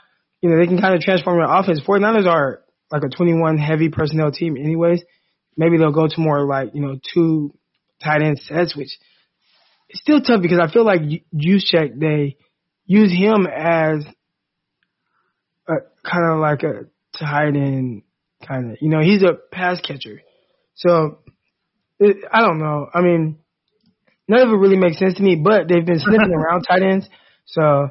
you 0.41 0.49
know 0.49 0.57
they 0.57 0.66
can 0.66 0.82
kind 0.82 0.95
of 0.95 1.01
transform 1.01 1.38
your 1.38 1.45
offense. 1.45 1.80
49ers 1.88 2.26
are 2.26 2.63
like 2.91 3.03
a 3.03 3.16
21 3.16 3.59
heavy 3.59 3.89
personnel 3.89 4.32
team, 4.32 4.57
anyways. 4.57 5.03
Maybe 5.55 5.78
they'll 5.78 5.91
go 5.91 6.07
to 6.07 6.20
more 6.20 6.43
like 6.43 6.72
you 6.74 6.82
know 6.82 6.99
two 7.13 7.53
tight 8.03 8.24
end 8.24 8.39
sets, 8.39 8.76
which 8.76 8.97
is 9.91 10.01
still 10.01 10.22
tough 10.22 10.41
because 10.41 10.57
I 10.59 10.72
feel 10.72 10.84
like 10.84 11.01
Juszczyk 11.36 11.99
they 11.99 12.38
use 12.88 13.13
him 13.13 13.45
as 13.45 14.03
a 15.68 15.74
kind 16.03 16.34
of 16.34 16.39
like 16.39 16.63
a 16.63 16.88
tight 17.16 17.55
end 17.55 18.01
kind 18.47 18.72
of. 18.72 18.78
You 18.82 18.89
know, 18.89 19.01
he's 19.01 19.22
a 19.22 19.34
pass 19.51 19.80
catcher, 19.82 20.24
so 20.74 21.20
it, 21.99 22.18
I 22.32 22.41
don't 22.41 22.57
know. 22.57 22.88
I 22.91 23.01
mean, 23.01 23.38
none 24.28 24.41
of 24.41 24.49
it 24.49 24.57
really 24.57 24.78
makes 24.78 24.99
sense 24.99 25.15
to 25.15 25.23
me. 25.23 25.36
But 25.36 25.67
they've 25.67 25.86
been 25.86 25.99
sniffing 25.99 26.34
around 26.36 26.63
tight 26.63 26.84
ends, 26.84 27.07
so 27.45 27.89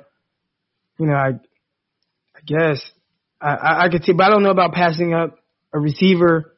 you 0.99 1.07
know, 1.07 1.15
I 1.15 1.29
I 2.35 2.41
guess 2.47 2.91
I, 3.41 3.51
I 3.51 3.85
I 3.85 3.89
could 3.89 4.05
see, 4.05 4.13
but 4.13 4.27
I 4.27 4.31
don't 4.31 4.43
know 4.43 4.51
about 4.51 4.73
passing 4.73 5.15
up 5.15 5.39
a 5.73 5.79
receiver 5.79 6.57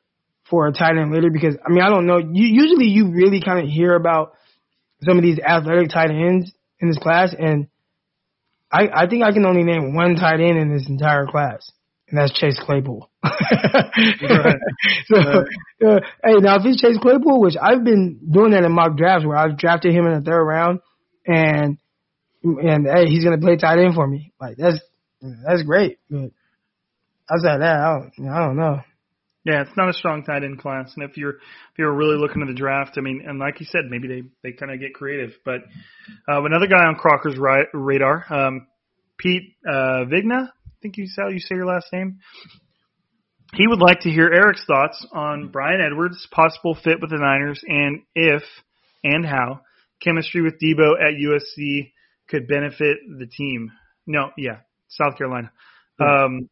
for 0.48 0.66
a 0.66 0.72
tight 0.72 0.96
end 0.96 1.12
later 1.12 1.30
because 1.30 1.56
I 1.64 1.70
mean 1.70 1.82
I 1.82 1.88
don't 1.88 2.06
know. 2.06 2.18
You, 2.18 2.46
usually 2.46 2.86
you 2.86 3.12
really 3.12 3.40
kind 3.40 3.60
of 3.60 3.70
hear 3.70 3.94
about 3.94 4.32
some 5.02 5.18
of 5.18 5.22
these 5.22 5.38
athletic 5.38 5.90
tight 5.90 6.10
ends 6.10 6.52
in 6.80 6.88
this 6.88 6.98
class, 6.98 7.34
and 7.38 7.68
I 8.70 8.88
I 8.92 9.06
think 9.08 9.24
I 9.24 9.32
can 9.32 9.44
only 9.44 9.64
name 9.64 9.94
one 9.94 10.16
tight 10.16 10.40
end 10.40 10.58
in 10.58 10.72
this 10.72 10.88
entire 10.88 11.26
class, 11.26 11.70
and 12.08 12.18
that's 12.18 12.32
Chase 12.32 12.58
Claypool. 12.58 13.10
right. 14.22 14.56
So, 15.06 15.16
uh, 15.86 16.00
hey, 16.24 16.36
now 16.38 16.56
if 16.56 16.66
it's 16.66 16.80
Chase 16.80 16.98
Claypool, 17.00 17.40
which 17.40 17.54
I've 17.60 17.84
been 17.84 18.20
doing 18.30 18.50
that 18.52 18.64
in 18.64 18.72
mock 18.72 18.96
drafts 18.96 19.26
where 19.26 19.36
I've 19.36 19.58
drafted 19.58 19.92
him 19.92 20.06
in 20.06 20.14
the 20.14 20.20
third 20.20 20.42
round, 20.42 20.80
and 21.26 21.78
and 22.42 22.86
hey, 22.86 23.06
he's 23.06 23.24
gonna 23.24 23.38
play 23.38 23.56
tight 23.56 23.78
end 23.78 23.94
for 23.94 24.06
me. 24.06 24.32
Like 24.40 24.56
that's 24.56 24.80
that's 25.20 25.62
great. 25.62 25.98
But 26.10 26.30
outside 27.30 27.60
that, 27.60 27.80
I 27.80 27.98
don't 27.98 28.28
I 28.28 28.46
don't 28.46 28.56
know. 28.56 28.80
Yeah, 29.44 29.62
it's 29.62 29.76
not 29.76 29.88
a 29.88 29.92
strong 29.92 30.24
tight 30.24 30.42
end 30.42 30.58
class, 30.58 30.92
and 30.96 31.08
if 31.08 31.16
you're 31.16 31.34
if 31.34 31.78
you're 31.78 31.94
really 31.94 32.16
looking 32.16 32.42
at 32.42 32.48
the 32.48 32.54
draft, 32.54 32.98
I 32.98 33.00
mean, 33.00 33.22
and 33.24 33.38
like 33.38 33.60
you 33.60 33.66
said, 33.66 33.82
maybe 33.88 34.08
they 34.08 34.22
they 34.42 34.56
kind 34.56 34.72
of 34.72 34.80
get 34.80 34.92
creative. 34.92 35.34
But 35.44 35.60
uh, 36.28 36.42
another 36.42 36.66
guy 36.66 36.84
on 36.84 36.96
Crocker's 36.96 37.38
ri- 37.38 37.68
radar, 37.72 38.24
um, 38.28 38.66
Pete 39.16 39.54
uh, 39.64 40.04
Vigna, 40.10 40.48
I 40.48 40.78
think 40.82 40.96
you 40.96 41.06
say 41.06 41.22
how 41.22 41.28
you 41.28 41.38
say 41.38 41.54
your 41.54 41.66
last 41.66 41.86
name. 41.92 42.18
He 43.54 43.66
would 43.66 43.80
like 43.80 44.00
to 44.00 44.10
hear 44.10 44.30
Eric's 44.32 44.64
thoughts 44.66 45.06
on 45.12 45.48
Bryan 45.48 45.80
Edwards' 45.80 46.26
possible 46.30 46.74
fit 46.74 47.00
with 47.00 47.10
the 47.10 47.18
Niners, 47.18 47.60
and 47.66 48.02
if 48.14 48.42
and 49.04 49.24
how 49.24 49.60
chemistry 50.02 50.42
with 50.42 50.54
Deebo 50.60 50.94
at 51.00 51.14
USC 51.14 51.92
could 52.28 52.48
benefit 52.48 52.98
the 53.18 53.26
team. 53.26 53.70
No, 54.06 54.30
yeah, 54.36 54.58
South 54.88 55.16
Carolina. 55.16 55.50
Um, 56.00 56.48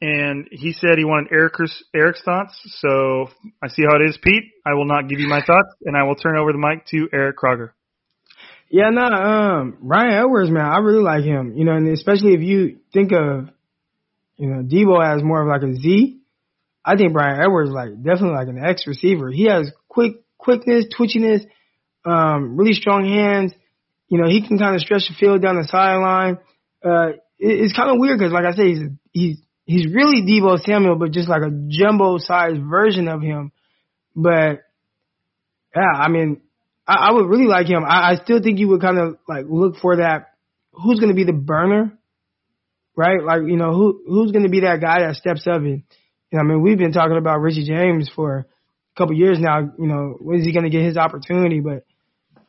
and 0.00 0.48
he 0.50 0.72
said 0.72 0.98
he 0.98 1.04
wanted 1.04 1.32
Eric's, 1.32 1.82
Eric's 1.94 2.22
thoughts. 2.22 2.58
So 2.80 3.28
I 3.62 3.68
see 3.68 3.82
how 3.82 3.96
it 3.96 4.08
is, 4.08 4.18
Pete. 4.22 4.44
I 4.66 4.74
will 4.74 4.86
not 4.86 5.08
give 5.08 5.20
you 5.20 5.28
my 5.28 5.42
thoughts, 5.44 5.68
and 5.84 5.96
I 5.96 6.04
will 6.04 6.16
turn 6.16 6.36
over 6.36 6.52
the 6.52 6.58
mic 6.58 6.86
to 6.86 7.08
Eric 7.12 7.36
Crocker. 7.36 7.74
Yeah, 8.68 8.88
no, 8.90 9.02
um, 9.02 9.78
Bryan 9.82 10.14
Edwards, 10.14 10.50
man, 10.50 10.64
I 10.64 10.78
really 10.78 11.02
like 11.02 11.24
him. 11.24 11.52
You 11.56 11.64
know, 11.64 11.72
and 11.72 11.88
especially 11.88 12.34
if 12.34 12.40
you 12.40 12.78
think 12.92 13.12
of, 13.12 13.50
you 14.42 14.48
know, 14.48 14.64
Deebo 14.64 15.00
as 15.00 15.22
more 15.22 15.40
of 15.40 15.46
like 15.46 15.62
a 15.62 15.72
Z. 15.76 16.18
I 16.84 16.96
think 16.96 17.12
Bryan 17.12 17.40
Edwards 17.40 17.70
like 17.70 17.94
definitely 18.02 18.34
like 18.34 18.48
an 18.48 18.58
X 18.58 18.88
receiver. 18.88 19.30
He 19.30 19.44
has 19.44 19.70
quick 19.88 20.14
quickness, 20.36 20.86
twitchiness, 20.98 21.46
um, 22.04 22.56
really 22.56 22.72
strong 22.72 23.04
hands. 23.04 23.52
You 24.08 24.18
know, 24.18 24.28
he 24.28 24.44
can 24.44 24.58
kind 24.58 24.74
of 24.74 24.80
stretch 24.80 25.02
the 25.08 25.14
field 25.14 25.42
down 25.42 25.58
the 25.58 25.68
sideline. 25.68 26.38
Uh, 26.84 27.10
it, 27.38 27.60
it's 27.60 27.72
kind 27.72 27.88
of 27.88 27.98
weird 28.00 28.18
because, 28.18 28.32
like 28.32 28.44
I 28.44 28.50
say, 28.56 28.66
he's 28.66 28.80
he's 29.12 29.38
he's 29.64 29.94
really 29.94 30.22
Deebo 30.22 30.58
Samuel, 30.58 30.96
but 30.96 31.12
just 31.12 31.28
like 31.28 31.42
a 31.42 31.52
jumbo 31.68 32.18
sized 32.18 32.60
version 32.68 33.06
of 33.06 33.22
him. 33.22 33.52
But 34.16 34.62
yeah, 35.76 35.92
I 35.94 36.08
mean, 36.08 36.40
I, 36.84 36.94
I 36.94 37.12
would 37.12 37.28
really 37.28 37.46
like 37.46 37.68
him. 37.68 37.84
I, 37.84 38.10
I 38.10 38.14
still 38.16 38.42
think 38.42 38.58
you 38.58 38.66
would 38.70 38.80
kind 38.80 38.98
of 38.98 39.18
like 39.28 39.44
look 39.48 39.76
for 39.76 39.98
that. 39.98 40.30
Who's 40.72 40.98
going 40.98 41.10
to 41.10 41.14
be 41.14 41.24
the 41.24 41.32
burner, 41.32 41.96
right? 42.96 43.22
Like 43.22 43.42
you 43.46 43.56
know 43.56 43.72
who 43.72 44.02
who's 44.06 44.32
going 44.32 44.44
to 44.44 44.50
be 44.50 44.60
that 44.60 44.80
guy 44.80 45.00
that 45.00 45.16
steps 45.16 45.46
up 45.46 45.62
and. 45.62 45.82
You 46.30 46.38
know, 46.38 46.44
I 46.44 46.48
mean, 46.48 46.62
we've 46.62 46.78
been 46.78 46.92
talking 46.92 47.18
about 47.18 47.42
Richie 47.42 47.66
James 47.66 48.10
for 48.16 48.38
a 48.38 48.98
couple 48.98 49.14
years 49.14 49.38
now. 49.38 49.60
You 49.78 49.86
know, 49.86 50.16
when 50.18 50.40
is 50.40 50.46
he 50.46 50.52
going 50.54 50.64
to 50.64 50.70
get 50.70 50.80
his 50.80 50.96
opportunity? 50.96 51.60
But 51.60 51.84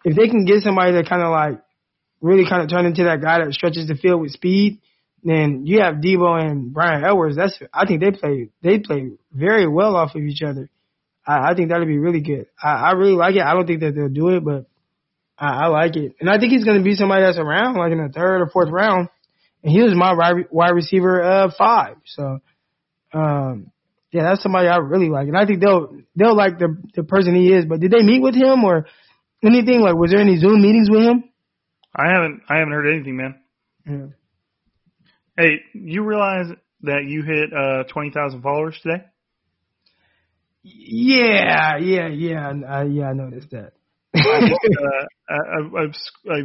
if 0.05 0.15
they 0.15 0.29
can 0.29 0.45
get 0.45 0.61
somebody 0.61 0.93
that 0.93 1.09
kind 1.09 1.21
of 1.21 1.31
like 1.31 1.61
really 2.21 2.47
kind 2.47 2.63
of 2.63 2.69
turn 2.69 2.85
into 2.85 3.03
that 3.03 3.21
guy 3.21 3.43
that 3.43 3.53
stretches 3.53 3.87
the 3.87 3.95
field 3.95 4.21
with 4.21 4.31
speed, 4.31 4.79
then 5.23 5.65
you 5.65 5.81
have 5.81 5.95
Deebo 5.95 6.41
and 6.41 6.73
Bryan 6.73 7.03
Edwards. 7.03 7.35
That's 7.35 7.59
I 7.73 7.85
think 7.85 8.01
they 8.01 8.11
play 8.11 8.49
they 8.61 8.79
play 8.79 9.11
very 9.33 9.67
well 9.67 9.95
off 9.95 10.15
of 10.15 10.21
each 10.21 10.41
other. 10.41 10.69
I, 11.25 11.51
I 11.51 11.53
think 11.55 11.69
that'd 11.69 11.87
be 11.87 11.99
really 11.99 12.21
good. 12.21 12.47
I, 12.61 12.73
I 12.75 12.91
really 12.91 13.15
like 13.15 13.35
it. 13.35 13.41
I 13.41 13.53
don't 13.53 13.67
think 13.67 13.81
that 13.81 13.95
they'll 13.95 14.09
do 14.09 14.29
it, 14.29 14.43
but 14.43 14.65
I, 15.37 15.65
I 15.65 15.67
like 15.67 15.95
it. 15.95 16.15
And 16.19 16.29
I 16.29 16.39
think 16.39 16.51
he's 16.53 16.63
going 16.63 16.77
to 16.77 16.83
be 16.83 16.95
somebody 16.95 17.23
that's 17.23 17.37
around 17.37 17.75
like 17.75 17.91
in 17.91 18.01
the 18.01 18.11
third 18.13 18.41
or 18.41 18.47
fourth 18.47 18.69
round. 18.69 19.09
And 19.63 19.71
he 19.71 19.81
was 19.81 19.95
my 19.95 20.13
wide 20.51 20.75
receiver 20.75 21.23
uh 21.23 21.51
five. 21.57 21.97
So 22.05 22.39
um 23.13 23.71
yeah, 24.11 24.23
that's 24.23 24.43
somebody 24.43 24.67
I 24.67 24.77
really 24.77 25.09
like. 25.09 25.27
And 25.27 25.37
I 25.37 25.45
think 25.45 25.61
they'll 25.61 25.95
they'll 26.15 26.35
like 26.35 26.59
the 26.59 26.77
the 26.95 27.03
person 27.03 27.35
he 27.35 27.51
is. 27.53 27.65
But 27.65 27.79
did 27.79 27.91
they 27.91 28.03
meet 28.03 28.21
with 28.21 28.35
him 28.35 28.63
or 28.63 28.87
anything? 29.43 29.81
Like 29.81 29.95
was 29.95 30.11
there 30.11 30.21
any 30.21 30.37
Zoom 30.37 30.61
meetings 30.61 30.89
with 30.89 31.01
him? 31.01 31.23
I 31.95 32.11
haven't 32.11 32.41
I 32.49 32.57
haven't 32.57 32.73
heard 32.73 32.93
anything, 32.93 33.17
man. 33.17 33.39
Yeah. 33.87 34.07
Hey, 35.37 35.61
you 35.73 36.03
realize 36.03 36.47
that 36.83 37.05
you 37.07 37.23
hit 37.23 37.51
uh, 37.53 37.83
20,000 37.91 38.41
followers 38.41 38.77
today? 38.83 39.03
Yeah, 40.61 41.77
yeah, 41.77 42.07
yeah, 42.07 42.53
yeah. 42.83 43.07
I 43.07 43.13
noticed 43.13 43.49
that. 43.51 43.73
Uh, 44.15 45.05
I, 45.29 45.33
I, 45.33 45.81
I, 45.81 46.33
I 46.33 46.39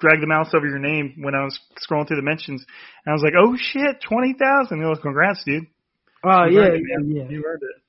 dragged 0.00 0.22
the 0.22 0.26
mouse 0.26 0.50
over 0.54 0.66
your 0.66 0.78
name 0.78 1.14
when 1.18 1.34
I 1.34 1.44
was 1.44 1.58
scrolling 1.78 2.08
through 2.08 2.16
the 2.16 2.22
mentions, 2.22 2.64
and 3.04 3.12
I 3.12 3.14
was 3.14 3.22
like, 3.22 3.34
"Oh 3.38 3.56
shit, 3.56 4.02
twenty 4.02 4.34
thousand! 4.34 4.78
He 4.78 4.84
goes, 4.84 4.98
"Congrats, 5.00 5.42
dude!" 5.44 5.66
Oh 6.24 6.44
you 6.44 6.60
yeah, 6.60 6.68
it, 6.68 6.82
yeah, 7.06 7.28
you 7.28 7.44
earned 7.46 7.62
it. 7.62 7.82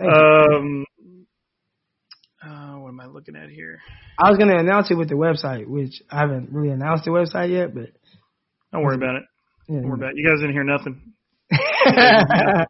Um, 0.00 0.86
uh, 2.42 2.78
what 2.78 2.88
am 2.88 3.00
I 3.00 3.06
looking 3.06 3.36
at 3.36 3.50
here? 3.50 3.78
I 4.18 4.30
was 4.30 4.38
gonna 4.38 4.58
announce 4.58 4.90
it 4.90 4.94
with 4.94 5.08
the 5.08 5.14
website, 5.14 5.66
which 5.66 6.02
I 6.10 6.20
haven't 6.20 6.50
really 6.52 6.70
announced 6.70 7.04
the 7.04 7.10
website 7.10 7.50
yet, 7.50 7.74
but 7.74 7.90
don't 8.72 8.82
worry 8.82 8.96
about 8.96 9.16
it. 9.16 9.22
Yeah, 9.68 9.80
Don't 9.80 9.90
worry 9.90 9.98
about 9.98 10.10
it. 10.10 10.16
You 10.16 10.28
guys 10.28 10.40
didn't 10.40 10.52
hear 10.52 10.64
nothing. 10.64 11.12
yeah, 11.52 12.64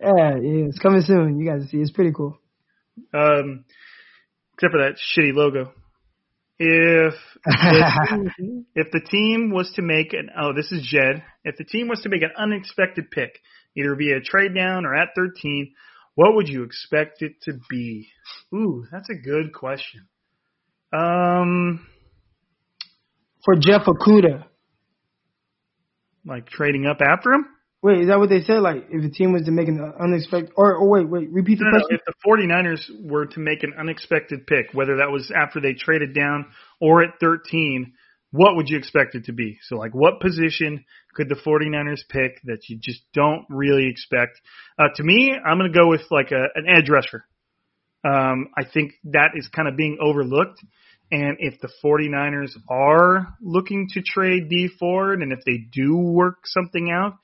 yeah, 0.00 0.66
it's 0.68 0.78
coming 0.78 1.02
soon. 1.02 1.38
You 1.38 1.50
guys 1.50 1.68
see, 1.70 1.78
it's 1.78 1.90
pretty 1.90 2.12
cool. 2.12 2.38
Um, 3.14 3.64
except 4.56 4.72
for 4.72 4.78
that 4.78 4.96
shitty 4.96 5.34
logo. 5.34 5.72
If 6.58 7.14
the, 7.44 8.30
if 8.74 8.90
the 8.90 9.00
team 9.00 9.50
was 9.50 9.70
to 9.76 9.82
make 9.82 10.14
an 10.14 10.30
oh 10.38 10.52
this 10.54 10.72
is 10.72 10.82
Jed, 10.82 11.22
if 11.44 11.56
the 11.56 11.64
team 11.64 11.88
was 11.88 12.00
to 12.00 12.08
make 12.08 12.22
an 12.22 12.32
unexpected 12.36 13.10
pick, 13.10 13.40
either 13.76 13.94
via 13.94 14.16
a 14.16 14.20
trade 14.20 14.54
down 14.54 14.86
or 14.86 14.94
at 14.94 15.08
13, 15.14 15.74
what 16.14 16.34
would 16.34 16.48
you 16.48 16.62
expect 16.62 17.20
it 17.20 17.32
to 17.42 17.52
be? 17.68 18.08
Ooh, 18.54 18.86
that's 18.90 19.10
a 19.10 19.14
good 19.14 19.52
question. 19.52 20.08
Um, 20.92 21.86
for 23.44 23.54
Jeff 23.56 23.82
Okudah. 23.82 24.44
Like 26.24 26.48
trading 26.48 26.86
up 26.86 26.98
after 27.06 27.32
him? 27.32 27.46
Wait, 27.86 28.00
is 28.00 28.08
that 28.08 28.18
what 28.18 28.28
they 28.28 28.40
said? 28.40 28.62
Like, 28.62 28.88
if 28.90 29.00
the 29.00 29.10
team 29.10 29.32
was 29.32 29.42
to 29.44 29.52
make 29.52 29.68
an 29.68 29.78
unexpected, 30.00 30.50
or, 30.56 30.74
or 30.74 30.88
wait, 30.88 31.08
wait, 31.08 31.30
repeat 31.30 31.60
the 31.60 31.66
no, 31.66 31.70
question. 31.70 31.88
No, 31.92 31.98
if 31.98 32.04
the 32.04 32.14
49ers 32.26 33.08
were 33.08 33.26
to 33.26 33.38
make 33.38 33.62
an 33.62 33.74
unexpected 33.78 34.44
pick, 34.44 34.74
whether 34.74 34.96
that 34.96 35.12
was 35.12 35.30
after 35.30 35.60
they 35.60 35.72
traded 35.72 36.12
down 36.12 36.46
or 36.80 37.04
at 37.04 37.10
13, 37.20 37.92
what 38.32 38.56
would 38.56 38.68
you 38.68 38.76
expect 38.76 39.14
it 39.14 39.26
to 39.26 39.32
be? 39.32 39.60
So, 39.68 39.76
like, 39.76 39.94
what 39.94 40.18
position 40.18 40.84
could 41.14 41.28
the 41.28 41.36
49ers 41.36 42.00
pick 42.08 42.42
that 42.46 42.68
you 42.68 42.76
just 42.82 43.02
don't 43.14 43.46
really 43.50 43.88
expect? 43.88 44.40
Uh, 44.76 44.88
to 44.96 45.04
me, 45.04 45.32
I'm 45.32 45.56
going 45.56 45.72
to 45.72 45.78
go 45.78 45.88
with 45.88 46.02
like 46.10 46.32
a, 46.32 46.46
an 46.56 46.66
edge 46.68 46.90
rusher. 46.90 47.24
Um, 48.04 48.48
I 48.58 48.64
think 48.64 48.94
that 49.12 49.30
is 49.36 49.46
kind 49.46 49.68
of 49.68 49.76
being 49.76 49.98
overlooked. 50.02 50.60
And 51.12 51.36
if 51.38 51.60
the 51.60 51.70
49ers 51.84 52.50
are 52.68 53.36
looking 53.40 53.86
to 53.92 54.02
trade 54.02 54.48
Dee 54.48 54.66
Ford 54.66 55.22
and 55.22 55.32
if 55.32 55.44
they 55.46 55.58
do 55.70 55.96
work 55.96 56.38
something 56.46 56.90
out, 56.90 57.18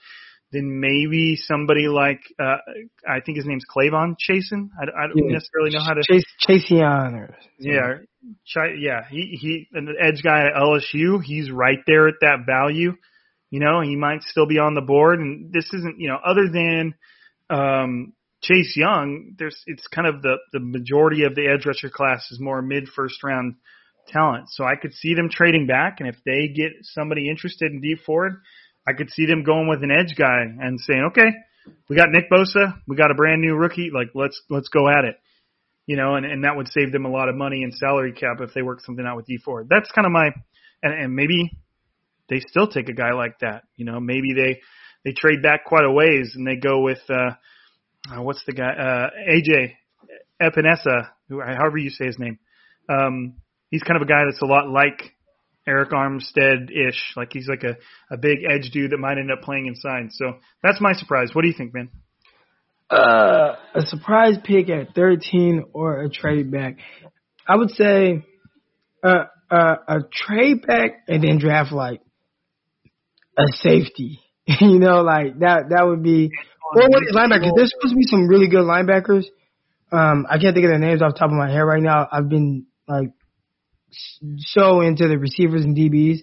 then 0.52 0.80
maybe 0.80 1.36
somebody 1.36 1.88
like 1.88 2.20
uh, 2.38 2.58
I 3.08 3.20
think 3.24 3.38
his 3.38 3.46
name's 3.46 3.64
K'Lavon 3.74 4.14
Chaisson. 4.16 4.68
I, 4.78 4.84
I 4.84 5.06
don't 5.08 5.16
yeah. 5.16 5.32
necessarily 5.32 5.70
know 5.70 5.82
how 5.82 5.94
to 5.94 6.02
Chase 6.02 6.24
Chaisson 6.46 7.14
or 7.14 7.34
yeah, 7.58 7.98
Ch- 8.46 8.78
yeah. 8.78 9.00
He 9.10 9.38
he 9.40 9.68
an 9.72 9.88
edge 9.98 10.22
guy 10.22 10.46
at 10.46 10.52
LSU. 10.54 11.22
He's 11.24 11.50
right 11.50 11.78
there 11.86 12.06
at 12.08 12.16
that 12.20 12.44
value. 12.46 12.92
You 13.50 13.60
know, 13.60 13.80
he 13.80 13.96
might 13.96 14.22
still 14.22 14.46
be 14.46 14.58
on 14.58 14.74
the 14.74 14.82
board. 14.82 15.20
And 15.20 15.52
this 15.52 15.68
isn't 15.72 15.98
you 15.98 16.08
know 16.08 16.18
other 16.24 16.48
than 16.52 16.94
um, 17.48 18.12
Chase 18.42 18.76
Young, 18.76 19.34
there's 19.38 19.56
it's 19.66 19.86
kind 19.86 20.06
of 20.06 20.20
the 20.20 20.36
the 20.52 20.60
majority 20.60 21.24
of 21.24 21.34
the 21.34 21.48
edge 21.48 21.64
rusher 21.64 21.90
class 21.90 22.30
is 22.30 22.40
more 22.40 22.60
mid 22.60 22.88
first 22.88 23.22
round 23.24 23.54
talent. 24.08 24.50
So 24.50 24.64
I 24.64 24.74
could 24.80 24.92
see 24.92 25.14
them 25.14 25.30
trading 25.30 25.66
back, 25.66 26.00
and 26.00 26.08
if 26.08 26.16
they 26.26 26.48
get 26.48 26.72
somebody 26.82 27.30
interested 27.30 27.72
in 27.72 27.80
Dee 27.80 27.96
Ford, 28.04 28.34
I 28.86 28.92
could 28.94 29.10
see 29.10 29.26
them 29.26 29.44
going 29.44 29.68
with 29.68 29.82
an 29.82 29.90
edge 29.90 30.16
guy 30.16 30.42
and 30.42 30.80
saying, 30.80 31.10
okay, 31.10 31.30
we 31.88 31.96
got 31.96 32.10
Nick 32.10 32.30
Bosa, 32.30 32.74
we 32.88 32.96
got 32.96 33.10
a 33.10 33.14
brand 33.14 33.40
new 33.40 33.54
rookie, 33.54 33.90
like 33.94 34.08
let's 34.14 34.40
let's 34.50 34.68
go 34.68 34.88
at 34.88 35.04
it. 35.04 35.16
You 35.86 35.96
know, 35.96 36.14
and, 36.14 36.24
and 36.24 36.44
that 36.44 36.56
would 36.56 36.68
save 36.68 36.92
them 36.92 37.04
a 37.04 37.10
lot 37.10 37.28
of 37.28 37.34
money 37.34 37.62
in 37.62 37.72
salary 37.72 38.12
cap 38.12 38.38
if 38.40 38.54
they 38.54 38.62
work 38.62 38.80
something 38.84 39.04
out 39.04 39.16
with 39.16 39.26
Dee 39.26 39.38
Ford. 39.38 39.66
That's 39.68 39.90
kind 39.92 40.06
of 40.06 40.12
my 40.12 40.30
and, 40.82 41.04
and 41.04 41.14
maybe 41.14 41.50
they 42.28 42.40
still 42.40 42.68
take 42.68 42.88
a 42.88 42.94
guy 42.94 43.12
like 43.12 43.40
that. 43.40 43.64
You 43.76 43.84
know, 43.84 44.00
maybe 44.00 44.32
they 44.34 44.60
they 45.04 45.12
trade 45.12 45.42
back 45.42 45.64
quite 45.64 45.84
a 45.84 45.90
ways 45.90 46.32
and 46.34 46.46
they 46.46 46.56
go 46.56 46.80
with 46.80 47.00
uh, 47.08 47.32
uh 48.12 48.22
what's 48.22 48.44
the 48.46 48.52
guy 48.52 48.70
uh 48.70 49.10
AJ 49.30 49.74
Epenesa, 50.40 51.08
who 51.28 51.40
however 51.40 51.78
you 51.78 51.90
say 51.90 52.06
his 52.06 52.18
name. 52.18 52.38
Um, 52.88 53.34
he's 53.70 53.82
kind 53.82 53.96
of 53.96 54.02
a 54.02 54.10
guy 54.10 54.24
that's 54.24 54.42
a 54.42 54.46
lot 54.46 54.68
like 54.68 55.14
Arik 55.68 55.90
Armstead 55.90 56.70
ish. 56.70 57.12
Like 57.16 57.30
he's 57.32 57.48
like 57.48 57.62
a, 57.64 57.76
a 58.12 58.16
big 58.16 58.38
edge 58.48 58.70
dude 58.70 58.90
that 58.92 58.98
might 58.98 59.18
end 59.18 59.30
up 59.30 59.42
playing 59.42 59.66
inside. 59.66 60.08
So 60.10 60.38
that's 60.62 60.80
my 60.80 60.92
surprise. 60.92 61.30
What 61.32 61.42
do 61.42 61.48
you 61.48 61.54
think, 61.56 61.74
man? 61.74 61.90
Uh, 62.90 63.56
a 63.74 63.82
surprise 63.82 64.36
pick 64.44 64.68
at 64.68 64.94
13 64.94 65.64
or 65.72 66.02
a 66.02 66.10
trade 66.10 66.50
back. 66.50 66.76
I 67.48 67.56
would 67.56 67.70
say 67.70 68.24
uh, 69.02 69.24
uh, 69.50 69.76
a 69.88 69.98
trade 70.12 70.66
back 70.66 70.90
and 71.08 71.24
then 71.24 71.38
draft 71.38 71.72
like 71.72 72.00
a 73.38 73.44
safety. 73.52 74.20
you 74.60 74.78
know, 74.78 75.02
like 75.02 75.38
that 75.38 75.70
that 75.70 75.86
would 75.86 76.02
be 76.02 76.30
or 76.74 76.82
linebackers. 76.82 77.52
There's 77.54 77.70
supposed 77.70 77.92
to 77.92 77.96
be 77.96 78.06
some 78.06 78.28
really 78.28 78.48
good 78.48 78.64
linebackers. 78.64 79.24
Um, 79.90 80.26
I 80.28 80.38
can't 80.38 80.54
think 80.54 80.64
of 80.64 80.70
their 80.70 80.78
names 80.78 81.02
off 81.02 81.14
the 81.14 81.18
top 81.18 81.30
of 81.30 81.36
my 81.36 81.50
head 81.50 81.60
right 81.60 81.82
now. 81.82 82.08
I've 82.10 82.28
been 82.28 82.66
like 82.88 83.10
so 84.38 84.80
into 84.80 85.08
the 85.08 85.18
receivers 85.18 85.64
and 85.64 85.76
DBs, 85.76 86.18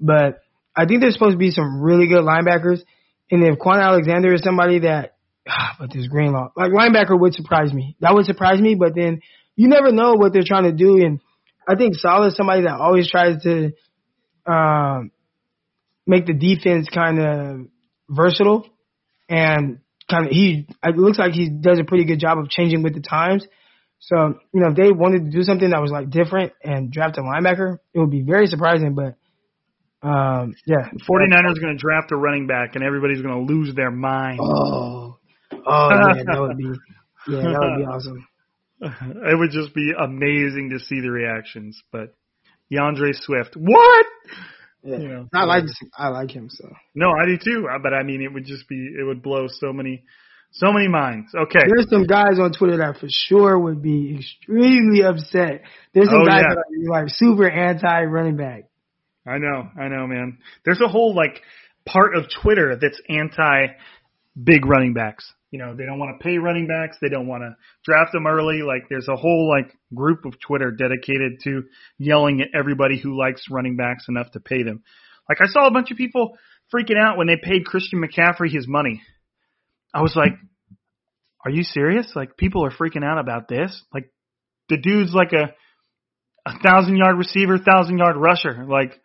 but 0.00 0.40
I 0.76 0.86
think 0.86 1.00
there's 1.00 1.14
supposed 1.14 1.34
to 1.34 1.38
be 1.38 1.50
some 1.50 1.80
really 1.80 2.06
good 2.06 2.22
linebackers. 2.22 2.80
And 3.30 3.42
if 3.42 3.58
Kwon 3.58 3.82
Alexander 3.82 4.32
is 4.34 4.42
somebody 4.42 4.80
that, 4.80 5.16
ah, 5.48 5.76
but 5.78 5.92
this 5.92 6.06
Greenlaw, 6.06 6.52
like 6.56 6.72
linebacker 6.72 7.18
would 7.18 7.34
surprise 7.34 7.72
me. 7.72 7.96
That 8.00 8.14
would 8.14 8.26
surprise 8.26 8.60
me, 8.60 8.74
but 8.74 8.94
then 8.94 9.20
you 9.56 9.68
never 9.68 9.92
know 9.92 10.14
what 10.14 10.32
they're 10.32 10.42
trying 10.46 10.64
to 10.64 10.72
do. 10.72 11.04
And 11.04 11.20
I 11.68 11.74
think 11.74 11.94
Saleh 11.96 12.28
is 12.28 12.36
somebody 12.36 12.62
that 12.62 12.78
always 12.78 13.10
tries 13.10 13.42
to, 13.42 13.72
um, 14.46 15.10
make 16.06 16.26
the 16.26 16.32
defense 16.32 16.88
kind 16.92 17.20
of 17.20 17.66
versatile 18.08 18.66
and 19.28 19.80
kind 20.10 20.26
of 20.26 20.32
he 20.32 20.66
it 20.82 20.96
looks 20.96 21.18
like 21.18 21.32
he 21.32 21.50
does 21.50 21.78
a 21.78 21.84
pretty 21.84 22.04
good 22.04 22.18
job 22.18 22.38
of 22.38 22.48
changing 22.48 22.82
with 22.82 22.94
the 22.94 23.00
times. 23.00 23.46
So, 24.00 24.38
you 24.54 24.60
know, 24.60 24.68
if 24.68 24.76
they 24.76 24.92
wanted 24.92 25.24
to 25.24 25.30
do 25.30 25.42
something 25.42 25.70
that 25.70 25.80
was 25.80 25.90
like 25.90 26.10
different 26.10 26.52
and 26.62 26.90
draft 26.90 27.18
a 27.18 27.22
linebacker, 27.22 27.78
it 27.92 27.98
would 27.98 28.10
be 28.10 28.22
very 28.22 28.46
surprising. 28.46 28.94
But, 28.94 29.16
um, 30.06 30.54
yeah. 30.66 30.88
49ers 31.08 31.56
are 31.56 31.60
going 31.60 31.76
to 31.76 31.80
draft 31.80 32.12
a 32.12 32.16
running 32.16 32.46
back 32.46 32.74
and 32.74 32.84
everybody's 32.84 33.22
going 33.22 33.46
to 33.46 33.52
lose 33.52 33.74
their 33.74 33.90
mind. 33.90 34.40
Oh, 34.40 35.18
oh 35.52 35.88
man, 35.90 36.24
that 36.26 36.40
would 36.40 36.56
be, 36.56 36.70
yeah, 37.28 37.42
that 37.42 37.60
would 37.60 37.78
be 37.78 37.86
awesome. 37.90 38.26
It 38.80 39.38
would 39.38 39.50
just 39.50 39.74
be 39.74 39.92
amazing 39.98 40.70
to 40.70 40.78
see 40.78 41.00
the 41.00 41.10
reactions. 41.10 41.82
But 41.90 42.14
D'Andre 42.70 43.10
Swift, 43.12 43.56
what? 43.56 44.06
Yeah, 44.84 44.98
you 44.98 45.08
know, 45.08 45.28
I 45.34 45.44
like 45.44 45.64
I 45.96 46.08
like 46.08 46.30
him 46.30 46.48
so. 46.48 46.68
No, 46.94 47.10
I 47.10 47.26
do 47.26 47.36
too. 47.36 47.66
But 47.82 47.92
I 47.92 48.04
mean, 48.04 48.22
it 48.22 48.32
would 48.32 48.44
just 48.44 48.68
be 48.68 48.76
it 48.76 49.04
would 49.04 49.22
blow 49.22 49.46
so 49.48 49.72
many 49.72 50.04
so 50.50 50.72
many 50.72 50.88
minds. 50.88 51.32
Okay. 51.34 51.60
There's 51.66 51.88
some 51.90 52.04
guys 52.04 52.38
on 52.40 52.52
Twitter 52.52 52.78
that 52.78 52.98
for 52.98 53.06
sure 53.08 53.58
would 53.58 53.82
be 53.82 54.16
extremely 54.16 55.02
upset. 55.02 55.62
There's 55.94 56.08
some 56.08 56.22
oh, 56.22 56.26
guys 56.26 56.44
yeah. 56.48 56.54
that 56.54 56.58
are 56.58 57.02
like 57.02 57.10
super 57.10 57.48
anti 57.48 58.04
running 58.04 58.36
back. 58.36 58.64
I 59.26 59.38
know, 59.38 59.68
I 59.78 59.88
know, 59.88 60.06
man. 60.06 60.38
There's 60.64 60.80
a 60.80 60.88
whole 60.88 61.14
like 61.14 61.42
part 61.86 62.16
of 62.16 62.24
Twitter 62.42 62.76
that's 62.80 63.00
anti 63.08 63.66
big 64.42 64.64
running 64.64 64.94
backs. 64.94 65.32
You 65.50 65.58
know, 65.58 65.74
they 65.74 65.84
don't 65.84 65.98
want 65.98 66.18
to 66.18 66.22
pay 66.22 66.36
running 66.38 66.66
backs. 66.66 66.98
They 67.00 67.08
don't 67.08 67.26
want 67.26 67.42
to 67.42 67.56
draft 67.84 68.12
them 68.12 68.26
early. 68.26 68.62
Like 68.62 68.88
there's 68.90 69.08
a 69.08 69.16
whole 69.16 69.48
like 69.48 69.74
group 69.94 70.24
of 70.24 70.34
Twitter 70.40 70.70
dedicated 70.70 71.40
to 71.44 71.64
yelling 71.98 72.40
at 72.40 72.48
everybody 72.58 72.98
who 72.98 73.18
likes 73.18 73.44
running 73.50 73.76
backs 73.76 74.06
enough 74.08 74.30
to 74.32 74.40
pay 74.40 74.62
them. 74.62 74.82
Like 75.28 75.38
I 75.40 75.46
saw 75.46 75.66
a 75.66 75.70
bunch 75.70 75.90
of 75.90 75.96
people 75.96 76.36
freaking 76.74 76.98
out 76.98 77.16
when 77.16 77.26
they 77.26 77.36
paid 77.36 77.64
Christian 77.64 78.02
McCaffrey 78.02 78.50
his 78.50 78.66
money. 78.66 79.02
I 79.94 80.02
was 80.02 80.14
like, 80.14 80.32
are 81.44 81.50
you 81.50 81.62
serious? 81.62 82.10
Like 82.14 82.36
people 82.36 82.64
are 82.64 82.70
freaking 82.70 83.04
out 83.04 83.18
about 83.18 83.48
this? 83.48 83.82
Like 83.92 84.10
the 84.68 84.76
dude's 84.76 85.12
like 85.12 85.32
a 85.32 85.54
a 86.46 86.58
thousand 86.62 86.96
yard 86.96 87.16
receiver, 87.16 87.58
thousand 87.58 87.98
yard 87.98 88.16
rusher, 88.16 88.64
like 88.68 88.98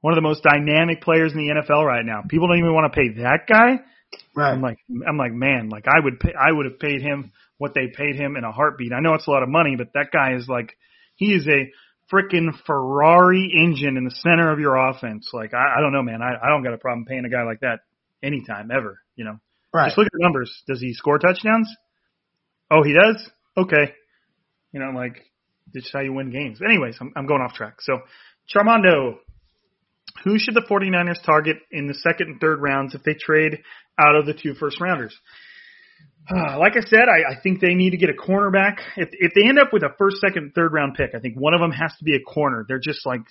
one 0.00 0.12
of 0.12 0.16
the 0.16 0.28
most 0.28 0.42
dynamic 0.42 1.02
players 1.02 1.32
in 1.32 1.38
the 1.38 1.54
NFL 1.54 1.84
right 1.84 2.04
now. 2.04 2.22
People 2.28 2.48
don't 2.48 2.58
even 2.58 2.74
want 2.74 2.92
to 2.92 2.96
pay 2.96 3.22
that 3.22 3.46
guy. 3.48 3.80
Right. 4.34 4.52
I'm 4.52 4.62
like, 4.62 4.78
I'm 5.06 5.18
like, 5.18 5.32
man, 5.32 5.68
like 5.68 5.84
I 5.86 6.02
would 6.02 6.18
pay, 6.20 6.32
I 6.38 6.50
would 6.50 6.66
have 6.66 6.78
paid 6.78 7.02
him 7.02 7.32
what 7.58 7.74
they 7.74 7.88
paid 7.94 8.16
him 8.16 8.36
in 8.36 8.44
a 8.44 8.52
heartbeat. 8.52 8.92
I 8.92 9.00
know 9.00 9.14
it's 9.14 9.26
a 9.26 9.30
lot 9.30 9.42
of 9.42 9.48
money, 9.48 9.74
but 9.76 9.88
that 9.94 10.10
guy 10.12 10.34
is 10.36 10.48
like, 10.48 10.76
he 11.16 11.26
is 11.26 11.46
a 11.46 11.70
freaking 12.12 12.50
Ferrari 12.64 13.50
engine 13.52 13.96
in 13.96 14.04
the 14.04 14.10
center 14.10 14.52
of 14.52 14.60
your 14.60 14.76
offense. 14.76 15.30
Like, 15.32 15.52
I, 15.52 15.78
I 15.78 15.80
don't 15.80 15.92
know, 15.92 16.02
man. 16.02 16.22
I, 16.22 16.46
I 16.46 16.48
don't 16.48 16.62
got 16.62 16.72
a 16.72 16.78
problem 16.78 17.04
paying 17.04 17.24
a 17.24 17.28
guy 17.28 17.42
like 17.42 17.60
that 17.60 17.80
anytime 18.22 18.70
ever. 18.70 19.00
You 19.16 19.24
know. 19.24 19.40
Right. 19.74 19.88
Just 19.88 19.98
look 19.98 20.06
at 20.06 20.12
the 20.12 20.22
numbers. 20.22 20.62
Does 20.66 20.80
he 20.80 20.94
score 20.94 21.18
touchdowns? 21.18 21.68
Oh, 22.70 22.82
he 22.82 22.94
does? 22.94 23.30
Okay. 23.56 23.92
You 24.72 24.80
know, 24.80 24.90
like, 24.90 25.24
this 25.72 25.84
is 25.84 25.90
how 25.92 26.00
you 26.00 26.12
win 26.12 26.30
games. 26.30 26.60
Anyways, 26.64 26.96
I'm, 27.00 27.12
I'm 27.16 27.26
going 27.26 27.42
off 27.42 27.54
track. 27.54 27.80
So, 27.80 28.00
Charmondo, 28.54 29.16
who 30.24 30.38
should 30.38 30.54
the 30.54 30.66
49ers 30.68 31.22
target 31.24 31.58
in 31.70 31.86
the 31.86 31.94
second 31.94 32.28
and 32.28 32.40
third 32.40 32.60
rounds 32.60 32.94
if 32.94 33.02
they 33.02 33.14
trade 33.14 33.58
out 33.98 34.16
of 34.16 34.26
the 34.26 34.34
two 34.34 34.54
first 34.54 34.80
rounders? 34.80 35.16
Uh, 36.30 36.58
like 36.58 36.76
I 36.76 36.80
said, 36.86 37.08
I, 37.08 37.32
I 37.32 37.40
think 37.40 37.60
they 37.60 37.72
need 37.72 37.90
to 37.90 37.96
get 37.96 38.10
a 38.10 38.12
cornerback. 38.12 38.80
If 38.98 39.08
if 39.12 39.32
they 39.34 39.48
end 39.48 39.58
up 39.58 39.72
with 39.72 39.82
a 39.82 39.94
first, 39.96 40.18
second, 40.18 40.52
third 40.54 40.74
round 40.74 40.94
pick, 40.94 41.14
I 41.14 41.20
think 41.20 41.40
one 41.40 41.54
of 41.54 41.60
them 41.60 41.70
has 41.70 41.90
to 41.98 42.04
be 42.04 42.16
a 42.16 42.20
corner. 42.20 42.66
They're 42.68 42.78
just 42.78 43.06
like 43.06 43.22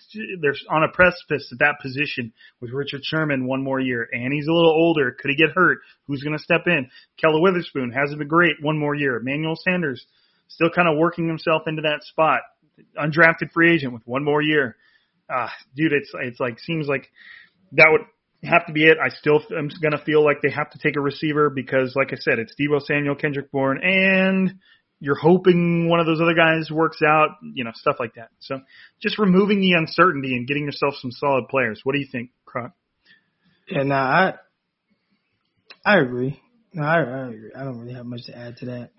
they're 0.42 0.56
on 0.72 0.84
a 0.84 0.88
precipice 0.92 1.48
at 1.52 1.60
that 1.60 1.76
position 1.80 2.34
with 2.60 2.72
Richard 2.72 3.02
Sherman 3.04 3.46
one 3.46 3.64
more 3.64 3.80
year, 3.80 4.08
and 4.12 4.34
he's 4.34 4.48
a 4.48 4.52
little 4.52 4.72
older. 4.72 5.12
Could 5.12 5.30
he 5.30 5.36
get 5.36 5.54
hurt? 5.54 5.78
Who's 6.08 6.24
going 6.24 6.36
to 6.36 6.44
step 6.44 6.62
in? 6.66 6.90
Ahkello 7.22 7.40
Witherspoon 7.40 7.92
hasn't 7.92 8.18
been 8.18 8.28
great 8.28 8.56
one 8.62 8.80
more 8.80 8.96
year. 8.96 9.18
Emmanuel 9.18 9.56
Sanders 9.56 10.04
still 10.48 10.72
kind 10.72 10.88
of 10.88 10.98
working 10.98 11.28
himself 11.28 11.64
into 11.68 11.84
that 11.84 12.04
spot. 12.04 12.42
Undrafted 12.98 13.52
free 13.54 13.76
agent 13.76 13.94
with 13.94 14.08
one 14.08 14.24
more 14.24 14.42
year. 14.42 14.76
Ah, 15.30 15.52
dude, 15.76 15.94
it's 15.94 16.12
it's 16.16 16.40
like 16.40 16.60
seems 16.60 16.88
like 16.88 17.12
that 17.74 17.90
would 17.92 18.02
have 18.44 18.66
to 18.68 18.74
be 18.74 18.86
it. 18.86 18.98
I 19.04 19.10
still 19.10 19.42
am 19.58 19.70
going 19.82 19.92
to 19.92 20.04
feel 20.06 20.24
like 20.24 20.42
they 20.42 20.52
have 20.52 20.70
to 20.72 20.80
take 20.80 20.96
a 20.96 21.02
receiver 21.02 21.50
because, 21.50 21.94
like 21.96 22.10
I 22.12 22.18
said, 22.18 22.40
it's 22.40 22.54
Deebo 22.60 22.82
Samuel, 22.82 23.16
Kendrick 23.16 23.52
Bourne, 23.52 23.80
and 23.82 24.56
you're 25.00 25.18
hoping 25.18 25.88
one 25.90 26.00
of 26.00 26.06
those 26.06 26.22
other 26.22 26.34
guys 26.34 26.72
works 26.72 27.00
out, 27.08 27.30
you 27.42 27.64
know, 27.64 27.72
stuff 27.74 27.98
like 28.00 28.16
that. 28.16 28.30
So 28.40 28.60
just 29.02 29.20
removing 29.20 29.60
the 29.60 29.74
uncertainty 29.74 30.36
and 30.36 30.48
getting 30.48 30.66
yourself 30.66 30.96
some 31.00 31.12
solid 31.12 31.48
players. 31.50 31.82
What 31.84 31.94
do 31.94 32.00
you 32.00 32.08
think, 32.12 32.32
Croc? 32.46 32.72
Yeah, 33.70 33.84
no, 33.84 33.96
I 33.96 34.34
I 35.86 36.00
agree. 36.00 36.40
No, 36.74 36.84
I, 36.84 37.00
I 37.00 37.28
agree. 37.28 37.52
I 37.56 37.64
don't 37.64 37.80
really 37.80 37.94
have 37.94 38.06
much 38.06 38.26
to 38.26 38.38
add 38.38 38.58
to 38.58 38.66
that. 38.68 38.92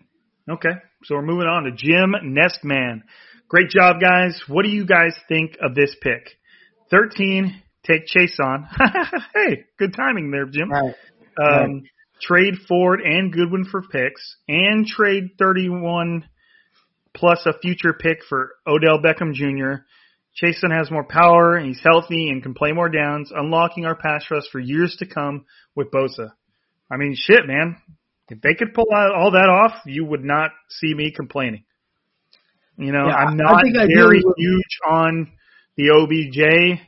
Okay, 0.51 0.71
so 1.05 1.15
we're 1.15 1.23
moving 1.23 1.47
on 1.47 1.65
to 1.65 1.73
Jim 1.73 2.15
Nestman. 2.25 3.03
Great 3.49 3.71
job, 3.71 3.97
guys. 4.01 4.41
What 4.49 4.65
do 4.65 4.71
you 4.71 4.87
guys 4.87 5.15
think 5.29 5.57
of 5.61 5.75
this 5.75 5.95
pick? 6.01 6.39
13 6.91 7.63
take 7.85 8.07
Chaisson. 8.07 8.67
hey, 9.35 9.65
good 9.79 9.95
timing 9.95 10.31
there, 10.31 10.47
Jim. 10.47 10.71
Right. 10.71 10.95
Um, 11.41 11.73
right. 11.75 11.83
Trade 12.21 12.55
Ford 12.67 13.01
and 13.01 13.33
Goodwin 13.33 13.65
for 13.65 13.83
picks, 13.83 14.37
and 14.49 14.87
trade 14.87 15.31
31 15.39 16.25
plus 17.15 17.47
a 17.47 17.59
future 17.59 17.93
pick 17.93 18.19
for 18.29 18.53
Odell 18.67 18.99
Beckham 18.99 19.35
Jr. 19.35 19.83
Chaisson 20.41 20.77
has 20.77 20.91
more 20.91 21.05
power, 21.05 21.57
and 21.57 21.67
he's 21.67 21.81
healthy 21.83 22.31
and 22.31 22.43
can 22.43 22.55
play 22.55 22.73
more 22.73 22.89
downs, 22.89 23.33
unlocking 23.35 23.85
our 23.85 23.97
pass 23.97 24.25
rush 24.31 24.45
for 24.51 24.61
years 24.61 24.97
to 24.99 25.07
come 25.07 25.47
with 25.75 25.91
Bosa. 25.91 26.33
I 26.91 26.97
mean, 26.97 27.15
shit, 27.17 27.47
man. 27.47 27.77
If 28.29 28.41
they 28.41 28.55
could 28.55 28.75
pull 28.75 28.87
out 28.95 29.15
all 29.15 29.33
that 29.33 29.49
off, 29.49 29.83
you 29.87 30.05
would 30.05 30.25
not 30.25 30.51
see 30.69 30.95
me 30.95 31.13
complaining. 31.15 31.65
You 32.77 32.93
know, 32.93 33.07
Yeah, 33.07 33.15
I'm 33.15 33.37
not 33.37 33.65
very 33.73 34.23
huge 34.37 34.79
on 34.89 35.33
the 35.77 35.91
OBJ 35.91 36.81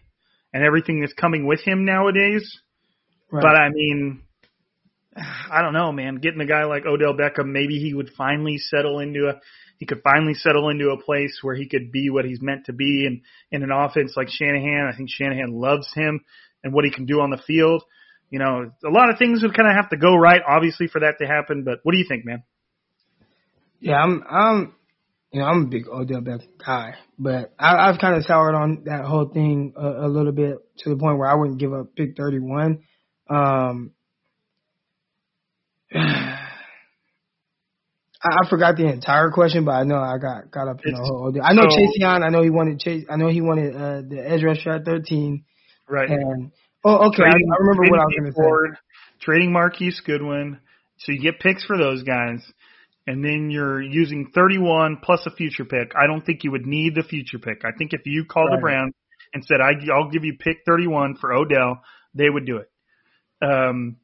and 0.52 0.64
everything 0.64 1.01
that's 1.01 1.12
coming 1.12 1.47
with 1.47 1.60
him 1.60 1.85
nowadays. 1.85 2.60
Right. 3.31 3.43
But 3.43 3.56
I 3.56 3.68
mean, 3.70 4.22
I 5.16 5.62
don't 5.62 5.72
know, 5.72 5.93
man. 5.93 6.16
Getting 6.16 6.40
a 6.40 6.47
guy 6.47 6.64
like 6.64 6.86
Odell 6.86 7.14
Beckham, 7.14 7.52
maybe 7.52 7.78
he 7.78 7.94
would 7.94 8.10
finally 8.16 8.59
settle 8.59 9.01
into 9.01 9.28
a 9.28 9.40
he 9.78 9.86
could 9.86 10.02
finally 10.02 10.35
settle 10.35 10.68
into 10.68 10.90
a 10.90 11.02
place 11.02 11.39
where 11.40 11.55
he 11.55 11.66
could 11.66 11.90
be 11.90 12.10
what 12.10 12.27
he's 12.27 12.43
meant 12.43 12.66
to 12.66 12.72
be 12.72 13.06
and 13.06 13.22
in 13.51 13.62
an 13.62 13.70
offense 13.72 14.12
like 14.14 14.28
Shanahan. 14.28 14.90
I 14.93 14.97
think 14.97 15.09
Shanahan 15.10 15.52
loves 15.52 15.90
him 15.94 16.20
and 16.62 16.74
what 16.74 16.85
he 16.85 16.90
can 16.90 17.06
do 17.06 17.20
on 17.20 17.31
the 17.31 17.40
field. 17.47 17.82
you 18.28 18.39
know, 18.39 18.70
a 18.85 18.90
lot 18.90 19.10
of 19.10 19.18
things 19.18 19.43
would 19.43 19.56
kind 19.56 19.68
of 19.68 19.74
have 19.74 19.90
to 19.90 19.97
go 19.97 20.14
right, 20.14 20.40
obviously, 20.47 20.86
for 20.86 21.01
that 21.01 21.16
to 21.20 21.27
happen. 21.27 21.64
But 21.64 21.81
what 21.82 21.93
do 21.93 21.98
you 21.98 22.05
think, 22.09 22.24
man? 22.24 22.44
Yeah, 23.81 23.97
I'm 23.97 24.22
I'm 24.31 24.74
you 25.32 25.40
know 25.40 25.47
I'm 25.47 25.62
a 25.65 25.66
big 25.66 25.86
Odell 25.89 26.20
Beckham 26.20 26.48
guy, 26.65 26.94
but 27.19 27.52
I, 27.59 27.89
I've 27.89 28.01
kind 28.01 28.16
of 28.16 28.24
soured 28.24 28.55
on 28.55 28.82
that 28.86 29.05
whole 29.05 29.28
thing 29.28 29.74
a, 29.77 30.07
a 30.07 30.09
little 30.09 30.32
bit 30.32 30.57
to 30.78 30.90
the 30.90 30.97
point 30.97 31.19
where 31.19 31.28
I 31.28 31.35
wouldn't 31.35 31.59
give 31.59 31.73
up 31.73 31.94
pick 31.94 32.16
31. 32.16 32.82
Um, 33.28 33.93
I, 38.23 38.43
I 38.44 38.48
forgot 38.51 38.77
the 38.77 38.86
entire 38.86 39.31
question, 39.31 39.65
but 39.65 39.73
I 39.73 39.85
know 39.85 39.97
I 39.97 40.19
got 40.19 40.51
got 40.51 40.69
up 40.69 40.81
in 40.85 40.93
the 40.93 40.98
whole. 40.98 41.28
Odell. 41.28 41.43
I 41.44 41.55
know 41.55 41.69
so- 41.69 41.77
Chase 41.77 41.94
Young. 41.94 42.23
I 42.23 42.28
know 42.28 42.43
he 42.43 42.51
wanted 42.51 42.81
Chase. 42.81 43.05
I 43.09 43.16
know 43.16 43.28
he 43.28 43.40
wanted 43.40 43.74
uh, 43.74 44.02
the 44.07 44.23
edge 44.27 44.43
rusher 44.43 44.70
at 44.70 44.85
13. 44.85 45.44
Right. 45.89 46.09
And 46.11 46.52
oh, 46.85 47.09
okay, 47.09 47.23
I, 47.23 47.27
I 47.27 47.57
remember 47.61 47.90
what 47.90 48.01
I 48.01 48.05
was 48.05 48.15
going 48.16 48.32
to 48.32 48.36
say. 48.36 48.81
Trading 49.20 49.52
Marquise 49.52 50.01
Goodwin, 50.05 50.61
so 50.98 51.12
you 51.12 51.20
get 51.20 51.40
picks 51.40 51.65
for 51.65 51.77
those 51.77 52.02
guys, 52.02 52.40
and 53.11 53.24
then 53.24 53.51
you're 53.51 53.82
using 53.82 54.31
31 54.32 54.99
plus 55.03 55.27
a 55.27 55.32
future 55.32 55.65
pick. 55.65 55.95
I 56.01 56.07
don't 56.07 56.24
think 56.24 56.45
you 56.45 56.53
would 56.53 56.65
need 56.65 56.95
the 56.95 57.03
future 57.03 57.41
pick. 57.41 57.65
I 57.65 57.77
think 57.77 57.93
if 57.93 58.03
you 58.05 58.24
called 58.24 58.51
the 58.53 58.59
Browns 58.61 58.95
and 59.35 59.45
said, 59.45 59.61
I, 59.61 59.73
"I'll 59.93 60.11
give 60.11 60.24
you 60.24 60.37
pick 60.39 60.59
31 60.65 61.16
for 61.16 61.32
Odell," 61.32 61.82
they 62.15 62.31
would 62.31 62.47
do 62.47 62.59
it. 62.59 62.70
Um, 63.43 63.97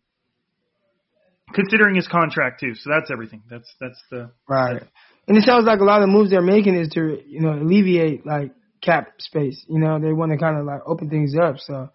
considering 1.54 1.94
his 1.94 2.08
contract 2.08 2.58
too, 2.58 2.74
so 2.74 2.90
that's 2.90 3.08
everything. 3.12 3.44
That's 3.48 3.72
that's 3.80 4.02
the 4.10 4.32
Right. 4.48 4.82
And 5.28 5.38
it 5.38 5.44
sounds 5.44 5.66
like 5.66 5.78
a 5.78 5.84
lot 5.84 6.02
of 6.02 6.08
the 6.08 6.12
moves 6.12 6.30
they're 6.30 6.42
making 6.42 6.74
is 6.74 6.88
to, 6.94 7.20
you 7.24 7.40
know, 7.40 7.52
alleviate 7.52 8.26
like 8.26 8.52
cap 8.82 9.12
space. 9.18 9.64
You 9.68 9.78
know, 9.78 10.00
they 10.00 10.12
want 10.12 10.32
to 10.32 10.38
kind 10.38 10.58
of 10.58 10.64
like 10.64 10.80
open 10.84 11.10
things 11.10 11.36
up. 11.40 11.58
So, 11.58 11.90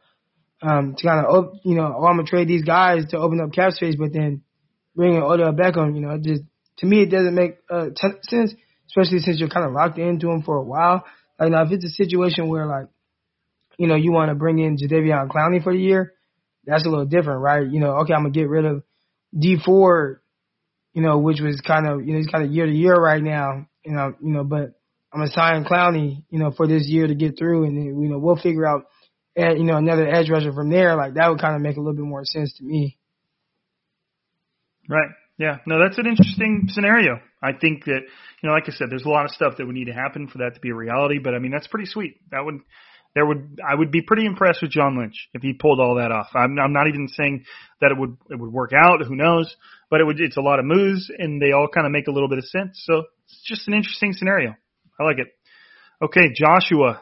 um, 0.62 0.96
to 0.98 1.04
kind 1.06 1.26
of, 1.26 1.34
op- 1.34 1.54
you 1.66 1.76
know, 1.76 1.94
oh, 1.94 2.06
I'm 2.06 2.16
gonna 2.16 2.24
trade 2.24 2.48
these 2.48 2.64
guys 2.64 3.06
to 3.10 3.18
open 3.18 3.42
up 3.42 3.52
cap 3.52 3.74
space, 3.74 3.96
but 3.98 4.14
then 4.14 4.44
bringing 4.96 5.22
Odell 5.22 5.52
Beckham, 5.52 5.94
you 5.96 6.02
know, 6.02 6.18
just 6.18 6.44
to 6.82 6.86
me 6.86 7.02
it 7.02 7.10
doesn't 7.10 7.34
make 7.34 7.58
uh, 7.70 7.88
t- 7.96 8.20
sense, 8.24 8.54
especially 8.88 9.20
since 9.20 9.40
you're 9.40 9.50
kind 9.50 9.66
of 9.66 9.72
locked 9.72 9.98
into 9.98 10.30
him 10.30 10.44
for 10.44 10.58
a 10.58 10.64
while. 10.64 11.04
Like 11.40 11.52
now, 11.52 11.64
if 11.64 11.72
it's 11.72 11.86
a 11.86 11.90
situation 11.90 12.50
where 12.50 12.66
like, 12.66 12.88
you 13.78 13.88
know, 13.88 13.96
you 13.96 14.12
want 14.12 14.30
to 14.30 14.36
bring 14.36 14.60
in 14.60 14.78
Jadeveon 14.78 15.30
Clowney 15.30 15.64
for 15.64 15.74
the 15.74 15.80
year, 15.80 16.14
that's 16.66 16.86
a 16.86 16.90
little 16.90 17.06
different, 17.06 17.42
right? 17.42 17.66
You 17.68 17.80
know, 17.80 17.98
okay, 18.02 18.14
I'm 18.14 18.22
gonna 18.24 18.32
get 18.32 18.50
rid 18.50 18.66
of 18.66 18.84
Dee 19.38 19.58
Ford 19.64 20.22
you 20.94 21.02
know, 21.02 21.18
which 21.20 21.40
was 21.40 21.62
kind 21.62 21.88
of, 21.88 22.06
you 22.06 22.14
know, 22.14 22.18
he's 22.18 22.28
kind 22.28 22.44
of 22.44 22.52
year 22.52 22.66
to 22.66 22.72
year 22.72 22.94
right 22.94 23.22
now, 23.22 23.68
you 23.86 23.94
know, 23.94 24.14
you 24.22 24.32
know, 24.32 24.44
but 24.44 24.74
I'm 25.14 25.20
gonna 25.20 25.32
sign 25.32 25.66
Clowney, 25.66 26.24
you 26.30 26.40
know, 26.40 26.52
for 26.52 26.68
this 26.68 26.88
year 26.88 27.08
to 27.08 27.16
get 27.16 27.38
through, 27.38 27.66
and 27.66 28.02
you 28.02 28.10
know, 28.10 28.18
we'll 28.18 28.36
figure 28.36 28.66
out, 28.66 28.86
eh, 29.36 29.54
you 29.54 29.64
know, 29.64 29.78
another 29.78 30.08
edge 30.08 30.30
rusher 30.30 30.54
from 30.54 30.70
there. 30.70 30.96
Like 30.96 31.16
that 31.16 31.30
would 31.30 31.40
kind 31.40 31.56
of 31.56 31.62
make 31.62 31.78
a 31.78 31.80
little 31.80 31.96
bit 31.96 32.06
more 32.06 32.26
sense 32.26 32.58
to 32.58 32.64
me. 32.64 32.98
Right. 34.90 35.10
Yeah. 35.42 35.58
No, 35.66 35.80
that's 35.80 35.98
an 35.98 36.06
interesting 36.06 36.68
scenario. 36.68 37.20
I 37.42 37.54
think 37.60 37.86
that, 37.86 38.02
you 38.02 38.48
know, 38.48 38.54
like 38.54 38.66
I 38.68 38.72
said, 38.74 38.92
there's 38.92 39.06
a 39.06 39.10
lot 39.10 39.26
of 39.26 39.32
stuff 39.32 39.54
that 39.58 39.66
would 39.66 39.74
need 39.74 39.88
to 39.88 39.92
happen 39.92 40.28
for 40.28 40.38
that 40.38 40.54
to 40.54 40.60
be 40.60 40.70
a 40.70 40.76
reality, 40.76 41.18
but 41.18 41.34
I 41.34 41.40
mean, 41.40 41.50
that's 41.50 41.66
pretty 41.66 41.88
sweet. 41.88 42.18
That 42.30 42.46
would, 42.46 42.60
there 43.16 43.26
would, 43.26 43.60
I 43.68 43.74
would 43.74 43.90
be 43.90 44.04
pretty 44.04 44.28
impressed 44.28 44.62
with 44.62 44.70
John 44.70 45.00
Lynch 45.00 45.30
if 45.34 45.42
he 45.42 45.54
pulled 45.54 45.80
all 45.80 45.96
that 45.96 46.12
off. 46.12 46.28
I'm, 46.36 46.60
I'm 46.60 46.74
not 46.74 46.88
even 46.90 47.08
saying 47.08 47.46
that 47.82 47.90
it 47.90 47.98
would, 47.98 48.18
it 48.30 48.40
would 48.40 48.54
work 48.54 48.70
out. 48.72 49.04
Who 49.04 49.16
knows? 49.16 49.52
But 49.90 50.02
it 50.02 50.04
would, 50.04 50.20
it's 50.20 50.38
a 50.38 50.42
lot 50.42 50.60
of 50.60 50.66
moves 50.66 51.10
and 51.18 51.42
they 51.42 51.54
all 51.54 51.68
kind 51.68 51.88
of 51.88 51.92
make 51.92 52.06
a 52.06 52.12
little 52.12 52.30
bit 52.30 52.38
of 52.38 52.46
sense. 52.46 52.80
So 52.86 53.06
it's 53.26 53.42
just 53.44 53.68
an 53.68 53.74
interesting 53.74 54.14
scenario. 54.14 54.54
I 55.00 55.04
like 55.04 55.18
it. 55.18 55.30
Okay. 56.04 56.32
Joshua 56.36 57.02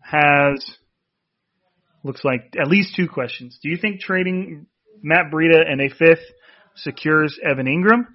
has, 0.00 0.76
looks 2.02 2.24
like 2.24 2.56
at 2.60 2.66
least 2.66 2.96
two 2.96 3.06
questions. 3.06 3.60
Do 3.62 3.68
you 3.68 3.76
think 3.76 4.00
trading 4.00 4.66
Matt 5.02 5.30
Breida 5.32 5.62
and 5.70 5.80
a 5.80 5.88
fifth 5.88 6.26
secures 6.76 7.38
Evan 7.42 7.66
Engram? 7.66 8.06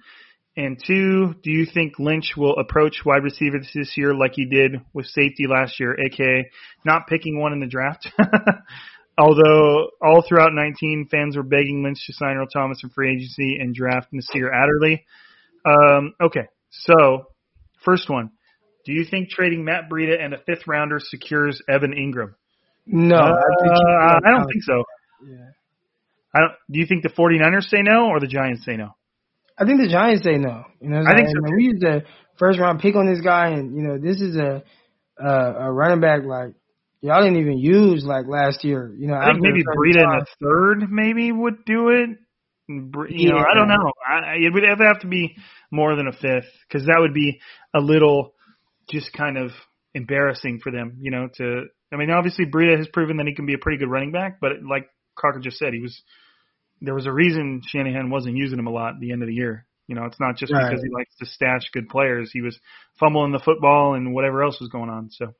And 0.56 0.78
two, 0.86 1.34
do 1.42 1.50
you 1.50 1.64
think 1.64 1.98
Lynch 1.98 2.34
will 2.36 2.56
approach 2.58 3.04
wide 3.06 3.22
receivers 3.24 3.70
this 3.74 3.94
year 3.96 4.14
like 4.14 4.32
he 4.34 4.44
did 4.44 4.72
with 4.92 5.06
safety 5.06 5.46
last 5.48 5.80
year, 5.80 5.96
aka 5.98 6.50
not 6.84 7.06
picking 7.06 7.40
one 7.40 7.52
in 7.54 7.60
the 7.60 7.66
draft? 7.66 8.08
Although 9.18 9.90
all 10.00 10.22
throughout 10.26 10.52
19, 10.52 11.08
fans 11.10 11.36
were 11.36 11.42
begging 11.42 11.82
Lynch 11.82 12.04
to 12.06 12.12
sign 12.12 12.36
Earl 12.36 12.46
Thomas 12.46 12.80
in 12.82 12.90
free 12.90 13.12
agency 13.14 13.56
and 13.60 13.74
draft 13.74 14.08
Nasir 14.12 14.50
Adderley. 14.50 15.04
Um, 15.64 16.14
okay, 16.20 16.48
so 16.70 17.26
first 17.84 18.08
one. 18.10 18.30
Do 18.84 18.92
you 18.92 19.04
think 19.04 19.28
trading 19.28 19.64
Matt 19.64 19.84
Breida 19.90 20.22
and 20.22 20.34
a 20.34 20.38
fifth 20.38 20.66
rounder 20.66 20.98
secures 20.98 21.62
Evan 21.68 21.92
Engram? 21.92 22.34
No, 22.86 23.16
Uh, 23.16 23.20
I, 23.20 24.18
I 24.26 24.30
don't 24.30 24.48
think 24.48 24.64
so. 24.64 24.82
Yeah. 25.24 25.36
I 26.34 26.40
don't, 26.40 26.52
do 26.70 26.78
you 26.80 26.86
think 26.86 27.02
the 27.02 27.10
49ers 27.10 27.64
say 27.64 27.82
no 27.82 28.06
or 28.06 28.20
the 28.20 28.26
Giants 28.26 28.64
say 28.64 28.76
no? 28.76 28.94
I 29.58 29.64
think 29.64 29.80
the 29.80 29.88
Giants 29.88 30.24
say 30.24 30.38
no. 30.38 30.64
You 30.80 30.88
know, 30.88 31.02
I 31.06 31.14
think 31.14 31.28
so, 31.28 31.54
we 31.56 31.64
used 31.64 31.84
a 31.84 32.02
first 32.38 32.58
round 32.58 32.80
pick 32.80 32.96
on 32.96 33.06
this 33.06 33.20
guy, 33.20 33.48
and 33.48 33.76
you 33.76 33.82
know, 33.82 33.98
this 33.98 34.20
is 34.20 34.36
a 34.36 34.62
a, 35.18 35.66
a 35.66 35.72
running 35.72 36.00
back 36.00 36.24
like 36.24 36.54
y'all 37.02 37.22
didn't 37.22 37.40
even 37.40 37.58
use 37.58 38.04
like 38.04 38.26
last 38.26 38.64
year. 38.64 38.94
You 38.96 39.08
know, 39.08 39.14
I 39.14 39.26
think 39.26 39.40
maybe 39.40 39.62
Breida 39.62 40.02
in 40.02 40.20
the 40.20 40.26
third 40.40 40.90
maybe 40.90 41.30
would 41.30 41.64
do 41.66 41.90
it. 41.90 42.10
You 42.68 43.30
know, 43.30 43.38
I 43.38 43.54
don't 43.54 43.68
know. 43.68 43.92
I, 44.08 44.36
it 44.40 44.52
would 44.54 44.62
have 44.64 45.00
to 45.00 45.08
be 45.08 45.36
more 45.70 45.94
than 45.96 46.06
a 46.06 46.12
fifth 46.12 46.50
because 46.66 46.86
that 46.86 46.96
would 46.98 47.12
be 47.12 47.40
a 47.74 47.80
little 47.80 48.32
just 48.90 49.12
kind 49.12 49.36
of 49.36 49.50
embarrassing 49.94 50.60
for 50.62 50.72
them. 50.72 50.96
You 51.00 51.10
know, 51.10 51.28
to 51.36 51.64
I 51.92 51.96
mean, 51.96 52.10
obviously 52.10 52.46
Breida 52.46 52.78
has 52.78 52.88
proven 52.92 53.18
that 53.18 53.26
he 53.26 53.34
can 53.34 53.46
be 53.46 53.54
a 53.54 53.58
pretty 53.58 53.78
good 53.78 53.90
running 53.90 54.12
back, 54.12 54.38
but 54.40 54.52
like 54.68 54.88
Crocker 55.14 55.40
just 55.40 55.58
said, 55.58 55.74
he 55.74 55.80
was 55.80 56.00
there 56.82 56.94
was 56.94 57.06
a 57.06 57.12
reason 57.12 57.62
Shanahan 57.66 58.10
wasn't 58.10 58.36
using 58.36 58.58
him 58.58 58.66
a 58.66 58.70
lot 58.70 58.94
at 58.94 59.00
the 59.00 59.12
end 59.12 59.22
of 59.22 59.28
the 59.28 59.34
year. 59.34 59.66
You 59.88 59.94
know, 59.96 60.04
it's 60.04 60.20
not 60.20 60.36
just 60.36 60.52
Right. 60.52 60.68
because 60.68 60.82
he 60.82 60.90
likes 60.90 61.14
to 61.16 61.26
stash 61.26 61.70
good 61.72 61.88
players. 61.88 62.30
He 62.32 62.40
was 62.40 62.58
fumbling 62.98 63.32
the 63.32 63.38
football 63.38 63.94
and 63.94 64.14
whatever 64.14 64.42
else 64.42 64.60
was 64.60 64.68
going 64.68 64.90
on. 64.90 65.10
So, 65.10 65.32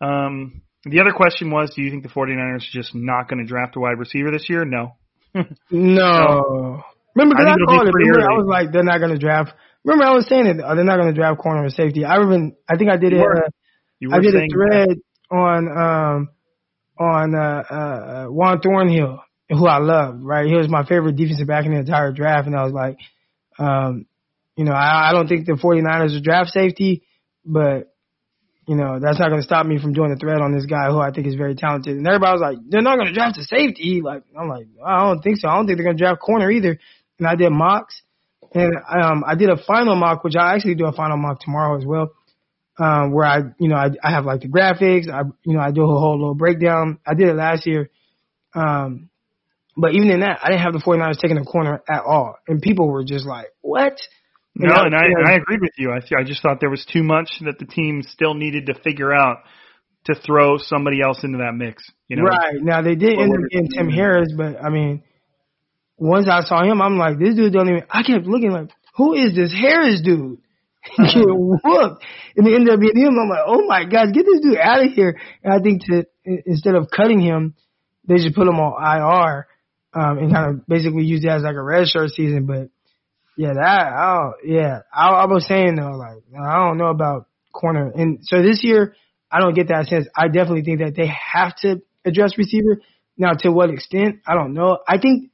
um, 0.00 0.62
the 0.84 1.00
other 1.00 1.12
question 1.12 1.50
was, 1.50 1.72
do 1.74 1.82
you 1.82 1.90
think 1.90 2.02
the 2.02 2.08
49ers 2.10 2.56
are 2.68 2.72
just 2.72 2.94
not 2.94 3.28
going 3.28 3.38
to 3.38 3.46
draft 3.48 3.76
a 3.76 3.80
wide 3.80 3.98
receiver 3.98 4.30
this 4.30 4.48
year? 4.48 4.64
No. 4.64 4.96
No. 5.70 6.82
Remember, 7.16 7.36
I 7.36 7.44
because 7.44 7.46
I, 7.46 7.54
think 7.54 7.68
called 7.68 7.88
it. 7.88 7.94
Remember, 7.94 8.30
I 8.30 8.34
was 8.36 8.46
like, 8.48 8.72
they're 8.72 8.82
not 8.82 8.98
going 8.98 9.12
to 9.12 9.18
draft. 9.18 9.52
Remember, 9.84 10.04
I 10.04 10.14
was 10.14 10.26
saying 10.28 10.46
it. 10.46 10.56
Oh, 10.64 10.74
they're 10.74 10.84
not 10.84 10.96
going 10.96 11.12
to 11.12 11.18
draft 11.18 11.38
corner 11.38 11.64
or 11.64 11.70
safety. 11.70 12.04
I 12.04 12.16
even, 12.20 12.56
I 12.68 12.76
think 12.76 12.90
I 12.90 12.96
did 12.96 13.12
You 13.12 13.20
it. 13.20 13.52
Uh, 14.12 14.16
I 14.16 14.18
did 14.20 14.34
a 14.34 14.46
thread 14.52 14.98
on 15.30 15.68
um 15.68 16.28
on 16.98 17.34
uh, 17.34 17.62
uh 17.74 18.24
Juan 18.26 18.60
Thornhill, 18.60 19.20
who 19.48 19.66
I 19.66 19.78
loved. 19.78 20.22
Right, 20.22 20.46
he 20.46 20.54
was 20.54 20.68
my 20.68 20.84
favorite 20.84 21.16
defensive 21.16 21.46
back 21.46 21.66
in 21.66 21.72
the 21.72 21.80
entire 21.80 22.12
draft, 22.12 22.46
and 22.46 22.56
I 22.56 22.64
was 22.64 22.72
like, 22.72 22.98
um, 23.58 24.06
you 24.56 24.64
know, 24.64 24.72
I, 24.72 25.10
I 25.10 25.12
don't 25.12 25.28
think 25.28 25.46
the 25.46 25.52
49ers 25.52 26.16
are 26.16 26.22
draft 26.22 26.50
safety, 26.50 27.02
but 27.44 27.92
you 28.66 28.76
know, 28.76 28.98
that's 28.98 29.18
not 29.18 29.28
going 29.28 29.40
to 29.40 29.46
stop 29.46 29.66
me 29.66 29.78
from 29.78 29.92
doing 29.92 30.10
a 30.10 30.16
thread 30.16 30.40
on 30.40 30.54
this 30.54 30.64
guy 30.64 30.88
who 30.88 30.98
I 30.98 31.10
think 31.10 31.26
is 31.26 31.34
very 31.34 31.54
talented. 31.54 31.98
And 31.98 32.06
everybody 32.06 32.32
was 32.32 32.40
like, 32.40 32.58
they're 32.66 32.80
not 32.80 32.96
going 32.96 33.08
to 33.08 33.12
draft 33.12 33.36
a 33.36 33.42
safety. 33.42 34.00
Like, 34.02 34.22
I'm 34.38 34.48
like, 34.48 34.66
I 34.82 35.04
don't 35.04 35.20
think 35.20 35.36
so. 35.36 35.48
I 35.48 35.56
don't 35.56 35.66
think 35.66 35.76
they're 35.76 35.84
going 35.84 35.98
to 35.98 36.02
draft 36.02 36.20
corner 36.20 36.50
either. 36.50 36.78
And 37.18 37.28
I 37.28 37.34
did 37.34 37.50
mocks, 37.50 38.00
and 38.54 38.74
um, 38.88 39.22
I 39.26 39.34
did 39.34 39.50
a 39.50 39.56
final 39.56 39.96
mock, 39.96 40.24
which 40.24 40.34
I 40.34 40.54
actually 40.54 40.76
do 40.76 40.86
a 40.86 40.92
final 40.92 41.16
mock 41.16 41.40
tomorrow 41.40 41.78
as 41.78 41.84
well 41.84 42.12
um, 42.78 43.12
where 43.12 43.26
I, 43.26 43.38
you 43.58 43.68
know, 43.68 43.76
I, 43.76 43.90
I 44.02 44.10
have 44.10 44.24
like 44.24 44.40
the 44.40 44.48
graphics. 44.48 45.08
I, 45.08 45.22
you 45.44 45.54
know, 45.54 45.60
I 45.60 45.70
do 45.70 45.82
a 45.82 45.86
whole 45.86 46.18
little 46.18 46.34
breakdown. 46.34 46.98
I 47.06 47.14
did 47.14 47.28
it 47.28 47.34
last 47.34 47.66
year. 47.66 47.90
Um, 48.54 49.10
but 49.76 49.94
even 49.94 50.10
in 50.10 50.20
that, 50.20 50.40
I 50.42 50.48
didn't 50.50 50.62
have 50.62 50.72
the 50.72 50.78
49ers 50.78 51.18
taking 51.18 51.38
a 51.38 51.44
corner 51.44 51.82
at 51.90 52.02
all. 52.04 52.36
And 52.46 52.62
people 52.62 52.88
were 52.88 53.04
just 53.04 53.26
like, 53.26 53.46
what? 53.60 53.98
No, 54.54 54.68
You 54.68 54.82
and 54.86 54.94
I, 54.94 55.02
you 55.02 55.14
know, 55.14 55.20
and 55.20 55.28
I 55.28 55.34
agreed 55.34 55.60
with 55.60 55.72
you. 55.76 55.90
I, 55.90 56.20
I 56.20 56.24
just 56.24 56.42
thought 56.42 56.60
there 56.60 56.70
was 56.70 56.86
too 56.92 57.02
much 57.02 57.30
that 57.44 57.58
the 57.58 57.64
team 57.64 58.02
still 58.02 58.34
needed 58.34 58.66
to 58.66 58.74
figure 58.74 59.12
out 59.12 59.38
to 60.04 60.14
throw 60.14 60.58
somebody 60.58 61.00
else 61.02 61.24
into 61.24 61.38
that 61.38 61.54
mix. 61.54 61.82
You 62.08 62.16
know, 62.16 62.24
Right. 62.24 62.56
Now 62.60 62.82
they 62.82 62.94
did 62.94 63.18
end 63.18 63.32
up 63.32 63.50
getting 63.50 63.68
Tim 63.68 63.88
Harris, 63.88 64.32
but 64.36 64.62
I 64.62 64.70
mean, 64.70 65.02
once 65.96 66.28
I 66.28 66.42
saw 66.42 66.62
him, 66.62 66.82
I'm 66.82 66.98
like, 66.98 67.18
this 67.18 67.34
dude 67.34 67.52
don't 67.52 67.68
even, 67.68 67.82
I 67.90 68.02
kept 68.02 68.26
looking 68.26 68.52
like, 68.52 68.70
who 68.96 69.14
is 69.14 69.34
this 69.34 69.52
Harris 69.52 70.02
dude? 70.04 70.38
Get 70.98 71.06
uh-huh. 71.06 71.58
whooped. 71.64 72.04
And 72.36 72.46
it 72.46 72.54
ended 72.54 72.74
up 72.74 72.80
being 72.80 72.96
him. 72.96 73.18
I'm 73.18 73.28
like, 73.28 73.44
oh 73.46 73.66
my 73.66 73.84
God, 73.84 74.12
get 74.12 74.26
this 74.26 74.40
dude 74.40 74.58
out 74.58 74.84
of 74.84 74.92
here. 74.92 75.18
And 75.42 75.52
I 75.54 75.58
think 75.62 75.82
to, 75.86 76.04
instead 76.44 76.74
of 76.74 76.90
cutting 76.94 77.20
him, 77.20 77.54
they 78.06 78.18
should 78.18 78.34
put 78.34 78.46
him 78.46 78.60
on 78.60 78.76
IR, 78.82 79.46
um, 79.94 80.18
and 80.18 80.32
kind 80.32 80.50
of 80.50 80.66
basically 80.66 81.04
use 81.04 81.22
that 81.22 81.36
as 81.36 81.42
like 81.42 81.56
a 81.56 81.62
red 81.62 81.86
shirt 81.86 82.10
season. 82.10 82.46
But 82.46 82.68
yeah, 83.36 83.54
that, 83.54 83.92
I 83.92 84.14
don't, 84.14 84.34
yeah, 84.44 84.80
I, 84.92 85.08
I 85.08 85.26
was 85.26 85.46
saying 85.46 85.76
though, 85.76 85.96
like, 85.96 86.22
I 86.38 86.66
don't 86.66 86.78
know 86.78 86.88
about 86.88 87.28
corner. 87.52 87.90
And 87.94 88.18
so 88.22 88.42
this 88.42 88.62
year, 88.62 88.94
I 89.30 89.40
don't 89.40 89.54
get 89.54 89.68
that 89.68 89.86
sense. 89.86 90.06
I 90.16 90.28
definitely 90.28 90.62
think 90.62 90.80
that 90.80 90.94
they 90.96 91.08
have 91.08 91.56
to 91.62 91.82
address 92.04 92.36
receiver. 92.38 92.80
Now, 93.16 93.32
to 93.40 93.50
what 93.50 93.70
extent, 93.70 94.20
I 94.26 94.34
don't 94.34 94.54
know. 94.54 94.78
I 94.86 94.98
think 94.98 95.30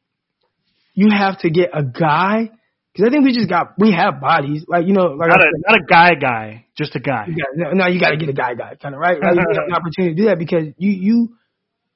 you 0.95 1.11
have 1.11 1.39
to 1.41 1.51
get 1.51 1.71
a 1.73 1.83
guy 1.83 2.51
because 2.93 3.09
I 3.09 3.11
think 3.11 3.25
we 3.25 3.33
just 3.33 3.49
got 3.49 3.75
we 3.79 3.93
have 3.93 4.21
bodies 4.21 4.65
like 4.69 4.87
you 4.87 4.93
know 4.93 5.07
like 5.07 5.29
not 5.29 5.39
a 5.39 5.43
said, 5.43 5.63
not 5.67 5.81
a 5.81 5.85
guy 5.89 6.15
guy, 6.21 6.67
just 6.77 6.95
a 6.97 7.01
guy. 7.01 7.27
you 7.29 7.37
no, 7.55 7.73
no, 7.73 7.87
you 7.87 8.01
got 8.01 8.11
to 8.11 8.17
get 8.17 8.29
a 8.29 8.35
guy 8.35 8.55
guy 8.55 8.75
kind 8.75 8.95
of 8.95 9.01
right. 9.01 9.19
Like, 9.21 9.35
you 9.35 9.41
have 9.55 9.65
an 9.69 9.75
opportunity 9.75 10.15
to 10.15 10.23
do 10.23 10.29
that 10.29 10.39
because 10.39 10.67
you 10.77 10.91
you 10.91 11.37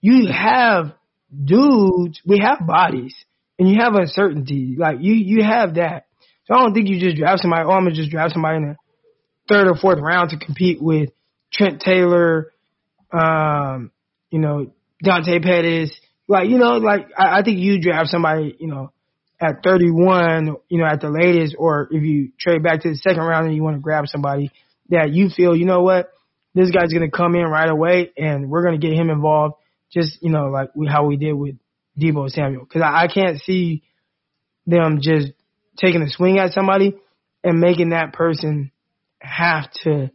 you 0.00 0.32
have 0.32 0.92
dudes, 1.32 2.20
we 2.26 2.38
have 2.38 2.66
bodies 2.66 3.14
and 3.58 3.68
you 3.68 3.78
have 3.80 3.94
uncertainty. 3.94 4.76
Like 4.78 4.98
you, 5.00 5.14
you 5.14 5.42
have 5.42 5.74
that. 5.74 6.06
So 6.46 6.54
I 6.54 6.58
don't 6.58 6.74
think 6.74 6.88
you 6.88 7.00
just 7.00 7.16
draft 7.16 7.40
somebody. 7.40 7.64
Oh, 7.64 7.70
I'm 7.72 7.84
gonna 7.84 7.94
just 7.94 8.10
draft 8.10 8.34
somebody 8.34 8.56
in 8.58 8.68
the 8.68 8.76
third 9.48 9.68
or 9.68 9.76
fourth 9.76 9.98
round 10.00 10.30
to 10.30 10.38
compete 10.38 10.80
with 10.80 11.10
Trent 11.52 11.80
Taylor, 11.80 12.52
um, 13.12 13.90
you 14.30 14.38
know, 14.38 14.72
Dante 15.02 15.38
Pettis. 15.40 15.90
Like 16.28 16.48
you 16.48 16.58
know, 16.58 16.78
like 16.78 17.08
I, 17.16 17.38
I 17.38 17.42
think 17.42 17.60
you 17.60 17.80
draft 17.80 18.10
somebody, 18.10 18.56
you 18.58 18.66
know, 18.66 18.92
at 19.40 19.62
31, 19.62 20.56
you 20.68 20.78
know, 20.78 20.86
at 20.86 21.00
the 21.00 21.10
latest, 21.10 21.56
or 21.58 21.88
if 21.90 22.02
you 22.02 22.32
trade 22.38 22.62
back 22.62 22.82
to 22.82 22.90
the 22.90 22.96
second 22.96 23.22
round 23.22 23.46
and 23.46 23.54
you 23.54 23.62
want 23.62 23.76
to 23.76 23.80
grab 23.80 24.06
somebody 24.06 24.50
that 24.90 25.12
you 25.12 25.28
feel, 25.28 25.56
you 25.56 25.64
know 25.64 25.82
what, 25.82 26.10
this 26.54 26.70
guy's 26.70 26.92
gonna 26.92 27.10
come 27.10 27.34
in 27.34 27.44
right 27.44 27.68
away 27.68 28.12
and 28.16 28.50
we're 28.50 28.64
gonna 28.64 28.78
get 28.78 28.92
him 28.92 29.10
involved. 29.10 29.54
Just 29.94 30.22
you 30.22 30.30
know, 30.30 30.46
like 30.46 30.70
we, 30.74 30.86
how 30.86 31.06
we 31.06 31.16
did 31.16 31.32
with 31.32 31.54
Deebo 31.98 32.28
Samuel, 32.28 32.64
because 32.64 32.82
I, 32.82 33.04
I 33.04 33.06
can't 33.06 33.40
see 33.40 33.84
them 34.66 34.98
just 35.00 35.28
taking 35.78 36.02
a 36.02 36.10
swing 36.10 36.38
at 36.38 36.52
somebody 36.52 36.96
and 37.42 37.60
making 37.60 37.90
that 37.90 38.12
person 38.12 38.72
have 39.20 39.70
to, 39.84 40.10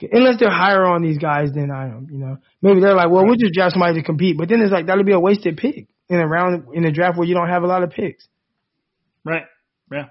unless 0.00 0.38
they're 0.38 0.50
higher 0.50 0.84
on 0.84 1.02
these 1.02 1.18
guys 1.18 1.50
than 1.52 1.70
I 1.70 1.86
am. 1.88 2.08
You 2.10 2.18
know, 2.18 2.38
maybe 2.62 2.80
they're 2.80 2.94
like, 2.94 3.10
well, 3.10 3.24
we'll 3.24 3.36
just 3.36 3.52
draft 3.52 3.72
somebody 3.72 3.94
to 4.00 4.06
compete, 4.06 4.38
but 4.38 4.48
then 4.48 4.60
it's 4.60 4.72
like 4.72 4.86
that'll 4.86 5.04
be 5.04 5.12
a 5.12 5.20
wasted 5.20 5.56
pick 5.56 5.88
in 6.08 6.20
a 6.20 6.26
round 6.26 6.68
in 6.74 6.84
a 6.84 6.92
draft 6.92 7.18
where 7.18 7.26
you 7.26 7.34
don't 7.34 7.48
have 7.48 7.64
a 7.64 7.66
lot 7.66 7.82
of 7.82 7.90
picks. 7.90 8.26
Right. 9.24 9.42
Yeah. 9.90 10.06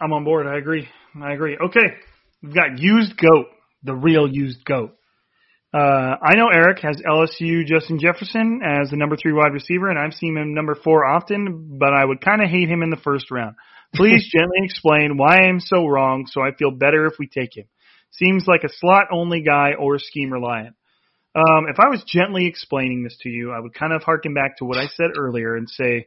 I'm 0.00 0.12
on 0.12 0.24
board. 0.24 0.46
I 0.46 0.58
agree. 0.58 0.88
I 1.22 1.32
agree. 1.32 1.56
Okay. 1.56 1.94
We've 2.42 2.54
got 2.54 2.78
used 2.78 3.16
goat, 3.16 3.46
the 3.82 3.94
real 3.94 4.28
used 4.28 4.64
goat. 4.64 4.95
Uh, 5.74 6.16
I 6.22 6.36
know 6.36 6.48
Eric 6.48 6.78
has 6.80 6.96
LSU 7.02 7.66
Justin 7.66 7.98
Jefferson 7.98 8.60
as 8.64 8.90
the 8.90 8.96
number 8.96 9.16
three 9.16 9.32
wide 9.32 9.52
receiver, 9.52 9.90
and 9.90 9.98
I've 9.98 10.14
seen 10.14 10.36
him 10.36 10.54
number 10.54 10.74
four 10.74 11.04
often, 11.04 11.76
but 11.78 11.92
I 11.92 12.04
would 12.04 12.20
kind 12.20 12.42
of 12.42 12.48
hate 12.48 12.68
him 12.68 12.82
in 12.82 12.90
the 12.90 12.96
first 12.96 13.30
round. 13.30 13.56
Please 13.94 14.28
gently 14.36 14.58
explain 14.62 15.16
why 15.16 15.38
I'm 15.38 15.60
so 15.60 15.86
wrong 15.86 16.26
so 16.26 16.40
I 16.40 16.54
feel 16.54 16.70
better 16.70 17.06
if 17.06 17.14
we 17.18 17.26
take 17.26 17.56
him. 17.56 17.66
Seems 18.12 18.46
like 18.46 18.64
a 18.64 18.72
slot 18.72 19.08
only 19.12 19.42
guy 19.42 19.72
or 19.78 19.98
scheme 19.98 20.32
reliant. 20.32 20.76
Um, 21.34 21.66
if 21.68 21.78
I 21.78 21.90
was 21.90 22.02
gently 22.06 22.46
explaining 22.46 23.02
this 23.02 23.18
to 23.22 23.28
you, 23.28 23.52
I 23.52 23.60
would 23.60 23.74
kind 23.74 23.92
of 23.92 24.02
harken 24.02 24.32
back 24.32 24.56
to 24.58 24.64
what 24.64 24.78
I 24.78 24.86
said 24.86 25.10
earlier 25.18 25.54
and 25.54 25.68
say 25.68 26.06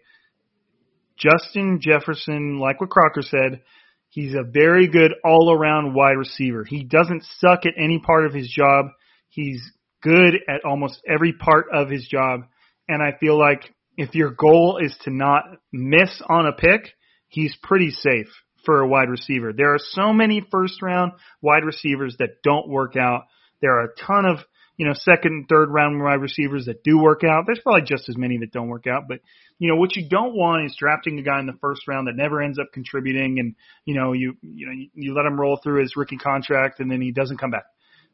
Justin 1.19 1.79
Jefferson, 1.81 2.59
like 2.59 2.81
what 2.81 2.89
Crocker 2.89 3.21
said, 3.21 3.61
he's 4.09 4.33
a 4.33 4.43
very 4.43 4.87
good 4.87 5.13
all 5.23 5.53
around 5.53 5.93
wide 5.93 6.17
receiver. 6.17 6.63
He 6.63 6.83
doesn't 6.83 7.25
suck 7.37 7.65
at 7.65 7.73
any 7.77 7.99
part 7.99 8.25
of 8.25 8.33
his 8.33 8.49
job. 8.49 8.87
He's 9.29 9.61
good 10.01 10.35
at 10.47 10.65
almost 10.65 11.01
every 11.07 11.33
part 11.33 11.67
of 11.73 11.89
his 11.89 12.07
job. 12.07 12.41
And 12.87 13.01
I 13.01 13.17
feel 13.19 13.37
like 13.37 13.73
if 13.97 14.15
your 14.15 14.31
goal 14.31 14.79
is 14.81 14.95
to 15.03 15.11
not 15.11 15.43
miss 15.71 16.21
on 16.27 16.47
a 16.47 16.53
pick, 16.53 16.93
he's 17.27 17.55
pretty 17.61 17.91
safe 17.91 18.27
for 18.65 18.81
a 18.81 18.87
wide 18.87 19.09
receiver. 19.09 19.53
There 19.53 19.73
are 19.73 19.79
so 19.79 20.13
many 20.13 20.45
first 20.51 20.81
round 20.81 21.13
wide 21.41 21.63
receivers 21.63 22.15
that 22.19 22.41
don't 22.43 22.67
work 22.67 22.95
out. 22.95 23.23
There 23.61 23.77
are 23.77 23.85
a 23.85 23.95
ton 24.05 24.25
of, 24.25 24.39
you 24.77 24.85
know, 24.85 24.93
second 24.93 25.31
and 25.31 25.49
third 25.49 25.69
round 25.69 26.01
wide 26.01 26.21
receivers 26.21 26.65
that 26.65 26.83
do 26.83 26.97
work 26.97 27.21
out. 27.23 27.43
There's 27.45 27.59
probably 27.59 27.81
just 27.81 28.09
as 28.09 28.17
many 28.17 28.37
that 28.39 28.51
don't 28.51 28.69
work 28.69 28.87
out, 28.87 29.03
but 29.07 29.19
you 29.59 29.69
know, 29.69 29.75
what 29.75 29.95
you 29.97 30.07
don't 30.07 30.33
want 30.33 30.65
is 30.65 30.75
drafting 30.79 31.19
a 31.19 31.21
guy 31.21 31.39
in 31.39 31.45
the 31.45 31.57
first 31.59 31.87
round 31.87 32.07
that 32.07 32.15
never 32.15 32.41
ends 32.41 32.57
up 32.57 32.67
contributing 32.73 33.39
and, 33.39 33.55
you 33.83 33.93
know, 33.93 34.13
you, 34.13 34.37
you 34.41 34.65
know, 34.65 34.71
you, 34.71 34.89
you 34.93 35.13
let 35.13 35.25
him 35.25 35.39
roll 35.39 35.59
through 35.61 35.81
his 35.81 35.97
rookie 35.97 36.17
contract 36.17 36.79
and 36.79 36.89
then 36.89 37.01
he 37.01 37.11
doesn't 37.11 37.37
come 37.37 37.51
back. 37.51 37.65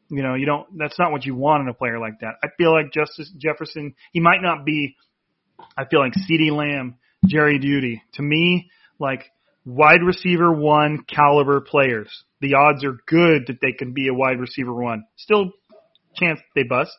You 0.08 0.22
know, 0.22 0.34
you 0.34 0.46
don't, 0.46 0.66
that's 0.78 0.98
not 0.98 1.12
what 1.12 1.24
you 1.24 1.34
want 1.34 1.62
in 1.62 1.68
a 1.68 1.74
player 1.74 1.98
like 1.98 2.20
that. 2.20 2.34
I 2.42 2.48
feel 2.56 2.72
like 2.72 2.92
Justice 2.92 3.30
Jefferson, 3.36 3.94
he 4.12 4.20
might 4.20 4.40
not 4.40 4.64
be, 4.64 4.96
I 5.76 5.84
feel 5.84 6.00
like 6.00 6.12
CeeDee 6.12 6.52
Lamb, 6.52 6.96
Jerry 7.26 7.58
Jeudy. 7.58 8.02
To 8.14 8.22
me, 8.22 8.70
like 8.98 9.24
wide 9.64 10.02
receiver 10.04 10.52
one 10.52 11.04
caliber 11.08 11.60
players. 11.60 12.24
The 12.40 12.54
odds 12.54 12.84
are 12.84 12.98
good 13.06 13.46
that 13.48 13.58
they 13.60 13.72
can 13.72 13.92
be 13.92 14.08
a 14.08 14.14
wide 14.14 14.38
receiver 14.38 14.72
one. 14.72 15.04
Still 15.16 15.52
chance 16.14 16.40
they 16.54 16.62
bust. 16.62 16.92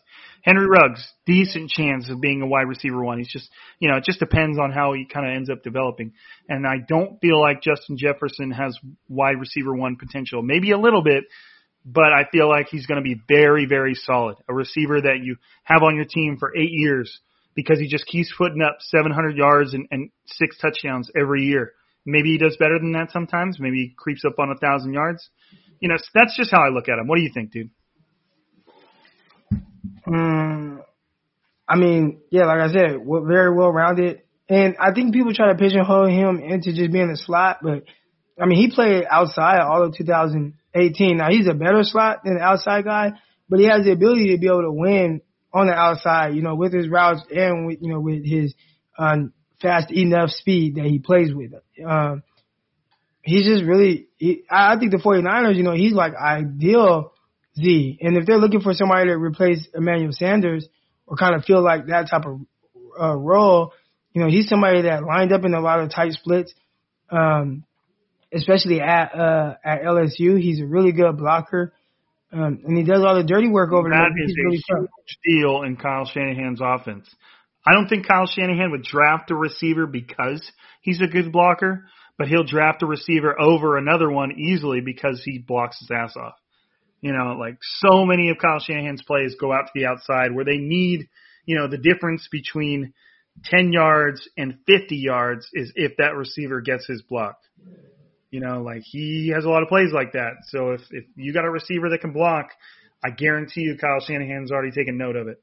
Henry 0.43 0.67
Ruggs, 0.67 1.05
decent 1.25 1.69
chance 1.69 2.09
of 2.09 2.21
being 2.21 2.41
a 2.41 2.47
wide 2.47 2.67
receiver 2.67 3.03
one. 3.03 3.17
He's 3.17 3.31
just, 3.31 3.49
you 3.79 3.89
know, 3.89 3.97
it 3.97 4.05
just 4.05 4.19
depends 4.19 4.57
on 4.57 4.71
how 4.71 4.93
he 4.93 5.05
kind 5.05 5.27
of 5.27 5.35
ends 5.35 5.49
up 5.49 5.63
developing. 5.63 6.13
And 6.47 6.65
I 6.65 6.75
don't 6.87 7.19
feel 7.19 7.39
like 7.41 7.61
Justin 7.61 7.97
Jefferson 7.97 8.51
has 8.51 8.77
wide 9.09 9.39
receiver 9.39 9.75
one 9.75 9.97
potential. 9.97 10.41
Maybe 10.41 10.71
a 10.71 10.77
little 10.77 11.03
bit, 11.03 11.25
but 11.89 12.11
I 12.11 12.25
feel 12.29 12.49
like 12.49 12.67
he's 12.69 12.85
going 12.85 13.01
to 13.01 13.03
be 13.03 13.21
very, 13.29 13.65
very 13.65 13.95
solid. 13.95 14.35
A 14.49 14.53
receiver 14.53 14.99
that 14.99 15.19
you 15.23 15.37
have 15.63 15.83
on 15.83 15.95
your 15.95 16.03
team 16.03 16.35
for 16.37 16.55
eight 16.55 16.71
years 16.71 17.19
because 17.55 17.79
he 17.79 17.87
just 17.87 18.05
keeps 18.05 18.31
putting 18.37 18.61
up 18.61 18.77
700 18.81 19.37
yards 19.37 19.73
and, 19.73 19.87
and 19.89 20.09
six 20.25 20.57
touchdowns 20.59 21.09
every 21.19 21.43
year. 21.43 21.71
Maybe 22.05 22.33
he 22.33 22.37
does 22.37 22.57
better 22.57 22.77
than 22.77 22.91
that 22.91 23.11
sometimes. 23.11 23.57
Maybe 23.57 23.77
he 23.77 23.93
creeps 23.97 24.25
up 24.25 24.37
on 24.37 24.51
a 24.51 24.57
thousand 24.57 24.93
yards. 24.93 25.29
You 25.79 25.87
know, 25.87 25.95
that's 26.13 26.35
just 26.35 26.51
how 26.51 26.61
I 26.61 26.69
look 26.69 26.89
at 26.89 26.99
him. 26.99 27.07
What 27.07 27.15
do 27.15 27.21
you 27.21 27.31
think, 27.33 27.51
dude? 27.51 27.69
Mm, 30.05 30.79
I 31.69 31.75
mean, 31.77 32.19
yeah, 32.31 32.45
like 32.47 32.59
I 32.59 32.71
said, 32.71 32.99
very 33.05 33.55
well 33.55 33.71
rounded. 33.71 34.23
And 34.49 34.75
I 34.79 34.93
think 34.93 35.13
people 35.13 35.33
try 35.33 35.51
to 35.51 35.57
pigeonhole 35.57 36.07
him 36.07 36.39
into 36.39 36.73
just 36.73 36.91
being 36.91 37.09
a 37.09 37.17
slot, 37.17 37.59
but 37.61 37.83
I 38.39 38.45
mean, 38.45 38.59
he 38.59 38.73
played 38.73 39.03
outside 39.09 39.59
all 39.61 39.83
of 39.83 39.95
2018. 39.95 41.17
Now 41.17 41.29
he's 41.29 41.47
a 41.47 41.53
better 41.53 41.83
slot 41.83 42.19
than 42.23 42.33
an 42.33 42.41
outside 42.41 42.85
guy, 42.85 43.11
but 43.49 43.59
he 43.59 43.65
has 43.65 43.85
the 43.85 43.91
ability 43.91 44.31
to 44.31 44.37
be 44.37 44.47
able 44.47 44.61
to 44.61 44.71
win 44.71 45.21
on 45.53 45.67
the 45.67 45.73
outside, 45.73 46.35
you 46.35 46.41
know, 46.41 46.55
with 46.55 46.73
his 46.73 46.87
routes 46.87 47.21
and 47.31 47.65
with, 47.65 47.79
you 47.81 47.91
know, 47.91 47.99
with 47.99 48.25
his, 48.25 48.53
um, 48.97 49.33
fast 49.61 49.91
enough 49.91 50.29
speed 50.29 50.75
that 50.75 50.85
he 50.85 50.99
plays 50.99 51.33
with. 51.33 51.51
Um, 51.83 52.21
he's 53.23 53.45
just 53.45 53.63
really, 53.63 54.07
he, 54.17 54.43
I 54.49 54.77
think 54.77 54.91
the 54.91 54.97
49ers, 54.97 55.55
you 55.55 55.63
know, 55.63 55.73
he's 55.73 55.93
like 55.93 56.13
ideal 56.15 57.13
Z. 57.57 57.97
And 58.01 58.17
if 58.17 58.25
they're 58.25 58.37
looking 58.37 58.61
for 58.61 58.73
somebody 58.73 59.07
to 59.07 59.17
replace 59.17 59.67
Emmanuel 59.73 60.11
Sanders 60.11 60.67
or 61.05 61.17
kind 61.17 61.35
of 61.35 61.43
feel 61.43 61.63
like 61.63 61.87
that 61.87 62.09
type 62.09 62.25
of 62.25 62.41
uh, 62.99 63.15
role, 63.15 63.73
you 64.13 64.21
know, 64.21 64.29
he's 64.29 64.47
somebody 64.47 64.83
that 64.83 65.03
lined 65.03 65.31
up 65.31 65.43
in 65.43 65.53
a 65.53 65.61
lot 65.61 65.79
of 65.79 65.91
tight 65.91 66.13
splits, 66.13 66.53
um, 67.09 67.63
especially 68.33 68.81
at 68.81 69.15
uh, 69.15 69.55
at 69.63 69.83
LSU. 69.83 70.39
He's 70.39 70.61
a 70.61 70.65
really 70.65 70.91
good 70.91 71.17
blocker, 71.17 71.73
um, 72.31 72.61
and 72.65 72.77
he 72.77 72.83
does 72.83 73.03
all 73.05 73.15
the 73.15 73.23
dirty 73.23 73.49
work 73.49 73.71
over 73.71 73.89
there. 73.89 73.99
That 73.99 74.23
is 74.23 74.31
a 74.31 74.43
really 74.43 74.57
huge 74.57 74.89
tough. 74.89 75.17
deal 75.23 75.61
in 75.63 75.77
Kyle 75.77 76.05
Shanahan's 76.05 76.61
offense. 76.61 77.07
I 77.65 77.73
don't 77.73 77.87
think 77.87 78.07
Kyle 78.07 78.27
Shanahan 78.27 78.71
would 78.71 78.83
draft 78.83 79.31
a 79.31 79.35
receiver 79.35 79.87
because 79.87 80.49
he's 80.81 81.01
a 81.01 81.07
good 81.07 81.31
blocker, 81.31 81.85
but 82.17 82.27
he'll 82.27 82.45
draft 82.45 82.81
a 82.81 82.85
receiver 82.85 83.39
over 83.39 83.77
another 83.77 84.09
one 84.09 84.31
easily 84.39 84.79
because 84.81 85.21
he 85.23 85.39
blocks 85.39 85.79
his 85.79 85.91
ass 85.91 86.15
off. 86.15 86.35
You 87.01 87.13
know, 87.13 87.35
like 87.37 87.57
so 87.61 88.05
many 88.05 88.29
of 88.29 88.37
Kyle 88.37 88.59
Shanahan's 88.59 89.03
plays 89.03 89.35
go 89.39 89.51
out 89.51 89.65
to 89.67 89.71
the 89.75 89.85
outside 89.85 90.33
where 90.33 90.45
they 90.45 90.57
need, 90.57 91.09
you 91.45 91.57
know, 91.57 91.67
the 91.67 91.77
difference 91.77 92.27
between 92.31 92.93
10 93.45 93.71
yards 93.71 94.27
and 94.35 94.57
50 94.65 94.95
yards 94.95 95.47
is 95.53 95.71
if 95.75 95.97
that 95.97 96.15
receiver 96.15 96.61
gets 96.61 96.87
his 96.87 97.03
block. 97.03 97.37
You 98.31 98.41
know, 98.41 98.61
like 98.61 98.81
he 98.83 99.31
has 99.33 99.45
a 99.45 99.49
lot 99.49 99.63
of 99.63 99.69
plays 99.69 99.91
like 99.93 100.13
that. 100.13 100.31
So 100.49 100.71
if, 100.71 100.81
if 100.91 101.05
you 101.15 101.33
got 101.33 101.45
a 101.45 101.49
receiver 101.49 101.89
that 101.89 102.01
can 102.01 102.11
block, 102.11 102.49
I 103.03 103.09
guarantee 103.11 103.61
you 103.61 103.77
Kyle 103.79 104.01
Shanahan's 104.01 104.51
already 104.51 104.71
taken 104.71 104.97
note 104.97 105.15
of 105.15 105.27
it. 105.27 105.41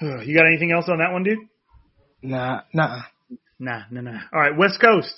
You 0.26 0.36
got 0.36 0.46
anything 0.46 0.72
else 0.72 0.86
on 0.88 0.98
that 0.98 1.12
one, 1.12 1.22
dude? 1.22 1.38
Nah, 2.22 2.60
nah. 2.74 3.02
Nah, 3.58 3.82
nah, 3.90 4.00
nah. 4.02 4.20
All 4.32 4.40
right, 4.40 4.56
West 4.56 4.78
Coast 4.80 5.14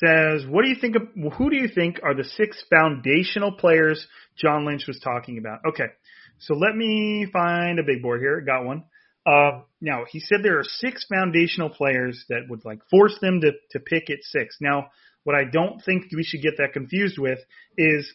says, 0.00 0.46
"What 0.46 0.62
do 0.62 0.68
you 0.68 0.76
think 0.80 0.96
of 0.96 1.02
who 1.34 1.50
do 1.50 1.56
you 1.56 1.68
think 1.68 2.00
are 2.02 2.14
the 2.14 2.24
six 2.24 2.64
foundational 2.70 3.52
players 3.52 4.06
John 4.36 4.64
Lynch 4.64 4.86
was 4.86 4.98
talking 5.00 5.36
about?" 5.36 5.60
Okay, 5.68 5.88
so 6.38 6.54
let 6.54 6.74
me 6.74 7.26
find 7.30 7.78
a 7.78 7.82
big 7.82 8.00
board 8.02 8.20
here. 8.20 8.40
Got 8.40 8.64
one. 8.64 8.84
Uh, 9.24 9.60
now 9.80 10.04
he 10.10 10.18
said 10.18 10.38
there 10.42 10.58
are 10.58 10.64
six 10.64 11.06
foundational 11.08 11.70
players 11.70 12.24
that 12.28 12.42
would 12.48 12.64
like 12.64 12.80
force 12.90 13.16
them 13.20 13.40
to 13.40 13.52
to 13.70 13.78
pick 13.78 14.10
at 14.10 14.18
six. 14.22 14.56
Now, 14.60 14.88
what 15.24 15.36
I 15.36 15.44
don't 15.44 15.80
think 15.84 16.06
we 16.12 16.24
should 16.24 16.42
get 16.42 16.56
that 16.58 16.72
confused 16.72 17.18
with 17.18 17.38
is 17.76 18.12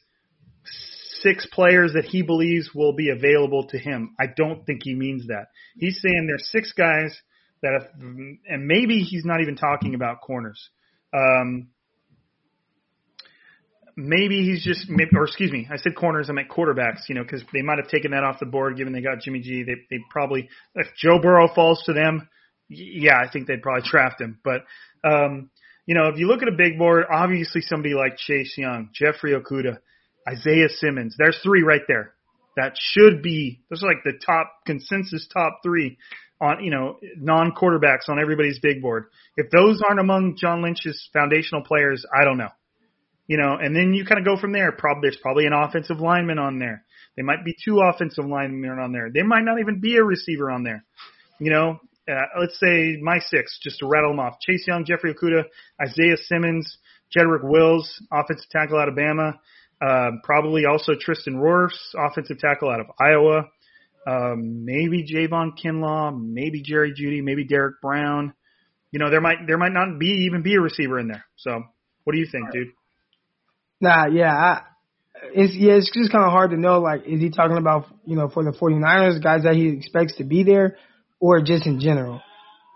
six 1.22 1.48
players 1.52 1.94
that 1.94 2.06
he 2.06 2.22
believes 2.22 2.72
will 2.74 2.94
be 2.94 3.10
available 3.10 3.68
to 3.68 3.78
him. 3.78 4.16
I 4.20 4.26
don't 4.36 4.66
think 4.66 4.82
he 4.84 4.94
means 4.94 5.28
that. 5.28 5.48
He's 5.78 6.00
saying 6.02 6.28
there's 6.28 6.50
six 6.52 6.74
guys 6.74 7.18
that, 7.62 7.74
if, 7.82 7.84
and 8.48 8.68
maybe 8.68 9.00
he's 9.00 9.26
not 9.26 9.42
even 9.42 9.56
talking 9.56 9.96
about 9.96 10.22
corners. 10.22 10.70
Um, 11.14 11.70
maybe 13.98 14.46
he's 14.46 14.64
just, 14.64 14.90
maybe, 14.90 15.10
or 15.16 15.26
excuse 15.26 15.52
me, 15.52 15.68
I 15.72 15.78
said 15.78 15.96
corners. 15.96 16.30
I 16.30 16.34
meant 16.34 16.50
quarterbacks. 16.50 17.10
You 17.10 17.16
know, 17.16 17.24
because 17.24 17.44
they 17.52 17.64
might 17.64 17.80
have 17.80 17.90
taken 17.90 18.12
that 18.12 18.24
off 18.24 18.40
the 18.40 18.46
board, 18.46 18.78
given 18.78 18.94
they 18.94 19.02
got 19.02 19.20
Jimmy 19.20 19.42
G. 19.42 19.64
They 19.64 19.76
they 19.90 20.02
probably 20.10 20.48
if 20.76 20.88
Joe 20.96 21.20
Burrow 21.20 21.50
falls 21.54 21.84
to 21.88 21.94
them, 21.94 22.30
yeah, 22.70 23.18
I 23.18 23.30
think 23.30 23.48
they'd 23.48 23.62
probably 23.62 23.90
draft 23.90 24.22
him. 24.22 24.40
But 24.44 24.62
um, 25.04 25.50
you 25.86 25.96
know, 25.96 26.08
if 26.08 26.20
you 26.20 26.28
look 26.28 26.44
at 26.44 26.48
a 26.48 26.56
big 26.56 26.78
board, 26.78 27.06
obviously 27.12 27.62
somebody 27.62 27.96
like 27.96 28.18
Chase 28.18 28.54
Young, 28.58 28.90
Jeffrey 28.94 29.34
Okudah, 29.34 29.80
Isaiah 30.30 30.70
Simmons. 30.70 31.16
There's 31.18 31.40
three 31.44 31.64
right 31.64 31.82
there. 31.88 32.14
that 32.56 32.74
should 32.78 33.22
be 33.22 33.62
those 33.70 33.84
are 33.84 33.88
like 33.88 34.04
the 34.04 34.20
top 34.24 34.54
consensus 34.66 35.28
top 35.34 35.60
three 35.64 35.98
on 36.40 36.64
you 36.64 36.72
know 36.72 37.00
non 37.18 37.52
quarterbacks 37.52 38.10
on 38.10 38.20
everybody's 38.20 38.60
big 38.60 38.82
board. 38.82 39.06
If 39.36 39.50
those 39.50 39.82
aren't 39.88 40.00
among 40.00 40.38
John 40.38 40.62
Lynch's 40.62 41.10
foundational 41.14 41.64
players, 41.64 42.06
I 42.16 42.24
don't 42.24 42.38
know. 42.38 42.50
You 43.28 43.38
know, 43.38 43.58
and 43.62 43.76
then 43.76 43.94
you 43.94 44.06
kind 44.06 44.20
of 44.20 44.26
go 44.26 44.40
from 44.40 44.54
there. 44.54 44.72
Probably 44.72 45.10
there's 45.10 45.22
probably 45.22 45.46
an 45.46 45.54
offensive 45.54 46.00
lineman 46.00 46.40
on 46.40 46.60
there. 46.60 46.86
They 47.18 47.24
might 47.24 47.44
be 47.44 47.56
two 47.64 47.82
offensive 47.82 48.26
linemen 48.26 48.80
on 48.80 48.94
there. 48.94 49.10
They 49.14 49.24
might 49.24 49.44
not 49.44 49.60
even 49.60 49.82
be 49.82 49.98
a 49.98 50.04
receiver 50.04 50.50
on 50.50 50.64
there. 50.64 50.86
You 51.40 51.52
know, 51.52 51.80
uh, 52.10 52.40
let's 52.40 52.58
say 52.60 52.98
my 53.02 53.20
six, 53.20 53.60
just 53.62 53.80
to 53.80 53.88
rattle 53.88 54.12
them 54.12 54.20
off: 54.20 54.40
Chase 54.40 54.66
Young, 54.66 54.86
Jeffrey 54.86 55.14
Okudah, 55.14 55.44
Isaiah 55.82 56.18
Simmons, 56.18 56.78
Jedrick 57.16 57.44
Wills, 57.44 58.02
offensive 58.12 58.50
tackle 58.50 58.78
out 58.78 58.88
of 58.88 58.98
Alabama. 58.98 59.40
Uh, 59.80 60.12
probably 60.24 60.66
also 60.66 60.94
Tristan 61.00 61.36
Wirfs, 61.36 61.94
offensive 61.96 62.40
tackle 62.40 62.70
out 62.70 62.80
of 62.80 62.88
Iowa. 63.00 63.44
Um, 64.08 64.66
maybe 64.66 65.06
Javon 65.06 65.52
Kinlaw, 65.62 66.18
maybe 66.18 66.62
Jerry 66.62 66.94
Jeudy, 66.94 67.22
maybe 67.22 67.44
Derrick 67.44 67.82
Brown. 67.82 68.34
You 68.92 69.00
know, 69.00 69.10
there 69.10 69.22
might 69.22 69.46
there 69.46 69.58
might 69.58 69.74
not 69.74 70.00
be 70.00 70.26
even 70.26 70.42
be 70.42 70.56
a 70.56 70.62
receiver 70.62 70.98
in 70.98 71.10
there. 71.10 71.26
So, 71.36 71.62
what 72.06 72.14
do 72.14 72.20
you 72.20 72.28
think, 72.32 72.52
dude? 72.52 72.70
Nah, 73.80 74.08
yeah, 74.08 74.34
I, 74.34 74.62
it's 75.34 75.56
yeah, 75.56 75.74
it's 75.74 75.92
just 75.94 76.12
kind 76.12 76.26
of 76.26 76.32
hard 76.32 76.52
to 76.52 76.58
know. 76.58 76.80
Like, 76.80 77.02
is 77.06 77.20
he 77.20 77.30
talking 77.30 77.58
about 77.58 77.86
you 78.06 78.16
know 78.16 78.30
for 78.30 78.44
the 78.44 78.52
49ers 78.52 79.22
guys 79.22 79.44
that 79.44 79.56
he 79.56 79.70
expects 79.70 80.16
to 80.18 80.24
be 80.24 80.44
there, 80.44 80.78
or 81.20 81.42
just 81.42 81.66
in 81.66 81.80
general? 81.80 82.22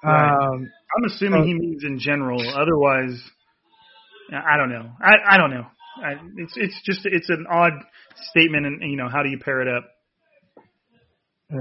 Right. 0.03 0.33
Um, 0.33 0.69
I'm 0.97 1.05
assuming 1.05 1.43
he 1.45 1.53
means 1.53 1.83
in 1.83 1.99
general. 1.99 2.41
Otherwise, 2.41 3.21
I 4.31 4.57
don't 4.57 4.69
know. 4.69 4.91
I 5.01 5.35
I 5.35 5.37
don't 5.37 5.51
know. 5.51 5.65
I, 6.03 6.13
it's 6.37 6.53
it's 6.55 6.81
just 6.85 7.01
it's 7.05 7.29
an 7.29 7.45
odd 7.49 7.73
statement, 8.31 8.65
and 8.65 8.81
you 8.91 8.97
know 8.97 9.09
how 9.09 9.23
do 9.23 9.29
you 9.29 9.39
pair 9.39 9.61
it 9.61 9.67
up? 9.67 9.85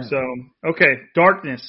So 0.08 0.22
okay, 0.68 0.94
darkness. 1.14 1.62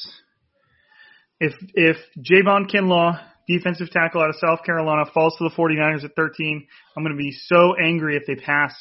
If 1.40 1.54
if 1.74 1.98
Javon 2.20 2.70
Kinlaw, 2.72 3.20
defensive 3.58 3.90
tackle 3.92 4.22
out 4.22 4.30
of 4.30 4.36
South 4.36 4.64
Carolina, 4.66 5.06
falls 5.14 5.36
to 5.38 5.44
the 5.44 5.56
49ers 5.56 6.04
at 6.04 6.16
13, 6.16 6.68
I'm 6.96 7.04
going 7.04 7.16
to 7.16 7.22
be 7.22 7.32
so 7.32 7.76
angry 7.76 8.16
if 8.16 8.24
they 8.28 8.36
pass, 8.36 8.74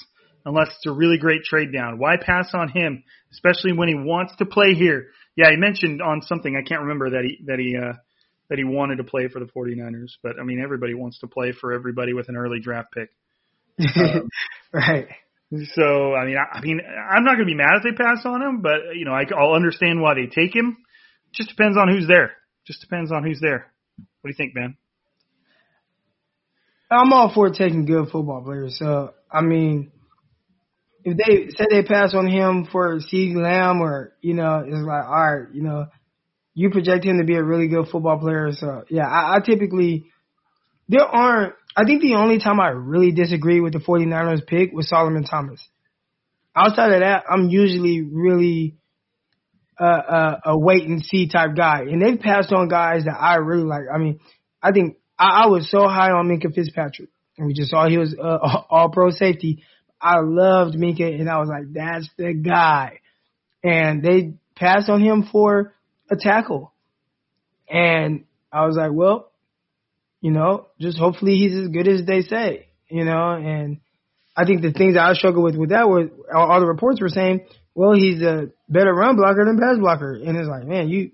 unless 0.44 0.68
it's 0.68 0.86
a 0.86 0.92
really 0.92 1.18
great 1.18 1.44
trade 1.44 1.72
down. 1.72 1.98
Why 1.98 2.16
pass 2.20 2.50
on 2.54 2.68
him, 2.68 3.04
especially 3.32 3.72
when 3.72 3.88
he 3.88 3.94
wants 3.94 4.34
to 4.38 4.46
play 4.46 4.74
here? 4.74 5.08
Yeah, 5.36 5.50
he 5.50 5.56
mentioned 5.56 6.02
on 6.02 6.22
something 6.22 6.56
I 6.56 6.66
can't 6.66 6.82
remember 6.82 7.10
that 7.10 7.24
he 7.24 7.44
that 7.46 7.58
he 7.58 7.76
uh, 7.76 7.94
that 8.48 8.58
he 8.58 8.64
wanted 8.64 8.96
to 8.96 9.04
play 9.04 9.28
for 9.28 9.38
the 9.38 9.46
49ers, 9.46 10.12
but 10.22 10.38
I 10.40 10.44
mean 10.44 10.60
everybody 10.60 10.94
wants 10.94 11.20
to 11.20 11.28
play 11.28 11.52
for 11.52 11.72
everybody 11.72 12.12
with 12.12 12.28
an 12.28 12.36
early 12.36 12.60
draft 12.60 12.88
pick. 12.92 13.10
Um, 13.96 14.28
right. 14.72 15.08
So 15.74 16.14
I 16.14 16.26
mean, 16.26 16.36
I, 16.36 16.58
I 16.58 16.60
mean, 16.60 16.80
I'm 16.80 17.24
not 17.24 17.36
going 17.36 17.46
to 17.46 17.52
be 17.52 17.54
mad 17.54 17.76
if 17.76 17.82
they 17.84 17.92
pass 17.92 18.22
on 18.24 18.42
him, 18.42 18.60
but 18.60 18.94
you 18.94 19.04
know, 19.04 19.12
I, 19.12 19.24
I'll 19.36 19.54
understand 19.54 20.00
why 20.00 20.14
they 20.14 20.26
take 20.26 20.54
him. 20.54 20.76
Just 21.32 21.48
depends 21.48 21.76
on 21.78 21.88
who's 21.88 22.06
there. 22.06 22.32
Just 22.66 22.80
depends 22.80 23.10
on 23.12 23.24
who's 23.24 23.40
there. 23.40 23.72
What 24.20 24.28
do 24.28 24.32
you 24.32 24.34
think, 24.36 24.54
man? 24.54 24.76
I'm 26.90 27.12
all 27.12 27.32
for 27.32 27.50
taking 27.50 27.86
good 27.86 28.08
football 28.10 28.42
players. 28.42 28.76
So 28.78 29.14
I 29.30 29.42
mean, 29.42 29.92
if 31.04 31.16
they 31.16 31.50
say 31.56 31.66
they 31.70 31.82
pass 31.82 32.14
on 32.14 32.26
him 32.26 32.66
for 32.70 32.98
CeeDee 32.98 33.36
Lamb, 33.36 33.80
or 33.80 34.12
you 34.20 34.34
know, 34.34 34.64
it's 34.66 34.86
like, 34.86 35.04
all 35.04 35.34
right, 35.34 35.54
you 35.54 35.62
know, 35.62 35.86
you 36.54 36.70
project 36.70 37.04
him 37.04 37.18
to 37.18 37.24
be 37.24 37.36
a 37.36 37.42
really 37.42 37.68
good 37.68 37.88
football 37.88 38.18
player. 38.18 38.50
So 38.52 38.84
yeah, 38.90 39.06
I, 39.06 39.36
I 39.36 39.40
typically 39.40 40.06
there 40.88 41.06
aren't. 41.06 41.54
I 41.76 41.84
think 41.84 42.02
the 42.02 42.16
only 42.16 42.40
time 42.40 42.60
I 42.60 42.70
really 42.70 43.12
disagree 43.12 43.60
with 43.60 43.72
the 43.72 43.78
49ers 43.78 44.44
pick 44.44 44.72
was 44.72 44.88
Solomon 44.88 45.22
Thomas. 45.22 45.64
Outside 46.54 46.92
of 46.92 47.00
that, 47.00 47.22
I'm 47.30 47.48
usually 47.48 48.02
really 48.02 48.79
uh, 49.80 49.84
uh, 49.84 50.40
a 50.44 50.58
wait 50.58 50.86
and 50.86 51.02
see 51.02 51.28
type 51.28 51.56
guy, 51.56 51.80
and 51.82 52.02
they've 52.02 52.20
passed 52.20 52.52
on 52.52 52.68
guys 52.68 53.04
that 53.04 53.16
I 53.18 53.36
really 53.36 53.64
like. 53.64 53.84
I 53.92 53.96
mean, 53.96 54.20
I 54.62 54.72
think 54.72 54.98
I, 55.18 55.44
I 55.44 55.46
was 55.46 55.70
so 55.70 55.88
high 55.88 56.10
on 56.10 56.28
Minkah 56.28 56.54
Fitzpatrick, 56.54 57.08
and 57.38 57.46
we 57.46 57.54
just 57.54 57.70
saw 57.70 57.88
he 57.88 57.96
was 57.96 58.14
uh, 58.14 58.38
all 58.70 58.90
pro 58.90 59.10
safety. 59.10 59.64
I 60.00 60.20
loved 60.20 60.74
Minkah, 60.74 61.18
and 61.18 61.30
I 61.30 61.38
was 61.38 61.48
like, 61.48 61.72
that's 61.72 62.08
the 62.18 62.34
guy. 62.34 63.00
And 63.64 64.02
they 64.02 64.34
passed 64.54 64.88
on 64.90 65.00
him 65.00 65.28
for 65.32 65.74
a 66.10 66.16
tackle, 66.16 66.72
and 67.68 68.24
I 68.52 68.66
was 68.66 68.76
like, 68.76 68.92
well, 68.92 69.30
you 70.20 70.30
know, 70.30 70.66
just 70.78 70.98
hopefully 70.98 71.36
he's 71.36 71.54
as 71.54 71.68
good 71.68 71.88
as 71.88 72.04
they 72.04 72.20
say, 72.20 72.66
you 72.90 73.04
know, 73.06 73.30
and 73.32 73.78
I 74.36 74.44
think 74.44 74.60
the 74.60 74.72
things 74.72 74.94
that 74.94 75.06
I 75.06 75.14
struggle 75.14 75.42
with 75.42 75.56
with 75.56 75.70
that 75.70 75.88
were 75.88 76.10
all 76.34 76.60
the 76.60 76.66
reports 76.66 77.00
were 77.00 77.08
saying, 77.08 77.46
well, 77.74 77.94
he's 77.94 78.22
a 78.22 78.48
better 78.68 78.92
run 78.92 79.16
blocker 79.16 79.44
than 79.44 79.58
pass 79.58 79.78
blocker, 79.78 80.14
and 80.14 80.36
it's 80.36 80.48
like, 80.48 80.64
man, 80.64 80.88
you 80.88 81.12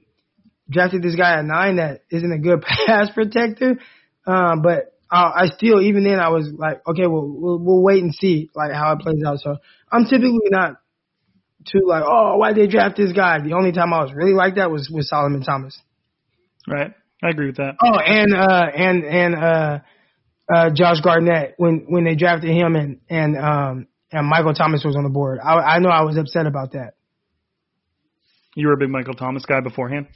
drafted 0.69 1.03
this 1.03 1.15
guy 1.15 1.39
at 1.39 1.45
nine 1.45 1.77
that 1.77 2.03
isn't 2.11 2.33
a 2.33 2.39
good 2.39 2.62
pass 2.87 3.11
protector, 3.15 3.78
um, 4.27 4.62
but 4.62 4.95
I, 5.11 5.23
I 5.37 5.47
still, 5.57 5.81
even 5.81 6.05
then, 6.05 6.19
I 6.19 6.31
was 6.31 6.49
like, 6.57 6.83
okay, 6.89 7.07
well, 7.07 7.27
we'll, 7.27 7.59
we'll 7.59 7.83
wait 7.83 8.03
and 8.03 8.15
see 8.15 8.51
like 8.55 8.73
how 8.73 8.93
it 8.93 9.01
plays 9.01 9.23
out. 9.27 9.39
So 9.39 9.57
I'm 9.91 10.05
typically 10.05 10.51
not 10.51 10.77
too 11.70 11.83
like, 11.87 12.03
oh, 12.07 12.37
why 12.37 12.53
did 12.53 12.69
they 12.69 12.70
draft 12.70 12.97
this 12.97 13.12
guy? 13.12 13.41
The 13.41 13.55
only 13.55 13.73
time 13.73 13.93
I 13.93 14.03
was 14.03 14.12
really 14.15 14.35
like 14.35 14.57
that 14.57 14.70
was 14.70 14.91
with 14.91 15.07
Solomon 15.07 15.43
Thomas. 15.43 15.78
Right. 16.69 16.93
I 17.23 17.31
agree 17.31 17.47
with 17.47 17.57
that. 17.57 17.77
Oh, 17.81 17.99
and 17.99 18.35
uh, 18.35 18.66
and 18.77 19.05
and 19.05 19.35
uh, 19.35 19.78
uh, 20.53 20.70
Josh 20.74 21.01
Garnett 21.01 21.55
when 21.57 21.87
when 21.89 22.05
they 22.05 22.15
drafted 22.15 22.51
him 22.51 22.77
and 22.77 23.01
and 23.09 23.37
um 23.37 23.87
and 24.16 24.26
Michael 24.26 24.55
Thomas 24.55 24.82
was 24.84 24.97
on 24.97 25.05
the 25.05 25.10
board. 25.10 25.38
I 25.44 25.55
I 25.55 25.78
know 25.78 25.90
I 25.90 26.02
was 26.02 26.16
upset 26.16 26.47
about 26.47 26.72
that. 26.72 26.94
You 28.55 28.68
were 28.68 28.74
a 28.74 28.78
big 28.78 28.88
Michael 28.88 29.14
Thomas 29.14 29.44
guy 29.44 29.60
beforehand. 29.60 30.06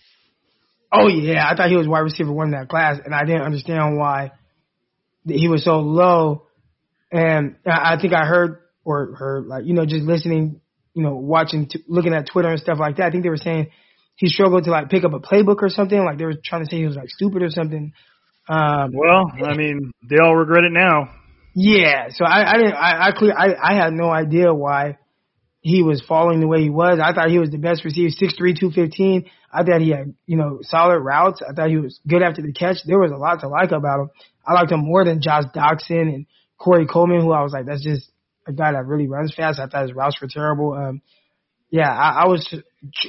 Oh 0.93 1.09
yeah, 1.09 1.47
I 1.47 1.55
thought 1.55 1.69
he 1.69 1.77
was 1.77 1.87
wide 1.87 2.01
receiver 2.01 2.33
one 2.33 2.49
in 2.49 2.53
that 2.53 2.69
class, 2.69 2.99
and 3.05 3.15
I 3.15 3.25
didn't 3.25 3.43
understand 3.43 3.99
why 3.99 4.33
he 5.27 5.49
was 5.49 5.65
so 5.65 5.81
low. 5.81 6.47
And 7.13 7.57
I 7.67 7.95
I 7.95 8.01
think 8.01 8.15
I 8.15 8.25
heard 8.25 8.63
or 8.85 9.15
heard 9.15 9.47
like 9.47 9.67
you 9.67 9.75
know 9.75 9.85
just 9.85 10.03
listening, 10.03 10.61
you 10.95 11.03
know, 11.03 11.15
watching, 11.17 11.69
t- 11.69 11.85
looking 11.87 12.15
at 12.15 12.29
Twitter 12.33 12.49
and 12.49 12.59
stuff 12.59 12.79
like 12.81 12.97
that. 12.97 13.07
I 13.07 13.11
think 13.11 13.23
they 13.23 13.29
were 13.29 13.37
saying 13.37 13.71
he 14.17 14.29
struggled 14.29 14.65
to 14.65 14.71
like 14.71 14.89
pick 14.89 15.05
up 15.05 15.13
a 15.13 15.21
playbook 15.21 15.63
or 15.63 15.69
something. 15.69 16.03
Like 16.03 16.19
they 16.19 16.25
were 16.25 16.41
trying 16.43 16.65
to 16.65 16.71
say 16.71 16.79
he 16.79 16.87
was 16.87 16.97
like 16.97 17.11
stupid 17.11 17.43
or 17.43 17.51
something. 17.51 17.93
Um, 18.49 18.93
Well, 18.95 19.27
I 19.45 19.55
mean, 19.55 19.93
they 20.09 20.17
all 20.23 20.35
regret 20.35 20.65
it 20.65 20.73
now. 20.73 21.11
Yeah, 21.55 22.09
so 22.11 22.25
I, 22.25 22.53
I 22.53 22.57
didn't, 22.59 22.75
I, 22.75 23.09
I 23.09 23.13
clear, 23.13 23.35
I, 23.37 23.55
I 23.61 23.75
had 23.75 23.93
no 23.93 24.09
idea 24.11 24.55
why 24.55 24.99
he 25.61 25.83
was 25.83 26.03
falling 26.07 26.41
the 26.41 26.47
way 26.47 26.63
he 26.63 26.71
was. 26.71 26.99
I 27.03 27.13
thought 27.13 27.29
he 27.31 27.39
was 27.39 27.51
the 27.51 27.59
best 27.59 27.85
receiver, 27.85 28.11
six 28.11 28.35
three, 28.37 28.55
two 28.55 28.71
fifteen. 28.71 29.31
I 29.53 29.65
thought 29.65 29.81
he 29.81 29.91
had, 29.91 30.15
you 30.27 30.37
know, 30.37 30.61
solid 30.63 31.01
routes. 31.01 31.43
I 31.47 31.53
thought 31.53 31.69
he 31.71 31.77
was 31.77 31.99
good 32.07 32.23
after 32.23 32.41
the 32.41 32.53
catch. 32.53 32.79
There 32.87 32.99
was 32.99 33.11
a 33.11 33.17
lot 33.17 33.41
to 33.41 33.49
like 33.49 33.73
about 33.73 34.01
him. 34.01 34.11
I 34.47 34.55
liked 34.55 34.73
him 34.73 34.81
more 34.81 35.05
than 35.05 35.21
Josh 35.21 35.45
Doctson 35.55 36.03
and 36.15 36.27
Corey 36.57 36.87
Coleman, 36.87 37.21
who 37.21 37.33
I 37.33 37.43
was 37.43 37.53
like, 37.53 37.67
that's 37.67 37.83
just 37.83 38.11
a 38.47 38.53
guy 38.53 38.73
that 38.73 38.87
really 38.87 39.09
runs 39.09 39.35
fast. 39.35 39.59
I 39.59 39.67
thought 39.67 39.83
his 39.83 39.93
routes 39.93 40.21
were 40.21 40.29
terrible. 40.29 40.73
Um, 40.73 41.03
yeah, 41.71 41.91
I, 41.91 42.23
I 42.23 42.27
was 42.27 42.49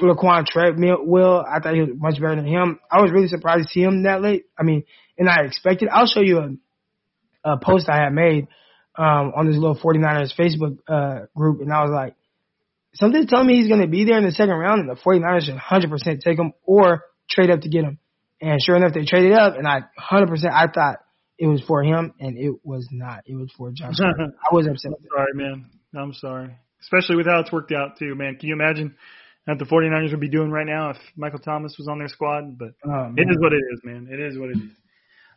Laquan 0.01 0.45
Treadwell. 0.45 1.45
I 1.47 1.59
thought 1.59 1.73
he 1.73 1.81
was 1.81 1.89
much 1.95 2.15
better 2.19 2.35
than 2.35 2.47
him. 2.47 2.79
I 2.91 3.01
was 3.01 3.11
really 3.11 3.27
surprised 3.27 3.67
to 3.67 3.71
see 3.71 3.81
him 3.81 4.03
that 4.03 4.21
late. 4.21 4.45
I 4.57 4.63
mean, 4.63 4.83
and 5.17 5.29
I 5.29 5.43
expected. 5.45 5.89
I'll 5.89 6.05
show 6.05 6.21
you 6.21 6.39
a, 6.39 6.49
a 7.43 7.57
post 7.57 7.89
I 7.89 7.97
had 7.97 8.13
made 8.13 8.47
um, 8.95 9.33
on 9.35 9.47
this 9.47 9.57
little 9.57 9.77
49ers 9.77 10.33
Facebook 10.37 10.77
uh, 10.87 11.25
group, 11.35 11.61
and 11.61 11.71
I 11.71 11.83
was 11.83 11.91
like, 11.93 12.15
something's 12.93 13.27
telling 13.27 13.47
me 13.47 13.55
he's 13.55 13.67
going 13.69 13.81
to 13.81 13.87
be 13.87 14.05
there 14.05 14.17
in 14.17 14.25
the 14.25 14.31
second 14.31 14.55
round, 14.55 14.81
and 14.81 14.89
the 14.89 15.01
49ers 15.01 15.45
should 15.45 15.55
100% 15.55 16.19
take 16.21 16.37
him 16.37 16.53
or 16.63 17.03
trade 17.29 17.49
up 17.49 17.61
to 17.61 17.69
get 17.69 17.83
him. 17.83 17.99
And 18.41 18.59
sure 18.61 18.75
enough, 18.75 18.93
they 18.93 19.05
traded 19.05 19.33
up, 19.33 19.55
and 19.55 19.67
I 19.67 19.81
100% 19.99 20.29
I 20.51 20.67
thought 20.67 20.97
it 21.37 21.47
was 21.47 21.61
for 21.67 21.83
him, 21.83 22.13
and 22.19 22.37
it 22.37 22.53
was 22.63 22.87
not. 22.91 23.23
It 23.25 23.35
was 23.35 23.51
for 23.57 23.71
Josh. 23.71 23.95
I 24.01 24.53
was 24.53 24.67
upset. 24.67 24.91
that. 24.91 25.09
Sorry, 25.09 25.33
man. 25.33 25.65
I'm 25.95 26.13
sorry. 26.13 26.55
Especially 26.81 27.15
with 27.15 27.27
how 27.27 27.39
it's 27.41 27.51
worked 27.51 27.71
out 27.71 27.97
too, 27.97 28.15
man. 28.15 28.37
Can 28.39 28.49
you 28.49 28.55
imagine 28.55 28.95
what 29.45 29.59
the 29.59 29.65
49ers 29.65 30.11
would 30.11 30.19
be 30.19 30.29
doing 30.29 30.49
right 30.51 30.65
now 30.65 30.91
if 30.91 30.97
Michael 31.15 31.39
Thomas 31.39 31.75
was 31.77 31.87
on 31.87 31.99
their 31.99 32.07
squad? 32.07 32.57
But 32.57 32.73
Oh, 32.85 33.13
it 33.15 33.27
is 33.29 33.37
what 33.39 33.53
it 33.53 33.61
is, 33.73 33.81
man. 33.83 34.07
It 34.11 34.19
is 34.19 34.37
what 34.37 34.49
it 34.49 34.57
is. 34.57 34.71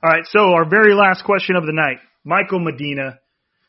All 0.04 0.10
right, 0.10 0.26
so 0.26 0.52
our 0.52 0.68
very 0.68 0.92
last 0.92 1.24
question 1.24 1.56
of 1.56 1.64
the 1.64 1.72
night. 1.72 1.96
Michael 2.24 2.60
Medina. 2.60 3.20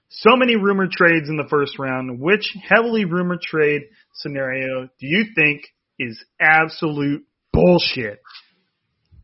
So 0.10 0.32
many 0.36 0.58
rumored 0.58 0.92
trades 0.92 1.30
in 1.30 1.38
the 1.38 1.48
first 1.50 1.80
round. 1.80 2.20
Which 2.20 2.54
heavily 2.62 3.06
rumored 3.06 3.40
trade 3.40 3.84
scenario 4.16 4.90
do 5.00 5.08
you 5.08 5.28
think 5.34 5.62
is 5.98 6.22
absolute 6.38 7.24
bullshit? 7.54 8.20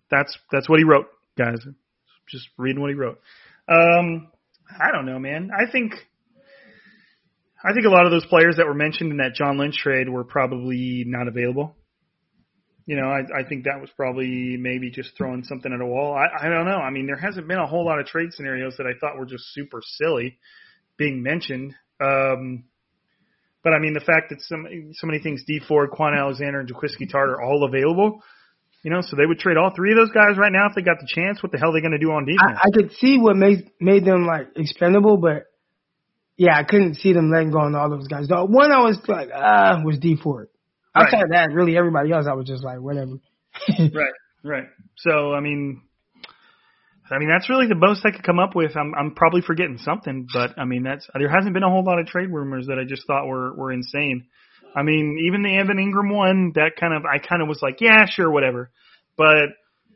That's 0.10 0.38
that's 0.54 0.70
what 0.70 0.80
he 0.80 0.86
wrote, 0.86 1.08
guys. 1.38 1.58
Just 2.30 2.48
reading 2.58 2.82
what 2.82 2.92
he 2.92 2.96
wrote. 2.96 3.20
Um, 3.68 4.30
I 4.70 4.94
don't 4.94 5.06
know, 5.06 5.20
man. 5.20 5.52
I 5.54 5.70
think 5.70 5.96
I 7.62 7.74
think 7.74 7.86
a 7.86 7.90
lot 7.90 8.06
of 8.06 8.12
those 8.12 8.26
players 8.26 8.56
that 8.56 8.68
were 8.68 8.74
mentioned 8.74 9.12
in 9.12 9.18
that 9.18 9.34
John 9.36 9.58
Lynch 9.58 9.76
trade 9.76 10.08
were 10.08 10.24
probably 10.24 11.04
not 11.06 11.28
available. 11.28 11.76
You 12.92 12.98
know, 13.00 13.10
I, 13.18 13.22
I 13.40 13.44
think 13.48 13.64
that 13.64 13.80
was 13.80 13.90
probably 13.96 14.58
maybe 14.60 14.92
just 14.92 15.12
throwing 15.18 15.44
something 15.44 15.72
at 15.72 15.80
a 15.80 15.86
wall. 15.86 16.12
I, 16.14 16.28
I 16.46 16.50
don't 16.50 16.68
know. 16.72 16.82
I 16.88 16.90
mean, 16.96 17.06
there 17.06 17.22
hasn't 17.28 17.48
been 17.48 17.62
a 17.66 17.70
whole 17.74 17.86
lot 17.86 18.00
of 18.02 18.06
trade 18.06 18.32
scenarios 18.34 18.76
that 18.78 18.88
I 18.92 18.94
thought 19.00 19.18
were 19.18 19.32
just 19.36 19.46
super 19.54 19.80
silly 19.98 20.38
being 20.98 21.24
mentioned. 21.24 21.74
Um, 22.10 22.66
But 23.64 23.74
I 23.74 23.80
mean, 23.80 23.94
the 23.94 24.06
fact 24.12 24.26
that 24.32 24.42
some 24.42 24.66
so 25.00 25.08
many 25.08 25.20
things, 25.20 25.44
Dee 25.48 25.62
Ford, 25.68 25.92
Kwon 25.92 26.18
Alexander, 26.18 26.60
and 26.62 26.70
Jaquiski 26.70 27.06
Tartt 27.12 27.30
are 27.30 27.42
all 27.42 27.64
available, 27.64 28.22
you 28.84 28.92
know, 28.92 29.02
so 29.02 29.16
they 29.16 29.28
would 29.28 29.40
trade 29.40 29.58
all 29.58 29.72
three 29.76 29.92
of 29.92 29.98
those 29.98 30.12
guys 30.12 30.38
right 30.38 30.52
now 30.52 30.66
if 30.68 30.74
they 30.76 30.82
got 30.82 31.00
the 31.00 31.08
chance. 31.08 31.42
What 31.44 31.52
the 31.52 31.60
hell 31.60 31.70
are 31.70 31.74
they 31.74 31.82
going 31.82 31.98
to 32.00 32.00
do 32.00 32.12
on 32.12 32.26
defense? 32.26 32.58
I, 32.58 32.68
I 32.68 32.72
could 32.76 32.92
see 32.94 33.20
what 33.20 33.36
made 33.36 33.70
made 33.80 34.04
them 34.04 34.26
like 34.26 34.48
expendable, 34.56 35.18
but 35.18 35.46
yeah, 36.38 36.58
I 36.58 36.64
couldn't 36.64 36.96
see 36.96 37.14
them 37.14 37.30
letting 37.30 37.52
go 37.52 37.60
on 37.60 37.76
all 37.76 37.90
those 37.90 38.08
guys. 38.08 38.28
The 38.28 38.44
one 38.44 38.72
I 38.72 38.80
was 38.80 38.98
like, 39.08 39.30
ah, 39.34 39.80
was 39.86 40.00
Dee 40.00 40.18
Ford. 40.18 40.50
Outside 40.94 41.22
Right. 41.22 41.30
that, 41.32 41.54
really 41.54 41.78
everybody 41.78 42.12
else, 42.12 42.26
I 42.30 42.34
was 42.34 42.48
just 42.48 42.64
like, 42.64 42.80
whatever. 42.80 43.14
right, 43.80 44.14
right. 44.44 44.66
So 44.98 45.34
I 45.34 45.40
mean, 45.40 45.82
I 47.10 47.20
mean 47.20 47.30
that's 47.30 47.50
really 47.50 47.68
the 47.68 47.76
most 47.76 48.06
I 48.06 48.12
could 48.12 48.24
come 48.24 48.40
up 48.40 48.56
with. 48.56 48.76
I'm 48.76 48.94
I'm 48.98 49.16
probably 49.16 49.42
forgetting 49.42 49.78
something, 49.78 50.28
but 50.34 50.58
I 50.58 50.66
mean 50.66 50.84
that's 50.84 51.08
there 51.18 51.30
hasn't 51.30 51.54
been 51.54 51.64
a 51.64 51.70
whole 51.70 51.84
lot 51.84 52.00
of 52.00 52.08
trade 52.08 52.30
rumors 52.30 52.68
that 52.68 52.80
I 52.80 52.84
just 52.88 53.06
thought 53.08 53.28
were 53.28 53.54
were 53.54 53.72
insane. 53.72 54.28
I 54.76 54.84
mean, 54.84 55.18
even 55.28 55.44
the 55.44 55.58
Evan 55.58 55.78
Engram 55.78 56.16
one, 56.16 56.54
that 56.56 56.72
kind 56.80 56.94
of 56.94 57.04
I 57.06 57.18
kind 57.20 57.42
of 57.42 57.48
was 57.48 57.62
like, 57.62 57.82
yeah, 57.82 58.06
sure, 58.10 58.32
whatever. 58.32 58.72
But 59.18 59.50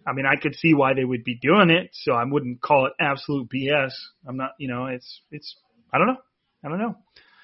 I 0.08 0.14
mean, 0.14 0.26
I 0.26 0.40
could 0.40 0.56
see 0.56 0.74
why 0.74 0.94
they 0.94 1.04
would 1.04 1.24
be 1.24 1.36
doing 1.36 1.70
it, 1.70 1.90
so 1.94 2.14
I 2.14 2.24
wouldn't 2.26 2.62
call 2.62 2.86
it 2.86 2.94
absolute 3.00 3.50
BS. 3.50 3.92
I'm 4.28 4.38
not, 4.38 4.52
you 4.60 4.68
know, 4.68 4.86
it's 4.88 5.22
it's 5.32 5.56
I 5.94 5.98
don't 5.98 6.08
know, 6.08 6.18
I 6.64 6.70
don't 6.70 6.80
know. 6.80 6.96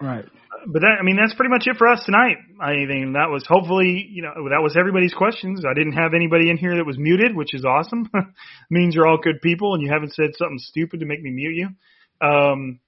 Right. 0.01 0.25
But 0.67 0.81
that, 0.81 0.97
I 0.99 1.03
mean, 1.03 1.15
that's 1.15 1.33
pretty 1.33 1.49
much 1.49 1.63
it 1.65 1.77
for 1.77 1.87
us 1.87 2.03
tonight. 2.05 2.37
I 2.59 2.85
think 2.85 3.13
that 3.13 3.29
was 3.31 3.45
hopefully, 3.47 4.07
you 4.09 4.21
know, 4.21 4.33
that 4.49 4.61
was 4.61 4.75
everybody's 4.77 5.13
questions. 5.13 5.63
I 5.65 5.73
didn't 5.73 5.93
have 5.93 6.13
anybody 6.13 6.49
in 6.49 6.57
here 6.57 6.75
that 6.75 6.85
was 6.85 6.97
muted, 6.97 7.35
which 7.35 7.53
is 7.53 7.65
awesome. 7.65 8.09
means 8.69 8.93
you're 8.93 9.07
all 9.07 9.17
good 9.17 9.41
people 9.41 9.73
and 9.73 9.81
you 9.81 9.89
haven't 9.89 10.13
said 10.13 10.31
something 10.37 10.59
stupid 10.59 10.99
to 10.99 11.05
make 11.05 11.21
me 11.21 11.31
mute 11.31 11.55
you. 11.55 11.67
Um, 12.27 12.79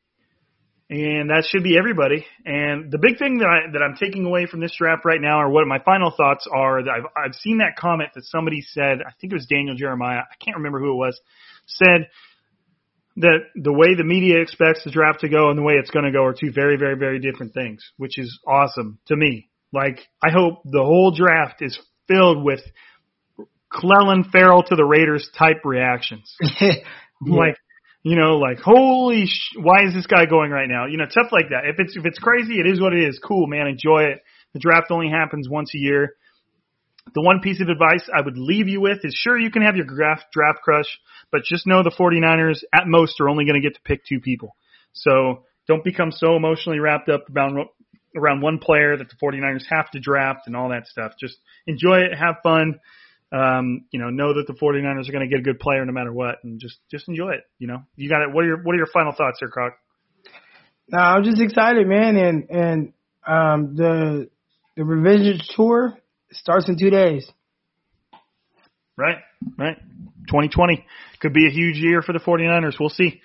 and 0.90 1.30
that 1.30 1.45
should 1.49 1.64
be 1.64 1.77
everybody. 1.77 2.26
And 2.45 2.91
the 2.91 2.99
big 2.99 3.18
thing 3.18 3.40
that 3.40 3.48
I 3.48 3.72
that 3.72 3.81
I'm 3.81 3.95
taking 3.95 4.26
away 4.26 4.45
from 4.45 4.60
this 4.60 4.76
draft 4.77 5.06
right 5.06 5.22
now, 5.22 5.41
or 5.41 5.49
what 5.49 5.65
my 5.65 5.80
final 5.80 6.11
thoughts 6.11 6.45
are, 6.52 6.84
that 6.84 6.91
I've 6.91 7.06
I've 7.18 7.35
seen 7.35 7.60
that 7.60 7.77
comment 7.77 8.11
that 8.14 8.26
somebody 8.26 8.61
said. 8.61 8.99
I 9.02 9.11
think 9.19 9.34
it 9.34 9.35
was 9.35 9.48
Daniel 9.48 9.76
Jeremiah. 9.76 10.19
I 10.19 10.35
can't 10.44 10.57
remember 10.57 10.80
who 10.80 10.91
it 10.91 10.98
was. 10.98 11.19
Said 11.65 12.10
that 13.18 13.40
the 13.56 13.73
way 13.73 13.95
the 13.95 14.03
media 14.03 14.41
expects 14.41 14.84
the 14.84 14.91
draft 14.91 15.19
to 15.22 15.30
go 15.30 15.49
and 15.49 15.57
the 15.57 15.64
way 15.64 15.73
it's 15.73 15.91
going 15.91 16.06
to 16.06 16.11
go 16.11 16.23
are 16.23 16.34
two 16.34 16.52
very, 16.52 16.77
very, 16.77 16.98
very 16.98 17.19
different 17.19 17.53
things, 17.53 17.84
which 17.98 18.18
is 18.18 18.40
awesome 18.48 18.98
to 19.07 19.15
me. 19.15 19.49
Like, 19.72 19.99
I 20.23 20.31
hope 20.31 20.61
the 20.65 20.84
whole 20.84 21.11
draft 21.15 21.61
is 21.61 21.80
filled 22.07 22.44
with 22.44 22.61
Clelin 23.72 24.30
Ferrell 24.31 24.64
to 24.64 24.76
the 24.76 24.85
Raiders 24.85 25.30
type 25.38 25.61
reactions. 25.64 26.35
Like, 27.26 27.56
you 28.03 28.18
know, 28.18 28.38
like, 28.38 28.60
holy 28.60 29.26
sh- 29.27 29.56
why 29.57 29.85
is 29.88 29.94
this 29.94 30.07
guy 30.07 30.26
going 30.26 30.52
right 30.52 30.68
now? 30.68 30.88
You 30.88 30.98
know, 30.98 31.06
stuff 31.10 31.27
like 31.31 31.49
that. 31.52 31.65
If 31.65 31.77
it's, 31.80 31.95
if 31.95 32.06
it's 32.06 32.19
crazy, 32.19 32.60
it 32.60 32.68
is 32.68 32.81
what 32.81 32.94
it 32.94 33.07
is. 33.07 33.18
Cool, 33.26 33.48
man. 33.48 33.68
Enjoy 33.68 34.03
it. 34.03 34.19
The 34.53 34.60
draft 34.60 34.91
only 34.91 35.10
happens 35.10 35.48
once 35.49 35.72
a 35.73 35.77
year. 35.77 36.15
The 37.14 37.22
one 37.22 37.41
piece 37.41 37.61
of 37.61 37.69
advice 37.69 38.10
I 38.14 38.22
would 38.22 38.38
leave 38.38 38.68
you 38.68 38.81
with 38.81 38.99
is 39.03 39.14
sure 39.14 39.38
you 39.38 39.52
can 39.52 39.61
have 39.61 39.76
your 39.76 39.85
draft 39.85 40.26
draft 40.31 40.61
crush, 40.64 40.88
but 41.31 41.44
just 41.44 41.68
know 41.68 41.84
the 41.84 41.91
49ers 41.91 42.64
at 42.73 42.88
most 42.88 43.19
are 43.19 43.30
only 43.30 43.45
going 43.45 43.61
to 43.61 43.68
get 43.68 43.76
to 43.76 43.81
pick 43.81 44.06
two 44.06 44.19
people. 44.19 44.56
So 44.94 45.44
don't 45.68 45.84
become 45.84 46.11
so 46.11 46.35
emotionally 46.35 46.80
wrapped 46.80 47.10
up 47.10 47.26
around 47.35 47.57
around 48.15 48.41
one 48.41 48.60
player 48.60 48.98
that 48.98 49.10
the 49.10 49.15
49ers 49.15 49.64
have 49.69 49.90
to 49.91 49.99
draft 49.99 50.41
and 50.45 50.56
all 50.56 50.69
that 50.69 50.88
stuff. 50.88 51.14
Just 51.19 51.38
enjoy 51.68 51.99
it, 51.99 52.18
have 52.18 52.35
fun. 52.44 52.80
Um, 53.31 53.85
you 53.90 53.99
know, 53.99 54.10
know 54.10 54.35
that 54.35 54.45
the 54.45 54.53
49ers 54.53 55.10
are 55.10 55.11
going 55.11 55.27
to 55.27 55.30
get 55.30 55.40
a 55.40 55.44
good 55.44 55.60
player 55.60 55.84
no 55.85 55.91
matter 55.91 56.14
what 56.14 56.35
and 56.44 56.60
just 56.60 56.77
just 56.90 57.07
enjoy 57.07 57.31
it, 57.31 57.41
you 57.60 57.68
know. 57.68 57.80
You 57.95 58.10
got 58.10 58.22
it. 58.22 58.31
What 58.31 58.44
are 58.44 58.48
your 58.48 58.64
what 58.64 58.73
are 58.73 58.77
your 58.77 58.88
final 58.94 59.11
thoughts 59.11 59.38
here, 59.40 59.49
Croc? 59.49 59.73
No, 60.90 60.99
I'm 60.99 61.23
just 61.23 61.41
excited, 61.41 61.88
man, 61.88 62.18
and 62.18 62.49
and 62.49 62.94
um 63.26 63.76
the 63.76 64.30
the 64.76 64.84
revenge 64.84 65.41
tour 65.56 65.98
starts 66.35 66.69
in 66.69 66.77
two 66.77 66.89
days. 66.89 67.30
Right, 68.97 69.18
right. 69.57 69.77
2020 70.27 70.85
could 71.19 71.34
be 71.34 71.47
a 71.47 71.49
huge 71.49 71.77
year 71.77 72.01
for 72.01 72.14
the 72.14 72.19
49ers. 72.19 72.76
We'll 72.80 72.89
see. 72.89 73.22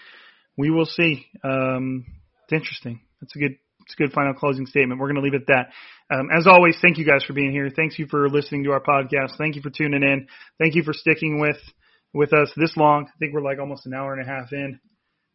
We 0.56 0.70
will 0.70 0.86
see. 0.86 1.26
Um, 1.44 2.06
it's 2.44 2.52
interesting. 2.52 3.00
That's 3.20 3.34
a 3.36 3.38
good. 3.38 3.56
It's 3.82 3.94
a 3.98 4.02
good 4.02 4.12
final 4.12 4.34
closing 4.34 4.66
statement. 4.66 5.00
We're 5.00 5.06
going 5.06 5.16
to 5.16 5.22
leave 5.22 5.32
it 5.32 5.48
at 5.48 5.70
that. 6.10 6.14
Um, 6.14 6.28
as 6.36 6.46
always, 6.46 6.76
thank 6.82 6.98
you 6.98 7.06
guys 7.06 7.24
for 7.24 7.32
being 7.32 7.52
here. 7.52 7.70
Thank 7.74 7.98
you 7.98 8.06
for 8.06 8.28
listening 8.28 8.64
to 8.64 8.72
our 8.72 8.82
podcast. 8.82 9.38
Thank 9.38 9.56
you 9.56 9.62
for 9.62 9.70
tuning 9.70 10.02
in. 10.02 10.28
Thank 10.58 10.74
you 10.74 10.82
for 10.82 10.92
sticking 10.92 11.40
with 11.40 11.56
with 12.12 12.34
us 12.34 12.50
this 12.56 12.76
long. 12.76 13.06
I 13.06 13.16
think 13.18 13.32
we're 13.32 13.42
like 13.42 13.58
almost 13.58 13.86
an 13.86 13.94
hour 13.94 14.12
and 14.12 14.22
a 14.22 14.30
half 14.30 14.52
in. 14.52 14.78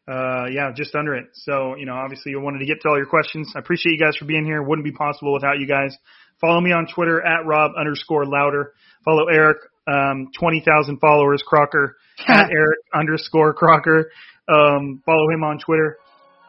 Uh, 0.07 0.45
yeah, 0.51 0.71
just 0.75 0.93
under 0.95 1.15
it. 1.15 1.25
So, 1.33 1.75
you 1.77 1.85
know, 1.85 1.93
obviously 1.93 2.31
you 2.31 2.41
wanted 2.41 2.59
to 2.59 2.65
get 2.65 2.81
to 2.81 2.89
all 2.89 2.97
your 2.97 3.07
questions. 3.07 3.51
I 3.55 3.59
appreciate 3.59 3.93
you 3.93 3.99
guys 3.99 4.17
for 4.17 4.25
being 4.25 4.45
here. 4.45 4.61
Wouldn't 4.61 4.85
be 4.85 4.91
possible 4.91 5.33
without 5.33 5.59
you 5.59 5.67
guys. 5.67 5.97
Follow 6.43 6.59
me 6.59 6.75
on 6.75 6.83
Twitter 6.91 7.23
at 7.23 7.47
Rob 7.47 7.71
underscore 7.79 8.27
Lowder. 8.27 8.75
Follow 9.07 9.31
Eric, 9.31 9.63
um, 9.87 10.27
20,000 10.37 10.99
followers, 10.99 11.39
Crocker, 11.47 11.95
at 12.27 12.51
Eric 12.51 12.79
underscore 12.93 13.53
Crocker. 13.53 14.11
Um, 14.51 14.99
follow 15.07 15.23
him 15.31 15.47
on 15.47 15.55
Twitter 15.63 15.95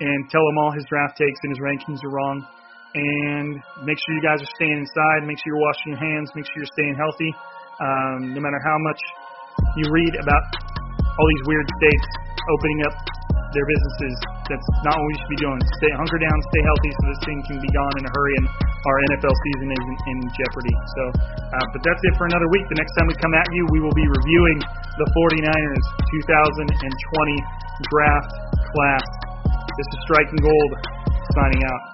and 0.00 0.28
tell 0.34 0.42
him 0.50 0.58
all 0.58 0.74
his 0.74 0.82
draft 0.90 1.14
takes 1.14 1.38
and 1.46 1.54
his 1.54 1.62
rankings 1.62 2.02
are 2.02 2.10
wrong. 2.10 2.42
And 2.94 3.54
make 3.86 3.94
sure 4.02 4.18
you 4.18 4.22
guys 4.26 4.42
are 4.42 4.50
staying 4.58 4.82
inside. 4.82 5.22
Make 5.30 5.38
sure 5.38 5.54
you're 5.54 5.62
washing 5.62 5.94
your 5.94 6.02
hands. 6.02 6.26
Make 6.34 6.46
sure 6.46 6.58
you're 6.58 6.74
staying 6.74 6.98
healthy. 6.98 7.30
Um, 7.78 8.34
no 8.34 8.42
matter 8.42 8.58
how 8.66 8.78
much 8.82 8.98
you 9.78 9.86
read 9.94 10.18
about 10.18 10.42
all 11.06 11.26
these 11.38 11.44
weird 11.46 11.70
states 11.70 12.06
opening 12.50 12.82
up 12.90 13.23
their 13.54 13.68
businesses, 13.70 14.14
that's 14.50 14.68
not 14.82 14.94
what 14.98 15.06
we 15.08 15.14
should 15.22 15.32
be 15.32 15.40
doing. 15.40 15.58
Stay 15.80 15.92
hunker 15.94 16.20
down, 16.20 16.36
stay 16.50 16.62
healthy, 16.66 16.90
so 16.90 17.02
this 17.08 17.22
thing 17.24 17.38
can 17.46 17.58
be 17.62 17.70
gone 17.70 17.94
in 17.96 18.04
a 18.04 18.12
hurry, 18.12 18.34
and 18.42 18.46
our 18.50 18.96
NFL 19.14 19.32
season 19.32 19.68
is 19.72 19.84
in, 19.86 19.96
in 20.10 20.18
jeopardy. 20.34 20.74
So, 20.98 21.02
uh, 21.54 21.66
but 21.72 21.80
that's 21.86 22.02
it 22.02 22.14
for 22.18 22.26
another 22.28 22.50
week. 22.50 22.66
The 22.68 22.78
next 22.78 22.92
time 22.98 23.06
we 23.08 23.16
come 23.22 23.34
at 23.34 23.48
you, 23.54 23.62
we 23.70 23.78
will 23.80 23.94
be 23.94 24.04
reviewing 24.04 24.58
the 24.98 25.06
49ers 25.14 25.84
2020 26.26 26.74
draft 27.88 28.32
class. 28.74 29.06
This 29.46 29.88
is 29.94 29.98
Striking 30.06 30.40
Gold 30.42 30.70
signing 31.34 31.62
out. 31.64 31.93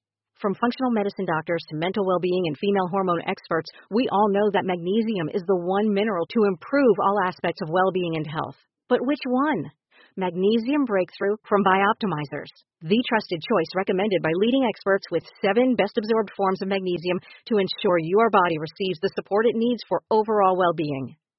From 0.41 0.55
functional 0.55 0.89
medicine 0.89 1.25
doctors 1.25 1.61
to 1.69 1.77
mental 1.77 2.03
well 2.03 2.17
being 2.19 2.47
and 2.47 2.57
female 2.57 2.87
hormone 2.89 3.21
experts, 3.27 3.69
we 3.91 4.09
all 4.11 4.27
know 4.27 4.49
that 4.49 4.65
magnesium 4.65 5.29
is 5.29 5.43
the 5.45 5.55
one 5.55 5.93
mineral 5.93 6.25
to 6.33 6.45
improve 6.49 6.97
all 6.97 7.21
aspects 7.23 7.61
of 7.61 7.69
well 7.69 7.91
being 7.93 8.15
and 8.15 8.25
health. 8.25 8.57
But 8.89 9.05
which 9.05 9.21
one? 9.27 9.69
Magnesium 10.17 10.85
Breakthrough 10.85 11.37
from 11.47 11.63
Bioptimizers, 11.63 12.49
the 12.81 13.03
trusted 13.07 13.39
choice 13.47 13.69
recommended 13.75 14.23
by 14.23 14.31
leading 14.33 14.65
experts 14.65 15.05
with 15.11 15.29
seven 15.45 15.75
best 15.75 15.99
absorbed 15.99 16.31
forms 16.35 16.63
of 16.63 16.69
magnesium 16.69 17.21
to 17.45 17.59
ensure 17.61 17.99
your 18.01 18.31
body 18.31 18.57
receives 18.57 18.99
the 18.99 19.13
support 19.13 19.45
it 19.45 19.55
needs 19.55 19.83
for 19.87 20.01
overall 20.09 20.57
well 20.57 20.73
being. 20.73 21.15